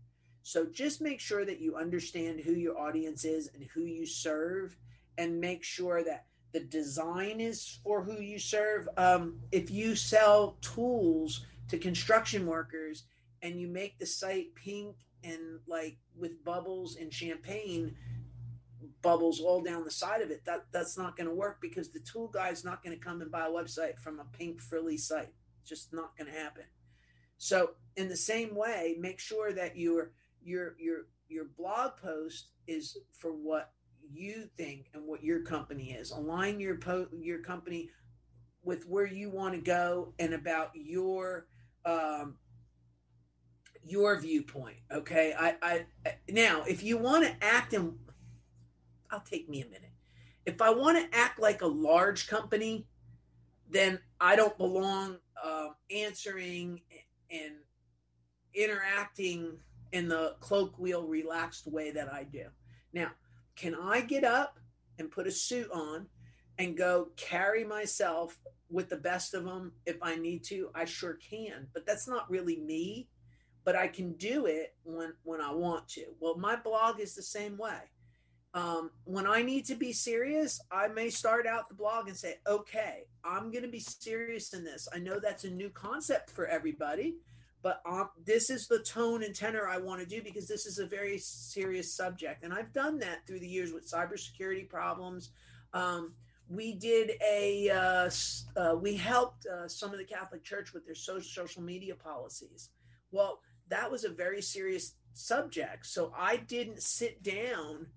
So 0.44 0.66
just 0.66 1.02
make 1.02 1.20
sure 1.20 1.46
that 1.46 1.60
you 1.60 1.76
understand 1.76 2.40
who 2.40 2.54
your 2.54 2.80
audience 2.80 3.26
is 3.26 3.50
and 3.54 3.64
who 3.74 3.82
you 3.82 4.06
serve, 4.06 4.76
and 5.18 5.40
make 5.40 5.64
sure 5.64 6.04
that 6.04 6.26
the 6.52 6.62
design 6.62 7.40
is 7.40 7.80
for 7.84 8.04
who 8.04 8.20
you 8.20 8.40
serve. 8.40 8.88
Um, 8.98 9.40
if 9.52 9.70
you 9.72 9.96
sell 9.96 10.58
tools 10.62 11.46
to 11.70 11.78
construction 11.78 12.46
workers 12.46 13.04
and 13.42 13.60
you 13.60 13.68
make 13.68 13.98
the 14.00 14.06
site 14.06 14.54
pink 14.56 14.96
and 15.24 15.60
like 15.68 15.98
with 16.18 16.44
bubbles 16.44 16.98
and 16.98 17.14
champagne 17.14 17.96
bubbles 19.02 19.40
all 19.40 19.62
down 19.62 19.84
the 19.84 19.92
side 19.92 20.22
of 20.22 20.32
it, 20.32 20.44
that 20.46 20.66
that's 20.72 20.98
not 20.98 21.16
going 21.16 21.28
to 21.28 21.36
work 21.36 21.60
because 21.62 21.90
the 21.90 22.00
tool 22.00 22.28
guy 22.28 22.50
is 22.50 22.66
not 22.66 22.84
going 22.84 22.98
to 22.98 23.04
come 23.04 23.22
and 23.22 23.32
buy 23.32 23.46
a 23.46 23.50
website 23.50 23.98
from 23.98 24.20
a 24.20 24.38
pink 24.38 24.60
frilly 24.60 24.98
site. 24.98 25.34
It's 25.62 25.70
just 25.70 25.94
not 25.94 26.18
going 26.18 26.32
to 26.32 26.38
happen. 26.38 26.64
So 27.38 27.72
in 27.96 28.10
the 28.10 28.18
same 28.18 28.56
way, 28.56 28.96
make 29.00 29.20
sure 29.20 29.54
that 29.54 29.78
your 29.78 30.12
your 30.44 30.76
your 30.80 31.08
your 31.28 31.46
blog 31.58 31.98
post 31.98 32.50
is 32.68 32.98
for 33.12 33.32
what 33.32 33.72
you 34.12 34.50
think 34.58 34.90
and 34.94 35.06
what 35.06 35.24
your 35.24 35.42
company 35.42 35.92
is. 35.92 36.12
Align 36.12 36.60
your 36.60 36.78
po- 36.78 37.08
your 37.20 37.40
company 37.40 37.90
with 38.64 38.86
where 38.88 39.08
you 39.08 39.30
want 39.30 39.54
to 39.54 39.62
go 39.62 40.14
and 40.20 40.34
about 40.34 40.72
your 40.74 41.48
um, 41.86 42.36
your 43.84 44.20
viewpoint. 44.20 44.78
Okay, 44.92 45.34
I, 45.38 45.56
I 45.62 45.86
now 46.30 46.64
if 46.68 46.84
you 46.84 46.98
want 46.98 47.26
to 47.26 47.34
act 47.42 47.74
and 47.74 47.98
I'll 49.10 49.22
take 49.22 49.50
me 49.50 49.62
a 49.62 49.66
minute. 49.66 49.92
If 50.46 50.62
I 50.62 50.72
want 50.72 50.98
to 50.98 51.18
act 51.18 51.40
like 51.40 51.62
a 51.62 51.68
large 51.68 52.28
company, 52.28 52.88
then 53.70 54.00
I 54.20 54.36
don't 54.36 54.58
belong 54.58 55.18
uh, 55.42 55.68
answering 55.92 56.82
and 57.30 57.54
interacting 58.54 59.58
in 59.92 60.08
the 60.08 60.36
colloquial, 60.40 61.08
relaxed 61.08 61.68
way 61.68 61.92
that 61.92 62.12
I 62.12 62.24
do. 62.24 62.46
Now, 62.94 63.12
can 63.56 63.76
I 63.76 64.02
get 64.02 64.24
up 64.24 64.60
and 65.00 65.12
put 65.12 65.28
a 65.28 65.32
suit 65.32 65.70
on 65.72 66.08
and 66.58 66.78
go 66.78 67.10
carry 67.18 67.64
myself 67.64 68.38
with 68.70 68.90
the 68.90 68.98
best 68.98 69.34
of 69.34 69.44
them 69.44 69.74
if 69.86 69.98
I 70.02 70.16
need 70.16 70.44
to? 70.46 70.70
I 70.74 70.86
sure 70.86 71.18
can, 71.30 71.68
but 71.74 71.86
that's 71.86 72.08
not 72.08 72.30
really 72.30 72.58
me. 72.58 73.08
But 73.64 73.76
I 73.76 73.88
can 73.88 74.14
do 74.14 74.48
it 74.48 74.74
when 74.84 75.14
when 75.24 75.40
I 75.40 75.52
want 75.54 75.88
to. 75.90 76.06
Well, 76.20 76.36
my 76.36 76.56
blog 76.56 77.00
is 77.00 77.14
the 77.14 77.22
same 77.22 77.58
way. 77.58 77.82
Um, 78.56 78.90
when 79.06 79.28
I 79.28 79.44
need 79.44 79.66
to 79.66 79.76
be 79.76 79.94
serious, 79.94 80.60
I 80.72 80.88
may 80.88 81.10
start 81.12 81.46
out 81.46 81.70
the 81.70 81.76
blog 81.76 82.08
and 82.08 82.18
say, 82.18 82.40
"Okay, 82.48 83.04
I'm 83.24 83.52
going 83.52 83.64
to 83.64 83.70
be 83.70 83.80
serious 83.80 84.54
in 84.54 84.64
this." 84.64 84.88
I 84.92 84.98
know 84.98 85.20
that's 85.20 85.44
a 85.44 85.50
new 85.52 85.70
concept 85.70 86.32
for 86.32 86.48
everybody, 86.48 87.18
but 87.64 87.82
um, 87.86 88.10
this 88.26 88.50
is 88.50 88.68
the 88.68 88.80
tone 88.80 89.24
and 89.24 89.36
tenor 89.36 89.68
I 89.68 89.78
want 89.78 90.02
to 90.02 90.08
do 90.08 90.22
because 90.22 90.48
this 90.48 90.66
is 90.66 90.80
a 90.80 90.86
very 90.86 91.18
serious 91.18 91.94
subject. 91.94 92.44
And 92.44 92.54
I've 92.54 92.74
done 92.74 92.98
that 93.00 93.26
through 93.28 93.40
the 93.40 93.48
years 93.48 93.72
with 93.72 93.90
cybersecurity 93.90 94.68
problems. 94.68 95.32
Um, 95.74 96.14
we 96.50 96.74
did 96.74 97.12
a, 97.26 97.70
uh, 97.70 98.10
uh, 98.60 98.76
we 98.76 98.96
helped 98.96 99.46
uh, 99.46 99.68
some 99.68 99.92
of 99.92 100.00
the 100.00 100.04
Catholic 100.04 100.44
Church 100.44 100.74
with 100.74 100.86
their 100.86 100.96
social, 100.96 101.22
social 101.22 101.62
media 101.62 101.96
policies. 101.96 102.70
Well, 103.12 103.42
that 103.70 103.90
was 103.90 104.04
a 104.04 104.10
very 104.10 104.42
serious 104.42 104.96
subject. 105.14 105.86
So 105.86 106.12
I 106.18 106.38
didn't 106.38 106.82
sit 106.82 107.24
down 107.24 107.88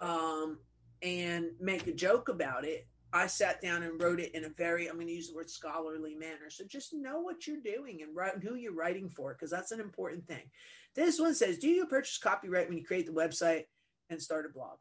um, 0.00 0.58
and 1.00 1.50
make 1.60 1.86
a 1.86 1.92
joke 1.92 2.28
about 2.28 2.64
it. 2.64 2.86
I 3.12 3.26
sat 3.26 3.60
down 3.60 3.82
and 3.82 4.00
wrote 4.00 4.20
it 4.20 4.34
in 4.34 4.44
a 4.44 4.48
very, 4.48 4.88
I'm 4.88 4.94
going 4.94 5.06
to 5.06 5.12
use 5.12 5.28
the 5.28 5.34
word 5.34 5.50
scholarly 5.50 6.14
manner. 6.14 6.48
So 6.48 6.64
just 6.64 6.94
know 6.94 7.20
what 7.20 7.46
you're 7.46 7.60
doing 7.60 8.02
and 8.02 8.16
write, 8.16 8.42
who 8.42 8.54
you're 8.54 8.74
writing 8.74 9.08
for, 9.08 9.34
because 9.34 9.50
that's 9.50 9.72
an 9.72 9.80
important 9.80 10.26
thing. 10.26 10.50
This 10.94 11.20
one 11.20 11.34
says, 11.34 11.58
Do 11.58 11.68
you 11.68 11.86
purchase 11.86 12.18
copyright 12.18 12.68
when 12.68 12.78
you 12.78 12.84
create 12.84 13.06
the 13.06 13.12
website 13.12 13.64
and 14.08 14.20
start 14.20 14.46
a 14.46 14.52
blog? 14.52 14.78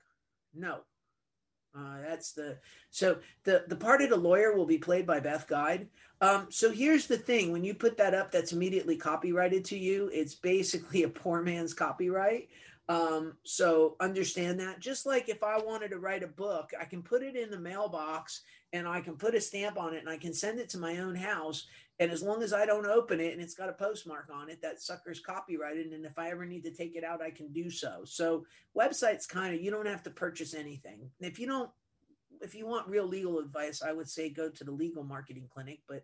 No. 0.54 0.80
Uh, 1.78 2.02
that's 2.06 2.34
the 2.34 2.58
so 2.90 3.18
the 3.46 3.64
the 3.70 3.76
part 3.78 4.02
of 4.02 4.10
the 4.10 4.18
lawyer 4.18 4.54
will 4.54 4.66
be 4.66 4.78
played 4.78 5.08
by 5.08 5.22
Beth 5.22 5.48
Guide. 5.48 5.88
Um, 6.20 6.48
so 6.50 6.70
here's 6.70 7.08
the 7.08 7.18
thing: 7.18 7.54
when 7.54 7.64
you 7.64 7.74
put 7.74 7.96
that 7.96 8.14
up, 8.14 8.30
that's 8.30 8.52
immediately 8.52 8.98
copyrighted 8.98 9.64
to 9.66 9.78
you. 9.78 10.10
It's 10.14 10.36
basically 10.36 11.04
a 11.04 11.10
poor 11.10 11.42
man's 11.42 11.74
copyright. 11.74 12.50
Um, 12.92 13.38
so 13.44 13.96
understand 14.02 14.60
that. 14.60 14.82
Just 14.82 15.06
like 15.06 15.30
if 15.30 15.44
I 15.44 15.58
wanted 15.58 15.92
to 15.92 16.00
write 16.00 16.24
a 16.24 16.28
book, 16.28 16.72
I 16.80 16.84
can 16.84 17.02
put 17.02 17.24
it 17.24 17.38
in 17.38 17.50
the 17.50 17.60
mailbox 17.60 18.42
and 18.74 18.86
I 18.86 19.00
can 19.00 19.16
put 19.16 19.34
a 19.34 19.40
stamp 19.40 19.80
on 19.80 19.94
it 19.94 20.00
and 20.00 20.10
I 20.10 20.18
can 20.18 20.34
send 20.34 20.60
it 20.60 20.68
to 20.70 20.78
my 20.78 20.98
own 20.98 21.16
house. 21.16 21.68
And 22.00 22.12
as 22.12 22.22
long 22.22 22.44
as 22.44 22.52
I 22.52 22.66
don't 22.66 22.86
open 22.86 23.22
it 23.22 23.32
and 23.32 23.42
it's 23.42 23.54
got 23.54 23.70
a 23.70 23.74
postmark 23.74 24.30
on 24.34 24.50
it, 24.50 24.62
that 24.62 24.82
sucker's 24.82 25.22
copyrighted. 25.22 25.94
And 25.94 26.06
if 26.06 26.20
I 26.20 26.32
ever 26.32 26.46
need 26.46 26.66
to 26.66 26.72
take 26.72 26.98
it 26.98 27.06
out, 27.06 27.22
I 27.22 27.30
can 27.30 27.54
do 27.54 27.70
so. 27.70 28.02
So 28.04 28.46
websites 28.78 29.26
kind 29.26 29.56
of 29.56 29.62
you 29.62 29.72
don't 29.72 29.88
have 29.88 30.04
to 30.04 30.10
purchase 30.10 30.54
anything. 30.54 31.10
If 31.22 31.40
you 31.40 31.48
don't, 31.48 31.70
if 32.42 32.54
you 32.56 32.68
want 32.68 32.90
real 32.90 33.08
legal 33.08 33.40
advice, 33.40 33.82
I 33.82 33.94
would 33.94 34.10
say 34.10 34.30
go 34.30 34.50
to 34.50 34.64
the 34.66 34.72
legal 34.72 35.04
marketing 35.06 35.48
clinic. 35.54 35.80
But 35.88 36.04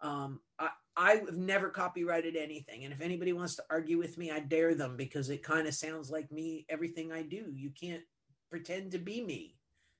um, 0.00 0.38
I, 0.60 0.68
I've 0.98 1.32
never 1.32 1.70
copyrighted 1.70 2.34
anything. 2.34 2.84
And 2.84 2.92
if 2.92 3.00
anybody 3.00 3.32
wants 3.32 3.54
to 3.56 3.64
argue 3.70 3.98
with 3.98 4.18
me, 4.18 4.32
I 4.32 4.40
dare 4.40 4.74
them 4.74 4.96
because 4.96 5.30
it 5.30 5.44
kind 5.44 5.68
of 5.68 5.74
sounds 5.74 6.10
like 6.10 6.30
me, 6.32 6.66
everything 6.68 7.12
I 7.12 7.22
do. 7.22 7.44
You 7.54 7.70
can't 7.70 8.02
pretend 8.50 8.90
to 8.92 8.98
be 8.98 9.22
me. 9.22 9.54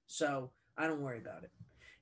So 0.08 0.50
I 0.76 0.88
don't 0.88 1.00
worry 1.00 1.18
about 1.18 1.44
it. 1.44 1.52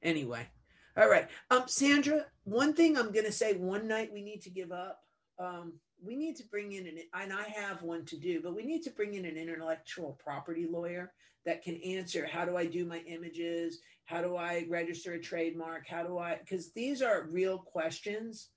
Anyway. 0.02 0.48
All 0.96 1.10
right. 1.10 1.28
Um, 1.50 1.64
Sandra, 1.66 2.24
one 2.44 2.72
thing 2.72 2.96
I'm 2.96 3.12
going 3.12 3.26
to 3.26 3.32
say 3.32 3.52
one 3.52 3.86
night 3.86 4.10
we 4.10 4.22
need 4.22 4.40
to 4.42 4.50
give 4.50 4.72
up. 4.72 5.00
Um, 5.38 5.74
we 6.02 6.16
need 6.16 6.36
to 6.36 6.44
bring 6.44 6.72
in 6.72 6.86
an, 6.86 6.98
and 7.14 7.32
I 7.34 7.48
have 7.48 7.82
one 7.82 8.06
to 8.06 8.16
do, 8.16 8.40
but 8.42 8.56
we 8.56 8.64
need 8.64 8.82
to 8.84 8.90
bring 8.90 9.12
in 9.12 9.26
an 9.26 9.36
intellectual 9.36 10.18
property 10.22 10.66
lawyer 10.70 11.12
that 11.44 11.62
can 11.62 11.76
answer 11.82 12.26
how 12.26 12.46
do 12.46 12.56
I 12.56 12.64
do 12.64 12.86
my 12.86 13.00
images? 13.00 13.80
How 14.06 14.22
do 14.22 14.36
I 14.36 14.64
register 14.70 15.12
a 15.12 15.20
trademark? 15.20 15.86
How 15.86 16.02
do 16.02 16.16
I, 16.16 16.38
because 16.38 16.72
these 16.72 17.02
are 17.02 17.28
real 17.30 17.58
questions. 17.58 18.48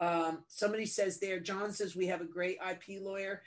Um, 0.00 0.38
somebody 0.46 0.86
says 0.86 1.18
there, 1.18 1.40
John 1.40 1.72
says 1.72 1.96
we 1.96 2.06
have 2.06 2.20
a 2.20 2.26
great 2.26 2.58
IP 2.70 3.00
lawyer. 3.02 3.42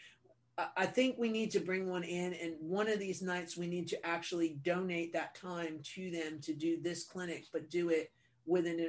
I 0.76 0.86
think 0.86 1.18
we 1.18 1.30
need 1.30 1.50
to 1.52 1.60
bring 1.60 1.90
one 1.90 2.04
in, 2.04 2.34
and 2.34 2.54
one 2.60 2.90
of 2.90 3.00
these 3.00 3.22
nights 3.22 3.58
we 3.58 3.68
need 3.68 3.88
to 3.88 4.06
actually 4.06 4.60
donate 4.64 5.14
that 5.14 5.34
time 5.34 5.80
to 5.96 6.12
them 6.12 6.40
to 6.42 6.54
do 6.54 6.80
this 6.82 7.04
clinic, 7.04 7.46
but 7.52 7.70
do 7.70 7.90
it 7.90 8.12
with 8.46 8.66
an 8.66 8.80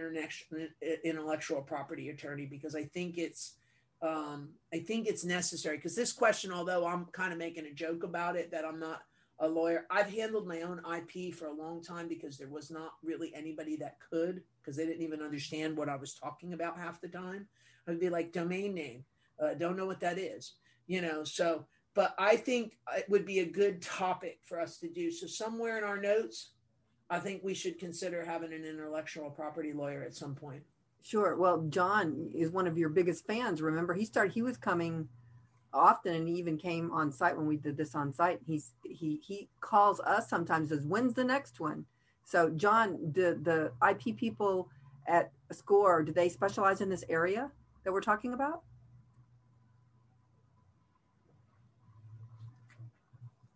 intellectual 1.05 1.63
property 1.63 2.11
attorney 2.11 2.47
because 2.47 2.75
I 2.75 2.85
think 2.85 3.17
it's 3.17 3.55
um, 4.03 4.49
I 4.75 4.81
think 4.81 5.07
it's 5.07 5.25
necessary 5.25 5.77
because 5.77 5.95
this 5.95 6.13
question, 6.13 6.53
although 6.53 6.85
I'm 6.85 7.05
kind 7.13 7.33
of 7.33 7.39
making 7.39 7.67
a 7.67 7.73
joke 7.73 8.03
about 8.03 8.35
it, 8.35 8.51
that 8.51 8.65
I'm 8.65 8.81
not 8.81 9.03
a 9.43 9.49
lawyer. 9.49 9.86
I've 9.90 10.11
handled 10.11 10.47
my 10.47 10.62
own 10.62 10.80
IP 10.97 11.34
for 11.34 11.49
a 11.49 11.53
long 11.53 11.82
time 11.82 12.07
because 12.07 12.38
there 12.38 12.49
was 12.49 12.70
not 12.70 12.93
really 13.03 13.34
anybody 13.34 13.76
that 13.76 13.99
could 13.99 14.43
because 14.62 14.76
they 14.76 14.86
didn't 14.86 15.03
even 15.03 15.20
understand 15.20 15.76
what 15.76 15.88
I 15.88 15.97
was 15.97 16.14
talking 16.14 16.53
about 16.55 16.78
half 16.78 17.01
the 17.01 17.09
time. 17.09 17.49
I'd 17.88 17.99
be 17.99 18.09
like 18.09 18.32
domain 18.32 18.72
name, 18.72 19.05
uh, 19.43 19.55
don't 19.55 19.76
know 19.76 19.86
what 19.86 20.01
that 20.01 20.16
is, 20.16 20.55
you 20.86 21.03
know. 21.03 21.24
So, 21.24 21.66
but 21.95 22.14
I 22.18 22.36
think 22.36 22.78
it 22.97 23.11
would 23.11 23.26
be 23.26 23.40
a 23.40 23.45
good 23.45 23.82
topic 23.82 24.38
for 24.45 24.61
us 24.61 24.78
to 24.78 24.88
do. 24.88 25.11
So 25.11 25.26
somewhere 25.26 25.76
in 25.76 25.84
our 25.84 26.01
notes, 26.01 26.53
I 27.11 27.18
think 27.18 27.43
we 27.43 27.53
should 27.53 27.80
consider 27.80 28.24
having 28.24 28.53
an 28.53 28.64
intellectual 28.64 29.28
property 29.28 29.72
lawyer 29.72 30.05
at 30.05 30.14
some 30.14 30.36
point. 30.36 30.62
Sure. 31.03 31.34
Well, 31.34 31.66
John 31.68 32.30
is 32.32 32.53
one 32.53 32.68
of 32.68 32.78
your 32.78 32.90
biggest 32.90 33.26
fans. 33.26 33.61
Remember, 33.61 33.93
he 33.93 34.05
started. 34.05 34.32
He 34.32 34.43
was 34.43 34.57
coming 34.57 35.09
often, 35.73 36.14
and 36.14 36.29
even 36.29 36.57
came 36.57 36.91
on 36.93 37.11
site 37.12 37.37
when 37.37 37.47
we 37.47 37.57
did 37.57 37.77
this 37.77 37.95
on 37.95 38.12
site. 38.12 38.41
He's 38.47 38.75
he 38.85 39.20
he 39.27 39.49
calls 39.61 40.01
us 40.01 40.29
sometimes. 40.29 40.68
Says, 40.68 40.87
"When's 40.87 41.14
the 41.14 41.25
next 41.25 41.61
one?" 41.61 41.87
So, 42.25 42.51
John, 42.51 42.99
the 43.12 43.73
IP 43.87 44.16
people 44.16 44.68
at 45.07 45.33
SCORE, 45.51 46.05
do 46.05 46.12
they 46.12 46.29
specialize 46.29 46.81
in 46.81 46.89
this 46.89 47.05
area 47.09 47.51
that 47.85 47.93
we're 47.93 48.01
talking 48.01 48.33
about? 48.33 48.62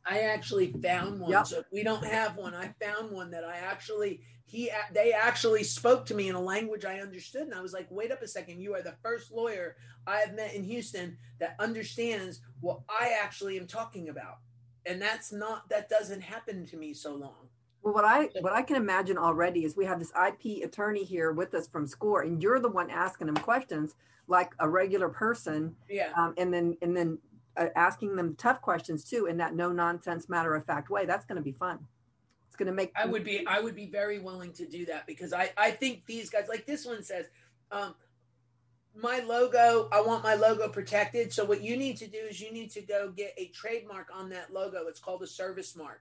I 0.06 0.20
actually 0.20 0.72
found 0.72 1.20
one. 1.20 1.30
Yep. 1.30 1.46
So 1.46 1.64
we 1.72 1.82
don't 1.82 2.04
have 2.04 2.36
one, 2.36 2.54
I 2.54 2.74
found 2.80 3.10
one 3.10 3.30
that 3.32 3.44
I 3.44 3.56
actually 3.56 4.20
he 4.46 4.70
they 4.94 5.12
actually 5.12 5.64
spoke 5.64 6.06
to 6.06 6.14
me 6.14 6.28
in 6.28 6.36
a 6.36 6.40
language 6.40 6.84
I 6.84 7.00
understood, 7.00 7.42
and 7.42 7.54
I 7.54 7.60
was 7.60 7.72
like, 7.72 7.88
"Wait 7.90 8.12
up 8.12 8.22
a 8.22 8.28
second! 8.28 8.60
You 8.60 8.74
are 8.74 8.82
the 8.82 8.94
first 9.02 9.32
lawyer 9.32 9.76
I 10.06 10.18
have 10.18 10.34
met 10.34 10.54
in 10.54 10.62
Houston 10.62 11.18
that 11.40 11.56
understands 11.58 12.40
what 12.60 12.80
I 12.88 13.16
actually 13.20 13.58
am 13.58 13.66
talking 13.66 14.08
about." 14.08 14.36
And 14.86 15.02
that's 15.02 15.32
not 15.32 15.68
that 15.68 15.88
doesn't 15.88 16.20
happen 16.20 16.64
to 16.66 16.76
me 16.76 16.94
so 16.94 17.16
long. 17.16 17.48
Well, 17.82 17.92
what 17.92 18.04
I 18.04 18.30
what 18.40 18.52
I 18.52 18.62
can 18.62 18.76
imagine 18.76 19.18
already 19.18 19.64
is 19.64 19.76
we 19.76 19.84
have 19.84 19.98
this 19.98 20.12
IP 20.12 20.64
attorney 20.64 21.02
here 21.02 21.32
with 21.32 21.52
us 21.54 21.66
from 21.66 21.84
SCORE, 21.84 22.22
and 22.22 22.40
you're 22.40 22.60
the 22.60 22.68
one 22.68 22.88
asking 22.88 23.26
him 23.26 23.36
questions 23.36 23.96
like 24.28 24.52
a 24.60 24.68
regular 24.68 25.08
person. 25.08 25.74
Yeah. 25.88 26.12
Um, 26.16 26.34
and 26.38 26.54
then 26.54 26.76
and 26.82 26.96
then 26.96 27.18
asking 27.56 28.16
them 28.16 28.34
tough 28.36 28.60
questions 28.60 29.04
too 29.04 29.26
in 29.26 29.38
that 29.38 29.54
no 29.54 29.72
nonsense 29.72 30.28
matter 30.28 30.54
of 30.54 30.64
fact 30.64 30.90
way. 30.90 31.06
That's 31.06 31.26
going 31.26 31.36
to 31.36 31.42
be 31.42 31.52
fun. 31.52 31.78
It's 32.46 32.56
going 32.56 32.66
to 32.68 32.72
make 32.72 32.92
i 32.96 33.04
would 33.04 33.24
be 33.24 33.46
i 33.46 33.60
would 33.60 33.74
be 33.74 33.86
very 33.86 34.18
willing 34.18 34.52
to 34.54 34.66
do 34.66 34.86
that 34.86 35.06
because 35.06 35.34
i 35.34 35.50
i 35.58 35.70
think 35.70 36.06
these 36.06 36.30
guys 36.30 36.46
like 36.48 36.64
this 36.64 36.86
one 36.86 37.02
says 37.02 37.26
um 37.70 37.94
my 38.94 39.18
logo 39.18 39.90
i 39.92 40.00
want 40.00 40.22
my 40.22 40.34
logo 40.34 40.68
protected. 40.68 41.32
So 41.32 41.44
what 41.44 41.60
you 41.62 41.76
need 41.76 41.98
to 41.98 42.06
do 42.06 42.18
is 42.18 42.40
you 42.40 42.50
need 42.52 42.70
to 42.70 42.80
go 42.80 43.12
get 43.14 43.34
a 43.36 43.48
trademark 43.48 44.08
on 44.14 44.30
that 44.30 44.54
logo. 44.54 44.86
It's 44.86 45.00
called 45.00 45.22
a 45.22 45.26
service 45.26 45.76
mark. 45.76 46.00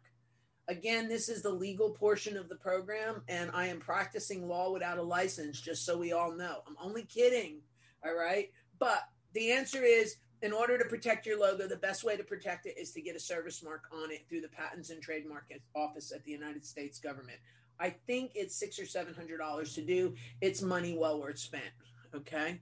Again 0.69 1.09
this 1.09 1.27
is 1.27 1.41
the 1.41 1.49
legal 1.49 1.89
portion 1.89 2.37
of 2.37 2.47
the 2.47 2.55
program 2.55 3.23
and 3.27 3.51
i 3.53 3.67
am 3.67 3.79
practicing 3.79 4.47
law 4.47 4.71
without 4.71 4.97
a 4.97 5.03
license 5.03 5.59
just 5.59 5.85
so 5.85 5.97
we 5.97 6.13
all 6.13 6.31
know. 6.31 6.59
I'm 6.67 6.77
only 6.81 7.03
kidding 7.03 7.59
all 8.05 8.15
right? 8.15 8.51
But 8.79 8.99
the 9.33 9.51
answer 9.51 9.83
is 9.83 10.17
in 10.45 10.53
order 10.53 10.77
to 10.77 10.85
protect 10.85 11.25
your 11.25 11.39
logo, 11.39 11.67
the 11.67 11.75
best 11.75 12.03
way 12.03 12.15
to 12.15 12.23
protect 12.23 12.67
it 12.67 12.77
is 12.77 12.91
to 12.91 13.01
get 13.01 13.15
a 13.15 13.19
service 13.19 13.63
mark 13.63 13.85
on 13.91 14.11
it 14.11 14.27
through 14.29 14.41
the 14.41 14.47
Patents 14.47 14.91
and 14.91 15.01
Trademark 15.01 15.51
Office 15.75 16.11
at 16.13 16.23
the 16.23 16.31
United 16.31 16.63
States 16.63 16.99
government. 16.99 17.39
I 17.79 17.89
think 17.89 18.33
it's 18.35 18.55
six 18.55 18.77
or 18.77 18.85
seven 18.85 19.15
hundred 19.15 19.39
dollars 19.39 19.73
to 19.73 19.81
do. 19.81 20.13
It's 20.41 20.61
money 20.61 20.95
well 20.95 21.19
worth 21.19 21.39
spent. 21.39 21.73
Okay. 22.13 22.61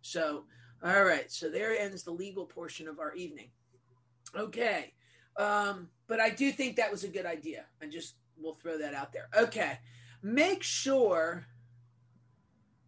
So, 0.00 0.42
all 0.82 1.04
right. 1.04 1.30
So 1.30 1.48
there 1.48 1.78
ends 1.78 2.02
the 2.02 2.10
legal 2.10 2.46
portion 2.46 2.88
of 2.88 2.98
our 2.98 3.14
evening. 3.14 3.50
Okay. 4.36 4.92
Um, 5.36 5.88
but 6.08 6.18
I 6.18 6.30
do 6.30 6.50
think 6.50 6.74
that 6.76 6.90
was 6.90 7.04
a 7.04 7.08
good 7.08 7.26
idea. 7.26 7.66
I 7.80 7.86
just 7.86 8.16
will 8.36 8.54
throw 8.54 8.76
that 8.78 8.92
out 8.92 9.12
there. 9.12 9.28
Okay. 9.38 9.78
Make 10.20 10.64
sure 10.64 11.46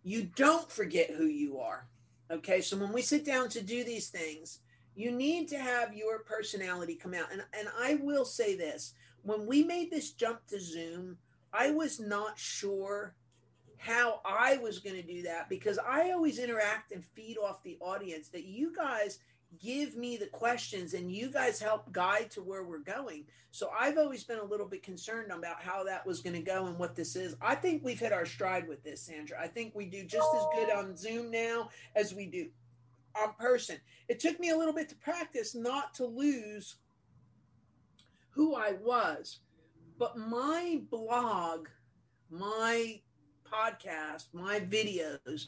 you 0.03 0.25
don't 0.35 0.71
forget 0.71 1.11
who 1.11 1.27
you 1.27 1.61
are. 1.61 1.87
Okay, 2.31 2.61
so 2.61 2.77
when 2.77 2.93
we 2.93 3.03
sit 3.03 3.25
down 3.25 3.49
to 3.51 3.63
do 3.63 3.85
these 3.85 4.09
things, 4.09 4.61
you 4.97 5.11
need 5.11 5.49
to 5.49 5.59
have 5.59 5.95
your 5.95 6.21
personality 6.21 6.95
come 6.95 7.15
out. 7.15 7.31
And 7.33 7.43
and 7.59 7.69
I 7.79 7.95
will 7.97 8.25
say 8.25 8.57
this, 8.57 8.95
when 9.23 9.47
we 9.47 9.63
made 9.63 9.91
this 9.91 10.13
jump 10.13 10.47
to 10.49 10.61
Zoom, 10.61 11.19
I 11.53 11.71
was 11.71 12.01
not 12.01 12.39
sure 12.39 13.15
how 13.77 14.21
I 14.25 14.57
was 14.59 14.79
going 14.79 14.97
to 14.97 15.03
do 15.03 15.23
that 15.23 15.49
because 15.49 15.79
I 15.79 16.11
always 16.13 16.39
interact 16.39 16.93
and 16.93 17.05
feed 17.05 17.37
off 17.37 17.63
the 17.63 17.77
audience 17.81 18.29
that 18.29 18.45
you 18.45 18.75
guys 18.75 19.19
give 19.61 19.97
me 19.97 20.17
the 20.17 20.27
questions 20.27 20.95
and 20.95 21.11
you 21.11 21.31
guys 21.31 21.61
help 21.61 21.91
guide 21.93 22.31
to 22.33 22.43
where 22.43 22.65
we're 22.65 22.79
going. 22.79 23.25
So 23.51 23.71
I've 23.79 23.99
always 23.99 24.25
been 24.25 24.39
a 24.39 24.45
little 24.45 24.67
bit 24.67 24.83
concerned 24.83 25.31
about 25.31 25.63
how 25.63 25.85
that 25.85 26.07
was 26.07 26.21
going 26.21 26.35
to 26.35 26.43
go 26.43 26.67
and 26.67 26.79
what 26.79 26.97
this 26.97 27.15
is. 27.15 27.37
I 27.41 27.55
think 27.55 27.85
we've 27.85 27.99
hit 27.99 28.13
our 28.13 28.27
stride 28.27 28.67
with 28.67 28.83
this, 28.83 29.03
Sandra. 29.03 29.41
I 29.41 29.47
think 29.47 29.75
we 29.75 29.87
do 29.87 30.05
just 30.05 30.29
as 30.35 30.45
good 30.55 30.71
on 30.71 30.97
Zoom 30.97 31.31
now 31.31 31.69
as 31.95 32.15
we 32.15 32.27
do 32.27 32.49
on 33.21 33.35
person. 33.39 33.77
It 34.09 34.19
took 34.21 34.41
me 34.41 34.51
a 34.51 34.57
little 34.57 34.75
bit 34.75 34.89
to 34.89 34.97
practice 34.97 35.55
not 35.55 35.95
to 35.95 36.05
lose 36.05 36.77
who 38.31 38.57
I 38.57 38.73
was, 38.83 39.39
but 39.99 40.19
my 40.19 40.81
blog, 40.91 41.69
my 42.31 43.01
podcast, 43.45 44.27
my 44.33 44.59
videos, 44.61 45.47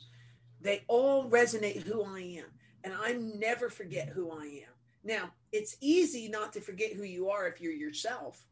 they 0.61 0.85
all 0.87 1.29
resonate 1.29 1.83
who 1.83 2.05
I 2.05 2.21
am 2.39 2.47
and 2.87 2.95
I 2.95 3.15
never 3.15 3.69
forget 3.69 4.09
who 4.09 4.31
I 4.31 4.45
am. 4.45 4.73
Now, 5.03 5.31
it's 5.51 5.77
easy 5.81 6.29
not 6.29 6.53
to 6.53 6.61
forget 6.61 6.93
who 6.93 7.03
you 7.03 7.29
are 7.29 7.49
if 7.49 7.61
you're 7.61 7.73
yourself, 7.73 8.47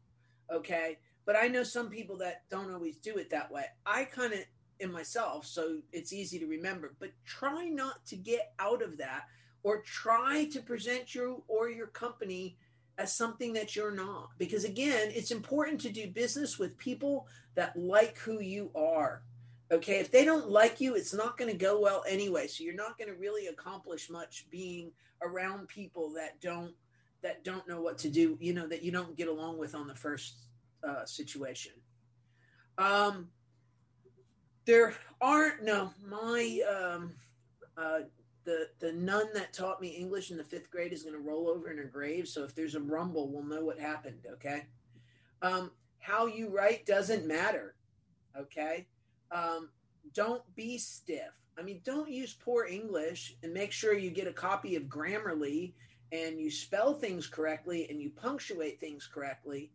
okay? 0.51 0.97
But 1.25 1.37
I 1.37 1.47
know 1.47 1.63
some 1.63 1.89
people 1.89 2.17
that 2.17 2.43
don't 2.49 2.73
always 2.73 2.97
do 2.97 3.15
it 3.15 3.29
that 3.29 3.49
way. 3.49 3.63
I 3.85 4.03
kind 4.03 4.33
of 4.33 4.39
in 4.81 4.91
myself, 4.91 5.45
so 5.45 5.77
it's 5.93 6.11
easy 6.11 6.37
to 6.39 6.47
remember, 6.47 6.95
but 6.99 7.11
try 7.25 7.69
not 7.69 8.05
to 8.07 8.17
get 8.17 8.53
out 8.59 8.81
of 8.81 8.97
that 8.97 9.23
or 9.63 9.81
try 9.81 10.49
to 10.51 10.59
present 10.59 11.15
you 11.15 11.41
or 11.47 11.69
your 11.69 11.87
company 11.87 12.57
as 12.97 13.15
something 13.15 13.53
that 13.53 13.73
you're 13.73 13.95
not. 13.95 14.31
Because 14.37 14.65
again, 14.65 15.11
it's 15.15 15.31
important 15.31 15.79
to 15.81 15.89
do 15.89 16.07
business 16.07 16.59
with 16.59 16.77
people 16.77 17.25
that 17.55 17.77
like 17.77 18.17
who 18.17 18.41
you 18.41 18.69
are. 18.75 19.23
Okay, 19.71 19.99
if 19.99 20.11
they 20.11 20.23
don't 20.23 20.49
like 20.49 20.79
you, 20.79 20.95
it's 20.95 21.13
not 21.13 21.37
going 21.37 21.49
to 21.49 21.57
go 21.57 21.79
well 21.79 22.03
anyway. 22.07 22.47
So 22.47 22.63
you're 22.63 22.75
not 22.75 22.97
going 22.97 23.07
to 23.07 23.15
really 23.15 23.47
accomplish 23.47 24.09
much 24.09 24.45
being 24.51 24.91
around 25.23 25.67
people 25.67 26.13
that 26.13 26.39
don't 26.39 26.73
that 27.23 27.43
don't 27.43 27.67
know 27.67 27.81
what 27.81 27.97
to 27.99 28.09
do. 28.09 28.37
You 28.39 28.53
know 28.53 28.67
that 28.67 28.83
you 28.83 28.91
don't 28.91 29.17
get 29.17 29.27
along 29.27 29.57
with 29.57 29.73
on 29.73 29.87
the 29.87 29.95
first 29.95 30.45
uh, 30.87 31.05
situation. 31.05 31.71
Um, 32.77 33.29
there 34.65 34.93
aren't 35.19 35.63
no 35.63 35.91
my 36.07 36.59
um, 36.69 37.13
uh, 37.75 38.01
the 38.43 38.67
the 38.79 38.93
nun 38.93 39.27
that 39.33 39.51
taught 39.51 39.81
me 39.81 39.89
English 39.89 40.29
in 40.29 40.37
the 40.37 40.43
fifth 40.43 40.69
grade 40.69 40.93
is 40.93 41.01
going 41.01 41.15
to 41.15 41.21
roll 41.21 41.49
over 41.49 41.71
in 41.71 41.77
her 41.77 41.85
grave. 41.85 42.27
So 42.27 42.43
if 42.43 42.53
there's 42.53 42.75
a 42.75 42.79
rumble, 42.79 43.31
we'll 43.31 43.43
know 43.43 43.65
what 43.65 43.79
happened. 43.79 44.19
Okay. 44.33 44.67
Um, 45.41 45.71
how 45.99 46.27
you 46.27 46.49
write 46.49 46.85
doesn't 46.85 47.25
matter. 47.25 47.75
Okay. 48.39 48.87
Um, 49.31 49.69
don't 50.13 50.43
be 50.55 50.77
stiff. 50.77 51.33
I 51.57 51.61
mean, 51.61 51.81
don't 51.83 52.09
use 52.09 52.33
poor 52.33 52.65
English 52.65 53.35
and 53.43 53.53
make 53.53 53.71
sure 53.71 53.97
you 53.97 54.09
get 54.09 54.27
a 54.27 54.33
copy 54.33 54.75
of 54.75 54.83
Grammarly 54.83 55.73
and 56.11 56.39
you 56.39 56.51
spell 56.51 56.93
things 56.93 57.27
correctly 57.27 57.87
and 57.89 58.01
you 58.01 58.09
punctuate 58.09 58.79
things 58.79 59.09
correctly. 59.11 59.71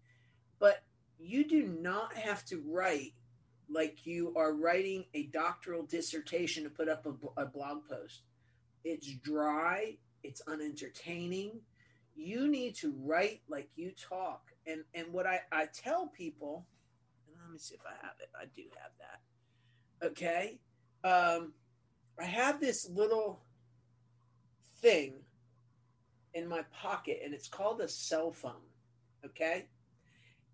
But 0.59 0.83
you 1.19 1.47
do 1.47 1.67
not 1.67 2.15
have 2.15 2.45
to 2.47 2.63
write 2.67 3.15
like 3.69 4.05
you 4.05 4.35
are 4.37 4.53
writing 4.53 5.05
a 5.15 5.25
doctoral 5.27 5.85
dissertation 5.85 6.65
to 6.65 6.71
put 6.71 6.89
up 6.89 7.07
a, 7.07 7.43
a 7.43 7.47
blog 7.47 7.89
post. 7.89 8.23
It's 8.85 9.07
dry, 9.07 9.97
it's 10.23 10.43
unentertaining. 10.47 11.61
You 12.17 12.49
need 12.49 12.75
to 12.77 12.95
write 12.99 13.43
like 13.49 13.69
you 13.77 13.93
talk. 13.93 14.51
And 14.67 14.85
and 14.95 15.13
what 15.13 15.27
I, 15.27 15.41
I 15.53 15.67
tell 15.67 16.09
people, 16.09 16.67
let 17.43 17.53
me 17.53 17.59
see 17.59 17.75
if 17.75 17.81
I 17.87 17.95
have 18.05 18.17
it. 18.21 18.31
I 18.39 18.45
do 18.55 18.63
have 18.83 18.93
that. 18.99 19.21
Okay. 20.03 20.59
Um, 21.05 21.53
I 22.19 22.25
have 22.25 22.61
this 22.61 22.89
little 22.89 23.41
thing 24.77 25.15
in 26.35 26.49
my 26.49 26.63
pocket, 26.73 27.21
and 27.25 27.35
it's 27.35 27.49
called 27.49 27.81
a 27.81 27.89
cell 27.89 28.33
phone. 28.33 28.53
Okay 29.25 29.67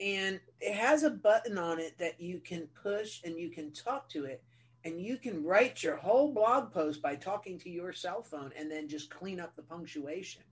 and 0.01 0.41
it 0.61 0.75
has 0.75 1.03
a 1.03 1.11
button 1.11 1.59
on 1.59 1.79
it 1.79 1.97
that 1.99 2.21
you 2.21 2.39
can 2.41 2.69
push 2.83 3.21
and 3.25 3.39
you 3.39 3.51
can 3.51 3.73
talk 3.73 4.09
to 4.11 4.25
it 4.25 4.43
and 4.85 5.01
you 5.01 5.17
can 5.17 5.43
write 5.43 5.83
your 5.83 5.97
whole 5.97 6.33
blog 6.33 6.71
post 6.71 7.03
by 7.03 7.15
talking 7.15 7.59
to 7.59 7.71
your 7.71 7.93
cell 7.93 8.23
phone 8.23 8.53
and 8.59 8.71
then 8.71 8.89
just 8.89 9.11
clean 9.11 9.41
up 9.41 9.55
the 9.57 9.63
punctuation 9.63 10.43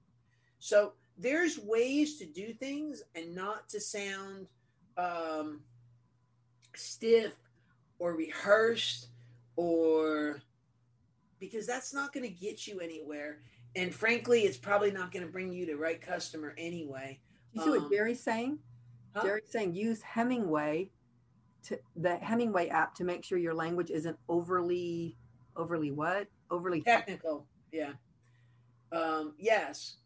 so 0.59 0.93
there's 1.19 1.59
ways 1.59 2.19
to 2.19 2.27
do 2.27 2.53
things 2.55 3.03
and 3.15 3.35
not 3.35 3.69
to 3.69 3.81
sound 3.81 4.47
um, 4.97 5.61
stiff 6.75 7.35
or 8.05 8.15
rehearsed 8.15 9.09
or 9.57 10.43
because 11.41 11.67
that's 11.67 11.95
not 11.95 12.13
going 12.13 12.25
to 12.25 12.33
get 12.33 12.67
you 12.67 12.81
anywhere 12.81 13.39
and 13.77 13.95
frankly 13.95 14.41
it's 14.43 14.57
probably 14.57 14.91
not 14.91 15.11
going 15.13 15.25
to 15.25 15.31
bring 15.31 15.53
you 15.53 15.65
the 15.65 15.75
right 15.75 16.01
customer 16.01 16.55
anyway 16.59 17.19
you 17.55 17.63
see 17.63 17.71
um, 17.71 17.83
what 17.83 17.91
Jerry's 17.91 18.21
saying? 18.21 18.59
Huh? 19.15 19.23
Jerry's 19.23 19.51
saying 19.51 19.75
use 19.75 20.03
Hemingway 20.03 20.91
to 21.65 21.79
the 21.97 22.17
Hemingway 22.17 22.69
app 22.69 22.95
to 22.97 23.05
make 23.05 23.25
sure 23.25 23.39
your 23.39 23.55
language 23.55 23.91
isn't 23.91 24.19
overly 24.29 25.17
overly 25.57 25.93
what? 25.93 26.27
Overly 26.51 26.83
technical. 26.83 27.47
Yeah. 27.73 27.93
Um, 28.93 29.35
yes. 29.39 29.99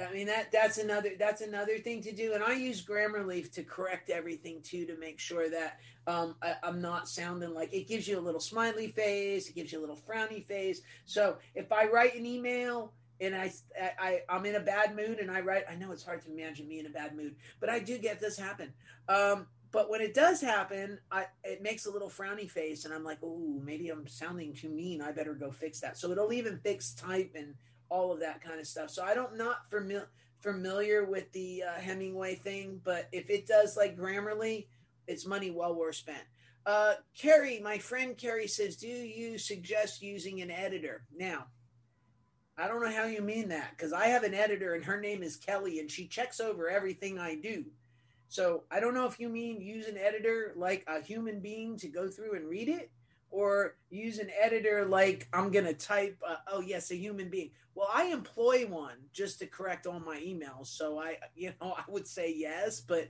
I 0.00 0.12
mean 0.12 0.26
that 0.26 0.50
that's 0.50 0.78
another 0.78 1.10
that's 1.18 1.40
another 1.40 1.78
thing 1.78 2.02
to 2.02 2.12
do, 2.12 2.34
and 2.34 2.42
I 2.42 2.54
use 2.54 2.84
Grammarly 2.84 3.50
to 3.52 3.62
correct 3.62 4.10
everything 4.10 4.60
too 4.62 4.86
to 4.86 4.96
make 4.98 5.20
sure 5.20 5.48
that 5.48 5.78
um, 6.06 6.34
I, 6.42 6.56
am 6.64 6.80
not 6.80 7.08
sounding 7.08 7.54
like 7.54 7.72
it 7.72 7.86
gives 7.86 8.08
you 8.08 8.18
a 8.18 8.20
little 8.20 8.40
smiley 8.40 8.88
face, 8.88 9.48
it 9.48 9.54
gives 9.54 9.72
you 9.72 9.78
a 9.78 9.82
little 9.82 9.98
frowny 10.08 10.44
face. 10.44 10.80
So 11.04 11.36
if 11.54 11.70
I 11.70 11.86
write 11.86 12.16
an 12.16 12.26
email 12.26 12.92
and 13.20 13.34
I, 13.34 13.52
I 13.98 14.22
I'm 14.28 14.44
in 14.46 14.56
a 14.56 14.60
bad 14.60 14.96
mood 14.96 15.18
and 15.18 15.30
I 15.30 15.40
write. 15.40 15.64
I 15.70 15.76
know 15.76 15.92
it's 15.92 16.04
hard 16.04 16.22
to 16.22 16.32
imagine 16.32 16.66
me 16.68 16.80
in 16.80 16.86
a 16.86 16.90
bad 16.90 17.16
mood, 17.16 17.36
but 17.60 17.68
I 17.68 17.78
do 17.78 17.98
get 17.98 18.20
this 18.20 18.36
happen. 18.36 18.72
Um, 19.08 19.46
but 19.70 19.90
when 19.90 20.00
it 20.00 20.14
does 20.14 20.40
happen, 20.40 20.98
I 21.10 21.26
it 21.42 21.62
makes 21.62 21.86
a 21.86 21.90
little 21.90 22.10
frowny 22.10 22.50
face, 22.50 22.84
and 22.84 22.92
I'm 22.92 23.04
like, 23.04 23.18
oh, 23.22 23.60
maybe 23.64 23.88
I'm 23.90 24.06
sounding 24.06 24.54
too 24.54 24.68
mean. 24.68 25.00
I 25.00 25.12
better 25.12 25.34
go 25.34 25.50
fix 25.50 25.80
that. 25.80 25.96
So 25.96 26.10
it'll 26.10 26.32
even 26.32 26.58
fix 26.58 26.94
type 26.94 27.34
and 27.36 27.54
all 27.94 28.12
of 28.12 28.18
that 28.20 28.42
kind 28.42 28.58
of 28.58 28.66
stuff. 28.66 28.90
So 28.90 29.04
I 29.04 29.14
don't 29.14 29.36
not 29.36 29.70
familiar 29.70 30.08
familiar 30.40 31.06
with 31.06 31.32
the 31.32 31.62
uh, 31.62 31.80
Hemingway 31.80 32.34
thing, 32.34 32.80
but 32.84 33.08
if 33.12 33.30
it 33.30 33.46
does 33.46 33.78
like 33.78 33.96
Grammarly, 33.96 34.66
it's 35.06 35.24
money 35.24 35.50
well 35.50 35.74
worth 35.74 35.94
spent. 35.94 36.22
Uh, 36.66 36.94
Carrie, 37.16 37.60
my 37.60 37.78
friend 37.78 38.18
Carrie 38.18 38.46
says, 38.46 38.76
do 38.76 38.88
you 38.88 39.38
suggest 39.38 40.02
using 40.02 40.42
an 40.42 40.50
editor 40.50 41.06
now? 41.16 41.46
I 42.58 42.68
don't 42.68 42.82
know 42.82 42.92
how 42.92 43.06
you 43.06 43.22
mean 43.22 43.48
that 43.48 43.70
because 43.70 43.94
I 43.94 44.08
have 44.08 44.22
an 44.22 44.34
editor 44.34 44.74
and 44.74 44.84
her 44.84 45.00
name 45.00 45.22
is 45.22 45.36
Kelly 45.36 45.80
and 45.80 45.90
she 45.90 46.06
checks 46.06 46.40
over 46.40 46.68
everything 46.68 47.18
I 47.18 47.36
do. 47.36 47.64
So 48.28 48.64
I 48.70 48.80
don't 48.80 48.94
know 48.94 49.06
if 49.06 49.18
you 49.18 49.30
mean 49.30 49.62
use 49.62 49.86
an 49.86 49.96
editor 49.96 50.52
like 50.56 50.84
a 50.86 51.00
human 51.00 51.40
being 51.40 51.78
to 51.78 51.88
go 51.88 52.08
through 52.08 52.34
and 52.34 52.48
read 52.48 52.68
it 52.68 52.90
or 53.34 53.74
use 53.90 54.20
an 54.20 54.30
editor 54.40 54.84
like 54.84 55.26
I'm 55.32 55.50
going 55.50 55.64
to 55.64 55.74
type, 55.74 56.16
uh, 56.26 56.36
oh, 56.52 56.60
yes, 56.60 56.92
a 56.92 56.94
human 56.94 57.28
being. 57.28 57.50
Well, 57.74 57.88
I 57.92 58.04
employ 58.04 58.64
one 58.66 58.96
just 59.12 59.40
to 59.40 59.46
correct 59.46 59.88
all 59.88 59.98
my 59.98 60.18
emails. 60.18 60.68
So 60.68 61.00
I, 61.00 61.16
you 61.34 61.52
know, 61.60 61.74
I 61.76 61.82
would 61.88 62.06
say 62.06 62.32
yes, 62.32 62.80
but 62.80 63.08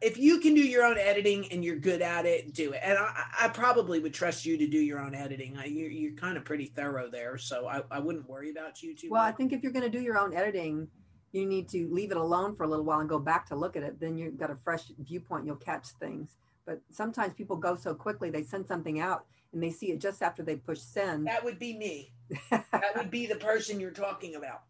if 0.00 0.16
you 0.16 0.38
can 0.38 0.54
do 0.54 0.60
your 0.60 0.84
own 0.84 0.96
editing 0.96 1.50
and 1.50 1.64
you're 1.64 1.76
good 1.76 2.02
at 2.02 2.24
it, 2.24 2.54
do 2.54 2.70
it. 2.70 2.80
And 2.84 2.96
I, 2.98 3.24
I 3.40 3.48
probably 3.48 3.98
would 3.98 4.14
trust 4.14 4.46
you 4.46 4.56
to 4.58 4.66
do 4.68 4.78
your 4.78 5.00
own 5.00 5.16
editing. 5.16 5.56
I, 5.58 5.64
you're, 5.64 5.90
you're 5.90 6.12
kind 6.12 6.36
of 6.36 6.44
pretty 6.44 6.66
thorough 6.66 7.10
there, 7.10 7.36
so 7.36 7.66
I, 7.66 7.82
I 7.90 7.98
wouldn't 7.98 8.28
worry 8.28 8.50
about 8.50 8.80
you 8.80 8.94
too. 8.94 9.08
Well, 9.10 9.24
much. 9.24 9.34
I 9.34 9.36
think 9.36 9.52
if 9.52 9.64
you're 9.64 9.72
going 9.72 9.90
to 9.90 9.98
do 9.98 10.00
your 10.00 10.18
own 10.18 10.34
editing, 10.36 10.86
you 11.32 11.46
need 11.46 11.68
to 11.70 11.88
leave 11.92 12.12
it 12.12 12.16
alone 12.16 12.54
for 12.54 12.62
a 12.62 12.68
little 12.68 12.84
while 12.84 13.00
and 13.00 13.08
go 13.08 13.18
back 13.18 13.46
to 13.48 13.56
look 13.56 13.76
at 13.76 13.82
it. 13.82 13.98
Then 13.98 14.16
you've 14.16 14.38
got 14.38 14.50
a 14.50 14.56
fresh 14.62 14.84
viewpoint. 15.00 15.46
You'll 15.46 15.56
catch 15.56 15.88
things. 16.00 16.36
But 16.68 16.82
sometimes 16.90 17.32
people 17.32 17.56
go 17.56 17.76
so 17.76 17.94
quickly, 17.94 18.28
they 18.28 18.42
send 18.42 18.66
something 18.66 19.00
out 19.00 19.24
and 19.54 19.62
they 19.62 19.70
see 19.70 19.86
it 19.86 20.00
just 20.00 20.22
after 20.22 20.42
they 20.42 20.56
push 20.56 20.80
send. 20.80 21.26
That 21.26 21.42
would 21.42 21.58
be 21.58 21.74
me. 21.74 22.12
that 22.50 22.92
would 22.94 23.10
be 23.10 23.24
the 23.24 23.36
person 23.36 23.80
you're 23.80 23.90
talking 23.90 24.34
about. 24.34 24.64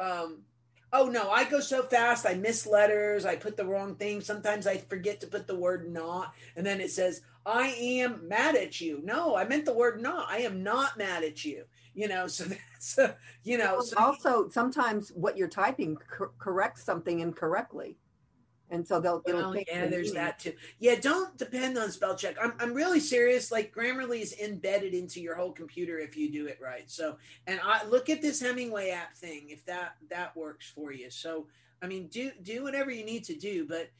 Um, 0.00 0.42
oh 0.92 1.06
no, 1.06 1.30
I 1.30 1.44
go 1.44 1.60
so 1.60 1.84
fast, 1.84 2.26
I 2.26 2.34
miss 2.34 2.66
letters, 2.66 3.24
I 3.24 3.36
put 3.36 3.56
the 3.56 3.64
wrong 3.64 3.94
thing. 3.94 4.20
Sometimes 4.20 4.66
I 4.66 4.78
forget 4.78 5.20
to 5.20 5.28
put 5.28 5.46
the 5.46 5.54
word 5.54 5.88
not, 5.88 6.34
and 6.56 6.66
then 6.66 6.80
it 6.80 6.90
says, 6.90 7.20
I 7.46 7.68
am 7.68 8.26
mad 8.26 8.56
at 8.56 8.80
you. 8.80 9.00
No, 9.04 9.36
I 9.36 9.44
meant 9.44 9.64
the 9.64 9.74
word 9.74 10.02
not. 10.02 10.26
I 10.28 10.38
am 10.38 10.64
not 10.64 10.98
mad 10.98 11.22
at 11.22 11.44
you. 11.44 11.66
You 11.94 12.08
know, 12.08 12.26
so 12.26 12.44
that's, 12.72 12.98
uh, 12.98 13.12
you 13.44 13.58
know. 13.58 13.80
So 13.80 13.96
also, 13.96 14.48
sometimes 14.48 15.10
what 15.10 15.36
you're 15.36 15.46
typing 15.46 15.94
cor- 16.10 16.32
corrects 16.36 16.82
something 16.82 17.20
incorrectly 17.20 17.96
and 18.70 18.86
so 18.86 19.00
they'll 19.00 19.22
it'll 19.26 19.50
well, 19.50 19.62
yeah 19.68 19.86
there's 19.86 20.12
that 20.12 20.38
too. 20.38 20.52
Yeah 20.78 20.96
don't 21.00 21.36
depend 21.36 21.76
on 21.78 21.90
spell 21.90 22.16
check. 22.16 22.36
I'm, 22.42 22.54
I'm 22.58 22.74
really 22.74 23.00
serious 23.00 23.52
like 23.52 23.74
grammarly 23.74 24.20
is 24.20 24.34
embedded 24.40 24.94
into 24.94 25.20
your 25.20 25.36
whole 25.36 25.52
computer 25.52 25.98
if 25.98 26.16
you 26.16 26.30
do 26.30 26.46
it 26.46 26.58
right. 26.62 26.90
So 26.90 27.16
and 27.46 27.60
i 27.64 27.84
look 27.84 28.08
at 28.08 28.22
this 28.22 28.40
hemingway 28.40 28.90
app 28.90 29.14
thing 29.14 29.50
if 29.50 29.64
that 29.66 29.96
that 30.10 30.36
works 30.36 30.70
for 30.74 30.92
you. 30.92 31.10
So 31.10 31.46
i 31.82 31.86
mean 31.86 32.06
do 32.08 32.30
do 32.42 32.62
whatever 32.62 32.90
you 32.90 33.04
need 33.04 33.24
to 33.24 33.34
do 33.34 33.66
but 33.66 33.90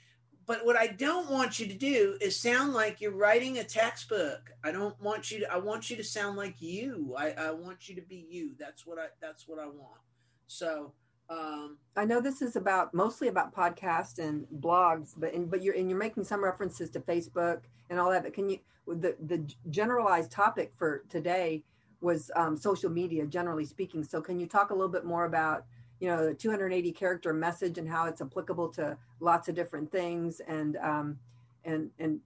but 0.47 0.65
what 0.65 0.77
i 0.77 0.87
don't 0.87 1.31
want 1.31 1.59
you 1.59 1.67
to 1.67 1.75
do 1.75 2.17
is 2.21 2.39
sound 2.39 2.73
like 2.73 3.01
you're 3.01 3.17
writing 3.17 3.59
a 3.59 3.65
textbook. 3.65 4.51
I 4.63 4.73
don't 4.73 4.99
want 5.01 5.31
you 5.31 5.41
to 5.41 5.53
i 5.53 5.59
want 5.59 5.91
you 5.91 5.97
to 5.97 6.05
sound 6.05 6.37
like 6.37 6.61
you. 6.61 7.15
I, 7.19 7.31
I 7.33 7.51
want 7.51 7.89
you 7.89 7.95
to 7.97 8.03
be 8.03 8.27
you. 8.31 8.53
That's 8.59 8.87
what 8.87 8.99
i 8.99 9.07
that's 9.21 9.47
what 9.47 9.59
i 9.59 9.67
want. 9.67 10.01
So 10.47 10.93
um, 11.31 11.79
I 11.97 12.05
know 12.05 12.21
this 12.21 12.43
is 12.43 12.57
about 12.57 12.93
mostly 12.93 13.29
about 13.29 13.55
podcasts 13.55 14.19
and 14.19 14.47
blogs, 14.61 15.15
but 15.17 15.33
in, 15.33 15.47
but 15.47 15.63
you're 15.63 15.75
and 15.75 15.89
you're 15.89 15.99
making 15.99 16.25
some 16.25 16.45
references 16.45 16.91
to 16.91 17.01
Facebook 17.01 17.61
and 17.89 17.99
all 17.99 18.11
that. 18.11 18.23
But 18.23 18.35
can 18.35 18.49
you 18.49 18.59
the 18.87 19.17
the 19.25 19.43
generalized 19.71 20.31
topic 20.31 20.73
for 20.77 21.05
today 21.09 21.65
was 22.01 22.31
um, 22.37 22.57
social 22.57 22.91
media, 22.91 23.27
generally 23.27 23.65
speaking. 23.65 24.05
So 24.05 24.21
can 24.21 24.39
you 24.39 24.47
talk 24.47 24.71
a 24.71 24.75
little 24.75 24.91
bit 24.91 25.05
more 25.05 25.25
about 25.25 25.65
you 26.01 26.09
know 26.09 26.27
the 26.27 26.35
280 26.35 26.93
character 26.93 27.33
message 27.33 27.79
and 27.79 27.89
how 27.89 28.07
it's 28.07 28.21
applicable 28.21 28.69
to 28.71 28.99
lots 29.21 29.49
of 29.49 29.55
different 29.55 29.91
things 29.91 30.41
and 30.47 30.77
um, 30.77 31.19
and 31.65 31.91
and 31.99 32.21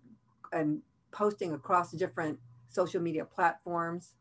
and 0.52 0.82
posting 1.12 1.52
across 1.52 1.92
different 1.92 2.38
social 2.68 3.00
media 3.00 3.24
platforms? 3.24 4.14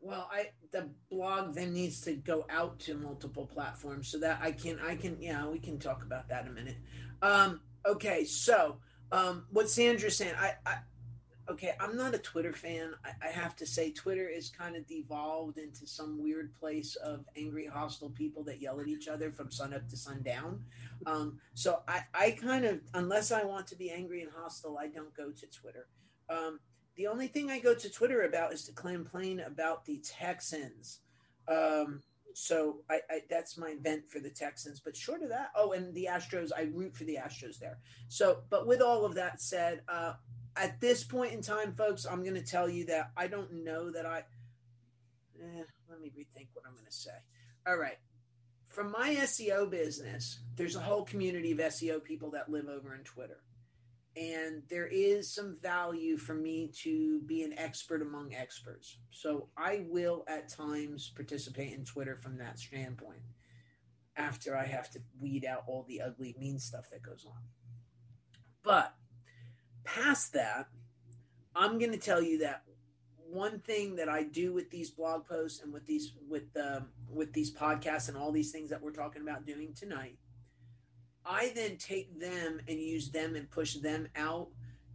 Well, 0.00 0.28
I 0.32 0.50
the 0.72 0.88
blog 1.10 1.54
then 1.54 1.72
needs 1.74 2.00
to 2.02 2.14
go 2.14 2.46
out 2.48 2.78
to 2.80 2.94
multiple 2.94 3.46
platforms 3.46 4.08
so 4.08 4.18
that 4.20 4.40
I 4.42 4.52
can 4.52 4.78
I 4.80 4.96
can 4.96 5.20
yeah 5.20 5.46
we 5.46 5.58
can 5.58 5.78
talk 5.78 6.04
about 6.04 6.28
that 6.28 6.46
a 6.46 6.50
minute. 6.50 6.76
Um, 7.22 7.60
okay, 7.86 8.24
so 8.24 8.78
um, 9.12 9.46
what 9.50 9.68
Sandra's 9.68 10.16
saying, 10.16 10.34
I, 10.38 10.52
I 10.64 10.78
okay, 11.50 11.72
I'm 11.80 11.96
not 11.96 12.14
a 12.14 12.18
Twitter 12.18 12.52
fan. 12.52 12.92
I, 13.04 13.28
I, 13.28 13.30
have 13.30 13.56
to 13.56 13.66
say, 13.66 13.90
Twitter 13.90 14.28
is 14.28 14.50
kind 14.50 14.76
of 14.76 14.86
devolved 14.86 15.58
into 15.58 15.84
some 15.84 16.22
weird 16.22 16.54
place 16.54 16.94
of 16.96 17.24
angry, 17.36 17.66
hostile 17.66 18.10
people 18.10 18.44
that 18.44 18.60
yell 18.60 18.80
at 18.80 18.86
each 18.86 19.08
other 19.08 19.32
from 19.32 19.50
sun 19.50 19.74
up 19.74 19.88
to 19.88 19.96
sundown. 19.96 20.62
Um, 21.06 21.40
so 21.54 21.82
I, 21.88 22.02
I 22.14 22.30
kind 22.32 22.64
of, 22.64 22.80
unless 22.94 23.32
I 23.32 23.42
want 23.42 23.66
to 23.68 23.76
be 23.76 23.90
angry 23.90 24.22
and 24.22 24.30
hostile, 24.34 24.78
I 24.78 24.86
don't 24.86 25.14
go 25.16 25.30
to 25.30 25.46
Twitter. 25.46 25.88
Um, 26.28 26.60
the 27.00 27.06
only 27.06 27.28
thing 27.28 27.50
I 27.50 27.58
go 27.60 27.74
to 27.74 27.90
Twitter 27.90 28.24
about 28.24 28.52
is 28.52 28.62
to 28.66 28.72
complain 28.72 29.40
about 29.40 29.86
the 29.86 30.02
Texans. 30.04 30.98
Um, 31.48 32.02
so 32.34 32.82
I, 32.90 33.00
I, 33.08 33.20
that's 33.30 33.56
my 33.56 33.74
vent 33.80 34.10
for 34.10 34.18
the 34.18 34.28
Texans. 34.28 34.80
But 34.84 34.94
short 34.94 35.22
of 35.22 35.30
that, 35.30 35.48
oh, 35.56 35.72
and 35.72 35.94
the 35.94 36.08
Astros, 36.10 36.50
I 36.54 36.68
root 36.74 36.94
for 36.94 37.04
the 37.04 37.16
Astros 37.16 37.58
there. 37.58 37.78
So, 38.08 38.40
but 38.50 38.66
with 38.66 38.82
all 38.82 39.06
of 39.06 39.14
that 39.14 39.40
said, 39.40 39.80
uh, 39.88 40.12
at 40.56 40.78
this 40.78 41.02
point 41.02 41.32
in 41.32 41.40
time, 41.40 41.72
folks, 41.72 42.04
I'm 42.04 42.22
going 42.22 42.34
to 42.34 42.42
tell 42.42 42.68
you 42.68 42.84
that 42.86 43.12
I 43.16 43.28
don't 43.28 43.64
know 43.64 43.90
that 43.90 44.04
I. 44.04 44.18
Eh, 45.40 45.62
let 45.88 46.02
me 46.02 46.12
rethink 46.14 46.48
what 46.52 46.66
I'm 46.66 46.74
going 46.74 46.84
to 46.84 46.92
say. 46.92 47.16
All 47.66 47.78
right. 47.78 47.96
From 48.68 48.92
my 48.92 49.16
SEO 49.22 49.70
business, 49.70 50.40
there's 50.54 50.76
a 50.76 50.80
whole 50.80 51.06
community 51.06 51.52
of 51.52 51.58
SEO 51.60 52.04
people 52.04 52.32
that 52.32 52.50
live 52.50 52.68
over 52.68 52.94
in 52.94 53.04
Twitter. 53.04 53.40
And 54.16 54.62
there 54.68 54.88
is 54.88 55.32
some 55.32 55.56
value 55.62 56.16
for 56.16 56.34
me 56.34 56.72
to 56.82 57.20
be 57.20 57.42
an 57.42 57.56
expert 57.56 58.02
among 58.02 58.34
experts. 58.34 58.98
So 59.10 59.48
I 59.56 59.84
will 59.88 60.24
at 60.26 60.48
times 60.48 61.12
participate 61.14 61.72
in 61.72 61.84
Twitter 61.84 62.16
from 62.16 62.36
that 62.38 62.58
standpoint 62.58 63.22
after 64.16 64.56
I 64.56 64.66
have 64.66 64.90
to 64.90 65.00
weed 65.20 65.44
out 65.44 65.64
all 65.66 65.84
the 65.88 66.00
ugly, 66.02 66.34
mean 66.38 66.58
stuff 66.58 66.90
that 66.90 67.02
goes 67.02 67.24
on. 67.24 67.40
But 68.62 68.94
past 69.84 70.32
that, 70.34 70.68
I'm 71.54 71.78
going 71.78 71.92
to 71.92 71.98
tell 71.98 72.22
you 72.22 72.38
that 72.38 72.64
one 73.28 73.60
thing 73.60 73.96
that 73.96 74.08
I 74.08 74.24
do 74.24 74.52
with 74.52 74.70
these 74.70 74.90
blog 74.90 75.26
posts 75.26 75.62
and 75.62 75.72
with 75.72 75.86
these 75.86 76.12
with 76.28 76.56
um, 76.56 76.88
with 77.08 77.32
these 77.32 77.52
podcasts 77.52 78.08
and 78.08 78.16
all 78.16 78.32
these 78.32 78.50
things 78.50 78.70
that 78.70 78.82
we're 78.82 78.92
talking 78.92 79.22
about 79.22 79.46
doing 79.46 79.72
tonight, 79.74 80.16
I 81.24 81.52
then 81.54 81.76
take 81.76 82.18
them 82.18 82.60
and 82.68 82.78
use 82.78 83.10
them 83.10 83.36
and 83.36 83.50
push 83.50 83.74
them 83.74 84.08
out 84.16 84.48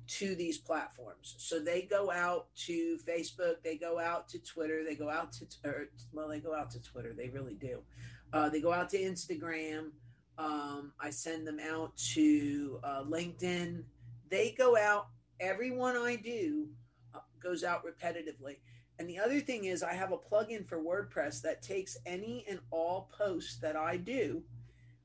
to 0.07 0.35
these 0.35 0.57
platforms. 0.57 1.35
So 1.37 1.59
they 1.59 1.83
go 1.83 2.11
out 2.11 2.47
to 2.65 2.97
Facebook, 3.07 3.55
they 3.63 3.75
go 3.75 3.99
out 3.99 4.27
to 4.29 4.39
Twitter, 4.39 4.83
they 4.83 4.95
go 4.95 5.09
out 5.09 5.31
to 5.33 5.45
or, 5.63 5.89
well, 6.13 6.27
they 6.27 6.39
go 6.39 6.53
out 6.53 6.69
to 6.71 6.81
Twitter. 6.81 7.13
They 7.13 7.29
really 7.29 7.55
do. 7.55 7.79
Uh, 8.33 8.49
they 8.49 8.61
go 8.61 8.71
out 8.71 8.89
to 8.89 8.99
Instagram. 8.99 9.91
Um, 10.37 10.91
I 10.99 11.09
send 11.09 11.47
them 11.47 11.59
out 11.59 11.95
to 12.13 12.79
uh, 12.83 13.03
LinkedIn. 13.03 13.83
They 14.29 14.53
go 14.57 14.77
out. 14.77 15.07
Everyone 15.39 15.95
I 15.95 16.17
do 16.17 16.67
goes 17.41 17.63
out 17.63 17.83
repetitively. 17.85 18.57
And 18.97 19.09
the 19.09 19.19
other 19.19 19.39
thing 19.39 19.65
is, 19.65 19.83
I 19.83 19.93
have 19.93 20.11
a 20.11 20.17
plugin 20.17 20.67
for 20.67 20.81
WordPress 20.81 21.41
that 21.41 21.61
takes 21.61 21.97
any 22.05 22.45
and 22.49 22.59
all 22.71 23.09
posts 23.17 23.57
that 23.57 23.75
I 23.75 23.97
do 23.97 24.43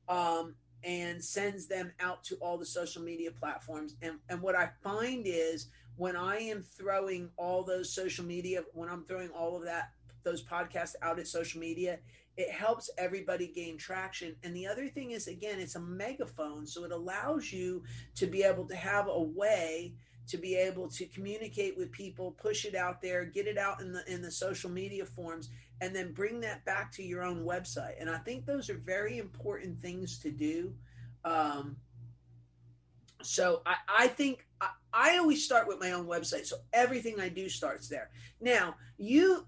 um, 0.09 0.55
and 0.85 1.23
sends 1.23 1.66
them 1.66 1.93
out 2.01 2.24
to 2.24 2.36
all 2.36 2.57
the 2.59 2.66
social 2.66 3.02
media 3.02 3.31
platforms. 3.31 3.97
And, 4.02 4.19
and 4.28 4.40
what 4.40 4.55
I 4.55 4.70
find 4.82 5.24
is 5.27 5.66
when 5.97 6.16
I 6.16 6.39
am 6.39 6.62
throwing 6.62 7.31
all 7.36 7.62
those 7.62 7.93
social 7.93 8.24
media, 8.24 8.62
when 8.73 8.89
I'm 8.89 9.05
throwing 9.05 9.31
all 9.31 9.57
of 9.57 9.65
that, 9.65 9.90
those 10.23 10.43
podcasts 10.43 10.94
out 11.02 11.19
at 11.19 11.27
social 11.27 11.61
media, 11.61 11.98
it 12.36 12.51
helps 12.51 12.90
everybody 12.97 13.48
gain 13.48 13.77
traction. 13.77 14.35
And 14.43 14.55
the 14.55 14.66
other 14.66 14.89
thing 14.89 15.11
is, 15.11 15.27
again, 15.27 15.59
it's 15.59 15.74
a 15.74 15.81
megaphone. 15.81 16.66
So 16.66 16.85
it 16.85 16.93
allows 16.93 17.52
you 17.52 17.82
to 18.16 18.27
be 18.27 18.43
able 18.43 18.65
to 18.66 18.77
have 18.77 19.09
a 19.09 19.20
way 19.20 19.94
to 20.31 20.39
be 20.39 20.55
able 20.55 20.89
to 20.89 21.07
communicate 21.07 21.77
with 21.77 21.90
people, 21.90 22.32
push 22.32 22.65
it 22.65 22.74
out 22.74 23.02
there, 23.02 23.24
get 23.24 23.47
it 23.47 23.59
out 23.59 23.81
in 23.81 23.93
the 23.93 24.02
in 24.12 24.23
the 24.23 24.31
social 24.31 24.70
media 24.70 25.05
forms, 25.05 25.51
and 25.81 25.94
then 25.94 26.12
bring 26.12 26.40
that 26.40 26.65
back 26.65 26.93
to 26.93 27.02
your 27.02 27.23
own 27.23 27.44
website. 27.44 27.94
And 28.01 28.09
I 28.09 28.19
think 28.19 28.47
those 28.47 28.70
are 28.70 28.78
very 28.78 29.19
important 29.19 29.82
things 29.82 30.19
to 30.20 30.31
do. 30.31 30.73
Um, 31.24 31.77
so 33.23 33.62
I, 33.66 33.74
I 33.89 34.09
think 34.09 34.47
I, 34.61 34.69
I 34.93 35.19
always 35.19 35.44
start 35.44 35.66
with 35.66 35.81
my 35.81 35.93
own 35.93 36.07
website. 36.07 36.47
So 36.47 36.57
everything 36.73 37.20
I 37.20 37.28
do 37.28 37.48
starts 37.48 37.89
there. 37.89 38.11
Now 38.40 38.77
you 38.97 39.47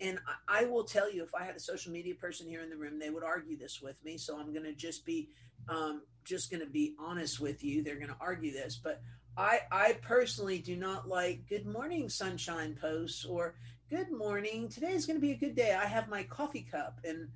and 0.00 0.18
I 0.48 0.64
will 0.64 0.84
tell 0.84 1.12
you 1.12 1.22
if 1.22 1.34
I 1.34 1.44
had 1.44 1.56
a 1.56 1.60
social 1.60 1.92
media 1.92 2.14
person 2.14 2.48
here 2.48 2.62
in 2.62 2.70
the 2.70 2.76
room, 2.76 2.98
they 2.98 3.10
would 3.10 3.22
argue 3.22 3.56
this 3.56 3.80
with 3.82 4.02
me. 4.04 4.16
So 4.16 4.38
I'm 4.38 4.52
going 4.52 4.64
to 4.64 4.72
just 4.72 5.04
be 5.04 5.28
um, 5.68 6.02
just 6.24 6.50
going 6.50 6.60
to 6.62 6.70
be 6.70 6.94
honest 6.98 7.38
with 7.38 7.62
you. 7.62 7.82
They're 7.82 7.96
going 7.96 8.08
to 8.08 8.16
argue 8.20 8.52
this, 8.52 8.80
but 8.82 9.02
I 9.36 9.60
I 9.70 9.92
personally 10.02 10.58
do 10.58 10.76
not 10.76 11.08
like 11.08 11.48
good 11.48 11.66
morning 11.66 12.08
sunshine 12.08 12.76
posts 12.80 13.24
or 13.24 13.54
good 13.88 14.10
morning. 14.10 14.68
Today 14.68 14.92
is 14.92 15.06
going 15.06 15.16
to 15.16 15.20
be 15.20 15.32
a 15.32 15.36
good 15.36 15.54
day. 15.54 15.74
I 15.74 15.86
have 15.86 16.08
my 16.08 16.22
coffee 16.24 16.66
cup 16.70 17.00
and 17.04 17.28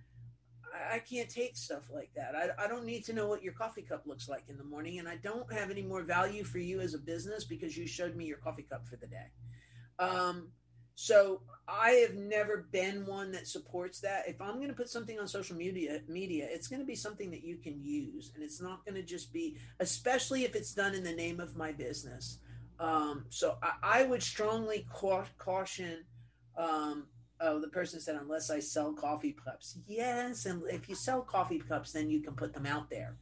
I, 0.73 0.97
I 0.97 0.99
can't 0.99 1.29
take 1.29 1.57
stuff 1.57 1.91
like 1.93 2.11
that. 2.15 2.35
I, 2.35 2.65
I 2.65 2.69
don't 2.69 2.85
need 2.85 3.05
to 3.07 3.12
know 3.12 3.27
what 3.27 3.43
your 3.43 3.53
coffee 3.53 3.83
cup 3.83 4.07
looks 4.07 4.29
like 4.29 4.45
in 4.49 4.57
the 4.57 4.65
morning. 4.65 4.99
And 4.99 5.09
I 5.09 5.16
don't 5.16 5.51
have 5.53 5.71
any 5.71 5.83
more 5.83 6.03
value 6.03 6.45
for 6.45 6.59
you 6.59 6.81
as 6.81 6.95
a 6.95 6.99
business 6.99 7.45
because 7.45 7.77
you 7.77 7.87
showed 7.87 8.16
me 8.16 8.25
your 8.25 8.39
coffee 8.39 8.62
cup 8.62 8.87
for 8.87 8.97
the 8.97 9.07
day. 9.07 9.27
Um, 9.99 10.49
so 10.95 11.41
I 11.66 11.91
have 12.07 12.15
never 12.15 12.69
been 12.71 13.07
one 13.07 13.33
that 13.33 13.49
supports 13.49 14.01
that. 14.01 14.29
If 14.29 14.41
I'm 14.41 14.57
going 14.57 14.69
to 14.69 14.75
put 14.75 14.89
something 14.89 15.19
on 15.19 15.27
social 15.27 15.57
media, 15.57 16.01
media, 16.09 16.47
it's 16.49 16.69
going 16.69 16.81
to 16.81 16.87
be 16.87 16.95
something 16.95 17.31
that 17.31 17.43
you 17.43 17.57
can 17.57 17.83
use, 17.83 18.31
and 18.35 18.45
it's 18.45 18.61
not 18.61 18.85
going 18.85 18.95
to 18.95 19.03
just 19.03 19.33
be, 19.33 19.57
especially 19.81 20.45
if 20.45 20.55
it's 20.55 20.75
done 20.75 20.95
in 20.95 21.03
the 21.03 21.15
name 21.15 21.41
of 21.41 21.57
my 21.57 21.73
business. 21.73 22.39
Um, 22.79 23.25
so 23.29 23.57
I, 23.62 24.01
I, 24.01 24.05
would 24.05 24.23
strongly 24.23 24.87
caution. 25.39 26.05
Um, 26.57 27.07
oh, 27.41 27.61
the 27.61 27.69
person 27.69 28.01
said, 28.01 28.16
unless 28.21 28.51
I 28.51 28.59
sell 28.61 28.93
coffee 28.93 29.37
cups. 29.45 29.79
Yes, 29.87 30.47
and 30.47 30.62
if 30.69 30.89
you 30.89 30.95
sell 30.95 31.23
coffee 31.23 31.61
cups, 31.61 31.93
then 31.93 32.11
you 32.11 32.21
can 32.21 32.35
put 32.35 32.53
them 32.53 32.66
out 32.66 32.91
there. 32.91 33.16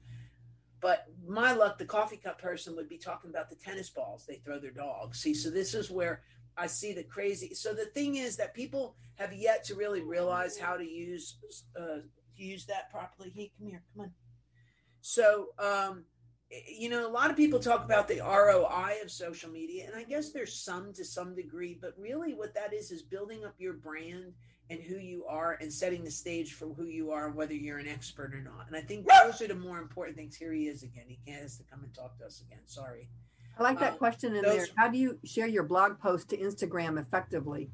But 0.81 1.07
my 1.27 1.53
luck, 1.53 1.79
the 1.79 1.85
coffee 1.85 2.17
cup 2.17 2.41
person 2.41 2.75
would 2.77 2.89
be 2.89 2.99
talking 2.99 3.31
about 3.31 3.49
the 3.49 3.57
tennis 3.57 3.89
balls 3.91 4.27
they 4.27 4.37
throw 4.37 4.59
their 4.59 4.73
dogs. 4.73 5.21
See, 5.21 5.33
so 5.33 5.49
this 5.49 5.75
is 5.75 5.91
where 5.91 6.23
I 6.57 6.67
see 6.67 6.93
the 6.93 7.03
crazy. 7.03 7.55
So 7.55 7.75
the 7.75 7.87
thing 7.87 8.17
is 8.17 8.37
that 8.37 8.55
people 8.55 8.97
have 9.17 9.33
yet 9.33 9.65
to 9.65 9.75
really 9.75 10.03
realize 10.03 10.59
how 10.59 10.77
to 10.77 10.85
use 10.85 11.37
uh, 11.79 12.01
use 12.37 12.67
that 12.67 12.91
properly. 12.91 13.33
Hey, 13.35 13.53
come 13.59 13.69
here, 13.69 13.83
come 13.95 14.05
on. 14.05 14.13
So 15.01 15.49
um, 15.59 16.05
you 16.69 16.89
know, 16.89 17.07
a 17.07 17.11
lot 17.11 17.31
of 17.31 17.37
people 17.37 17.59
talk 17.59 17.85
about 17.85 18.09
the 18.09 18.21
ROI 18.21 18.97
of 19.03 19.11
social 19.11 19.51
media, 19.51 19.87
and 19.87 19.97
I 19.97 20.05
guess 20.05 20.31
there's 20.31 20.55
some 20.55 20.93
to 20.95 21.05
some 21.05 21.35
degree, 21.35 21.79
but 21.81 21.95
really 21.99 22.35
what 22.35 22.55
that 22.55 22.73
is 22.75 22.91
is 22.91 23.03
building 23.03 23.45
up 23.45 23.55
your 23.59 23.75
brand 23.75 24.33
and 24.71 24.81
who 24.81 24.97
you 24.97 25.25
are 25.27 25.59
and 25.61 25.73
setting 25.73 26.05
the 26.05 26.11
stage 26.11 26.55
for 26.55 26.67
who 26.67 26.85
you 26.85 27.11
are, 27.11 27.31
whether 27.31 27.55
you're 27.55 27.79
an 27.79 27.89
expert 27.89 28.35
or 28.35 28.41
not. 28.41 28.67
And 28.67 28.77
I 28.77 28.81
think 28.81 29.07
those 29.07 29.43
are 29.43 29.49
the 29.49 29.55
more 29.55 29.79
important 29.79 30.17
things. 30.17 30.37
Here 30.37 30.53
he 30.53 30.69
is 30.69 30.83
again. 30.83 31.05
He 31.09 31.19
can't 31.27 31.43
has 31.43 31.57
to 31.59 31.65
come 31.65 31.83
and 31.83 31.93
talk 31.95 32.19
to 32.19 32.25
us 32.25 32.43
again. 32.47 32.63
Sorry. 32.67 33.09
I 33.59 33.63
like 33.63 33.79
that 33.81 33.93
um, 33.93 33.99
question 33.99 34.35
in 34.35 34.43
those, 34.43 34.57
there. 34.57 34.67
How 34.77 34.89
do 34.89 34.99
you 34.99 35.19
share 35.25 35.47
your 35.47 35.65
blog 35.65 35.99
post 35.99 36.31
to 36.31 36.37
Instagram 36.37 37.01
effectively? 37.01 37.71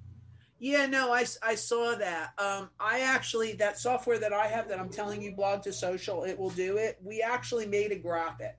Yeah, 0.60 0.86
no, 0.86 1.12
I, 1.12 1.24
I 1.42 1.54
saw 1.54 1.94
that. 1.94 2.32
Um, 2.36 2.70
I 2.80 3.00
actually, 3.00 3.52
that 3.54 3.78
software 3.78 4.18
that 4.18 4.32
I 4.32 4.48
have 4.48 4.68
that 4.68 4.80
I'm 4.80 4.88
telling 4.88 5.22
you, 5.22 5.32
Blog2Social, 5.32 6.28
it 6.28 6.36
will 6.36 6.50
do 6.50 6.76
it. 6.78 6.98
We 7.02 7.22
actually 7.22 7.66
made 7.66 7.92
a 7.92 7.96
graphic. 7.96 8.56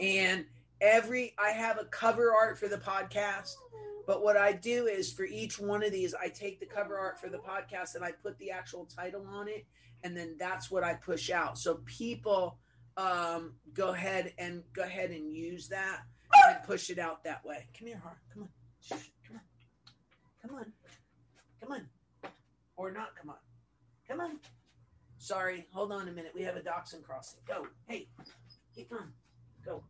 And 0.00 0.46
every, 0.80 1.34
I 1.38 1.50
have 1.50 1.78
a 1.78 1.84
cover 1.84 2.32
art 2.32 2.58
for 2.58 2.68
the 2.68 2.78
podcast. 2.78 3.54
But 4.06 4.22
what 4.22 4.38
I 4.38 4.52
do 4.52 4.86
is 4.86 5.12
for 5.12 5.24
each 5.24 5.58
one 5.58 5.82
of 5.82 5.92
these, 5.92 6.14
I 6.14 6.28
take 6.28 6.58
the 6.58 6.66
cover 6.66 6.98
art 6.98 7.20
for 7.20 7.28
the 7.28 7.38
podcast 7.38 7.94
and 7.94 8.02
I 8.02 8.12
put 8.12 8.38
the 8.38 8.50
actual 8.50 8.86
title 8.86 9.26
on 9.30 9.48
it. 9.48 9.66
And 10.04 10.16
then 10.16 10.36
that's 10.38 10.70
what 10.70 10.84
I 10.84 10.94
push 10.94 11.28
out. 11.28 11.58
So 11.58 11.80
people, 11.84 12.56
um, 12.98 13.52
go 13.72 13.90
ahead 13.90 14.32
and 14.38 14.62
go 14.74 14.82
ahead 14.82 15.10
and 15.10 15.32
use 15.32 15.68
that 15.68 16.00
and 16.48 16.62
push 16.64 16.90
it 16.90 16.98
out 16.98 17.22
that 17.24 17.44
way. 17.44 17.66
Come 17.78 17.86
here, 17.86 18.00
Har. 18.02 18.20
Come 18.34 18.42
on. 18.42 18.48
Come 19.26 19.36
on. 19.36 19.42
Come 20.42 20.56
on. 20.56 20.72
Come 21.60 21.72
on. 21.72 22.32
Or 22.76 22.90
not 22.90 23.16
come 23.16 23.30
on. 23.30 23.36
Come 24.08 24.20
on. 24.20 24.38
Sorry. 25.18 25.66
Hold 25.72 25.92
on 25.92 26.08
a 26.08 26.12
minute. 26.12 26.32
We 26.34 26.42
have 26.42 26.56
a 26.56 26.62
dachshund 26.62 27.04
crossing. 27.04 27.40
Go. 27.46 27.66
Hey. 27.86 28.08
keep 28.74 28.92
on. 28.92 29.12
Go. 29.64 29.84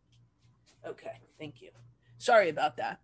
Okay. 0.85 1.19
Thank 1.39 1.61
you. 1.61 1.69
Sorry 2.19 2.49
about 2.49 2.77
that. 2.77 2.99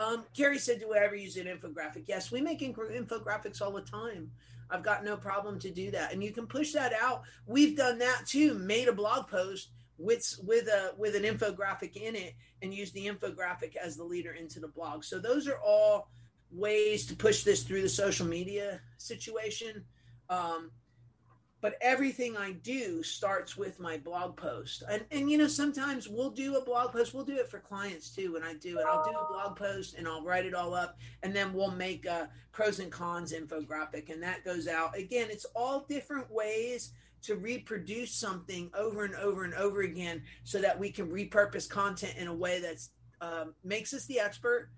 Um, 0.00 0.24
Carrie 0.36 0.58
said, 0.58 0.80
"Do 0.80 0.94
I 0.94 0.98
ever 0.98 1.14
use 1.14 1.36
an 1.36 1.46
infographic?" 1.46 2.04
Yes, 2.06 2.30
we 2.30 2.40
make 2.40 2.60
infographics 2.60 3.62
all 3.62 3.72
the 3.72 3.82
time. 3.82 4.30
I've 4.70 4.82
got 4.82 5.04
no 5.04 5.16
problem 5.16 5.58
to 5.60 5.70
do 5.70 5.90
that. 5.90 6.12
And 6.12 6.22
you 6.22 6.32
can 6.32 6.46
push 6.46 6.72
that 6.72 6.92
out. 6.92 7.22
We've 7.46 7.76
done 7.76 7.98
that 7.98 8.22
too, 8.26 8.54
made 8.54 8.88
a 8.88 8.92
blog 8.92 9.28
post 9.28 9.70
with 9.98 10.38
with 10.42 10.66
a 10.68 10.92
with 10.96 11.14
an 11.14 11.22
infographic 11.22 11.96
in 11.96 12.16
it 12.16 12.34
and 12.62 12.74
use 12.74 12.90
the 12.92 13.06
infographic 13.06 13.76
as 13.76 13.96
the 13.96 14.04
leader 14.04 14.32
into 14.32 14.60
the 14.60 14.68
blog. 14.68 15.04
So 15.04 15.18
those 15.18 15.46
are 15.46 15.58
all 15.58 16.08
ways 16.50 17.06
to 17.06 17.16
push 17.16 17.44
this 17.44 17.62
through 17.62 17.82
the 17.82 17.88
social 17.88 18.26
media 18.26 18.80
situation. 18.98 19.84
Um, 20.28 20.70
but 21.64 21.78
everything 21.80 22.36
I 22.36 22.52
do 22.52 23.02
starts 23.02 23.56
with 23.56 23.80
my 23.80 23.96
blog 23.96 24.36
post. 24.36 24.82
And, 24.86 25.02
and, 25.10 25.30
you 25.30 25.38
know, 25.38 25.46
sometimes 25.46 26.10
we'll 26.10 26.28
do 26.28 26.56
a 26.56 26.60
blog 26.62 26.92
post, 26.92 27.14
we'll 27.14 27.24
do 27.24 27.38
it 27.38 27.48
for 27.48 27.58
clients 27.58 28.10
too. 28.10 28.34
When 28.34 28.42
I 28.42 28.52
do 28.52 28.78
it, 28.78 28.84
I'll 28.86 29.02
do 29.02 29.16
a 29.16 29.26
blog 29.32 29.56
post 29.56 29.94
and 29.94 30.06
I'll 30.06 30.22
write 30.22 30.44
it 30.44 30.52
all 30.52 30.74
up. 30.74 30.98
And 31.22 31.34
then 31.34 31.54
we'll 31.54 31.70
make 31.70 32.04
a 32.04 32.28
pros 32.52 32.80
and 32.80 32.92
cons 32.92 33.32
infographic. 33.32 34.12
And 34.12 34.22
that 34.22 34.44
goes 34.44 34.68
out. 34.68 34.94
Again, 34.94 35.28
it's 35.30 35.46
all 35.56 35.86
different 35.88 36.30
ways 36.30 36.92
to 37.22 37.36
reproduce 37.36 38.12
something 38.12 38.70
over 38.76 39.04
and 39.06 39.14
over 39.14 39.44
and 39.44 39.54
over 39.54 39.80
again 39.84 40.22
so 40.42 40.60
that 40.60 40.78
we 40.78 40.90
can 40.90 41.08
repurpose 41.08 41.66
content 41.66 42.18
in 42.18 42.26
a 42.26 42.34
way 42.34 42.60
that 42.60 42.76
um, 43.26 43.54
makes 43.64 43.94
us 43.94 44.04
the 44.04 44.20
expert, 44.20 44.68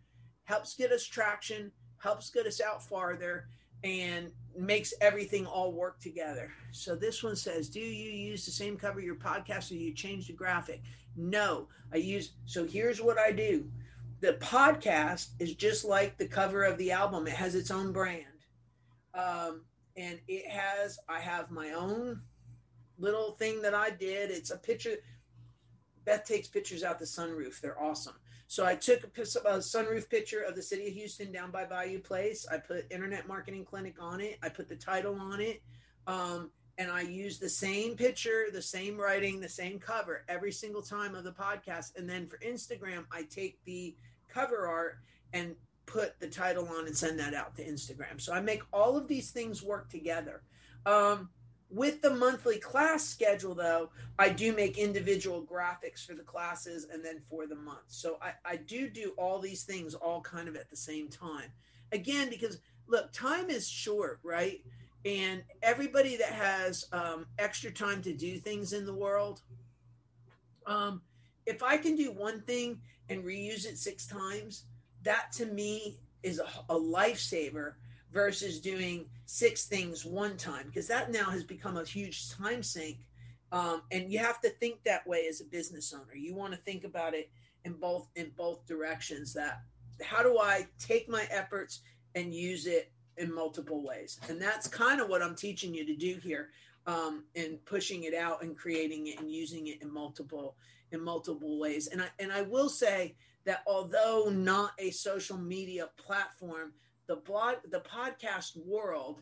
helps 0.44 0.76
get 0.76 0.92
us 0.92 1.02
traction, 1.02 1.72
helps 1.98 2.30
get 2.30 2.46
us 2.46 2.60
out 2.60 2.80
farther 2.80 3.48
and 3.86 4.32
makes 4.58 4.92
everything 5.00 5.46
all 5.46 5.72
work 5.72 6.00
together. 6.00 6.50
So 6.72 6.94
this 6.96 7.22
one 7.22 7.36
says, 7.36 7.68
"Do 7.68 7.80
you 7.80 8.10
use 8.10 8.44
the 8.44 8.50
same 8.50 8.76
cover 8.76 9.00
your 9.00 9.14
podcast 9.16 9.70
or 9.70 9.74
do 9.74 9.80
you 9.80 9.94
change 9.94 10.26
the 10.26 10.32
graphic?" 10.32 10.82
No, 11.16 11.68
I 11.92 11.96
use 11.96 12.32
so 12.46 12.64
here's 12.64 13.00
what 13.00 13.18
I 13.18 13.32
do. 13.32 13.70
The 14.20 14.34
podcast 14.34 15.28
is 15.38 15.54
just 15.54 15.84
like 15.84 16.18
the 16.18 16.26
cover 16.28 16.64
of 16.64 16.78
the 16.78 16.90
album. 16.90 17.26
It 17.26 17.34
has 17.34 17.54
its 17.54 17.70
own 17.70 17.92
brand. 17.92 18.24
Um, 19.14 19.62
and 19.96 20.20
it 20.26 20.46
has 20.48 20.98
I 21.08 21.20
have 21.20 21.50
my 21.50 21.70
own 21.70 22.22
little 22.98 23.32
thing 23.32 23.62
that 23.62 23.74
I 23.74 23.90
did. 23.90 24.30
It's 24.30 24.50
a 24.50 24.58
picture 24.58 24.96
Beth 26.04 26.24
takes 26.24 26.48
pictures 26.48 26.84
out 26.84 26.98
the 26.98 27.04
sunroof. 27.04 27.60
They're 27.60 27.80
awesome. 27.80 28.14
So 28.48 28.64
I 28.64 28.76
took 28.76 29.02
a, 29.02 29.20
a, 29.20 29.58
sunroof 29.58 30.08
picture 30.08 30.42
of 30.42 30.54
the 30.54 30.62
city 30.62 30.86
of 30.86 30.94
Houston 30.94 31.32
down 31.32 31.50
by 31.50 31.64
Bayou 31.64 31.98
Place. 31.98 32.46
I 32.50 32.58
put 32.58 32.90
Internet 32.90 33.26
Marketing 33.26 33.64
Clinic 33.64 33.96
on 34.00 34.20
it. 34.20 34.38
I 34.42 34.48
put 34.48 34.68
the 34.68 34.76
title 34.76 35.18
on 35.18 35.40
it. 35.40 35.62
Um, 36.06 36.50
and 36.78 36.90
I 36.90 37.00
use 37.00 37.38
the 37.38 37.48
same 37.48 37.96
picture, 37.96 38.46
the 38.52 38.62
same 38.62 38.98
writing, 38.98 39.40
the 39.40 39.48
same 39.48 39.78
cover 39.78 40.24
every 40.28 40.52
single 40.52 40.82
time 40.82 41.14
of 41.14 41.24
the 41.24 41.32
podcast. 41.32 41.96
And 41.96 42.08
then 42.08 42.26
for 42.26 42.38
Instagram, 42.38 43.04
I 43.10 43.22
take 43.22 43.58
the 43.64 43.96
cover 44.28 44.66
art 44.66 44.98
and 45.32 45.56
put 45.86 46.18
the 46.20 46.28
title 46.28 46.68
on 46.68 46.86
and 46.86 46.96
send 46.96 47.18
that 47.18 47.34
out 47.34 47.56
to 47.56 47.64
Instagram. 47.64 48.20
So 48.20 48.32
I 48.32 48.40
make 48.40 48.62
all 48.72 48.96
of 48.96 49.08
these 49.08 49.30
things 49.30 49.62
work 49.62 49.88
together. 49.88 50.42
Um, 50.84 51.30
with 51.70 52.00
the 52.00 52.14
monthly 52.14 52.58
class 52.58 53.04
schedule, 53.04 53.54
though, 53.54 53.90
I 54.18 54.28
do 54.28 54.54
make 54.54 54.78
individual 54.78 55.42
graphics 55.42 56.04
for 56.04 56.14
the 56.14 56.22
classes 56.22 56.86
and 56.92 57.04
then 57.04 57.20
for 57.28 57.46
the 57.46 57.56
month. 57.56 57.86
So 57.88 58.18
I, 58.22 58.32
I 58.44 58.56
do 58.56 58.88
do 58.88 59.12
all 59.16 59.40
these 59.40 59.64
things 59.64 59.94
all 59.94 60.20
kind 60.20 60.48
of 60.48 60.56
at 60.56 60.70
the 60.70 60.76
same 60.76 61.08
time. 61.08 61.50
Again, 61.92 62.30
because 62.30 62.58
look, 62.86 63.12
time 63.12 63.50
is 63.50 63.68
short, 63.68 64.20
right? 64.22 64.60
And 65.04 65.42
everybody 65.62 66.16
that 66.16 66.32
has 66.32 66.86
um, 66.92 67.26
extra 67.38 67.70
time 67.70 68.02
to 68.02 68.12
do 68.12 68.38
things 68.38 68.72
in 68.72 68.86
the 68.86 68.94
world, 68.94 69.42
um, 70.66 71.02
if 71.46 71.62
I 71.62 71.76
can 71.76 71.96
do 71.96 72.10
one 72.10 72.40
thing 72.42 72.80
and 73.08 73.24
reuse 73.24 73.66
it 73.66 73.78
six 73.78 74.06
times, 74.06 74.64
that 75.02 75.30
to 75.32 75.46
me 75.46 75.98
is 76.22 76.40
a, 76.40 76.46
a 76.72 76.78
lifesaver 76.78 77.74
versus 78.16 78.58
doing 78.60 79.04
six 79.26 79.66
things 79.66 80.06
one 80.06 80.38
time 80.38 80.64
because 80.68 80.88
that 80.88 81.12
now 81.12 81.24
has 81.24 81.44
become 81.44 81.76
a 81.76 81.84
huge 81.84 82.30
time 82.30 82.62
sink. 82.62 82.96
Um, 83.52 83.82
and 83.92 84.10
you 84.10 84.18
have 84.20 84.40
to 84.40 84.48
think 84.48 84.82
that 84.84 85.06
way 85.06 85.26
as 85.28 85.42
a 85.42 85.44
business 85.44 85.92
owner. 85.92 86.14
You 86.14 86.34
want 86.34 86.54
to 86.54 86.58
think 86.60 86.84
about 86.84 87.12
it 87.12 87.30
in 87.66 87.74
both 87.74 88.08
in 88.16 88.32
both 88.34 88.66
directions 88.66 89.34
that 89.34 89.60
how 90.02 90.22
do 90.22 90.38
i 90.38 90.66
take 90.78 91.08
my 91.10 91.26
efforts 91.30 91.80
and 92.14 92.34
use 92.34 92.66
it 92.66 92.90
in 93.18 93.32
multiple 93.32 93.82
ways? 93.82 94.18
And 94.30 94.40
that's 94.40 94.66
kind 94.66 94.98
of 94.98 95.10
what 95.10 95.22
i'm 95.22 95.36
teaching 95.36 95.74
you 95.74 95.84
to 95.84 95.94
do 95.94 96.18
here 96.22 96.48
um, 96.86 97.24
and 97.34 97.62
pushing 97.66 98.04
it 98.04 98.14
out 98.14 98.42
and 98.42 98.56
creating 98.56 99.08
it 99.08 99.20
and 99.20 99.30
using 99.30 99.66
it 99.66 99.82
in 99.82 99.92
multiple 99.92 100.56
in 100.90 101.02
multiple 101.02 101.58
ways. 101.58 101.88
And 101.88 102.00
i 102.00 102.08
and 102.18 102.32
i 102.32 102.40
will 102.40 102.70
say 102.70 103.14
that 103.44 103.62
although 103.66 104.30
not 104.32 104.72
a 104.78 104.90
social 104.90 105.36
media 105.36 105.90
platform 105.98 106.72
the 107.08 107.16
blog 107.16 107.56
the 107.70 107.80
podcast 107.80 108.56
world 108.56 109.20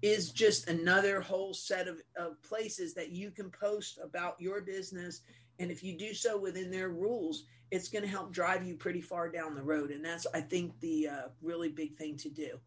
is 0.00 0.30
just 0.30 0.68
another 0.68 1.20
whole 1.20 1.52
set 1.52 1.88
of, 1.88 2.00
of 2.16 2.40
places 2.42 2.94
that 2.94 3.10
you 3.10 3.30
can 3.30 3.50
post 3.50 3.98
about 4.02 4.40
your 4.40 4.60
business 4.60 5.22
and 5.58 5.70
if 5.70 5.82
you 5.82 5.96
do 5.96 6.14
so 6.14 6.38
within 6.38 6.70
their 6.70 6.90
rules 6.90 7.44
it's 7.70 7.88
going 7.88 8.02
to 8.02 8.08
help 8.08 8.32
drive 8.32 8.64
you 8.64 8.74
pretty 8.74 9.00
far 9.00 9.28
down 9.28 9.54
the 9.54 9.62
road 9.62 9.90
and 9.90 10.04
that's 10.04 10.26
i 10.34 10.40
think 10.40 10.78
the 10.80 11.08
uh, 11.08 11.22
really 11.42 11.68
big 11.68 11.96
thing 11.96 12.16
to 12.16 12.28
do 12.28 12.58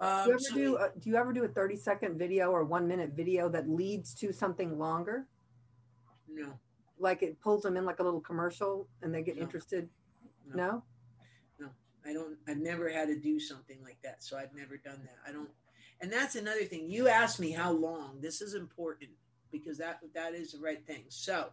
um, 0.00 0.24
do, 0.24 0.28
you 0.28 0.34
ever 0.34 0.40
so 0.40 0.54
do, 0.54 0.76
uh, 0.76 0.88
do 1.00 1.10
you 1.10 1.16
ever 1.16 1.32
do 1.32 1.44
a 1.44 1.48
30 1.48 1.76
second 1.76 2.18
video 2.18 2.50
or 2.50 2.64
one 2.64 2.86
minute 2.86 3.10
video 3.14 3.48
that 3.48 3.68
leads 3.68 4.14
to 4.14 4.32
something 4.32 4.78
longer 4.78 5.26
no 6.28 6.58
like 6.98 7.22
it 7.22 7.40
pulls 7.40 7.62
them 7.62 7.76
in 7.76 7.84
like 7.84 7.98
a 7.98 8.02
little 8.02 8.20
commercial 8.20 8.88
and 9.02 9.14
they 9.14 9.22
get 9.22 9.36
no. 9.36 9.42
interested 9.42 9.88
no? 10.46 10.56
no? 10.56 10.82
I 12.08 12.12
don't, 12.12 12.36
I've 12.48 12.58
never 12.58 12.88
had 12.88 13.08
to 13.08 13.16
do 13.16 13.38
something 13.38 13.78
like 13.82 13.98
that. 14.02 14.22
So 14.22 14.38
I've 14.38 14.54
never 14.54 14.76
done 14.76 15.00
that. 15.02 15.28
I 15.28 15.32
don't, 15.32 15.50
and 16.00 16.12
that's 16.12 16.36
another 16.36 16.64
thing. 16.64 16.88
You 16.88 17.08
asked 17.08 17.40
me 17.40 17.50
how 17.50 17.72
long. 17.72 18.20
This 18.20 18.40
is 18.40 18.54
important 18.54 19.10
because 19.50 19.78
that, 19.78 20.00
that 20.14 20.34
is 20.34 20.52
the 20.52 20.60
right 20.60 20.84
thing. 20.86 21.04
So 21.08 21.48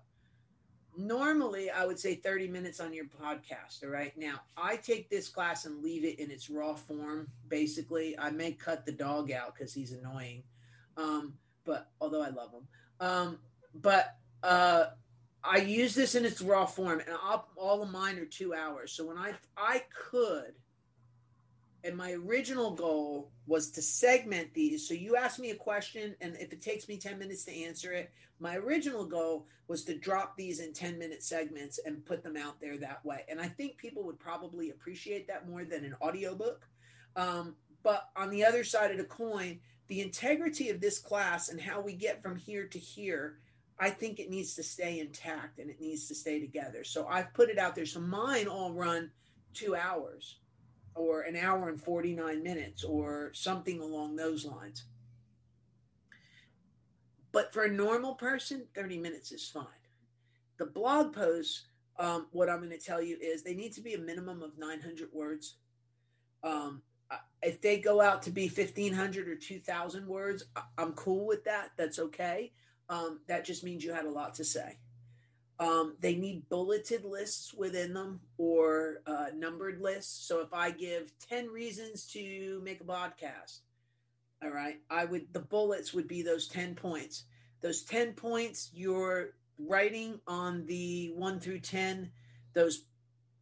normally 0.98 1.70
I 1.70 1.86
would 1.86 2.00
say 2.00 2.16
30 2.16 2.48
minutes 2.48 2.80
on 2.80 2.94
your 2.94 3.06
podcast. 3.06 3.84
All 3.84 3.90
right. 3.90 4.18
Now 4.18 4.42
I 4.56 4.78
take 4.78 5.10
this 5.10 5.28
class 5.28 5.66
and 5.66 5.84
leave 5.84 6.06
it 6.06 6.20
in 6.20 6.32
its 6.32 6.50
raw 6.50 6.76
form. 6.76 7.28
Basically, 7.48 8.18
I 8.18 8.30
may 8.30 8.52
cut 8.54 8.86
the 8.86 8.92
dog 8.92 9.32
out 9.32 9.56
because 9.56 9.74
he's 9.74 9.92
annoying. 9.92 10.44
Um, 10.98 11.34
but 11.66 11.90
although 12.00 12.22
I 12.22 12.30
love 12.30 12.52
him, 12.54 12.68
um, 13.00 13.40
but, 13.74 14.16
uh, 14.44 14.86
I 15.48 15.58
use 15.58 15.94
this 15.94 16.16
in 16.16 16.26
its 16.26 16.42
raw 16.42 16.66
form, 16.66 17.00
and 17.00 17.10
I'll, 17.24 17.48
all 17.56 17.84
of 17.84 17.92
mine 17.92 18.18
are 18.18 18.26
two 18.26 18.54
hours. 18.54 18.92
So 18.92 19.06
when 19.06 19.18
I 19.18 19.34
I 19.58 19.84
could, 20.10 20.54
and 21.84 21.96
my 21.96 22.14
original 22.14 22.72
goal 22.72 23.32
was 23.46 23.70
to 23.72 23.82
segment 23.82 24.54
these. 24.54 24.88
So 24.88 24.94
you 24.94 25.16
ask 25.16 25.40
me 25.40 25.52
a 25.52 25.56
question, 25.56 26.16
and 26.20 26.36
if 26.40 26.52
it 26.52 26.62
takes 26.62 26.88
me 26.88 26.98
ten 26.98 27.20
minutes 27.20 27.46
to 27.46 27.64
answer 27.64 27.92
it, 27.94 28.12
my 28.40 28.56
original 28.58 29.06
goal 29.06 29.48
was 29.68 29.84
to 29.86 29.98
drop 29.98 30.36
these 30.36 30.60
in 30.60 30.74
ten 30.74 30.98
minute 30.98 31.24
segments 31.24 31.80
and 31.86 32.06
put 32.06 32.24
them 32.24 32.38
out 32.38 32.60
there 32.60 32.78
that 32.78 33.06
way. 33.06 33.24
And 33.30 33.40
I 33.40 33.48
think 33.48 33.78
people 33.78 34.04
would 34.04 34.20
probably 34.20 34.72
appreciate 34.72 35.28
that 35.28 35.48
more 35.48 35.64
than 35.64 35.86
an 35.86 35.96
audiobook. 36.02 36.68
Um, 37.16 37.56
but 37.84 38.10
on 38.16 38.30
the 38.32 38.44
other 38.44 38.64
side 38.64 38.92
of 38.92 38.98
the 38.98 39.04
coin, 39.04 39.60
the 39.88 40.02
integrity 40.02 40.70
of 40.70 40.82
this 40.82 40.98
class 40.98 41.50
and 41.50 41.62
how 41.62 41.80
we 41.80 41.94
get 41.94 42.24
from 42.24 42.36
here 42.36 42.66
to 42.68 42.80
here 42.80 43.38
I 43.78 43.90
think 43.90 44.20
it 44.20 44.30
needs 44.30 44.56
to 44.56 44.64
stay 44.64 45.00
intact 45.00 45.60
and 45.60 45.70
it 45.70 45.82
needs 45.82 46.08
to 46.08 46.16
stay 46.16 46.40
together. 46.40 46.84
So 46.84 47.08
I've 47.08 47.34
put 47.34 47.50
it 47.50 47.60
out 47.60 47.76
there. 47.76 47.86
So 47.86 48.00
mine 48.00 48.48
all 48.48 48.72
run 48.72 49.12
two 49.54 49.76
hours 49.76 50.38
or 50.94 51.22
an 51.22 51.36
hour 51.36 51.68
and 51.68 51.82
49 51.82 52.42
minutes 52.42 52.84
or 52.86 53.32
something 53.34 53.82
along 53.82 54.16
those 54.16 54.46
lines. 54.46 54.86
But 57.34 57.52
for 57.52 57.64
a 57.64 57.72
normal 57.72 58.16
person, 58.16 58.66
30 58.76 58.98
minutes 59.00 59.34
is 59.34 59.50
fine. 59.50 59.66
The 60.58 60.68
blog 60.68 61.14
posts, 61.14 61.66
um, 62.00 62.28
what 62.32 62.50
I'm 62.50 62.60
going 62.60 62.70
to 62.70 62.78
tell 62.78 63.02
you 63.02 63.18
is 63.22 63.44
they 63.44 63.56
need 63.56 63.74
to 63.74 63.82
be 63.82 63.94
a 63.94 64.00
minimum 64.00 64.42
of 64.42 64.58
900 64.58 65.10
words. 65.12 65.58
Um, 66.46 66.82
if 67.42 67.62
they 67.62 67.78
go 67.78 68.00
out 68.00 68.22
to 68.24 68.32
be 68.32 68.48
1500 68.48 69.28
or 69.28 69.36
2000 69.36 70.08
words, 70.08 70.46
I'm 70.78 70.94
cool 70.94 71.28
with 71.28 71.44
that. 71.44 71.72
That's 71.76 72.00
okay 72.00 72.54
um, 72.90 73.20
that 73.28 73.46
just 73.46 73.64
means 73.64 73.84
you 73.84 73.94
had 73.94 74.06
a 74.06 74.10
lot 74.10 74.36
to 74.36 74.44
say. 74.44 74.78
Um, 75.58 75.96
they 76.02 76.16
need 76.16 76.50
bulleted 76.50 77.06
lists 77.06 77.54
within 77.54 77.94
them 77.94 78.20
or 78.38 79.02
uh, 79.08 79.28
numbered 79.36 79.80
lists. 79.80 80.28
So 80.28 80.42
if 80.42 80.54
I 80.54 80.72
give 80.72 81.12
10 81.30 81.48
reasons 81.48 82.06
to 82.08 82.62
make 82.64 82.82
a 82.82 82.84
podcast, 82.84 83.60
all 84.44 84.52
right, 84.52 84.82
I 84.90 85.06
would, 85.06 85.32
the 85.32 85.40
bullets 85.40 85.94
would 85.94 86.08
be 86.08 86.22
those 86.22 86.48
10 86.50 86.76
points. 86.76 87.24
Those 87.62 87.84
10 87.84 88.14
points 88.14 88.70
you're 88.74 89.36
writing 89.58 90.20
on 90.28 90.66
the 90.66 91.14
one 91.16 91.40
through 91.40 91.60
10, 91.60 92.12
those 92.54 92.84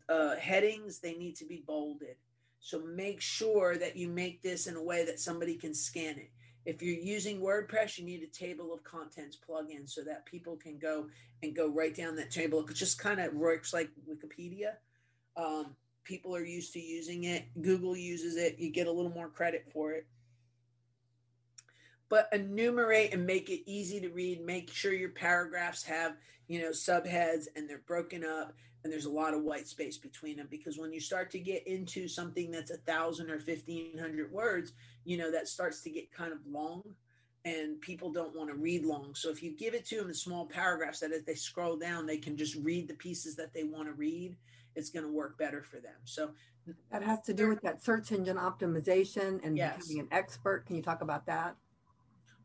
uh, 0.08 0.36
headings, 0.36 1.00
they 1.00 1.16
need 1.16 1.36
to 1.38 1.46
be 1.46 1.64
bolded. 1.66 2.16
So 2.60 2.80
make 2.80 3.20
sure 3.20 3.76
that 3.78 3.98
you 3.98 4.08
make 4.08 4.42
this 4.42 4.68
in 4.68 4.76
a 4.76 4.84
way 4.84 5.04
that 5.06 5.20
somebody 5.20 5.56
can 5.56 5.74
scan 5.74 6.18
it. 6.18 6.32
If 6.66 6.82
you're 6.82 6.96
using 6.96 7.42
WordPress, 7.42 7.98
you 7.98 8.06
need 8.06 8.24
a 8.24 8.28
table 8.28 8.74
of 8.74 8.84
contents 8.84 9.38
plugin 9.38 9.90
so 9.90 10.02
that 10.04 10.26
people 10.26 10.56
can 10.56 10.78
go 10.78 11.08
and 11.42 11.56
go 11.56 11.68
right 11.70 11.96
down 11.96 12.16
that 12.16 12.32
table. 12.32 12.66
It 12.66 12.74
just 12.74 12.98
kind 13.00 13.20
of 13.20 13.34
works 13.34 13.74
like 13.74 13.90
Wikipedia. 14.10 14.74
Um, 15.36 15.76
people 16.04 16.36
are 16.36 16.46
used 16.46 16.74
to 16.74 16.80
using 16.80 17.26
it. 17.26 17.46
Google 17.62 17.98
uses 17.98 18.38
it. 18.38 18.60
You 18.60 18.72
get 18.72 18.88
a 18.88 18.92
little 18.92 19.12
more 19.12 19.30
credit 19.30 19.68
for 19.74 19.92
it. 19.92 20.06
But 22.10 22.30
enumerate 22.32 23.14
and 23.14 23.26
make 23.26 23.50
it 23.50 23.70
easy 23.70 24.00
to 24.00 24.10
read. 24.10 24.46
Make 24.46 24.72
sure 24.72 24.94
your 24.94 25.10
paragraphs 25.10 25.84
have, 25.84 26.16
you 26.48 26.62
know, 26.62 26.70
subheads 26.70 27.48
and 27.56 27.70
they're 27.70 27.82
broken 27.88 28.24
up 28.24 28.54
and 28.84 28.92
there's 28.92 29.06
a 29.06 29.12
lot 29.12 29.34
of 29.34 29.44
white 29.44 29.68
space 29.68 29.98
between 29.98 30.38
them 30.38 30.48
because 30.50 30.78
when 30.78 30.94
you 30.94 31.00
start 31.00 31.32
to 31.32 31.40
get 31.40 31.66
into 31.66 32.08
something 32.08 32.52
that's 32.52 32.72
a 32.72 32.78
thousand 32.78 33.32
or 33.32 33.40
fifteen 33.40 33.98
hundred 33.98 34.32
words 34.32 34.74
you 35.06 35.18
know 35.18 35.32
that 35.32 35.48
starts 35.48 35.82
to 35.82 35.90
get 35.90 36.12
kind 36.12 36.32
of 36.32 36.40
long 36.48 36.84
and 37.46 37.80
people 37.82 38.12
don't 38.12 38.36
want 38.36 38.50
to 38.50 38.56
read 38.56 38.86
long 38.86 39.14
so 39.14 39.30
if 39.30 39.44
you 39.44 39.52
give 39.52 39.74
it 39.74 39.86
to 39.86 39.98
them 39.98 40.08
in 40.08 40.14
small 40.14 40.46
paragraphs 40.46 41.00
that 41.00 41.12
as 41.12 41.24
they 41.24 41.36
scroll 41.36 41.76
down 41.76 42.06
they 42.06 42.18
can 42.18 42.38
just 42.38 42.56
read 42.56 42.88
the 42.88 42.94
pieces 42.94 43.36
that 43.36 43.54
they 43.54 43.64
want 43.64 43.88
to 43.88 43.94
read 43.94 44.36
it's 44.76 44.90
going 44.90 45.06
to 45.06 45.12
work 45.12 45.38
better 45.38 45.62
for 45.62 45.78
them 45.78 45.94
so 46.06 46.32
that 46.92 47.04
has 47.04 47.22
to 47.22 47.34
do 47.34 47.50
with 47.50 47.62
that 47.62 47.84
search 47.84 48.12
engine 48.12 48.38
optimization 48.38 49.44
and 49.46 49.58
yes. 49.58 49.88
becoming 49.88 50.00
an 50.02 50.08
expert 50.12 50.66
can 50.66 50.76
you 50.76 50.82
talk 50.82 51.02
about 51.02 51.26
that 51.26 51.56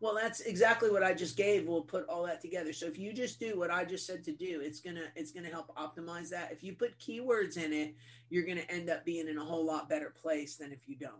well, 0.01 0.14
that's 0.14 0.40
exactly 0.40 0.90
what 0.90 1.02
I 1.02 1.12
just 1.12 1.36
gave. 1.36 1.66
We'll 1.66 1.82
put 1.82 2.09
all 2.09 2.24
that 2.26 2.40
together. 2.40 2.72
So 2.72 2.86
if 2.86 2.98
you 2.98 3.12
just 3.12 3.40
do 3.40 3.59
what 3.59 3.70
I 3.70 3.85
just 3.85 4.06
said 4.06 4.22
to 4.24 4.32
do, 4.32 4.60
it's 4.62 4.80
gonna 4.80 5.06
it's 5.16 5.32
gonna 5.32 5.48
help 5.48 5.74
optimize 5.76 6.28
that. 6.30 6.52
If 6.52 6.62
you 6.62 6.74
put 6.74 6.98
keywords 6.98 7.56
in 7.56 7.72
it, 7.72 7.97
you're 8.30 8.44
gonna 8.44 8.66
end 8.68 8.90
up 8.90 9.05
being 9.05 9.26
in 9.26 9.39
a 9.39 9.44
whole 9.44 9.64
lot 9.64 9.89
better 9.89 10.10
place 10.10 10.56
than 10.56 10.72
if 10.72 10.89
you 10.89 10.94
don't. 10.94 11.14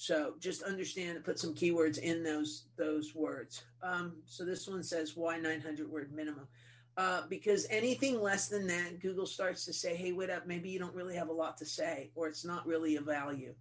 So 0.00 0.32
just 0.40 0.62
understand 0.62 1.16
and 1.16 1.24
put 1.24 1.38
some 1.38 1.54
keywords 1.54 1.98
in 1.98 2.22
those 2.22 2.62
those 2.78 3.14
words. 3.14 3.64
Um, 3.82 4.14
so 4.24 4.46
this 4.46 4.66
one 4.66 4.82
says 4.82 5.14
why 5.14 5.36
900 5.36 5.90
word 5.90 6.10
minimum. 6.10 6.48
Uh, 6.96 7.24
because 7.28 7.66
anything 7.68 8.22
less 8.22 8.48
than 8.48 8.66
that, 8.66 8.98
Google 9.00 9.26
starts 9.26 9.66
to 9.66 9.74
say, 9.74 9.94
"Hey, 9.94 10.12
wait 10.12 10.30
up, 10.30 10.46
maybe 10.46 10.70
you 10.70 10.78
don't 10.78 10.94
really 10.94 11.16
have 11.16 11.28
a 11.28 11.32
lot 11.32 11.58
to 11.58 11.66
say, 11.66 12.12
or 12.14 12.28
it's 12.28 12.46
not 12.46 12.66
really 12.66 12.96
a 12.96 13.02
value." 13.02 13.54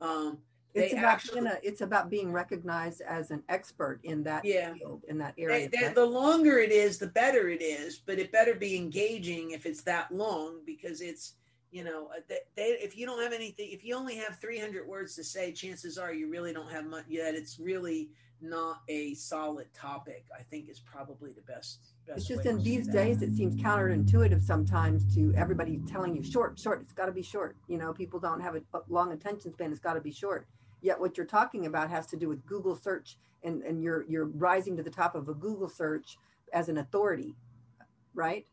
Um, 0.00 0.38
it's 0.72 0.94
about 0.94 1.04
actually, 1.04 1.50
it's 1.62 1.82
about 1.82 2.08
being 2.08 2.32
recognized 2.32 3.02
as 3.02 3.30
an 3.30 3.42
expert 3.50 4.00
in 4.02 4.22
that 4.22 4.46
yeah, 4.46 4.72
field 4.72 5.02
in 5.08 5.18
that 5.18 5.34
area. 5.36 5.68
They, 5.68 5.92
the 5.92 6.06
longer 6.06 6.58
it 6.58 6.72
is, 6.72 6.96
the 6.96 7.08
better 7.08 7.50
it 7.50 7.60
is. 7.60 7.98
But 7.98 8.18
it 8.18 8.32
better 8.32 8.54
be 8.54 8.76
engaging 8.78 9.50
if 9.50 9.66
it's 9.66 9.82
that 9.82 10.10
long 10.10 10.60
because 10.64 11.02
it's 11.02 11.34
you 11.72 11.82
know 11.82 12.08
uh, 12.16 12.20
they, 12.28 12.38
they, 12.54 12.62
if 12.80 12.96
you 12.96 13.06
don't 13.06 13.20
have 13.20 13.32
anything 13.32 13.68
if 13.70 13.84
you 13.84 13.96
only 13.96 14.14
have 14.16 14.38
300 14.38 14.86
words 14.86 15.16
to 15.16 15.24
say 15.24 15.52
chances 15.52 15.98
are 15.98 16.12
you 16.12 16.30
really 16.30 16.52
don't 16.52 16.70
have 16.70 16.86
much 16.86 17.04
yet 17.08 17.34
it's 17.34 17.58
really 17.58 18.10
not 18.40 18.80
a 18.88 19.14
solid 19.14 19.66
topic 19.72 20.26
i 20.38 20.42
think 20.42 20.68
is 20.68 20.80
probably 20.80 21.32
the 21.32 21.40
best, 21.42 21.80
best 22.06 22.18
it's 22.18 22.26
just 22.26 22.46
in 22.46 22.62
these 22.62 22.86
days 22.86 23.22
it 23.22 23.34
seems 23.34 23.56
counterintuitive 23.56 24.42
sometimes 24.42 25.12
to 25.14 25.32
everybody 25.36 25.80
telling 25.86 26.14
you 26.14 26.22
short 26.22 26.58
short 26.58 26.80
it's 26.82 26.92
got 26.92 27.06
to 27.06 27.12
be 27.12 27.22
short 27.22 27.56
you 27.68 27.78
know 27.78 27.92
people 27.92 28.20
don't 28.20 28.40
have 28.40 28.54
a 28.54 28.62
long 28.88 29.12
attention 29.12 29.52
span 29.52 29.70
it's 29.70 29.80
got 29.80 29.94
to 29.94 30.00
be 30.00 30.12
short 30.12 30.46
Yet 30.82 30.98
what 30.98 31.16
you're 31.16 31.26
talking 31.26 31.66
about 31.66 31.88
has 31.90 32.06
to 32.08 32.16
do 32.16 32.28
with 32.28 32.44
Google 32.44 32.74
search 32.74 33.16
and, 33.44 33.62
and 33.62 33.82
you're 33.82 34.04
you're 34.08 34.26
rising 34.26 34.76
to 34.76 34.82
the 34.82 34.90
top 34.90 35.14
of 35.14 35.28
a 35.28 35.34
Google 35.34 35.68
search 35.68 36.18
as 36.52 36.68
an 36.68 36.78
authority, 36.78 37.36
right? 38.14 38.46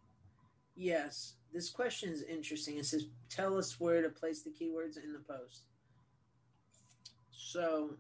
Yes. 0.76 1.34
This 1.54 1.70
question 1.70 2.10
is 2.10 2.24
interesting. 2.24 2.78
It 2.78 2.86
says, 2.86 3.06
tell 3.30 3.58
us 3.58 3.80
where 3.80 4.02
to 4.02 4.10
place 4.10 4.42
the 4.42 4.52
keywords 4.52 5.04
in 5.04 5.14
the 5.14 5.20
post. 5.20 5.64
So 7.32 7.96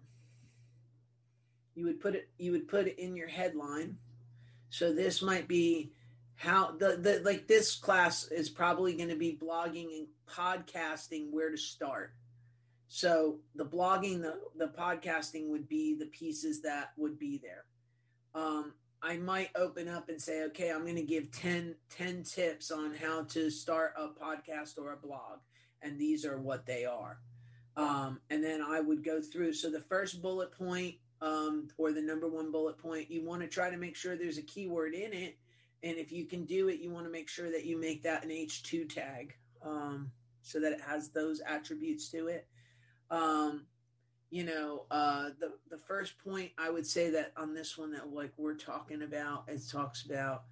you 1.76 1.86
would 1.86 2.00
put 2.00 2.16
it 2.16 2.30
you 2.38 2.52
would 2.52 2.68
put 2.68 2.88
it 2.88 3.00
in 3.00 3.16
your 3.16 3.28
headline. 3.28 3.98
So 4.70 4.94
this 4.94 5.22
might 5.22 5.48
be 5.48 5.92
how 6.36 6.72
the, 6.78 6.98
the 6.98 7.22
like 7.26 7.48
this 7.48 7.76
class 7.76 8.28
is 8.28 8.50
probably 8.50 8.94
going 8.94 9.10
to 9.10 9.16
be 9.16 9.40
blogging 9.42 9.88
and 9.98 10.08
podcasting 10.28 11.32
where 11.32 11.50
to 11.50 11.58
start 11.58 12.14
so 12.90 13.38
the 13.54 13.66
blogging, 13.66 14.22
the, 14.22 14.40
the 14.58 14.68
podcasting 14.68 15.48
would 15.50 15.70
be 15.70 15.96
the 15.96 16.08
pieces 16.08 16.62
that 16.64 16.90
would 16.98 17.20
be 17.20 17.40
there. 17.42 17.66
Um, 18.34 18.74
I 19.02 19.18
might 19.18 19.50
open 19.56 19.88
up 19.88 20.10
and 20.10 20.22
say, 20.22 20.44
okay, 20.46 20.72
I'm 20.72 20.84
going 20.84 20.96
to 20.96 21.02
give 21.02 21.32
10, 21.32 21.76
10 21.90 22.24
tips 22.24 22.70
on 22.70 22.94
how 22.94 23.24
to 23.24 23.50
start 23.50 23.94
a 23.98 24.08
podcast 24.08 24.78
or 24.78 24.92
a 24.92 24.98
blog. 24.98 25.40
And 25.82 25.98
these 25.98 26.26
are 26.26 26.38
what 26.38 26.66
they 26.66 26.86
are. 26.86 27.20
Um, 27.78 28.20
and 28.30 28.44
then 28.44 28.62
I 28.62 28.82
would 28.82 29.04
go 29.04 29.22
through. 29.22 29.54
So 29.54 29.72
the 29.72 29.80
first 29.80 30.22
bullet 30.22 30.52
point 30.52 30.96
um, 31.22 31.70
or 31.78 31.94
the 31.94 32.02
number 32.02 32.28
one 32.28 32.52
bullet 32.52 32.78
point, 32.78 33.10
you 33.10 33.24
want 33.24 33.42
to 33.42 33.48
try 33.48 33.70
to 33.70 33.78
make 33.78 33.96
sure 33.96 34.18
there's 34.18 34.38
a 34.38 34.44
keyword 34.44 34.94
in 34.94 35.14
it. 35.14 35.38
And 35.82 35.98
if 35.98 36.12
you 36.12 36.26
can 36.26 36.44
do 36.44 36.68
it, 36.68 36.82
you 36.82 36.92
want 36.92 37.06
to 37.06 37.12
make 37.12 37.30
sure 37.30 37.50
that 37.52 37.66
you 37.66 37.80
make 37.80 38.04
that 38.04 38.26
an 38.26 38.32
H2 38.32 38.94
tag 38.94 39.36
um, 39.62 40.12
so 40.42 40.60
that 40.60 40.74
it 40.74 40.82
has 40.82 41.10
those 41.10 41.42
attributes 41.48 42.10
to 42.10 42.28
it. 42.28 42.48
Um, 43.10 43.66
you 44.32 44.44
know, 44.44 44.86
uh, 44.92 45.30
the 45.40 45.54
the 45.70 45.78
first 45.78 46.18
point 46.24 46.52
I 46.58 46.70
would 46.70 46.86
say 46.86 47.10
that 47.12 47.34
on 47.36 47.54
this 47.54 47.78
one 47.78 47.92
that 47.92 48.14
like 48.14 48.34
we're 48.38 48.56
talking 48.56 49.02
about, 49.02 49.46
it 49.48 49.62
talks 49.72 50.06
about 50.06 50.44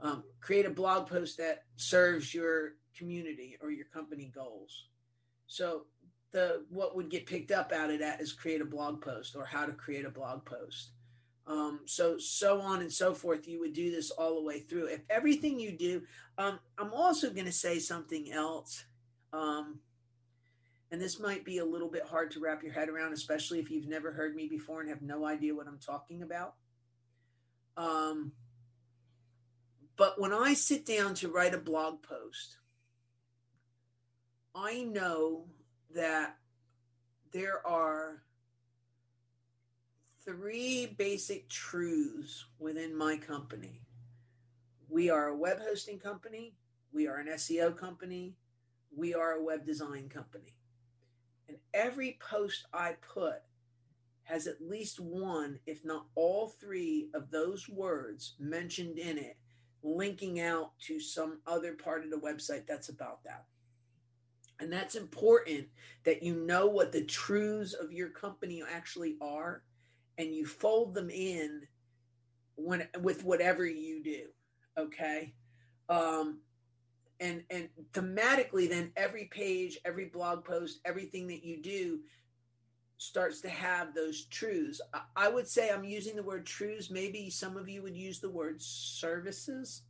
um, 0.00 0.24
create 0.40 0.66
a 0.66 0.70
blog 0.70 1.08
post 1.08 1.38
that 1.38 1.64
serves 1.76 2.34
your 2.34 2.74
community 2.96 3.56
or 3.62 3.70
your 3.70 3.86
company 3.86 4.30
goals. 4.34 4.86
So 5.46 5.86
the 6.32 6.64
what 6.70 6.96
would 6.96 7.10
get 7.10 7.26
picked 7.26 7.52
up 7.52 7.72
out 7.72 7.90
of 7.90 8.00
that 8.00 8.20
is 8.20 8.32
create 8.32 8.60
a 8.60 8.66
blog 8.66 9.00
post 9.00 9.34
or 9.36 9.44
how 9.44 9.64
to 9.66 9.72
create 9.72 10.04
a 10.04 10.10
blog 10.10 10.44
post. 10.44 10.90
Um, 11.46 11.80
so 11.86 12.18
so 12.18 12.60
on 12.60 12.80
and 12.80 12.92
so 12.92 13.14
forth. 13.14 13.48
You 13.48 13.60
would 13.60 13.72
do 13.72 13.90
this 13.90 14.10
all 14.10 14.36
the 14.36 14.46
way 14.46 14.60
through. 14.60 14.86
If 14.86 15.00
everything 15.08 15.58
you 15.58 15.72
do, 15.72 16.02
um, 16.38 16.58
I'm 16.78 16.92
also 16.92 17.30
going 17.30 17.46
to 17.46 17.52
say 17.52 17.78
something 17.78 18.30
else. 18.30 18.84
Um, 19.32 19.78
and 20.92 21.00
this 21.00 21.18
might 21.18 21.42
be 21.42 21.56
a 21.56 21.64
little 21.64 21.88
bit 21.88 22.04
hard 22.04 22.30
to 22.32 22.40
wrap 22.40 22.62
your 22.62 22.74
head 22.74 22.90
around, 22.90 23.14
especially 23.14 23.58
if 23.58 23.70
you've 23.70 23.88
never 23.88 24.12
heard 24.12 24.36
me 24.36 24.46
before 24.46 24.82
and 24.82 24.90
have 24.90 25.00
no 25.00 25.24
idea 25.24 25.54
what 25.54 25.66
I'm 25.66 25.78
talking 25.78 26.22
about. 26.22 26.54
Um, 27.78 28.32
but 29.96 30.20
when 30.20 30.34
I 30.34 30.52
sit 30.52 30.84
down 30.84 31.14
to 31.14 31.28
write 31.28 31.54
a 31.54 31.58
blog 31.58 32.02
post, 32.02 32.58
I 34.54 34.82
know 34.82 35.46
that 35.94 36.36
there 37.32 37.66
are 37.66 38.22
three 40.26 40.84
basic 40.98 41.48
truths 41.48 42.44
within 42.58 42.94
my 42.94 43.16
company. 43.16 43.80
We 44.90 45.08
are 45.08 45.28
a 45.28 45.36
web 45.36 45.58
hosting 45.58 45.98
company, 45.98 46.52
we 46.92 47.08
are 47.08 47.16
an 47.16 47.28
SEO 47.28 47.74
company, 47.74 48.34
we 48.94 49.14
are 49.14 49.32
a 49.32 49.42
web 49.42 49.64
design 49.64 50.10
company. 50.10 50.54
And 51.52 51.60
every 51.74 52.18
post 52.18 52.64
I 52.72 52.94
put 53.14 53.42
has 54.24 54.46
at 54.46 54.66
least 54.66 54.98
one, 54.98 55.58
if 55.66 55.84
not 55.84 56.06
all 56.14 56.48
three, 56.48 57.10
of 57.14 57.30
those 57.30 57.68
words 57.68 58.36
mentioned 58.38 58.98
in 58.98 59.18
it, 59.18 59.36
linking 59.82 60.40
out 60.40 60.70
to 60.86 60.98
some 60.98 61.40
other 61.46 61.74
part 61.74 62.04
of 62.04 62.10
the 62.10 62.16
website 62.16 62.66
that's 62.66 62.88
about 62.88 63.22
that. 63.24 63.44
And 64.60 64.72
that's 64.72 64.94
important 64.94 65.66
that 66.04 66.22
you 66.22 66.36
know 66.36 66.68
what 66.68 66.90
the 66.90 67.04
truths 67.04 67.74
of 67.74 67.92
your 67.92 68.08
company 68.08 68.62
actually 68.72 69.18
are 69.20 69.62
and 70.16 70.34
you 70.34 70.46
fold 70.46 70.94
them 70.94 71.10
in 71.10 71.66
when 72.54 72.88
with 73.00 73.24
whatever 73.24 73.66
you 73.66 74.02
do. 74.02 74.22
Okay. 74.78 75.34
Um, 75.90 76.38
and 77.22 77.44
and 77.50 77.68
thematically 77.92 78.68
then 78.68 78.90
every 78.96 79.26
page 79.26 79.78
every 79.84 80.06
blog 80.06 80.44
post 80.44 80.80
everything 80.84 81.28
that 81.28 81.44
you 81.44 81.62
do 81.62 82.00
starts 82.98 83.40
to 83.40 83.48
have 83.48 83.94
those 83.94 84.24
truths 84.26 84.80
i 85.16 85.28
would 85.28 85.48
say 85.48 85.70
i'm 85.70 85.84
using 85.84 86.16
the 86.16 86.22
word 86.22 86.44
truths 86.44 86.90
maybe 86.90 87.30
some 87.30 87.56
of 87.56 87.68
you 87.68 87.80
would 87.82 87.96
use 87.96 88.20
the 88.20 88.28
word 88.28 88.60
services. 88.60 89.82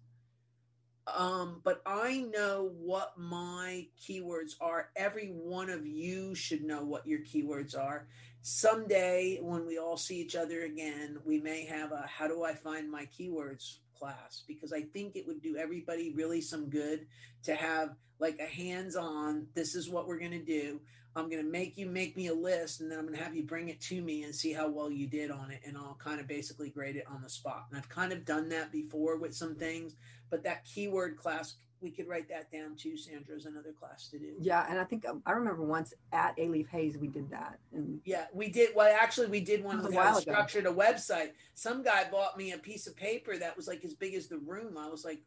Um, 1.05 1.61
but 1.65 1.83
i 1.85 2.25
know 2.33 2.71
what 2.79 3.15
my 3.19 3.89
keywords 4.01 4.53
are. 4.61 4.91
Every 4.95 5.31
one 5.31 5.69
of 5.69 5.85
you 5.85 6.37
should 6.37 6.63
know 6.63 6.85
what 6.85 7.09
your 7.09 7.19
keywords 7.19 7.77
are. 7.77 8.07
Someday 8.43 9.41
when 9.43 9.67
we 9.67 9.79
all 9.79 9.97
see 9.97 10.21
each 10.21 10.37
other 10.37 10.63
again 10.63 11.19
we 11.25 11.41
may 11.41 11.65
have 11.65 11.91
a 11.91 12.07
how 12.07 12.29
do 12.29 12.45
i 12.45 12.55
find 12.55 12.89
my 12.91 13.07
keywords 13.07 13.79
class 14.03 14.43
because 14.49 14.73
I 14.73 14.83
think 14.83 15.15
it 15.15 15.27
would 15.27 15.41
do 15.41 15.57
everybody 15.57 16.13
really 16.13 16.41
some 16.41 16.69
good 16.69 17.07
to 17.45 17.55
have 17.55 17.95
like 18.19 18.41
a 18.41 18.47
hands 18.47 18.97
on, 18.97 19.47
this 19.55 19.75
is 19.77 19.89
what 19.89 20.09
we're 20.09 20.19
going 20.19 20.33
to 20.33 20.45
do. 20.45 20.81
I'm 21.15 21.29
going 21.29 21.45
to 21.45 21.49
make 21.49 21.77
you 21.77 21.87
make 21.87 22.17
me 22.17 22.27
a 22.27 22.35
list 22.35 22.81
and 22.81 22.91
then 22.91 22.99
I'm 22.99 23.07
going 23.07 23.17
to 23.17 23.23
have 23.23 23.37
you 23.37 23.45
bring 23.45 23.69
it 23.69 23.81
to 23.83 24.03
me 24.03 24.25
and 24.25 24.35
see 24.35 24.53
how 24.53 24.69
well 24.69 24.91
you 24.91 25.07
did 25.07 25.31
on 25.31 25.51
it. 25.51 25.61
And 25.65 25.77
I'll 25.77 25.99
kind 26.03 26.21
of 26.21 26.27
basically 26.27 26.71
grade 26.71 26.97
it 26.97 27.05
on 27.07 27.23
the 27.23 27.29
spot. 27.29 27.67
And 27.69 27.79
I've 27.79 27.89
kind 27.89 28.13
of 28.13 28.25
done 28.25 28.49
that 28.49 28.73
before 28.73 29.19
with 29.19 29.37
some 29.37 29.55
things, 29.55 29.95
but 30.31 30.43
that 30.45 30.65
keyword 30.65 31.17
class 31.17 31.57
we 31.83 31.91
could 31.91 32.09
write 32.09 32.29
that 32.29 32.51
down 32.51 32.77
too. 32.77 32.97
Sandra's 32.97 33.47
another 33.47 33.73
class 33.73 34.09
to 34.09 34.19
do. 34.19 34.35
Yeah, 34.39 34.67
and 34.69 34.79
I 34.79 34.85
think 34.85 35.07
um, 35.07 35.23
I 35.27 35.33
remember 35.33 35.63
once 35.63 35.93
at 36.13 36.35
A 36.39 36.49
Leaf 36.49 36.69
Haze 36.69 36.97
we 36.97 37.09
did 37.09 37.31
that. 37.31 37.59
And 37.73 38.01
yeah, 38.05 38.27
we 38.33 38.49
did. 38.49 38.71
Well, 38.75 38.95
actually, 38.99 39.29
we 39.29 39.41
did 39.41 39.65
one 39.65 39.93
how 39.93 40.19
structured 40.21 40.67
a 40.67 40.73
website. 40.73 41.31
Some 41.55 41.83
guy 41.83 42.09
bought 42.11 42.39
me 42.39 42.53
a 42.53 42.59
piece 42.59 42.87
of 42.87 42.97
paper 42.97 43.37
that 43.37 43.57
was 43.57 43.67
like 43.67 43.85
as 43.85 43.95
big 43.95 44.15
as 44.15 44.29
the 44.29 44.39
room. 44.39 44.79
I 44.79 44.89
was 44.89 45.05
like, 45.05 45.21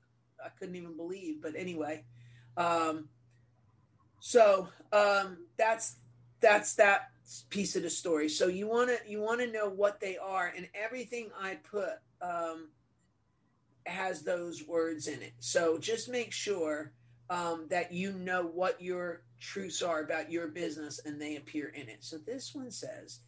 I 0.43 0.49
couldn't 0.57 0.75
even 0.75 0.95
believe. 0.95 1.41
But 1.41 1.55
anyway, 1.55 2.03
um, 2.57 3.09
so 4.19 4.69
um, 4.93 5.45
that's 5.57 5.97
that's 6.39 6.75
that 6.75 7.09
piece 7.49 7.75
of 7.75 7.83
the 7.83 7.89
story. 7.89 8.29
So 8.29 8.47
you 8.47 8.67
want 8.67 8.89
to 8.89 8.97
you 9.09 9.21
want 9.21 9.41
to 9.41 9.51
know 9.51 9.69
what 9.69 9.99
they 9.99 10.17
are, 10.17 10.53
and 10.55 10.67
everything 10.73 11.29
I 11.39 11.55
put. 11.55 11.93
Um, 12.21 12.69
has 13.85 14.21
those 14.21 14.67
words 14.67 15.07
in 15.07 15.21
it. 15.21 15.33
So 15.39 15.77
just 15.77 16.09
make 16.09 16.31
sure 16.31 16.91
um, 17.29 17.65
that 17.69 17.91
you 17.91 18.13
know 18.13 18.43
what 18.43 18.81
your 18.81 19.23
truths 19.39 19.81
are 19.81 20.01
about 20.01 20.31
your 20.31 20.47
business 20.47 20.99
and 21.05 21.21
they 21.21 21.35
appear 21.35 21.69
in 21.69 21.89
it. 21.89 21.97
So 21.99 22.17
this 22.17 22.53
one 22.53 22.71
says. 22.71 23.19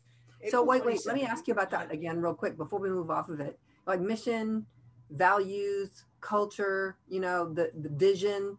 So 0.50 0.64
wait, 0.64 0.86
wait. 0.86 1.06
Let 1.06 1.16
me 1.16 1.24
ask 1.24 1.48
you 1.48 1.54
about 1.54 1.72
that 1.72 1.92
again, 1.92 2.22
real 2.22 2.36
quick, 2.36 2.58
before 2.58 2.80
we 2.80 2.90
move 2.90 3.10
off 3.10 3.30
of 3.30 3.40
it. 3.40 3.58
Like 3.88 4.00
mission, 4.00 4.66
values, 5.10 6.06
culture. 6.22 6.96
You 7.08 7.22
know, 7.22 7.52
the 7.52 7.72
the 7.76 7.90
vision. 7.90 8.58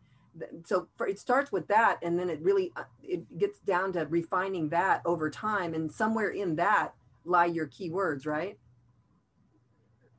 So 0.65 0.89
for, 0.97 1.07
it 1.07 1.19
starts 1.19 1.51
with 1.51 1.67
that, 1.69 1.99
and 2.03 2.19
then 2.19 2.31
it 2.31 2.41
really 2.43 2.73
uh, 2.77 2.85
it 3.03 3.39
gets 3.39 3.61
down 3.61 3.93
to 3.93 4.07
refining 4.07 4.69
that 4.71 5.03
over 5.05 5.31
time, 5.31 5.75
and 5.75 5.91
somewhere 5.91 6.31
in 6.31 6.57
that 6.57 6.95
lie 7.25 7.47
your 7.47 7.69
keywords, 7.69 8.27
right? 8.27 8.59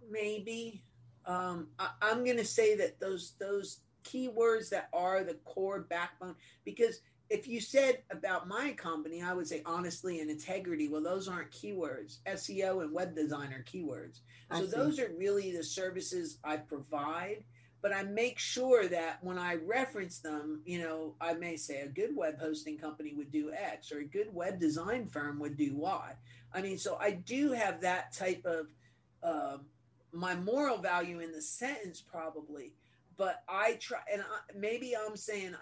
Maybe 0.09 0.81
um, 1.29 1.67
I, 1.77 1.89
I'm 2.01 2.25
going 2.25 2.37
to 2.37 2.45
say 2.45 2.75
that 2.77 2.99
those 2.99 3.33
those 3.39 3.81
keywords 4.03 4.69
that 4.69 4.89
are 4.91 5.23
the 5.23 5.35
core 5.45 5.81
backbone 5.81 6.35
because 6.65 7.01
if 7.29 7.47
you 7.47 7.61
said 7.61 7.99
about 8.09 8.47
my 8.47 8.71
company, 8.71 9.21
I 9.21 9.33
would 9.33 9.47
say 9.47 9.61
honestly 9.65 10.19
and 10.19 10.31
integrity. 10.31 10.87
Well, 10.87 11.03
those 11.03 11.27
aren't 11.27 11.51
keywords. 11.51 12.17
SEO 12.25 12.81
and 12.81 12.91
web 12.91 13.15
design 13.15 13.53
are 13.53 13.63
keywords. 13.63 14.21
So 14.51 14.65
those 14.65 14.99
are 14.99 15.11
really 15.15 15.51
the 15.55 15.63
services 15.63 16.39
I 16.43 16.57
provide. 16.57 17.43
But 17.81 17.93
I 17.93 18.01
make 18.03 18.39
sure 18.39 18.87
that 18.87 19.23
when 19.23 19.37
I 19.37 19.55
reference 19.55 20.19
them, 20.19 20.63
you 20.65 20.81
know, 20.81 21.13
I 21.21 21.35
may 21.35 21.55
say 21.55 21.81
a 21.81 21.87
good 21.87 22.15
web 22.15 22.39
hosting 22.39 22.79
company 22.79 23.13
would 23.15 23.31
do 23.31 23.53
X 23.53 23.91
or 23.91 23.99
a 23.99 24.05
good 24.05 24.33
web 24.33 24.59
design 24.59 25.05
firm 25.05 25.39
would 25.39 25.55
do 25.55 25.75
Y. 25.75 26.13
I 26.51 26.61
mean, 26.61 26.79
so 26.79 26.97
I 26.99 27.11
do 27.11 27.51
have 27.51 27.79
that 27.81 28.11
type 28.11 28.43
of 28.43 28.67
uh, 29.21 29.57
my 30.11 30.35
moral 30.35 30.77
value 30.77 31.19
in 31.19 31.31
the 31.31 31.41
sentence, 31.41 32.01
probably. 32.01 32.73
But 33.17 33.43
I 33.47 33.73
try, 33.79 33.99
and 34.11 34.21
I, 34.21 34.57
maybe 34.57 34.95
I'm 34.95 35.17
saying 35.17 35.53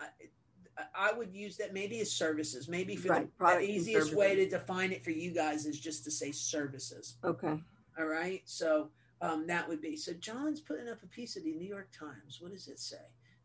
I, 0.77 0.87
I 0.95 1.13
would 1.13 1.33
use 1.33 1.57
that 1.57 1.73
maybe 1.73 1.99
as 1.99 2.11
services. 2.11 2.67
Maybe 2.67 2.95
for 2.95 3.09
right, 3.09 3.27
the, 3.39 3.45
the 3.45 3.71
easiest 3.71 4.13
way 4.13 4.35
to 4.35 4.47
define 4.47 4.91
it 4.91 5.03
for 5.03 5.11
you 5.11 5.31
guys 5.31 5.65
is 5.65 5.79
just 5.79 6.03
to 6.03 6.11
say 6.11 6.31
services. 6.31 7.15
Okay. 7.23 7.59
All 7.97 8.05
right. 8.05 8.41
So 8.45 8.89
um, 9.21 9.47
that 9.47 9.67
would 9.67 9.81
be 9.81 9.97
so. 9.97 10.13
John's 10.13 10.61
putting 10.61 10.87
up 10.87 11.01
a 11.03 11.07
piece 11.07 11.35
of 11.35 11.43
the 11.43 11.53
New 11.53 11.67
York 11.67 11.89
Times. 11.91 12.39
What 12.39 12.51
does 12.51 12.67
it 12.67 12.79
say? 12.79 12.97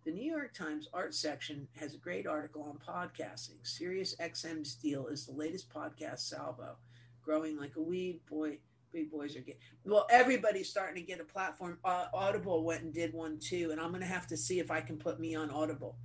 The 0.04 0.10
New 0.10 0.30
York 0.30 0.52
Times 0.52 0.88
art 0.92 1.14
section 1.14 1.68
has 1.78 1.94
a 1.94 1.98
great 1.98 2.26
article 2.26 2.62
on 2.64 2.76
podcasting. 2.76 3.58
Sirius 3.62 4.16
XM's 4.16 4.74
deal 4.74 5.06
is 5.06 5.26
the 5.26 5.32
latest 5.32 5.72
podcast 5.72 6.20
salvo, 6.20 6.76
growing 7.24 7.56
like 7.56 7.76
a 7.76 7.82
weed. 7.82 8.20
Boy, 8.28 8.58
big 8.93 9.10
boys 9.10 9.36
are 9.36 9.40
getting. 9.40 9.60
Well, 9.85 10.06
everybody's 10.10 10.69
starting 10.69 10.97
to 10.97 11.06
get 11.06 11.20
a 11.20 11.24
platform. 11.24 11.78
Uh, 11.85 12.06
Audible 12.12 12.64
went 12.64 12.82
and 12.82 12.93
did 12.93 13.12
one 13.12 13.39
too, 13.39 13.70
and 13.70 13.81
I'm 13.81 13.89
going 13.89 14.01
to 14.01 14.06
have 14.06 14.27
to 14.28 14.36
see 14.36 14.59
if 14.59 14.70
I 14.70 14.81
can 14.81 14.97
put 14.97 15.20
me 15.20 15.35
on 15.35 15.51
Audible 15.51 15.97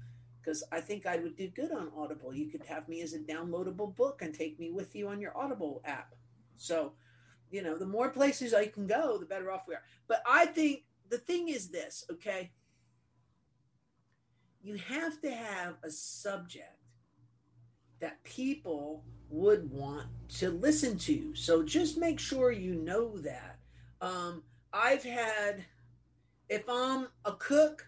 because 0.41 0.63
I 0.71 0.79
think 0.79 1.05
I 1.05 1.17
would 1.17 1.35
do 1.35 1.49
good 1.49 1.71
on 1.71 1.91
Audible. 1.95 2.33
You 2.33 2.47
could 2.47 2.63
have 2.63 2.87
me 2.87 3.01
as 3.01 3.13
a 3.13 3.19
downloadable 3.19 3.95
book 3.95 4.21
and 4.21 4.33
take 4.33 4.59
me 4.59 4.71
with 4.71 4.95
you 4.95 5.09
on 5.09 5.19
your 5.19 5.37
Audible 5.37 5.81
app. 5.85 6.15
So 6.55 6.93
you 7.51 7.61
know, 7.61 7.77
the 7.77 7.85
more 7.85 8.09
places 8.09 8.53
I 8.53 8.67
can 8.67 8.87
go, 8.87 9.17
the 9.17 9.25
better 9.25 9.51
off 9.51 9.67
we 9.67 9.75
are. 9.75 9.83
But 10.07 10.21
I 10.27 10.45
think 10.45 10.83
the 11.09 11.17
thing 11.17 11.49
is 11.49 11.69
this, 11.69 12.03
okay? 12.11 12.51
You 14.61 14.75
have 14.75 15.21
to 15.21 15.31
have 15.31 15.75
a 15.83 15.89
subject 15.89 16.76
that 17.99 18.23
people 18.23 19.03
would 19.29 19.69
want 19.71 20.07
to 20.29 20.51
listen 20.51 20.97
to. 20.99 21.35
So 21.35 21.63
just 21.63 21.97
make 21.97 22.19
sure 22.19 22.51
you 22.51 22.75
know 22.75 23.17
that. 23.19 23.57
Um, 24.01 24.43
I've 24.71 25.03
had, 25.03 25.65
if 26.49 26.63
I'm 26.69 27.07
a 27.25 27.33
cook, 27.33 27.87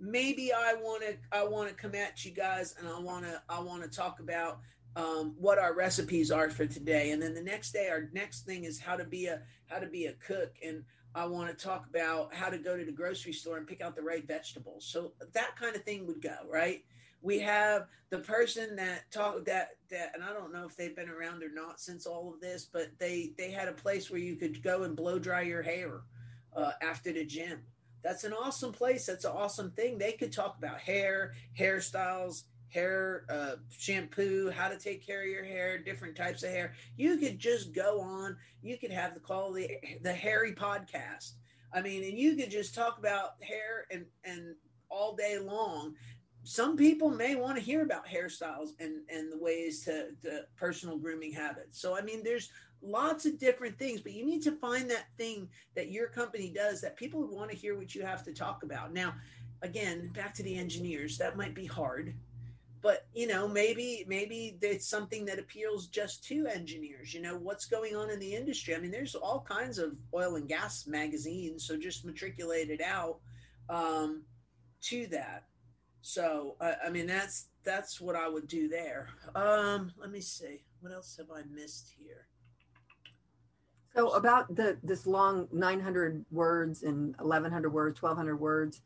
maybe 0.00 0.52
I 0.52 0.74
want 0.74 1.02
to 1.02 1.16
I 1.30 1.44
want 1.44 1.68
to 1.68 1.74
come 1.74 1.94
at 1.94 2.24
you 2.24 2.30
guys 2.30 2.74
and 2.78 2.88
I 2.88 2.98
want 2.98 3.26
to 3.26 3.42
I 3.50 3.60
want 3.60 3.82
to 3.82 3.88
talk 3.88 4.20
about 4.20 4.60
um, 4.96 5.34
what 5.38 5.58
our 5.58 5.74
recipes 5.74 6.30
are 6.30 6.50
for 6.50 6.66
today 6.66 7.10
and 7.10 7.22
then 7.22 7.34
the 7.34 7.42
next 7.42 7.72
day 7.72 7.88
our 7.88 8.08
next 8.12 8.44
thing 8.44 8.64
is 8.64 8.80
how 8.80 8.96
to 8.96 9.04
be 9.04 9.26
a 9.26 9.42
how 9.66 9.78
to 9.78 9.86
be 9.86 10.06
a 10.06 10.14
cook 10.14 10.56
and 10.66 10.82
i 11.14 11.24
want 11.24 11.48
to 11.48 11.64
talk 11.64 11.86
about 11.88 12.34
how 12.34 12.48
to 12.48 12.58
go 12.58 12.76
to 12.76 12.84
the 12.84 12.90
grocery 12.90 13.32
store 13.32 13.56
and 13.56 13.68
pick 13.68 13.80
out 13.80 13.94
the 13.94 14.02
right 14.02 14.26
vegetables 14.26 14.84
so 14.84 15.12
that 15.32 15.54
kind 15.56 15.76
of 15.76 15.84
thing 15.84 16.08
would 16.08 16.20
go 16.20 16.34
right 16.50 16.82
we 17.22 17.38
have 17.38 17.86
the 18.10 18.18
person 18.18 18.76
that 18.76 19.10
talk 19.10 19.44
that 19.44 19.70
that 19.90 20.12
and 20.14 20.22
i 20.24 20.32
don't 20.32 20.52
know 20.52 20.66
if 20.66 20.76
they've 20.76 20.96
been 20.96 21.08
around 21.08 21.42
or 21.42 21.52
not 21.52 21.80
since 21.80 22.06
all 22.06 22.32
of 22.32 22.40
this 22.40 22.68
but 22.72 22.88
they 22.98 23.32
they 23.36 23.50
had 23.50 23.68
a 23.68 23.72
place 23.72 24.10
where 24.10 24.20
you 24.20 24.36
could 24.36 24.62
go 24.62 24.82
and 24.82 24.96
blow 24.96 25.18
dry 25.18 25.42
your 25.42 25.62
hair 25.62 26.00
uh, 26.56 26.72
after 26.82 27.12
the 27.12 27.24
gym 27.24 27.60
that's 28.02 28.24
an 28.24 28.32
awesome 28.32 28.72
place 28.72 29.06
that's 29.06 29.24
an 29.24 29.32
awesome 29.32 29.70
thing 29.72 29.98
they 29.98 30.12
could 30.12 30.32
talk 30.32 30.56
about 30.58 30.78
hair 30.78 31.32
hairstyles 31.58 32.44
hair 32.70 33.24
uh, 33.28 33.56
shampoo, 33.68 34.50
how 34.50 34.68
to 34.68 34.78
take 34.78 35.04
care 35.04 35.22
of 35.22 35.28
your 35.28 35.44
hair, 35.44 35.78
different 35.78 36.16
types 36.16 36.42
of 36.42 36.50
hair. 36.50 36.72
You 36.96 37.16
could 37.16 37.38
just 37.38 37.72
go 37.72 38.00
on. 38.00 38.36
You 38.62 38.78
could 38.78 38.92
have 38.92 39.14
the 39.14 39.20
call 39.20 39.52
the 39.52 39.68
the 40.02 40.12
Hairy 40.12 40.52
podcast. 40.52 41.32
I 41.72 41.82
mean, 41.82 42.02
and 42.04 42.18
you 42.18 42.36
could 42.36 42.50
just 42.50 42.74
talk 42.74 42.98
about 42.98 43.34
hair 43.42 43.86
and 43.90 44.06
and 44.24 44.54
all 44.88 45.14
day 45.14 45.38
long. 45.38 45.94
Some 46.50 46.76
people 46.76 47.10
may 47.10 47.36
want 47.36 47.56
to 47.58 47.62
hear 47.62 47.84
about 47.84 48.08
hairstyles 48.08 48.70
and 48.80 49.02
and 49.08 49.30
the 49.30 49.38
ways 49.38 49.84
to 49.84 50.08
the 50.20 50.46
personal 50.56 50.98
grooming 50.98 51.32
habits. 51.32 51.80
So 51.80 51.96
I 51.96 52.00
mean, 52.00 52.24
there's 52.24 52.50
lots 52.82 53.24
of 53.24 53.38
different 53.38 53.78
things, 53.78 54.00
but 54.00 54.14
you 54.14 54.26
need 54.26 54.42
to 54.42 54.56
find 54.56 54.90
that 54.90 55.06
thing 55.16 55.48
that 55.76 55.92
your 55.92 56.08
company 56.08 56.50
does 56.52 56.80
that 56.80 56.96
people 56.96 57.20
would 57.20 57.30
want 57.30 57.52
to 57.52 57.56
hear 57.56 57.78
what 57.78 57.94
you 57.94 58.02
have 58.02 58.24
to 58.24 58.32
talk 58.32 58.64
about. 58.64 58.92
Now, 58.92 59.14
again, 59.62 60.10
back 60.12 60.34
to 60.34 60.42
the 60.42 60.58
engineers, 60.58 61.16
that 61.18 61.36
might 61.36 61.54
be 61.54 61.66
hard 61.66 62.14
but 62.82 63.06
you 63.14 63.26
know 63.26 63.46
maybe 63.46 64.06
maybe 64.08 64.56
it's 64.62 64.88
something 64.88 65.26
that 65.26 65.38
appeals 65.38 65.86
just 65.88 66.24
to 66.24 66.46
engineers 66.46 67.12
you 67.12 67.20
know 67.20 67.36
what's 67.36 67.66
going 67.66 67.94
on 67.94 68.08
in 68.08 68.18
the 68.18 68.34
industry 68.34 68.74
i 68.74 68.78
mean 68.78 68.90
there's 68.90 69.14
all 69.14 69.44
kinds 69.46 69.76
of 69.76 69.92
oil 70.14 70.36
and 70.36 70.48
gas 70.48 70.86
magazines 70.86 71.62
so 71.66 71.76
just 71.76 72.06
matriculate 72.06 72.70
it 72.70 72.80
out 72.80 73.18
um, 73.68 74.22
to 74.80 75.06
that 75.08 75.44
so 76.02 76.56
I, 76.60 76.74
I 76.86 76.90
mean 76.90 77.06
that's 77.06 77.46
that's 77.64 78.00
what 78.00 78.16
i 78.16 78.28
would 78.28 78.48
do 78.48 78.68
there 78.68 79.08
um, 79.34 79.92
let 79.98 80.10
me 80.10 80.20
see 80.20 80.62
what 80.80 80.92
else 80.92 81.16
have 81.18 81.30
i 81.34 81.42
missed 81.52 81.92
here 81.98 82.26
so 83.94 84.10
about 84.10 84.54
the 84.54 84.78
this 84.82 85.06
long 85.06 85.48
900 85.52 86.24
words 86.30 86.82
and 86.82 87.14
1100 87.18 87.70
words 87.70 88.00
1200 88.00 88.36
words 88.36 88.80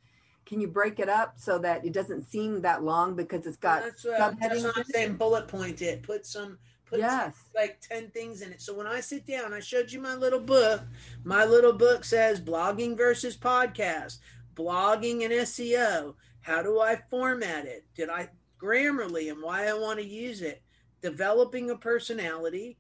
can 0.47 0.61
you 0.61 0.69
break 0.69 0.99
it 0.99 1.09
up 1.09 1.35
so 1.37 1.59
that 1.59 1.85
it 1.85 1.93
doesn't 1.93 2.23
seem 2.23 2.61
that 2.63 2.83
long 2.83 3.15
because 3.17 3.47
it's 3.47 3.57
got 3.57 3.83
that's, 3.83 4.05
uh, 4.05 4.11
subheadings? 4.19 4.41
That's 4.41 4.65
what 4.65 4.79
I'm 4.79 4.85
saying. 4.85 5.17
Bullet 5.17 5.49
point 5.49 5.83
it. 5.83 6.03
Put 6.03 6.27
some. 6.27 6.59
Put 6.87 6.99
yes. 6.99 7.35
Some, 7.35 7.35
like 7.55 7.81
ten 7.81 8.11
things 8.11 8.43
in 8.43 8.53
it. 8.53 8.61
So 8.61 8.75
when 8.75 8.87
I 8.87 9.01
sit 9.01 9.27
down, 9.27 9.55
I 9.55 9.61
showed 9.61 9.91
you 9.91 10.01
my 10.01 10.15
little 10.15 10.41
book. 10.41 10.83
My 11.25 11.45
little 11.45 11.73
book 11.73 12.05
says 12.05 12.41
blogging 12.41 12.97
versus 12.97 13.37
podcast, 13.37 14.19
blogging 14.55 15.25
and 15.25 15.33
SEO. 15.33 16.15
How 16.45 16.63
do 16.63 16.79
I 16.79 16.97
format 17.09 17.65
it? 17.65 17.87
Did 17.97 18.11
I 18.11 18.29
Grammarly 18.61 19.31
and 19.33 19.43
why 19.43 19.67
I 19.67 19.73
want 19.73 19.99
to 19.99 20.05
use 20.05 20.43
it? 20.43 20.63
Developing 21.01 21.71
a 21.71 21.77
personality. 21.77 22.77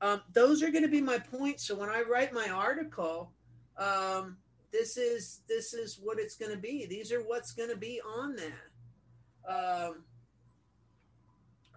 Um, 0.00 0.20
those 0.32 0.64
are 0.64 0.70
going 0.70 0.82
to 0.82 0.90
be 0.90 1.00
my 1.00 1.20
points. 1.20 1.64
So 1.64 1.76
when 1.76 1.88
I 1.88 2.02
write 2.02 2.32
my 2.32 2.48
article, 2.48 3.30
um, 3.78 4.36
this 4.72 4.96
is 4.96 5.42
this 5.48 5.74
is 5.74 6.00
what 6.02 6.18
it's 6.18 6.34
going 6.34 6.50
to 6.50 6.58
be. 6.58 6.86
These 6.86 7.12
are 7.12 7.20
what's 7.20 7.52
going 7.52 7.70
to 7.70 7.76
be 7.76 8.00
on 8.00 8.34
that. 8.34 9.48
Um, 9.48 10.02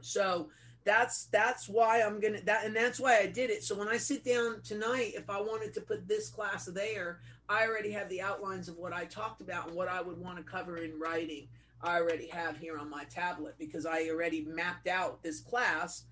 so 0.01 0.49
that's 0.85 1.25
that's 1.25 1.69
why 1.69 2.01
I'm 2.01 2.19
gonna 2.19 2.41
that 2.45 2.65
and 2.65 2.75
that's 2.75 2.99
why 2.99 3.19
I 3.19 3.27
did 3.27 3.51
it. 3.51 3.63
So 3.63 3.75
when 3.75 3.89
I 3.89 3.97
sit 3.97 4.23
down 4.23 4.61
tonight, 4.63 5.13
if 5.15 5.29
I 5.29 5.39
wanted 5.39 5.73
to 5.75 5.81
put 5.81 6.07
this 6.07 6.29
class 6.29 6.65
there, 6.65 7.19
I 7.49 7.65
already 7.65 7.91
have 7.91 8.09
the 8.09 8.21
outlines 8.21 8.67
of 8.67 8.77
what 8.77 8.93
I 8.93 9.05
talked 9.05 9.41
about 9.41 9.67
and 9.67 9.75
what 9.75 9.87
I 9.87 10.01
would 10.01 10.17
want 10.17 10.37
to 10.37 10.43
cover 10.43 10.77
in 10.77 10.99
writing. 10.99 11.47
I 11.81 11.99
already 11.99 12.27
have 12.27 12.57
here 12.57 12.77
on 12.77 12.89
my 12.89 13.05
tablet 13.05 13.55
because 13.57 13.85
I 13.85 14.07
already 14.09 14.45
mapped 14.45 14.87
out 14.87 15.23
this 15.23 15.39
class 15.39 16.05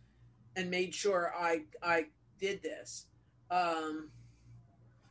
and 0.55 0.69
made 0.69 0.93
sure 0.93 1.33
I 1.37 1.63
I 1.83 2.05
did 2.39 2.61
this. 2.61 3.07
Um, 3.51 4.09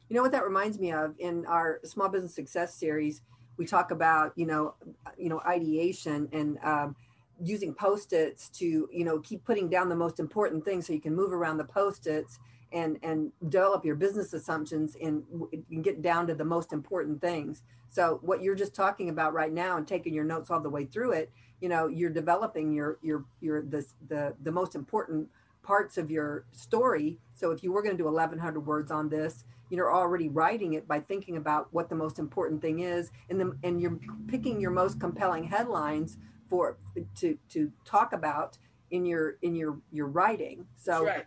you 0.08 0.16
know 0.16 0.22
what 0.22 0.32
that 0.32 0.44
reminds 0.44 0.78
me 0.78 0.92
of 0.92 1.14
in 1.18 1.44
our 1.46 1.80
small 1.84 2.08
business 2.08 2.34
success 2.34 2.74
series, 2.74 3.22
we 3.56 3.66
talk 3.66 3.90
about 3.90 4.32
you 4.36 4.46
know, 4.46 4.74
you 5.18 5.28
know, 5.28 5.40
ideation 5.46 6.28
and 6.32 6.58
um, 6.62 6.96
using 7.42 7.74
post-its 7.74 8.48
to 8.50 8.88
you 8.92 9.04
know 9.04 9.18
keep 9.20 9.44
putting 9.44 9.68
down 9.68 9.88
the 9.88 9.96
most 9.96 10.20
important 10.20 10.64
things 10.64 10.86
so 10.86 10.92
you 10.92 11.00
can 11.00 11.14
move 11.14 11.32
around 11.32 11.58
the 11.58 11.64
post-its 11.64 12.38
and 12.74 12.98
and 13.02 13.32
develop 13.48 13.84
your 13.84 13.94
business 13.94 14.34
assumptions 14.34 14.96
and, 15.00 15.22
and 15.70 15.82
get 15.82 16.02
down 16.02 16.26
to 16.26 16.34
the 16.34 16.44
most 16.44 16.72
important 16.72 17.20
things. 17.20 17.62
So 17.88 18.18
what 18.22 18.42
you're 18.42 18.56
just 18.56 18.74
talking 18.74 19.08
about 19.08 19.32
right 19.32 19.52
now 19.52 19.76
and 19.76 19.86
taking 19.86 20.12
your 20.12 20.24
notes 20.24 20.50
all 20.50 20.60
the 20.60 20.68
way 20.68 20.84
through 20.84 21.12
it, 21.12 21.30
you 21.60 21.68
know, 21.68 21.86
you're 21.86 22.10
developing 22.10 22.72
your 22.72 22.98
your 23.02 23.24
your 23.40 23.62
the 23.62 23.86
the 24.08 24.34
the 24.42 24.52
most 24.52 24.74
important 24.74 25.28
parts 25.62 25.96
of 25.96 26.10
your 26.10 26.44
story. 26.52 27.18
So 27.34 27.52
if 27.52 27.62
you 27.62 27.72
were 27.72 27.82
going 27.82 27.96
to 27.96 28.02
do 28.02 28.04
1100 28.04 28.60
words 28.60 28.90
on 28.90 29.08
this, 29.08 29.44
you're 29.70 29.94
already 29.94 30.28
writing 30.28 30.74
it 30.74 30.86
by 30.86 31.00
thinking 31.00 31.36
about 31.36 31.68
what 31.72 31.88
the 31.88 31.94
most 31.94 32.18
important 32.18 32.60
thing 32.60 32.80
is 32.80 33.10
and 33.30 33.40
then 33.40 33.58
and 33.62 33.80
you're 33.80 33.98
picking 34.28 34.60
your 34.60 34.70
most 34.70 35.00
compelling 35.00 35.44
headlines 35.44 36.18
for 36.48 36.76
to 37.16 37.38
to 37.48 37.72
talk 37.84 38.12
about 38.12 38.58
in 38.90 39.04
your 39.04 39.36
in 39.42 39.54
your 39.54 39.78
your 39.90 40.06
writing 40.06 40.66
so 40.76 41.04
right. 41.04 41.26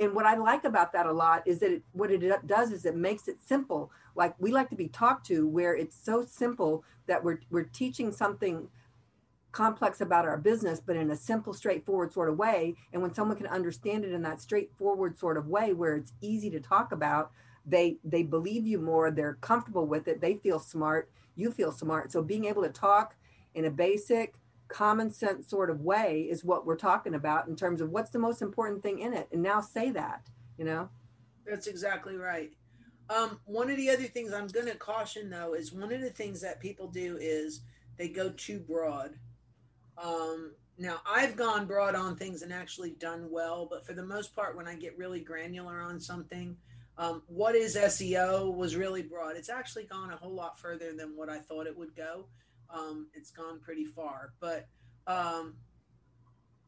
And 0.00 0.14
what 0.14 0.26
i 0.26 0.36
like 0.36 0.64
about 0.64 0.92
that 0.92 1.06
a 1.06 1.12
lot 1.12 1.42
is 1.46 1.58
that 1.58 1.70
it, 1.70 1.82
what 1.92 2.10
it 2.10 2.46
does 2.46 2.72
is 2.72 2.84
it 2.84 2.96
makes 2.96 3.28
it 3.28 3.36
simple 3.42 3.90
like 4.14 4.34
we 4.38 4.52
like 4.52 4.68
to 4.68 4.76
be 4.76 4.88
talked 4.88 5.26
to 5.26 5.48
where 5.48 5.74
it's 5.74 5.96
so 5.96 6.24
simple 6.24 6.84
that 7.06 7.22
we're 7.22 7.40
we're 7.50 7.64
teaching 7.64 8.12
something 8.12 8.68
complex 9.52 10.00
about 10.00 10.24
our 10.24 10.38
business, 10.38 10.80
but 10.80 10.96
in 10.96 11.10
a 11.10 11.16
simple, 11.16 11.52
straightforward 11.52 12.10
sort 12.10 12.30
of 12.30 12.38
way. 12.38 12.74
And 12.92 13.02
when 13.02 13.12
someone 13.12 13.36
can 13.36 13.46
understand 13.46 14.02
it 14.02 14.12
in 14.12 14.22
that 14.22 14.40
straightforward 14.40 15.14
sort 15.14 15.36
of 15.36 15.46
way 15.46 15.74
where 15.74 15.94
it's 15.94 16.14
easy 16.22 16.48
to 16.50 16.58
talk 16.58 16.90
about, 16.90 17.30
they 17.64 17.98
they 18.04 18.22
believe 18.22 18.66
you 18.66 18.78
more 18.78 19.10
they're 19.10 19.38
comfortable 19.40 19.86
with 19.86 20.08
it 20.08 20.20
they 20.20 20.34
feel 20.34 20.58
smart 20.58 21.08
you 21.36 21.50
feel 21.50 21.72
smart 21.72 22.10
so 22.10 22.22
being 22.22 22.44
able 22.44 22.62
to 22.62 22.68
talk 22.68 23.14
in 23.54 23.66
a 23.66 23.70
basic 23.70 24.34
common 24.72 25.10
sense 25.10 25.48
sort 25.48 25.70
of 25.70 25.80
way 25.80 26.26
is 26.30 26.44
what 26.44 26.66
we're 26.66 26.76
talking 26.76 27.14
about 27.14 27.48
in 27.48 27.56
terms 27.56 27.80
of 27.80 27.90
what's 27.90 28.10
the 28.10 28.18
most 28.18 28.42
important 28.42 28.82
thing 28.82 29.00
in 29.00 29.12
it. 29.12 29.28
And 29.32 29.42
now 29.42 29.60
say 29.60 29.90
that 29.90 30.22
you 30.62 30.64
know? 30.64 30.88
That's 31.46 31.66
exactly 31.66 32.16
right. 32.16 32.52
Um, 33.10 33.40
one 33.46 33.68
of 33.68 33.76
the 33.76 33.90
other 33.90 34.04
things 34.04 34.32
i'm 34.32 34.46
going 34.46 34.66
to 34.66 34.76
caution 34.76 35.28
though 35.28 35.54
is 35.54 35.72
one 35.72 35.92
of 35.92 36.00
the 36.00 36.10
things 36.10 36.40
that 36.40 36.60
people 36.60 36.86
do 36.86 37.18
is 37.20 37.62
they 37.96 38.08
go 38.08 38.30
too 38.30 38.60
broad. 38.60 39.16
Um, 40.02 40.52
now 40.78 41.00
i've 41.06 41.36
gone 41.36 41.66
broad 41.66 41.94
on 41.94 42.16
things 42.16 42.40
and 42.40 42.50
actually 42.50 42.92
done 42.92 43.28
well 43.30 43.68
but 43.70 43.84
for 43.84 43.92
the 43.92 44.04
most 44.04 44.34
part 44.34 44.56
when 44.56 44.66
i 44.66 44.74
get 44.74 44.96
really 44.96 45.20
granular 45.20 45.82
on 45.82 46.00
something 46.00 46.56
um, 46.96 47.22
what 47.26 47.54
is 47.54 47.76
seo 47.76 48.54
was 48.54 48.74
really 48.76 49.02
broad. 49.02 49.36
It's 49.36 49.50
actually 49.50 49.84
gone 49.84 50.10
a 50.10 50.16
whole 50.16 50.34
lot 50.34 50.58
further 50.58 50.94
than 50.94 51.14
what 51.14 51.28
i 51.28 51.38
thought 51.38 51.66
it 51.66 51.76
would 51.76 51.94
go 51.94 52.24
um, 52.72 53.08
it's 53.14 53.30
gone 53.30 53.60
pretty 53.60 53.84
far. 53.84 54.32
But 54.40 54.66
um, 55.06 55.54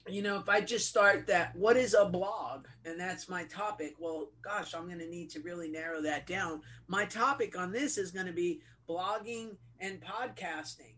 you 0.08 0.22
know, 0.22 0.38
if 0.38 0.48
I 0.48 0.60
just 0.60 0.88
start 0.88 1.26
that, 1.28 1.56
what 1.56 1.76
is 1.76 1.94
a 1.94 2.04
blog? 2.04 2.66
And 2.84 3.00
that's 3.00 3.28
my 3.28 3.44
topic. 3.44 3.94
Well, 3.98 4.30
gosh, 4.42 4.74
I'm 4.74 4.86
going 4.86 4.98
to 4.98 5.08
need 5.08 5.30
to 5.30 5.40
really 5.40 5.70
narrow 5.70 6.02
that 6.02 6.26
down. 6.26 6.60
My 6.88 7.06
topic 7.06 7.58
on 7.58 7.72
this 7.72 7.96
is 7.96 8.10
going 8.10 8.26
to 8.26 8.32
be 8.32 8.60
blogging 8.88 9.56
and 9.80 10.02
podcasting. 10.02 10.94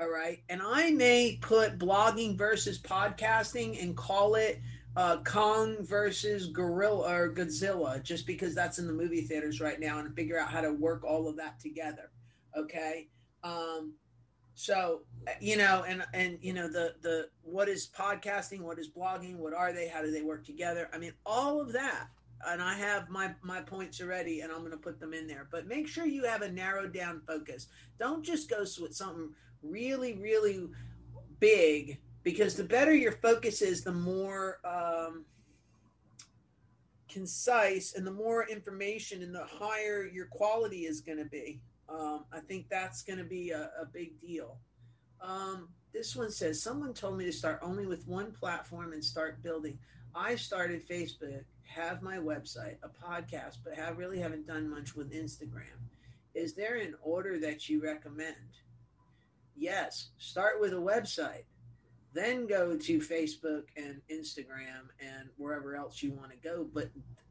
All 0.00 0.08
right. 0.08 0.42
And 0.48 0.62
I 0.64 0.92
may 0.92 1.38
put 1.42 1.78
blogging 1.78 2.38
versus 2.38 2.78
podcasting 2.78 3.82
and 3.82 3.96
call 3.96 4.36
it 4.36 4.60
uh, 4.96 5.18
Kong 5.24 5.76
versus 5.80 6.46
Gorilla 6.46 7.12
or 7.12 7.34
Godzilla, 7.34 8.02
just 8.02 8.26
because 8.26 8.54
that's 8.54 8.78
in 8.78 8.86
the 8.86 8.92
movie 8.92 9.22
theaters 9.22 9.60
right 9.60 9.78
now 9.78 9.98
and 9.98 10.14
figure 10.14 10.38
out 10.38 10.50
how 10.50 10.62
to 10.62 10.72
work 10.72 11.04
all 11.04 11.28
of 11.28 11.36
that 11.36 11.60
together. 11.60 12.10
Okay. 12.56 13.08
Um, 13.44 13.92
so, 14.58 15.02
you 15.40 15.56
know, 15.56 15.84
and 15.86 16.04
and 16.14 16.36
you 16.42 16.52
know 16.52 16.66
the 16.66 16.94
the 17.00 17.28
what 17.42 17.68
is 17.68 17.88
podcasting, 17.96 18.60
what 18.60 18.80
is 18.80 18.90
blogging, 18.90 19.36
what 19.36 19.54
are 19.54 19.72
they, 19.72 19.86
how 19.86 20.02
do 20.02 20.10
they 20.10 20.22
work 20.22 20.44
together? 20.44 20.90
I 20.92 20.98
mean, 20.98 21.12
all 21.24 21.60
of 21.60 21.72
that. 21.74 22.08
And 22.44 22.60
I 22.60 22.74
have 22.74 23.08
my 23.08 23.32
my 23.40 23.60
points 23.60 24.00
already, 24.00 24.40
and 24.40 24.50
I'm 24.50 24.58
going 24.58 24.72
to 24.72 24.76
put 24.76 24.98
them 24.98 25.14
in 25.14 25.28
there. 25.28 25.46
But 25.48 25.68
make 25.68 25.86
sure 25.86 26.06
you 26.06 26.24
have 26.24 26.42
a 26.42 26.50
narrowed 26.50 26.92
down 26.92 27.22
focus. 27.24 27.68
Don't 28.00 28.24
just 28.24 28.50
go 28.50 28.64
with 28.80 28.96
something 28.96 29.30
really, 29.62 30.14
really 30.14 30.68
big, 31.38 31.98
because 32.24 32.56
the 32.56 32.64
better 32.64 32.92
your 32.92 33.12
focus 33.12 33.62
is, 33.62 33.84
the 33.84 33.92
more 33.92 34.58
um, 34.64 35.24
concise 37.08 37.94
and 37.94 38.04
the 38.04 38.10
more 38.10 38.48
information 38.48 39.22
and 39.22 39.32
the 39.32 39.46
higher 39.46 40.04
your 40.12 40.26
quality 40.26 40.86
is 40.86 41.00
going 41.00 41.18
to 41.18 41.26
be. 41.26 41.60
Um, 41.88 42.24
I 42.32 42.40
think 42.40 42.68
that's 42.68 43.02
going 43.02 43.18
to 43.18 43.24
be 43.24 43.50
a, 43.50 43.70
a, 43.80 43.86
big 43.86 44.20
deal. 44.20 44.58
Um, 45.22 45.68
this 45.92 46.14
one 46.14 46.30
says 46.30 46.62
someone 46.62 46.92
told 46.92 47.16
me 47.16 47.24
to 47.24 47.32
start 47.32 47.60
only 47.62 47.86
with 47.86 48.06
one 48.06 48.32
platform 48.32 48.92
and 48.92 49.02
start 49.02 49.42
building. 49.42 49.78
I 50.14 50.36
started 50.36 50.86
Facebook, 50.86 51.44
have 51.64 52.02
my 52.02 52.18
website, 52.18 52.76
a 52.82 52.88
podcast, 52.88 53.58
but 53.64 53.74
have 53.74 53.96
really 53.96 54.18
haven't 54.18 54.46
done 54.46 54.68
much 54.68 54.94
with 54.94 55.12
Instagram. 55.12 55.78
Is 56.34 56.54
there 56.54 56.76
an 56.76 56.94
order 57.02 57.38
that 57.40 57.68
you 57.68 57.82
recommend? 57.82 58.36
Yes, 59.56 60.10
start 60.18 60.60
with 60.60 60.72
a 60.72 60.76
website, 60.76 61.44
then 62.12 62.46
go 62.46 62.76
to 62.76 62.98
Facebook 62.98 63.64
and 63.76 64.00
Instagram 64.10 64.88
and 65.00 65.28
wherever 65.36 65.74
else 65.74 66.02
you 66.02 66.12
want 66.12 66.30
to 66.30 66.36
go. 66.36 66.66
But 66.72 66.90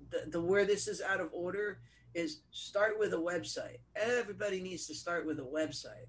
the, 0.09 0.29
the 0.29 0.41
where 0.41 0.65
this 0.65 0.87
is 0.87 1.01
out 1.01 1.19
of 1.19 1.29
order 1.31 1.79
is 2.17 2.41
start 2.51 2.97
with 2.99 3.13
a 3.13 3.17
website. 3.17 3.77
Everybody 3.95 4.59
needs 4.59 4.87
to 4.87 4.95
start 4.95 5.25
with 5.25 5.39
a 5.39 5.43
website 5.43 6.07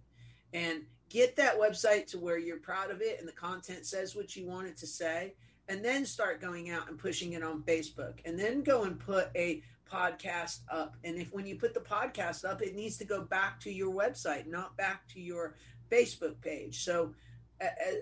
and 0.54 0.82
get 1.10 1.36
that 1.36 1.58
website 1.58 2.06
to 2.06 2.18
where 2.18 2.38
you're 2.38 2.58
proud 2.58 2.90
of 2.90 3.02
it 3.02 3.18
and 3.18 3.28
the 3.28 3.32
content 3.32 3.84
says 3.84 4.16
what 4.16 4.34
you 4.34 4.46
want 4.46 4.66
it 4.66 4.76
to 4.78 4.86
say 4.86 5.34
and 5.68 5.84
then 5.84 6.06
start 6.06 6.40
going 6.40 6.70
out 6.70 6.88
and 6.88 6.98
pushing 6.98 7.34
it 7.34 7.42
on 7.42 7.62
Facebook 7.62 8.14
and 8.24 8.38
then 8.38 8.62
go 8.62 8.84
and 8.84 8.98
put 8.98 9.28
a 9.36 9.62
podcast 9.90 10.60
up 10.70 10.96
and 11.04 11.16
if 11.16 11.32
when 11.32 11.46
you 11.46 11.56
put 11.56 11.72
the 11.72 11.80
podcast 11.80 12.44
up 12.44 12.60
it 12.62 12.74
needs 12.74 12.98
to 12.98 13.04
go 13.04 13.22
back 13.22 13.58
to 13.60 13.70
your 13.72 13.92
website 13.92 14.46
not 14.46 14.76
back 14.76 15.06
to 15.08 15.20
your 15.20 15.56
Facebook 15.90 16.40
page 16.42 16.84
so 16.84 17.14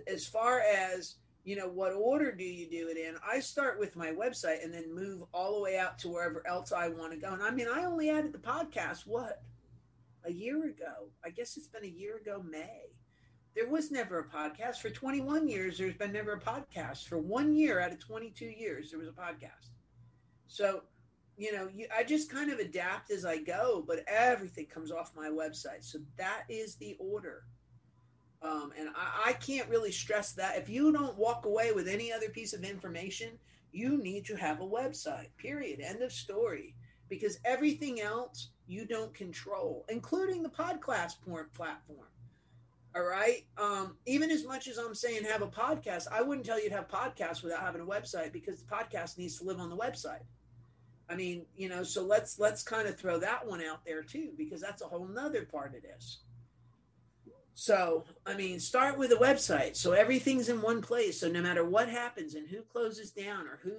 as 0.07 0.27
far 0.27 0.61
as 0.61 1.17
you 1.47 1.55
know, 1.55 1.69
what 1.69 1.93
order 1.93 2.33
do 2.33 2.43
you 2.43 2.69
do 2.69 2.89
it 2.89 2.97
in? 2.97 3.15
I 3.25 3.39
start 3.39 3.79
with 3.79 3.95
my 3.95 4.11
website 4.11 4.65
and 4.65 4.75
then 4.75 4.93
move 4.93 5.23
all 5.33 5.55
the 5.55 5.63
way 5.63 5.79
out 5.79 5.97
to 6.01 6.09
wherever 6.09 6.45
else 6.45 6.73
I 6.73 6.89
want 6.89 7.13
to 7.13 7.19
go. 7.19 7.33
And 7.33 7.41
I 7.41 7.53
mean, 7.53 7.69
I 7.73 7.85
only 7.85 8.11
added 8.11 8.33
the 8.33 8.39
podcast, 8.39 9.07
what, 9.07 9.45
a 10.25 10.33
year 10.33 10.67
ago? 10.67 11.09
I 11.25 11.31
guess 11.31 11.57
it's 11.57 11.69
been 11.69 11.85
a 11.85 11.87
year 11.87 12.17
ago, 12.17 12.43
May. 12.51 12.91
There 13.55 13.69
was 13.69 13.93
never 13.93 14.19
a 14.19 14.25
podcast. 14.25 14.79
For 14.79 14.91
21 14.91 15.47
years, 15.47 15.79
there's 15.79 15.95
been 15.95 16.13
never 16.13 16.33
a 16.33 16.41
podcast. 16.41 17.07
For 17.07 17.19
one 17.19 17.55
year 17.55 17.79
out 17.79 17.93
of 17.93 18.01
22 18.01 18.45
years, 18.45 18.91
there 18.91 18.99
was 18.99 19.09
a 19.09 19.13
podcast. 19.13 19.71
So, 20.49 20.83
you 21.37 21.53
know, 21.53 21.69
you, 21.73 21.87
I 21.97 22.03
just 22.03 22.29
kind 22.29 22.51
of 22.51 22.59
adapt 22.59 23.13
as 23.13 23.25
I 23.25 23.39
go, 23.39 23.85
but 23.87 24.01
everything 24.09 24.67
comes 24.67 24.91
off 24.91 25.13
my 25.15 25.29
website. 25.29 25.85
So 25.85 26.01
that 26.19 26.43
is 26.49 26.75
the 26.75 26.97
order. 26.99 27.45
Um, 28.43 28.73
and 28.79 28.89
I, 28.91 29.31
I 29.31 29.33
can't 29.35 29.69
really 29.69 29.93
stress 29.93 30.33
that. 30.33 30.59
If 30.59 30.69
you 30.69 30.93
don't 30.93 31.17
walk 31.17 31.47
away 31.47 31.73
with 31.73 31.89
any 31.89 32.13
other 32.13 32.29
piece 32.29 32.53
of 32.53 32.65
information, 32.65 33.39
you 33.73 33.99
need 33.99 34.25
to 34.27 34.37
have 34.37 34.61
a 34.61 34.67
website, 34.67 35.29
period. 35.37 35.81
End 35.81 36.03
of 36.03 36.13
story. 36.13 36.75
Because 37.09 37.39
everything 37.45 38.01
else 38.01 38.51
you 38.67 38.85
don't 38.85 39.15
control, 39.15 39.85
including 39.89 40.43
the 40.43 40.49
podcast 40.49 41.17
platform. 41.55 42.07
All 42.97 43.05
right. 43.05 43.45
Um, 43.59 43.97
even 44.07 44.31
as 44.31 44.45
much 44.45 44.69
as 44.69 44.79
I'm 44.79 44.95
saying 44.95 45.25
have 45.25 45.43
a 45.43 45.47
podcast, 45.47 46.07
I 46.11 46.23
wouldn't 46.23 46.47
tell 46.47 46.61
you 46.61 46.71
to 46.71 46.75
have 46.75 46.89
podcasts 46.89 47.43
without 47.43 47.61
having 47.61 47.83
a 47.83 47.87
website 47.87 48.33
because 48.33 48.63
the 48.63 48.75
podcast 48.75 49.19
needs 49.19 49.39
to 49.39 49.45
live 49.45 49.61
on 49.61 49.69
the 49.69 49.77
website. 49.77 50.25
I 51.09 51.15
mean, 51.15 51.45
you 51.57 51.69
know, 51.69 51.83
so 51.83 52.03
let's 52.03 52.39
let's 52.39 52.63
kind 52.63 52.89
of 52.89 52.99
throw 52.99 53.19
that 53.19 53.47
one 53.47 53.63
out 53.63 53.85
there 53.85 54.03
too, 54.03 54.31
because 54.37 54.61
that's 54.61 54.83
a 54.83 54.87
whole 54.87 55.07
nother 55.07 55.45
part 55.45 55.77
of 55.77 55.83
this. 55.83 56.21
So, 57.59 58.05
I 58.27 58.37
mean, 58.37 58.61
start 58.61 58.99
with 58.99 59.13
a 59.13 59.17
website. 59.17 59.77
So 59.77 59.93
everything's 59.93 60.51
in 60.51 60.61
one 60.61 60.83
place. 60.83 61.19
So 61.19 61.27
no 61.27 61.41
matter 61.41 61.65
what 61.65 61.89
happens 61.89 62.35
and 62.35 62.47
who 62.47 62.61
closes 62.61 63.11
down 63.13 63.47
or 63.47 63.59
who 63.63 63.73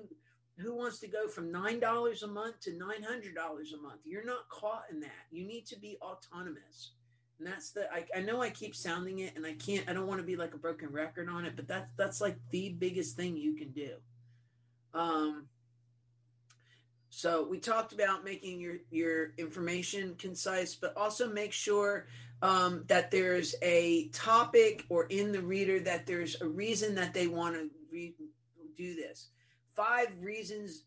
who 0.58 0.76
wants 0.76 0.98
to 1.02 1.08
go 1.08 1.28
from 1.28 1.52
nine 1.52 1.80
dollars 1.80 2.24
a 2.24 2.28
month 2.28 2.60
to 2.62 2.76
nine 2.76 3.04
hundred 3.04 3.36
dollars 3.36 3.74
a 3.74 3.82
month, 3.82 4.02
you're 4.04 4.26
not 4.26 4.50
caught 4.50 4.86
in 4.92 5.00
that. 5.02 5.28
You 5.30 5.46
need 5.46 5.68
to 5.68 5.80
be 5.80 5.96
autonomous. 6.02 6.94
And 7.38 7.48
that's 7.48 7.70
the 7.70 7.88
I, 7.94 8.06
I 8.16 8.22
know 8.22 8.42
I 8.42 8.50
keep 8.50 8.76
sounding 8.76 9.20
it 9.20 9.36
and 9.36 9.46
I 9.46 9.54
can't 9.54 9.88
I 9.88 9.94
don't 9.94 10.08
want 10.08 10.22
to 10.22 10.26
be 10.26 10.36
like 10.36 10.56
a 10.56 10.58
broken 10.58 10.92
record 10.92 11.30
on 11.30 11.46
it, 11.46 11.56
but 11.56 11.68
that's 11.68 11.92
that's 11.98 12.20
like 12.20 12.38
the 12.50 12.70
biggest 12.80 13.16
thing 13.16 13.38
you 13.38 13.54
can 13.54 13.70
do. 13.74 13.92
Um 14.96 15.46
so 17.10 17.48
we 17.48 17.60
talked 17.60 17.94
about 17.94 18.24
making 18.24 18.60
your 18.60 18.78
your 18.90 19.34
information 19.38 20.16
concise, 20.18 20.74
but 20.74 20.98
also 20.98 21.32
make 21.32 21.54
sure 21.54 22.08
um, 22.42 22.84
that 22.88 23.12
there's 23.12 23.56
a 23.62 24.10
topic 24.10 24.86
or 24.90 25.06
in 25.06 25.32
the 25.32 25.42
reader 25.42 25.80
that 25.80 26.06
there's 26.06 26.40
a 26.42 26.48
reason 26.48 26.96
that 26.96 27.14
they 27.14 27.28
want 27.28 27.56
to 27.56 27.70
re- 27.92 28.16
do 28.76 28.96
this. 28.96 29.30
Five 29.76 30.10
reasons 30.22 30.84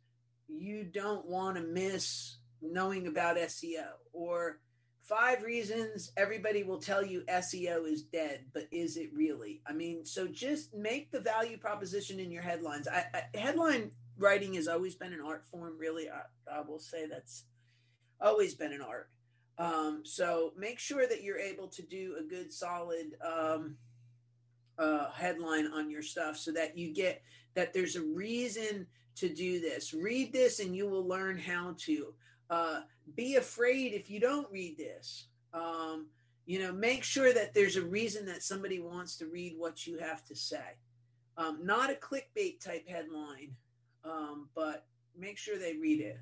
you 0.49 0.85
don't 0.85 1.27
want 1.27 1.57
to 1.57 1.63
miss 1.63 2.37
knowing 2.63 3.07
about 3.07 3.37
SEO, 3.37 3.87
or 4.13 4.61
five 5.03 5.43
reasons 5.43 6.13
everybody 6.17 6.63
will 6.63 6.79
tell 6.79 7.05
you 7.05 7.23
SEO 7.23 7.91
is 7.91 8.03
dead, 8.03 8.45
but 8.53 8.65
is 8.71 8.97
it 8.97 9.11
really? 9.15 9.63
I 9.67 9.73
mean, 9.73 10.05
so 10.05 10.27
just 10.27 10.75
make 10.75 11.11
the 11.11 11.21
value 11.21 11.59
proposition 11.59 12.21
in 12.21 12.31
your 12.31 12.43
headlines. 12.43 12.87
I, 12.87 13.07
I, 13.15 13.39
headline 13.39 13.93
writing 14.19 14.55
has 14.55 14.69
always 14.69 14.95
been 14.95 15.13
an 15.13 15.23
art 15.25 15.45
form, 15.47 15.79
really. 15.79 16.09
I, 16.09 16.23
I 16.53 16.61
will 16.61 16.79
say 16.79 17.07
that's 17.07 17.45
always 18.21 18.55
been 18.55 18.73
an 18.73 18.83
art. 18.83 19.09
Um, 19.61 20.01
so 20.05 20.53
make 20.57 20.79
sure 20.79 21.07
that 21.07 21.23
you're 21.23 21.39
able 21.39 21.69
to 21.69 21.83
do 21.83 22.17
a 22.19 22.23
good 22.23 22.51
solid 22.51 23.15
um, 23.23 23.77
uh, 24.79 25.11
headline 25.11 25.67
on 25.67 25.91
your 25.91 26.03
stuff 26.03 26.39
so 26.39 26.51
that 26.53 26.79
you 26.79 26.95
get 26.95 27.23
that 27.55 27.75
there's 27.75 27.97
a 27.97 28.03
reason 28.03 28.87
to 29.17 29.29
do 29.29 29.61
this. 29.61 29.93
Read 29.93 30.33
this 30.33 30.61
and 30.61 30.75
you 30.75 30.89
will 30.89 31.07
learn 31.07 31.39
how 31.39 31.75
to. 31.81 32.15
Uh, 32.49 32.81
be 33.15 33.37
afraid 33.37 33.93
if 33.93 34.09
you 34.09 34.19
don't 34.19 34.51
read 34.51 34.79
this. 34.79 35.27
Um, 35.53 36.07
you 36.47 36.59
know, 36.59 36.73
make 36.73 37.05
sure 37.05 37.33
that 37.35 37.53
there's 37.53 37.77
a 37.77 37.83
reason 37.83 38.25
that 38.27 38.43
somebody 38.43 38.81
wants 38.81 39.17
to 39.19 39.27
read 39.27 39.55
what 39.59 39.87
you 39.87 39.99
have 39.99 40.25
to 40.25 40.35
say. 40.35 40.79
Um, 41.37 41.59
not 41.63 41.91
a 41.91 41.95
clickbait 41.95 42.61
type 42.65 42.89
headline, 42.89 43.55
um, 44.05 44.49
but 44.55 44.87
make 45.17 45.37
sure 45.37 45.59
they 45.59 45.77
read 45.77 46.01
it. 46.01 46.19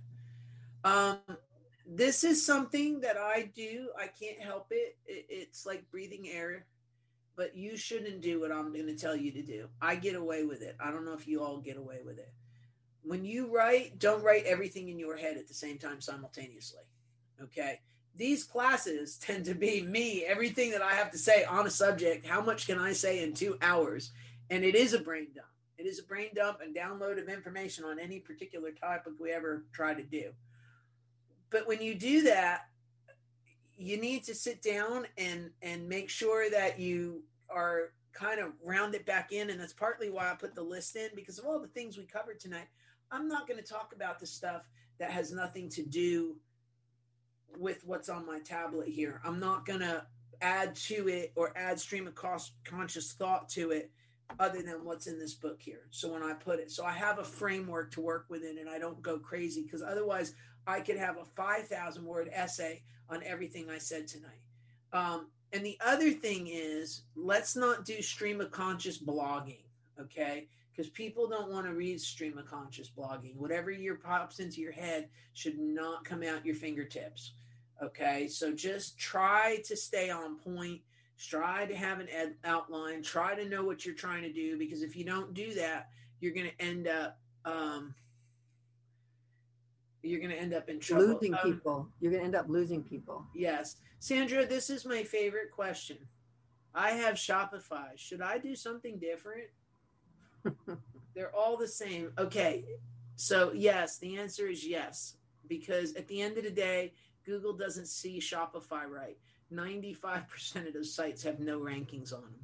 This 1.90 2.22
is 2.22 2.44
something 2.44 3.00
that 3.00 3.16
I 3.16 3.50
do. 3.56 3.88
I 3.98 4.08
can't 4.08 4.38
help 4.38 4.66
it. 4.70 4.98
it. 5.06 5.24
It's 5.30 5.64
like 5.64 5.90
breathing 5.90 6.28
air, 6.28 6.66
but 7.34 7.56
you 7.56 7.78
shouldn't 7.78 8.20
do 8.20 8.40
what 8.40 8.52
I'm 8.52 8.74
going 8.74 8.86
to 8.88 8.94
tell 8.94 9.16
you 9.16 9.32
to 9.32 9.42
do. 9.42 9.68
I 9.80 9.96
get 9.96 10.14
away 10.14 10.44
with 10.44 10.60
it. 10.60 10.76
I 10.78 10.90
don't 10.90 11.06
know 11.06 11.14
if 11.14 11.26
you 11.26 11.42
all 11.42 11.56
get 11.56 11.78
away 11.78 12.00
with 12.04 12.18
it. 12.18 12.30
When 13.02 13.24
you 13.24 13.54
write, 13.54 13.98
don't 13.98 14.22
write 14.22 14.44
everything 14.44 14.90
in 14.90 14.98
your 14.98 15.16
head 15.16 15.38
at 15.38 15.48
the 15.48 15.54
same 15.54 15.78
time 15.78 16.02
simultaneously. 16.02 16.82
Okay. 17.42 17.80
these 18.14 18.44
classes 18.44 19.16
tend 19.22 19.46
to 19.46 19.54
be 19.54 19.80
me, 19.80 20.24
everything 20.26 20.72
that 20.72 20.82
I 20.82 20.92
have 20.92 21.10
to 21.12 21.18
say 21.18 21.44
on 21.44 21.66
a 21.66 21.70
subject. 21.70 22.26
How 22.26 22.42
much 22.42 22.66
can 22.66 22.78
I 22.78 22.92
say 22.92 23.22
in 23.22 23.32
two 23.32 23.56
hours? 23.62 24.10
And 24.50 24.62
it 24.62 24.74
is 24.74 24.92
a 24.92 24.98
brain 24.98 25.28
dump. 25.34 25.46
It 25.78 25.86
is 25.86 26.00
a 26.00 26.02
brain 26.02 26.30
dump 26.34 26.58
and 26.60 26.76
download 26.76 27.22
of 27.22 27.28
information 27.28 27.84
on 27.84 27.98
any 27.98 28.18
particular 28.18 28.72
topic 28.72 29.14
we 29.18 29.30
ever 29.30 29.64
try 29.72 29.94
to 29.94 30.02
do. 30.02 30.32
But 31.50 31.66
when 31.66 31.82
you 31.82 31.94
do 31.94 32.22
that, 32.22 32.66
you 33.76 34.00
need 34.00 34.24
to 34.24 34.34
sit 34.34 34.60
down 34.62 35.06
and 35.16 35.50
and 35.62 35.88
make 35.88 36.10
sure 36.10 36.50
that 36.50 36.78
you 36.78 37.22
are 37.48 37.92
kind 38.12 38.40
of 38.40 38.52
round 38.64 38.94
it 38.94 39.06
back 39.06 39.32
in 39.32 39.50
and 39.50 39.60
that's 39.60 39.72
partly 39.72 40.10
why 40.10 40.30
I 40.30 40.34
put 40.34 40.54
the 40.54 40.62
list 40.62 40.96
in 40.96 41.10
because 41.14 41.38
of 41.38 41.46
all 41.46 41.60
the 41.60 41.68
things 41.68 41.96
we 41.96 42.04
covered 42.04 42.40
tonight. 42.40 42.66
I'm 43.12 43.28
not 43.28 43.46
going 43.46 43.62
to 43.62 43.66
talk 43.66 43.92
about 43.94 44.18
the 44.18 44.26
stuff 44.26 44.68
that 44.98 45.10
has 45.10 45.32
nothing 45.32 45.68
to 45.70 45.82
do 45.82 46.36
with 47.56 47.82
what's 47.86 48.08
on 48.08 48.26
my 48.26 48.40
tablet 48.40 48.88
here. 48.88 49.20
I'm 49.24 49.38
not 49.38 49.64
going 49.64 49.80
to 49.80 50.04
add 50.40 50.74
to 50.74 51.08
it 51.08 51.32
or 51.36 51.56
add 51.56 51.80
stream 51.80 52.06
of 52.06 52.14
cost, 52.14 52.52
conscious 52.64 53.12
thought 53.12 53.48
to 53.50 53.70
it 53.70 53.90
other 54.38 54.62
than 54.62 54.84
what's 54.84 55.06
in 55.06 55.18
this 55.18 55.34
book 55.34 55.60
here. 55.60 55.86
So 55.90 56.12
when 56.12 56.22
I 56.22 56.34
put 56.34 56.58
it, 56.58 56.70
so 56.70 56.84
I 56.84 56.92
have 56.92 57.18
a 57.18 57.24
framework 57.24 57.90
to 57.92 58.00
work 58.00 58.26
within 58.28 58.58
and 58.58 58.68
I 58.68 58.78
don't 58.78 59.00
go 59.00 59.18
crazy 59.18 59.62
because 59.62 59.82
otherwise 59.82 60.34
I 60.66 60.80
could 60.80 60.96
have 60.96 61.16
a 61.16 61.24
5,000 61.24 62.04
word 62.04 62.30
essay 62.32 62.82
on 63.08 63.22
everything 63.24 63.70
I 63.70 63.78
said 63.78 64.06
tonight. 64.06 64.42
Um, 64.92 65.28
and 65.52 65.64
the 65.64 65.78
other 65.84 66.10
thing 66.10 66.48
is, 66.48 67.02
let's 67.16 67.56
not 67.56 67.84
do 67.84 68.02
stream 68.02 68.40
of 68.40 68.50
conscious 68.50 68.98
blogging, 68.98 69.64
okay? 69.98 70.46
Because 70.70 70.90
people 70.90 71.26
don't 71.26 71.50
want 71.50 71.66
to 71.66 71.72
read 71.72 72.00
stream 72.00 72.36
of 72.38 72.46
conscious 72.46 72.90
blogging. 72.90 73.34
Whatever 73.36 73.70
your 73.70 73.96
pops 73.96 74.40
into 74.40 74.60
your 74.60 74.72
head 74.72 75.08
should 75.32 75.58
not 75.58 76.04
come 76.04 76.22
out 76.22 76.44
your 76.44 76.54
fingertips, 76.54 77.32
okay? 77.82 78.28
So 78.28 78.52
just 78.52 78.98
try 78.98 79.58
to 79.64 79.76
stay 79.76 80.10
on 80.10 80.36
point. 80.36 80.82
Try 81.18 81.66
to 81.66 81.74
have 81.74 81.98
an 81.98 82.08
ed- 82.10 82.36
outline. 82.44 83.02
Try 83.02 83.34
to 83.34 83.48
know 83.48 83.64
what 83.64 83.84
you're 83.84 83.94
trying 83.94 84.22
to 84.22 84.32
do 84.32 84.58
because 84.58 84.82
if 84.82 84.94
you 84.94 85.04
don't 85.04 85.34
do 85.34 85.54
that, 85.54 85.88
you're 86.20 86.34
going 86.34 86.50
to 86.50 86.64
end 86.64 86.86
up 86.86 87.18
um, 87.44 87.94
you're 90.02 90.20
going 90.20 90.30
to 90.30 90.38
end 90.38 90.54
up 90.54 90.68
in 90.68 90.78
trouble. 90.78 91.06
Losing 91.06 91.34
um, 91.34 91.40
people. 91.42 91.88
You're 92.00 92.12
going 92.12 92.22
to 92.22 92.26
end 92.26 92.36
up 92.36 92.48
losing 92.48 92.82
people. 92.82 93.24
Yes. 93.34 93.76
Sandra, 93.98 94.46
this 94.46 94.70
is 94.70 94.84
my 94.84 95.02
favorite 95.02 95.50
question. 95.50 95.98
I 96.74 96.90
have 96.90 97.14
Shopify. 97.14 97.96
Should 97.96 98.22
I 98.22 98.38
do 98.38 98.54
something 98.54 98.98
different? 98.98 99.48
They're 101.14 101.34
all 101.34 101.56
the 101.56 101.68
same. 101.68 102.12
Okay. 102.18 102.64
So, 103.16 103.52
yes, 103.52 103.98
the 103.98 104.18
answer 104.18 104.46
is 104.46 104.66
yes. 104.66 105.16
Because 105.48 105.94
at 105.94 106.06
the 106.06 106.20
end 106.20 106.38
of 106.38 106.44
the 106.44 106.50
day, 106.50 106.92
Google 107.24 107.52
doesn't 107.52 107.88
see 107.88 108.20
Shopify 108.20 108.88
right. 108.88 109.16
95% 109.52 110.68
of 110.68 110.74
those 110.74 110.94
sites 110.94 111.22
have 111.22 111.40
no 111.40 111.58
rankings 111.58 112.12
on 112.12 112.22
them. 112.22 112.34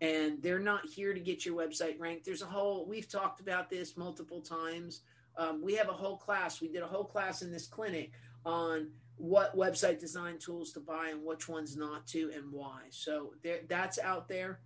And 0.00 0.42
they're 0.42 0.58
not 0.58 0.84
here 0.86 1.14
to 1.14 1.20
get 1.20 1.46
your 1.46 1.56
website 1.56 2.00
ranked. 2.00 2.24
There's 2.24 2.42
a 2.42 2.46
whole, 2.46 2.86
we've 2.86 3.08
talked 3.08 3.40
about 3.40 3.70
this 3.70 3.96
multiple 3.96 4.40
times 4.40 5.02
um, 5.36 5.62
we 5.62 5.74
have 5.74 5.88
a 5.88 5.92
whole 5.92 6.16
class. 6.16 6.60
We 6.60 6.68
did 6.68 6.82
a 6.82 6.86
whole 6.86 7.04
class 7.04 7.42
in 7.42 7.50
this 7.50 7.66
clinic 7.66 8.12
on 8.44 8.88
what 9.16 9.56
website 9.56 10.00
design 10.00 10.38
tools 10.38 10.72
to 10.72 10.80
buy 10.80 11.08
and 11.10 11.24
which 11.24 11.48
ones 11.48 11.76
not 11.76 12.06
to 12.08 12.30
and 12.34 12.50
why. 12.52 12.80
So 12.90 13.34
there, 13.42 13.60
that's 13.68 13.98
out 13.98 14.28
there. 14.28 14.60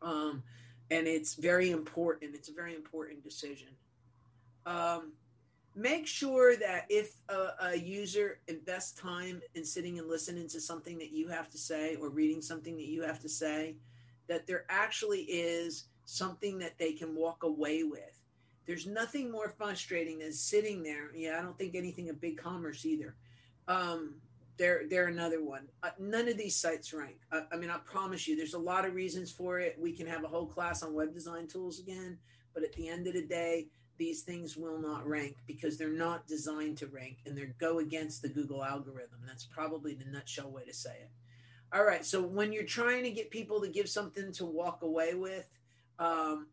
Um, 0.00 0.42
and 0.90 1.06
it's 1.06 1.34
very 1.34 1.70
important. 1.70 2.34
It's 2.34 2.48
a 2.48 2.52
very 2.52 2.74
important 2.74 3.24
decision. 3.24 3.68
Um, 4.66 5.12
make 5.74 6.06
sure 6.06 6.56
that 6.56 6.86
if 6.88 7.16
a, 7.28 7.48
a, 7.60 7.76
user 7.76 8.38
invests 8.48 8.92
time 8.92 9.42
in 9.54 9.64
sitting 9.64 9.98
and 9.98 10.08
listening 10.08 10.48
to 10.48 10.60
something 10.60 10.98
that 10.98 11.10
you 11.10 11.28
have 11.28 11.50
to 11.50 11.58
say 11.58 11.96
or 11.96 12.08
reading 12.08 12.40
something 12.40 12.76
that 12.76 12.86
you 12.86 13.02
have 13.02 13.20
to 13.20 13.28
say, 13.28 13.76
that 14.28 14.46
there 14.46 14.64
actually 14.68 15.22
is 15.22 15.84
something 16.04 16.58
that 16.58 16.78
they 16.78 16.92
can 16.92 17.14
walk 17.14 17.42
away 17.42 17.82
with 17.82 18.23
there's 18.66 18.86
nothing 18.86 19.30
more 19.30 19.48
frustrating 19.48 20.18
than 20.18 20.32
sitting 20.32 20.82
there. 20.82 21.10
Yeah, 21.14 21.38
I 21.38 21.42
don't 21.42 21.56
think 21.58 21.74
anything 21.74 22.08
of 22.08 22.16
BigCommerce 22.16 22.84
either. 22.84 23.14
Um, 23.68 24.14
they're 24.56 24.82
they're 24.88 25.08
another 25.08 25.42
one. 25.42 25.68
Uh, 25.82 25.90
none 25.98 26.28
of 26.28 26.38
these 26.38 26.56
sites 26.56 26.92
rank. 26.92 27.16
Uh, 27.32 27.42
I 27.52 27.56
mean, 27.56 27.70
I 27.70 27.78
promise 27.78 28.28
you, 28.28 28.36
there's 28.36 28.54
a 28.54 28.58
lot 28.58 28.84
of 28.84 28.94
reasons 28.94 29.30
for 29.30 29.58
it. 29.58 29.76
We 29.78 29.92
can 29.92 30.06
have 30.06 30.24
a 30.24 30.28
whole 30.28 30.46
class 30.46 30.82
on 30.82 30.94
web 30.94 31.12
design 31.12 31.46
tools 31.46 31.80
again, 31.80 32.18
but 32.52 32.62
at 32.62 32.72
the 32.74 32.88
end 32.88 33.06
of 33.06 33.14
the 33.14 33.26
day, 33.26 33.66
these 33.96 34.22
things 34.22 34.56
will 34.56 34.78
not 34.78 35.06
rank 35.06 35.36
because 35.46 35.76
they're 35.76 35.88
not 35.88 36.26
designed 36.26 36.78
to 36.78 36.86
rank 36.86 37.18
and 37.26 37.36
they're 37.36 37.54
go 37.58 37.78
against 37.78 38.22
the 38.22 38.28
Google 38.28 38.64
algorithm. 38.64 39.20
That's 39.26 39.44
probably 39.44 39.94
the 39.94 40.10
nutshell 40.10 40.50
way 40.50 40.64
to 40.64 40.74
say 40.74 40.94
it. 41.02 41.10
All 41.72 41.84
right, 41.84 42.04
so 42.04 42.22
when 42.22 42.52
you're 42.52 42.64
trying 42.64 43.02
to 43.02 43.10
get 43.10 43.30
people 43.30 43.60
to 43.60 43.68
give 43.68 43.88
something 43.88 44.30
to 44.34 44.46
walk 44.46 44.82
away 44.82 45.14
with, 45.14 45.48
um, 45.98 46.46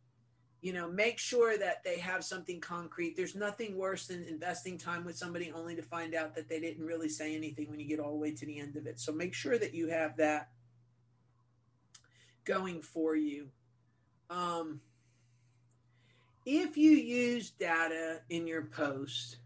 you 0.61 0.73
know 0.73 0.89
make 0.89 1.17
sure 1.17 1.57
that 1.57 1.83
they 1.83 1.97
have 1.97 2.23
something 2.23 2.59
concrete. 2.59 3.15
There's 3.17 3.35
nothing 3.35 3.77
worse 3.77 4.07
than 4.07 4.23
investing 4.23 4.77
time 4.77 5.03
with 5.03 5.17
somebody 5.17 5.51
only 5.51 5.75
to 5.75 5.81
find 5.81 6.15
out 6.15 6.35
that 6.35 6.47
they 6.47 6.59
didn't 6.59 6.85
really 6.85 7.09
say 7.09 7.35
anything 7.35 7.69
when 7.69 7.79
you 7.79 7.87
get 7.87 7.99
all 7.99 8.11
the 8.11 8.17
way 8.17 8.31
to 8.31 8.45
the 8.45 8.59
end 8.59 8.75
of 8.77 8.85
it. 8.85 8.99
So 8.99 9.11
make 9.11 9.33
sure 9.33 9.57
that 9.57 9.73
you 9.73 9.89
have 9.89 10.17
that 10.17 10.49
going 12.45 12.81
for 12.81 13.15
you. 13.15 13.49
Um, 14.29 14.81
if 16.45 16.77
you 16.77 16.91
use 16.91 17.51
data 17.51 18.21
in 18.29 18.47
your 18.47 18.63
post 18.63 19.37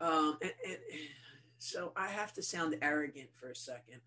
um, 0.00 0.38
and, 0.42 0.52
and, 0.66 0.78
so 1.58 1.92
i 1.96 2.06
have 2.06 2.32
to 2.32 2.42
sound 2.42 2.76
arrogant 2.82 3.28
for 3.38 3.50
a 3.50 3.56
second 3.56 4.00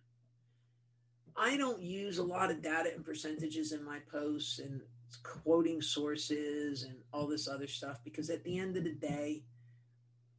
I 1.37 1.55
don't 1.55 1.81
use 1.81 2.17
a 2.17 2.23
lot 2.23 2.49
of 2.49 2.61
data 2.63 2.91
and 2.95 3.05
percentages 3.05 3.71
in 3.71 3.83
my 3.83 3.99
posts 4.11 4.59
and 4.59 4.81
quoting 5.23 5.81
sources 5.81 6.83
and 6.83 6.95
all 7.13 7.27
this 7.27 7.47
other 7.47 7.67
stuff 7.67 7.99
because 8.03 8.29
at 8.29 8.43
the 8.43 8.57
end 8.57 8.75
of 8.75 8.83
the 8.83 8.93
day, 8.93 9.43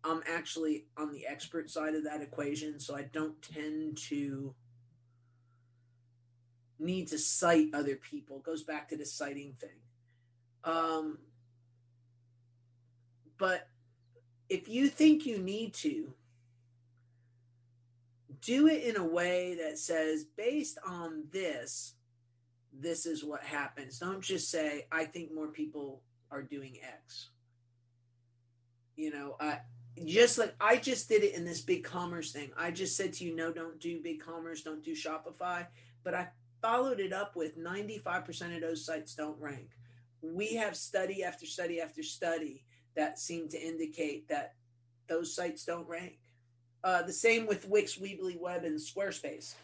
I'm 0.04 0.22
actually 0.28 0.86
on 0.96 1.12
the 1.12 1.26
expert 1.26 1.70
side 1.70 1.94
of 1.94 2.04
that 2.04 2.20
equation. 2.20 2.80
So 2.80 2.96
I 2.96 3.02
don't 3.02 3.40
tend 3.42 3.98
to 4.08 4.54
need 6.78 7.08
to 7.08 7.18
cite 7.18 7.74
other 7.74 7.96
people. 7.96 8.38
It 8.38 8.44
goes 8.44 8.62
back 8.62 8.88
to 8.88 8.96
the 8.96 9.06
citing 9.06 9.54
thing. 9.60 9.70
Um, 10.64 11.18
but 13.38 13.68
if 14.48 14.68
you 14.68 14.88
think 14.88 15.26
you 15.26 15.38
need 15.38 15.74
to, 15.74 16.12
do 18.40 18.66
it 18.68 18.84
in 18.84 18.96
a 18.96 19.06
way 19.06 19.56
that 19.62 19.78
says, 19.78 20.24
based 20.36 20.78
on 20.86 21.24
this, 21.32 21.94
this 22.72 23.06
is 23.06 23.24
what 23.24 23.42
happens. 23.42 23.98
Don't 23.98 24.22
just 24.22 24.50
say, 24.50 24.86
I 24.92 25.04
think 25.04 25.32
more 25.32 25.48
people 25.48 26.02
are 26.30 26.42
doing 26.42 26.78
X. 26.82 27.30
You 28.96 29.10
know, 29.10 29.36
I 29.40 29.60
just 30.04 30.38
like 30.38 30.54
I 30.60 30.76
just 30.76 31.08
did 31.08 31.22
it 31.22 31.34
in 31.34 31.44
this 31.44 31.64
BigCommerce 31.64 32.32
thing. 32.32 32.50
I 32.56 32.70
just 32.70 32.96
said 32.96 33.12
to 33.14 33.24
you, 33.24 33.34
no, 33.34 33.52
don't 33.52 33.80
do 33.80 34.00
BigCommerce, 34.02 34.64
don't 34.64 34.82
do 34.82 34.92
Shopify. 34.92 35.66
But 36.04 36.14
I 36.14 36.28
followed 36.60 37.00
it 37.00 37.12
up 37.12 37.36
with 37.36 37.58
95% 37.58 38.54
of 38.54 38.60
those 38.60 38.84
sites 38.84 39.14
don't 39.14 39.40
rank. 39.40 39.70
We 40.20 40.54
have 40.54 40.76
study 40.76 41.22
after 41.22 41.46
study 41.46 41.80
after 41.80 42.02
study 42.02 42.64
that 42.96 43.18
seem 43.18 43.48
to 43.50 43.60
indicate 43.60 44.28
that 44.28 44.54
those 45.08 45.34
sites 45.34 45.64
don't 45.64 45.88
rank. 45.88 46.18
Uh, 46.84 47.02
the 47.02 47.12
same 47.12 47.46
with 47.46 47.68
Wix, 47.68 47.96
Weebly 47.96 48.38
Web, 48.38 48.64
and 48.64 48.78
Squarespace. 48.78 49.54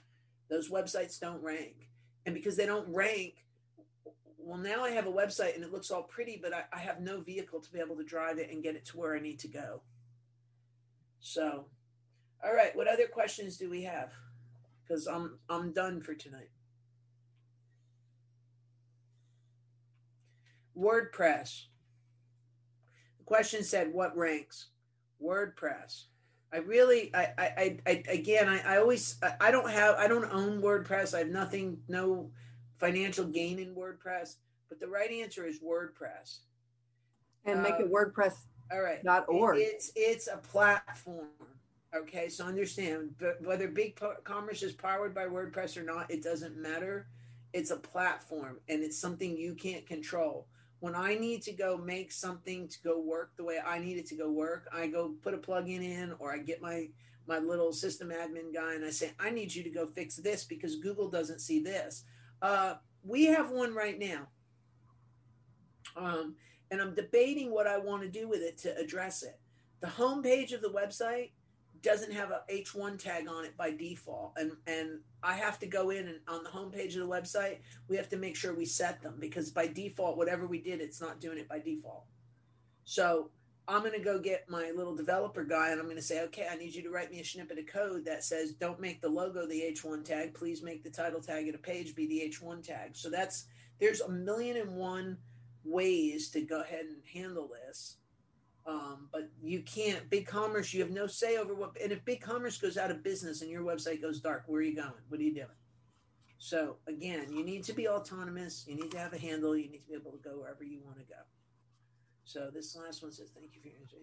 Those 0.51 0.69
websites 0.69 1.19
don't 1.21 1.43
rank. 1.43 1.89
And 2.27 2.35
because 2.35 2.57
they 2.57 2.67
don't 2.67 2.89
rank 2.93 3.45
well 4.45 4.59
now 4.59 4.85
i 4.85 4.91
have 4.91 5.07
a 5.07 5.13
website 5.13 5.55
and 5.55 5.65
it 5.65 5.73
looks 5.73 5.91
all 5.91 6.03
pretty 6.03 6.39
but 6.41 6.53
I, 6.53 6.65
I, 6.73 6.79
have 6.79 7.01
no 7.01 7.21
vehicle 7.21 7.61
to 7.61 7.73
be 7.73 7.81
able 7.81 7.97
to 7.97 8.05
drive 8.05 8.39
it 8.39 8.51
and 8.51 8.63
get 8.63 8.77
it 8.77 8.85
to 8.87 8.99
where 8.99 9.17
i 9.17 9.21
need 9.21 9.39
to 9.41 9.49
go. 9.49 9.81
So 11.21 11.67
all 12.45 12.55
right 12.55 12.77
what 12.77 12.89
other 12.89 13.07
questions 13.07 13.57
do 13.57 13.71
we 13.71 13.83
have? 13.83 14.13
Because 14.87 15.07
i'm 15.07 15.39
i'm 15.49 15.73
done 15.73 16.03
for 16.03 16.15
tonight. 16.15 16.51
WordPress. 20.77 21.67
The 23.19 23.25
question 23.25 23.63
said 23.63 23.93
what 23.93 24.17
ranks? 24.17 24.69
WordPress 25.23 26.05
I 26.55 26.59
really, 26.59 27.11
I, 27.15 27.33
I, 27.37 27.79
I 27.85 28.03
again, 28.09 28.49
I, 28.49 28.75
I 28.75 28.79
always, 28.79 29.17
I 29.41 29.51
don't 29.51 29.69
have, 29.69 29.97
I 29.97 30.07
don't 30.07 30.33
own 30.33 30.63
WordPress. 30.63 31.13
I 31.13 31.19
have 31.19 31.29
nothing, 31.29 31.79
no 31.89 32.31
financial 32.79 33.25
gain 33.25 33.59
in 33.59 33.75
WordPress. 33.75 34.37
But 34.69 34.79
the 34.79 34.87
right 34.87 35.11
answer 35.11 35.45
is 35.47 35.59
WordPress. 35.59 36.39
And 37.45 37.61
make 37.61 37.75
it 37.75 37.87
uh, 37.87 37.89
WordPress. 37.89 38.35
All 38.73 38.81
right. 38.81 39.03
Dot 39.03 39.27
org. 39.29 39.59
It's 39.59 39.91
it's 39.97 40.29
a 40.29 40.37
platform. 40.37 41.27
Okay, 41.95 42.29
so 42.29 42.45
understand, 42.45 43.15
but 43.21 43.41
whether 43.43 43.69
Big 43.69 44.01
Commerce 44.25 44.63
is 44.63 44.73
powered 44.73 45.15
by 45.15 45.27
WordPress 45.27 45.77
or 45.77 45.85
not, 45.85 46.11
it 46.11 46.23
doesn't 46.23 46.57
matter. 46.57 47.07
It's 47.53 47.71
a 47.71 47.77
platform, 47.77 48.59
and 48.69 48.83
it's 48.83 48.99
something 48.99 49.37
you 49.37 49.55
can't 49.55 49.87
control 49.87 50.49
when 50.85 50.95
I 50.95 51.15
need 51.15 51.41
to 51.45 51.53
go 51.53 51.79
make 51.79 52.13
something 52.13 52.69
to 52.69 52.83
go 52.83 53.01
work 53.01 53.31
the 53.39 53.43
way 53.43 53.59
I 53.67 53.79
need 53.79 53.97
it 53.97 54.05
to 54.09 54.15
go 54.15 54.31
work, 54.31 54.69
I 54.71 54.87
go 54.87 55.15
put 55.23 55.33
a 55.33 55.39
plugin 55.39 55.83
in 55.83 56.13
or 56.19 56.31
I 56.31 56.37
get 56.37 56.61
my 56.61 56.91
my 57.27 57.39
little 57.39 57.73
system 57.73 58.11
admin 58.11 58.53
guy 58.53 58.75
and 58.75 58.85
I 58.85 58.91
say, 58.91 59.13
I 59.19 59.31
need 59.31 59.55
you 59.55 59.63
to 59.63 59.71
go 59.71 59.87
fix 59.87 60.17
this 60.17 60.45
because 60.45 60.77
Google 60.77 61.09
doesn't 61.09 61.41
see 61.41 61.63
this. 61.63 62.05
Uh, 62.43 62.75
we 63.03 63.25
have 63.25 63.51
one 63.51 63.75
right 63.75 63.99
now. 63.99 64.29
Um, 65.97 66.35
and 66.71 66.83
I'm 66.83 66.95
debating 66.95 67.51
what 67.51 67.67
I 67.67 67.79
want 67.79 68.03
to 68.03 68.09
do 68.11 68.29
with 68.29 68.43
it 68.43 68.59
to 68.59 68.77
address 68.77 69.23
it. 69.23 69.41
The 69.81 69.87
homepage 69.87 70.53
of 70.53 70.61
the 70.61 70.69
website 70.69 71.31
doesn't 71.85 72.13
have 72.13 72.31
a 72.31 72.43
H1 72.51 72.99
tag 72.99 73.29
on 73.29 73.45
it 73.45 73.57
by 73.57 73.71
default. 73.71 74.33
And 74.37 74.53
and 74.67 75.01
I 75.23 75.35
have 75.35 75.59
to 75.61 75.67
go 75.67 75.91
in 75.91 76.09
and 76.09 76.19
on 76.27 76.43
the 76.43 76.51
homepage 76.51 76.97
of 76.97 77.07
the 77.07 77.09
website, 77.09 77.59
we 77.89 77.97
have 77.97 78.09
to 78.09 78.17
make 78.17 78.35
sure 78.35 78.55
we 78.55 78.67
set 78.67 79.03
them 79.03 79.17
because 79.21 79.51
by 79.51 79.69
default, 79.69 80.17
whatever 80.17 80.47
we 80.47 80.61
did, 80.61 80.81
it's 80.81 81.01
not 81.01 81.21
doing 81.21 81.39
it 81.39 81.49
by 81.49 81.61
default. 81.61 82.05
So 82.85 83.31
I'm 83.67 83.81
going 83.81 83.93
to 83.93 83.99
go 83.99 84.19
get 84.19 84.51
my 84.51 84.73
little 84.77 84.95
developer 84.95 85.45
guy 85.45 85.71
and 85.71 85.81
I'm 85.81 85.87
going 85.87 85.97
to 85.97 86.03
say, 86.03 86.23
okay, 86.25 86.47
I 86.51 86.57
need 86.57 86.75
you 86.75 86.83
to 86.83 86.91
write 86.91 87.11
me 87.11 87.21
a 87.21 87.25
snippet 87.25 87.59
of 87.59 87.67
code 87.67 88.05
that 88.05 88.25
says, 88.25 88.53
don't 88.53 88.81
make 88.81 89.01
the 89.01 89.09
logo 89.09 89.47
the 89.47 89.61
H1 89.61 90.05
tag. 90.05 90.35
Please 90.35 90.63
make 90.63 90.83
the 90.83 90.91
title 90.91 91.21
tag 91.21 91.49
of 91.49 91.55
a 91.55 91.59
page 91.59 91.95
be 91.95 92.07
the 92.07 92.31
H1 92.31 92.67
tag. 92.67 92.91
So 92.95 93.09
that's, 93.09 93.47
there's 93.81 94.03
a 94.03 94.11
million 94.11 94.59
and 94.59 94.77
one 94.77 95.17
ways 95.65 96.29
to 96.31 96.43
go 96.43 96.61
ahead 96.61 96.85
and 96.85 96.97
handle 97.11 97.49
this. 97.49 97.97
Um, 98.67 99.09
but 99.13 99.29
you 99.43 99.61
can't 99.61 100.09
BigCommerce. 100.09 100.73
You 100.73 100.81
have 100.81 100.91
no 100.91 101.07
say 101.07 101.37
over 101.37 101.55
what. 101.55 101.77
And 101.83 101.93
if 101.93 102.05
BigCommerce 102.05 102.61
goes 102.61 102.79
out 102.79 102.91
of 102.91 103.03
business 103.03 103.43
and 103.43 103.51
your 103.51 103.63
website 103.63 104.01
goes 104.01 104.21
dark, 104.21 104.45
where 104.47 104.61
are 104.61 104.63
you 104.63 104.75
going? 104.75 104.93
What 105.09 105.21
are 105.21 105.23
you 105.23 105.35
doing? 105.35 105.47
So 106.39 106.77
again, 106.87 107.31
you 107.31 107.45
need 107.45 107.65
to 107.65 107.73
be 107.73 107.89
autonomous. 107.89 108.65
You 108.67 108.77
need 108.77 108.91
to 108.93 108.99
have 108.99 109.13
a 109.13 109.19
handle. 109.19 109.57
You 109.57 109.71
need 109.71 109.83
to 109.83 109.89
be 109.89 109.95
able 109.95 110.13
to 110.13 110.19
go 110.19 110.39
wherever 110.41 110.65
you 110.65 110.81
want 110.85 110.99
to 110.99 111.05
go. 111.05 111.21
So 112.25 112.51
this 112.53 112.75
last 112.75 113.03
one 113.03 113.13
says, 113.13 113.31
"Thank 113.35 113.55
you 113.55 113.61
for 113.61 113.69
your 113.69 113.77
answer." 113.81 113.97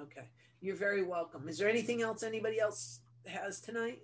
Okay, 0.00 0.28
you're 0.60 0.76
very 0.76 1.02
welcome. 1.02 1.48
Is 1.48 1.58
there 1.58 1.68
anything 1.68 2.02
else 2.02 2.22
anybody 2.22 2.58
else 2.58 3.00
has 3.26 3.60
tonight? 3.60 4.02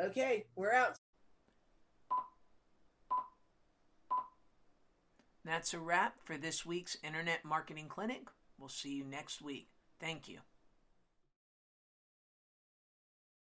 Okay, 0.00 0.46
we're 0.56 0.72
out. 0.72 0.98
That's 5.44 5.74
a 5.74 5.78
wrap 5.78 6.14
for 6.24 6.36
this 6.36 6.64
week's 6.64 6.96
Internet 7.02 7.44
Marketing 7.44 7.88
Clinic. 7.88 8.28
We'll 8.58 8.68
see 8.68 8.94
you 8.94 9.04
next 9.04 9.42
week. 9.42 9.68
Thank 9.98 10.28
you. 10.28 10.38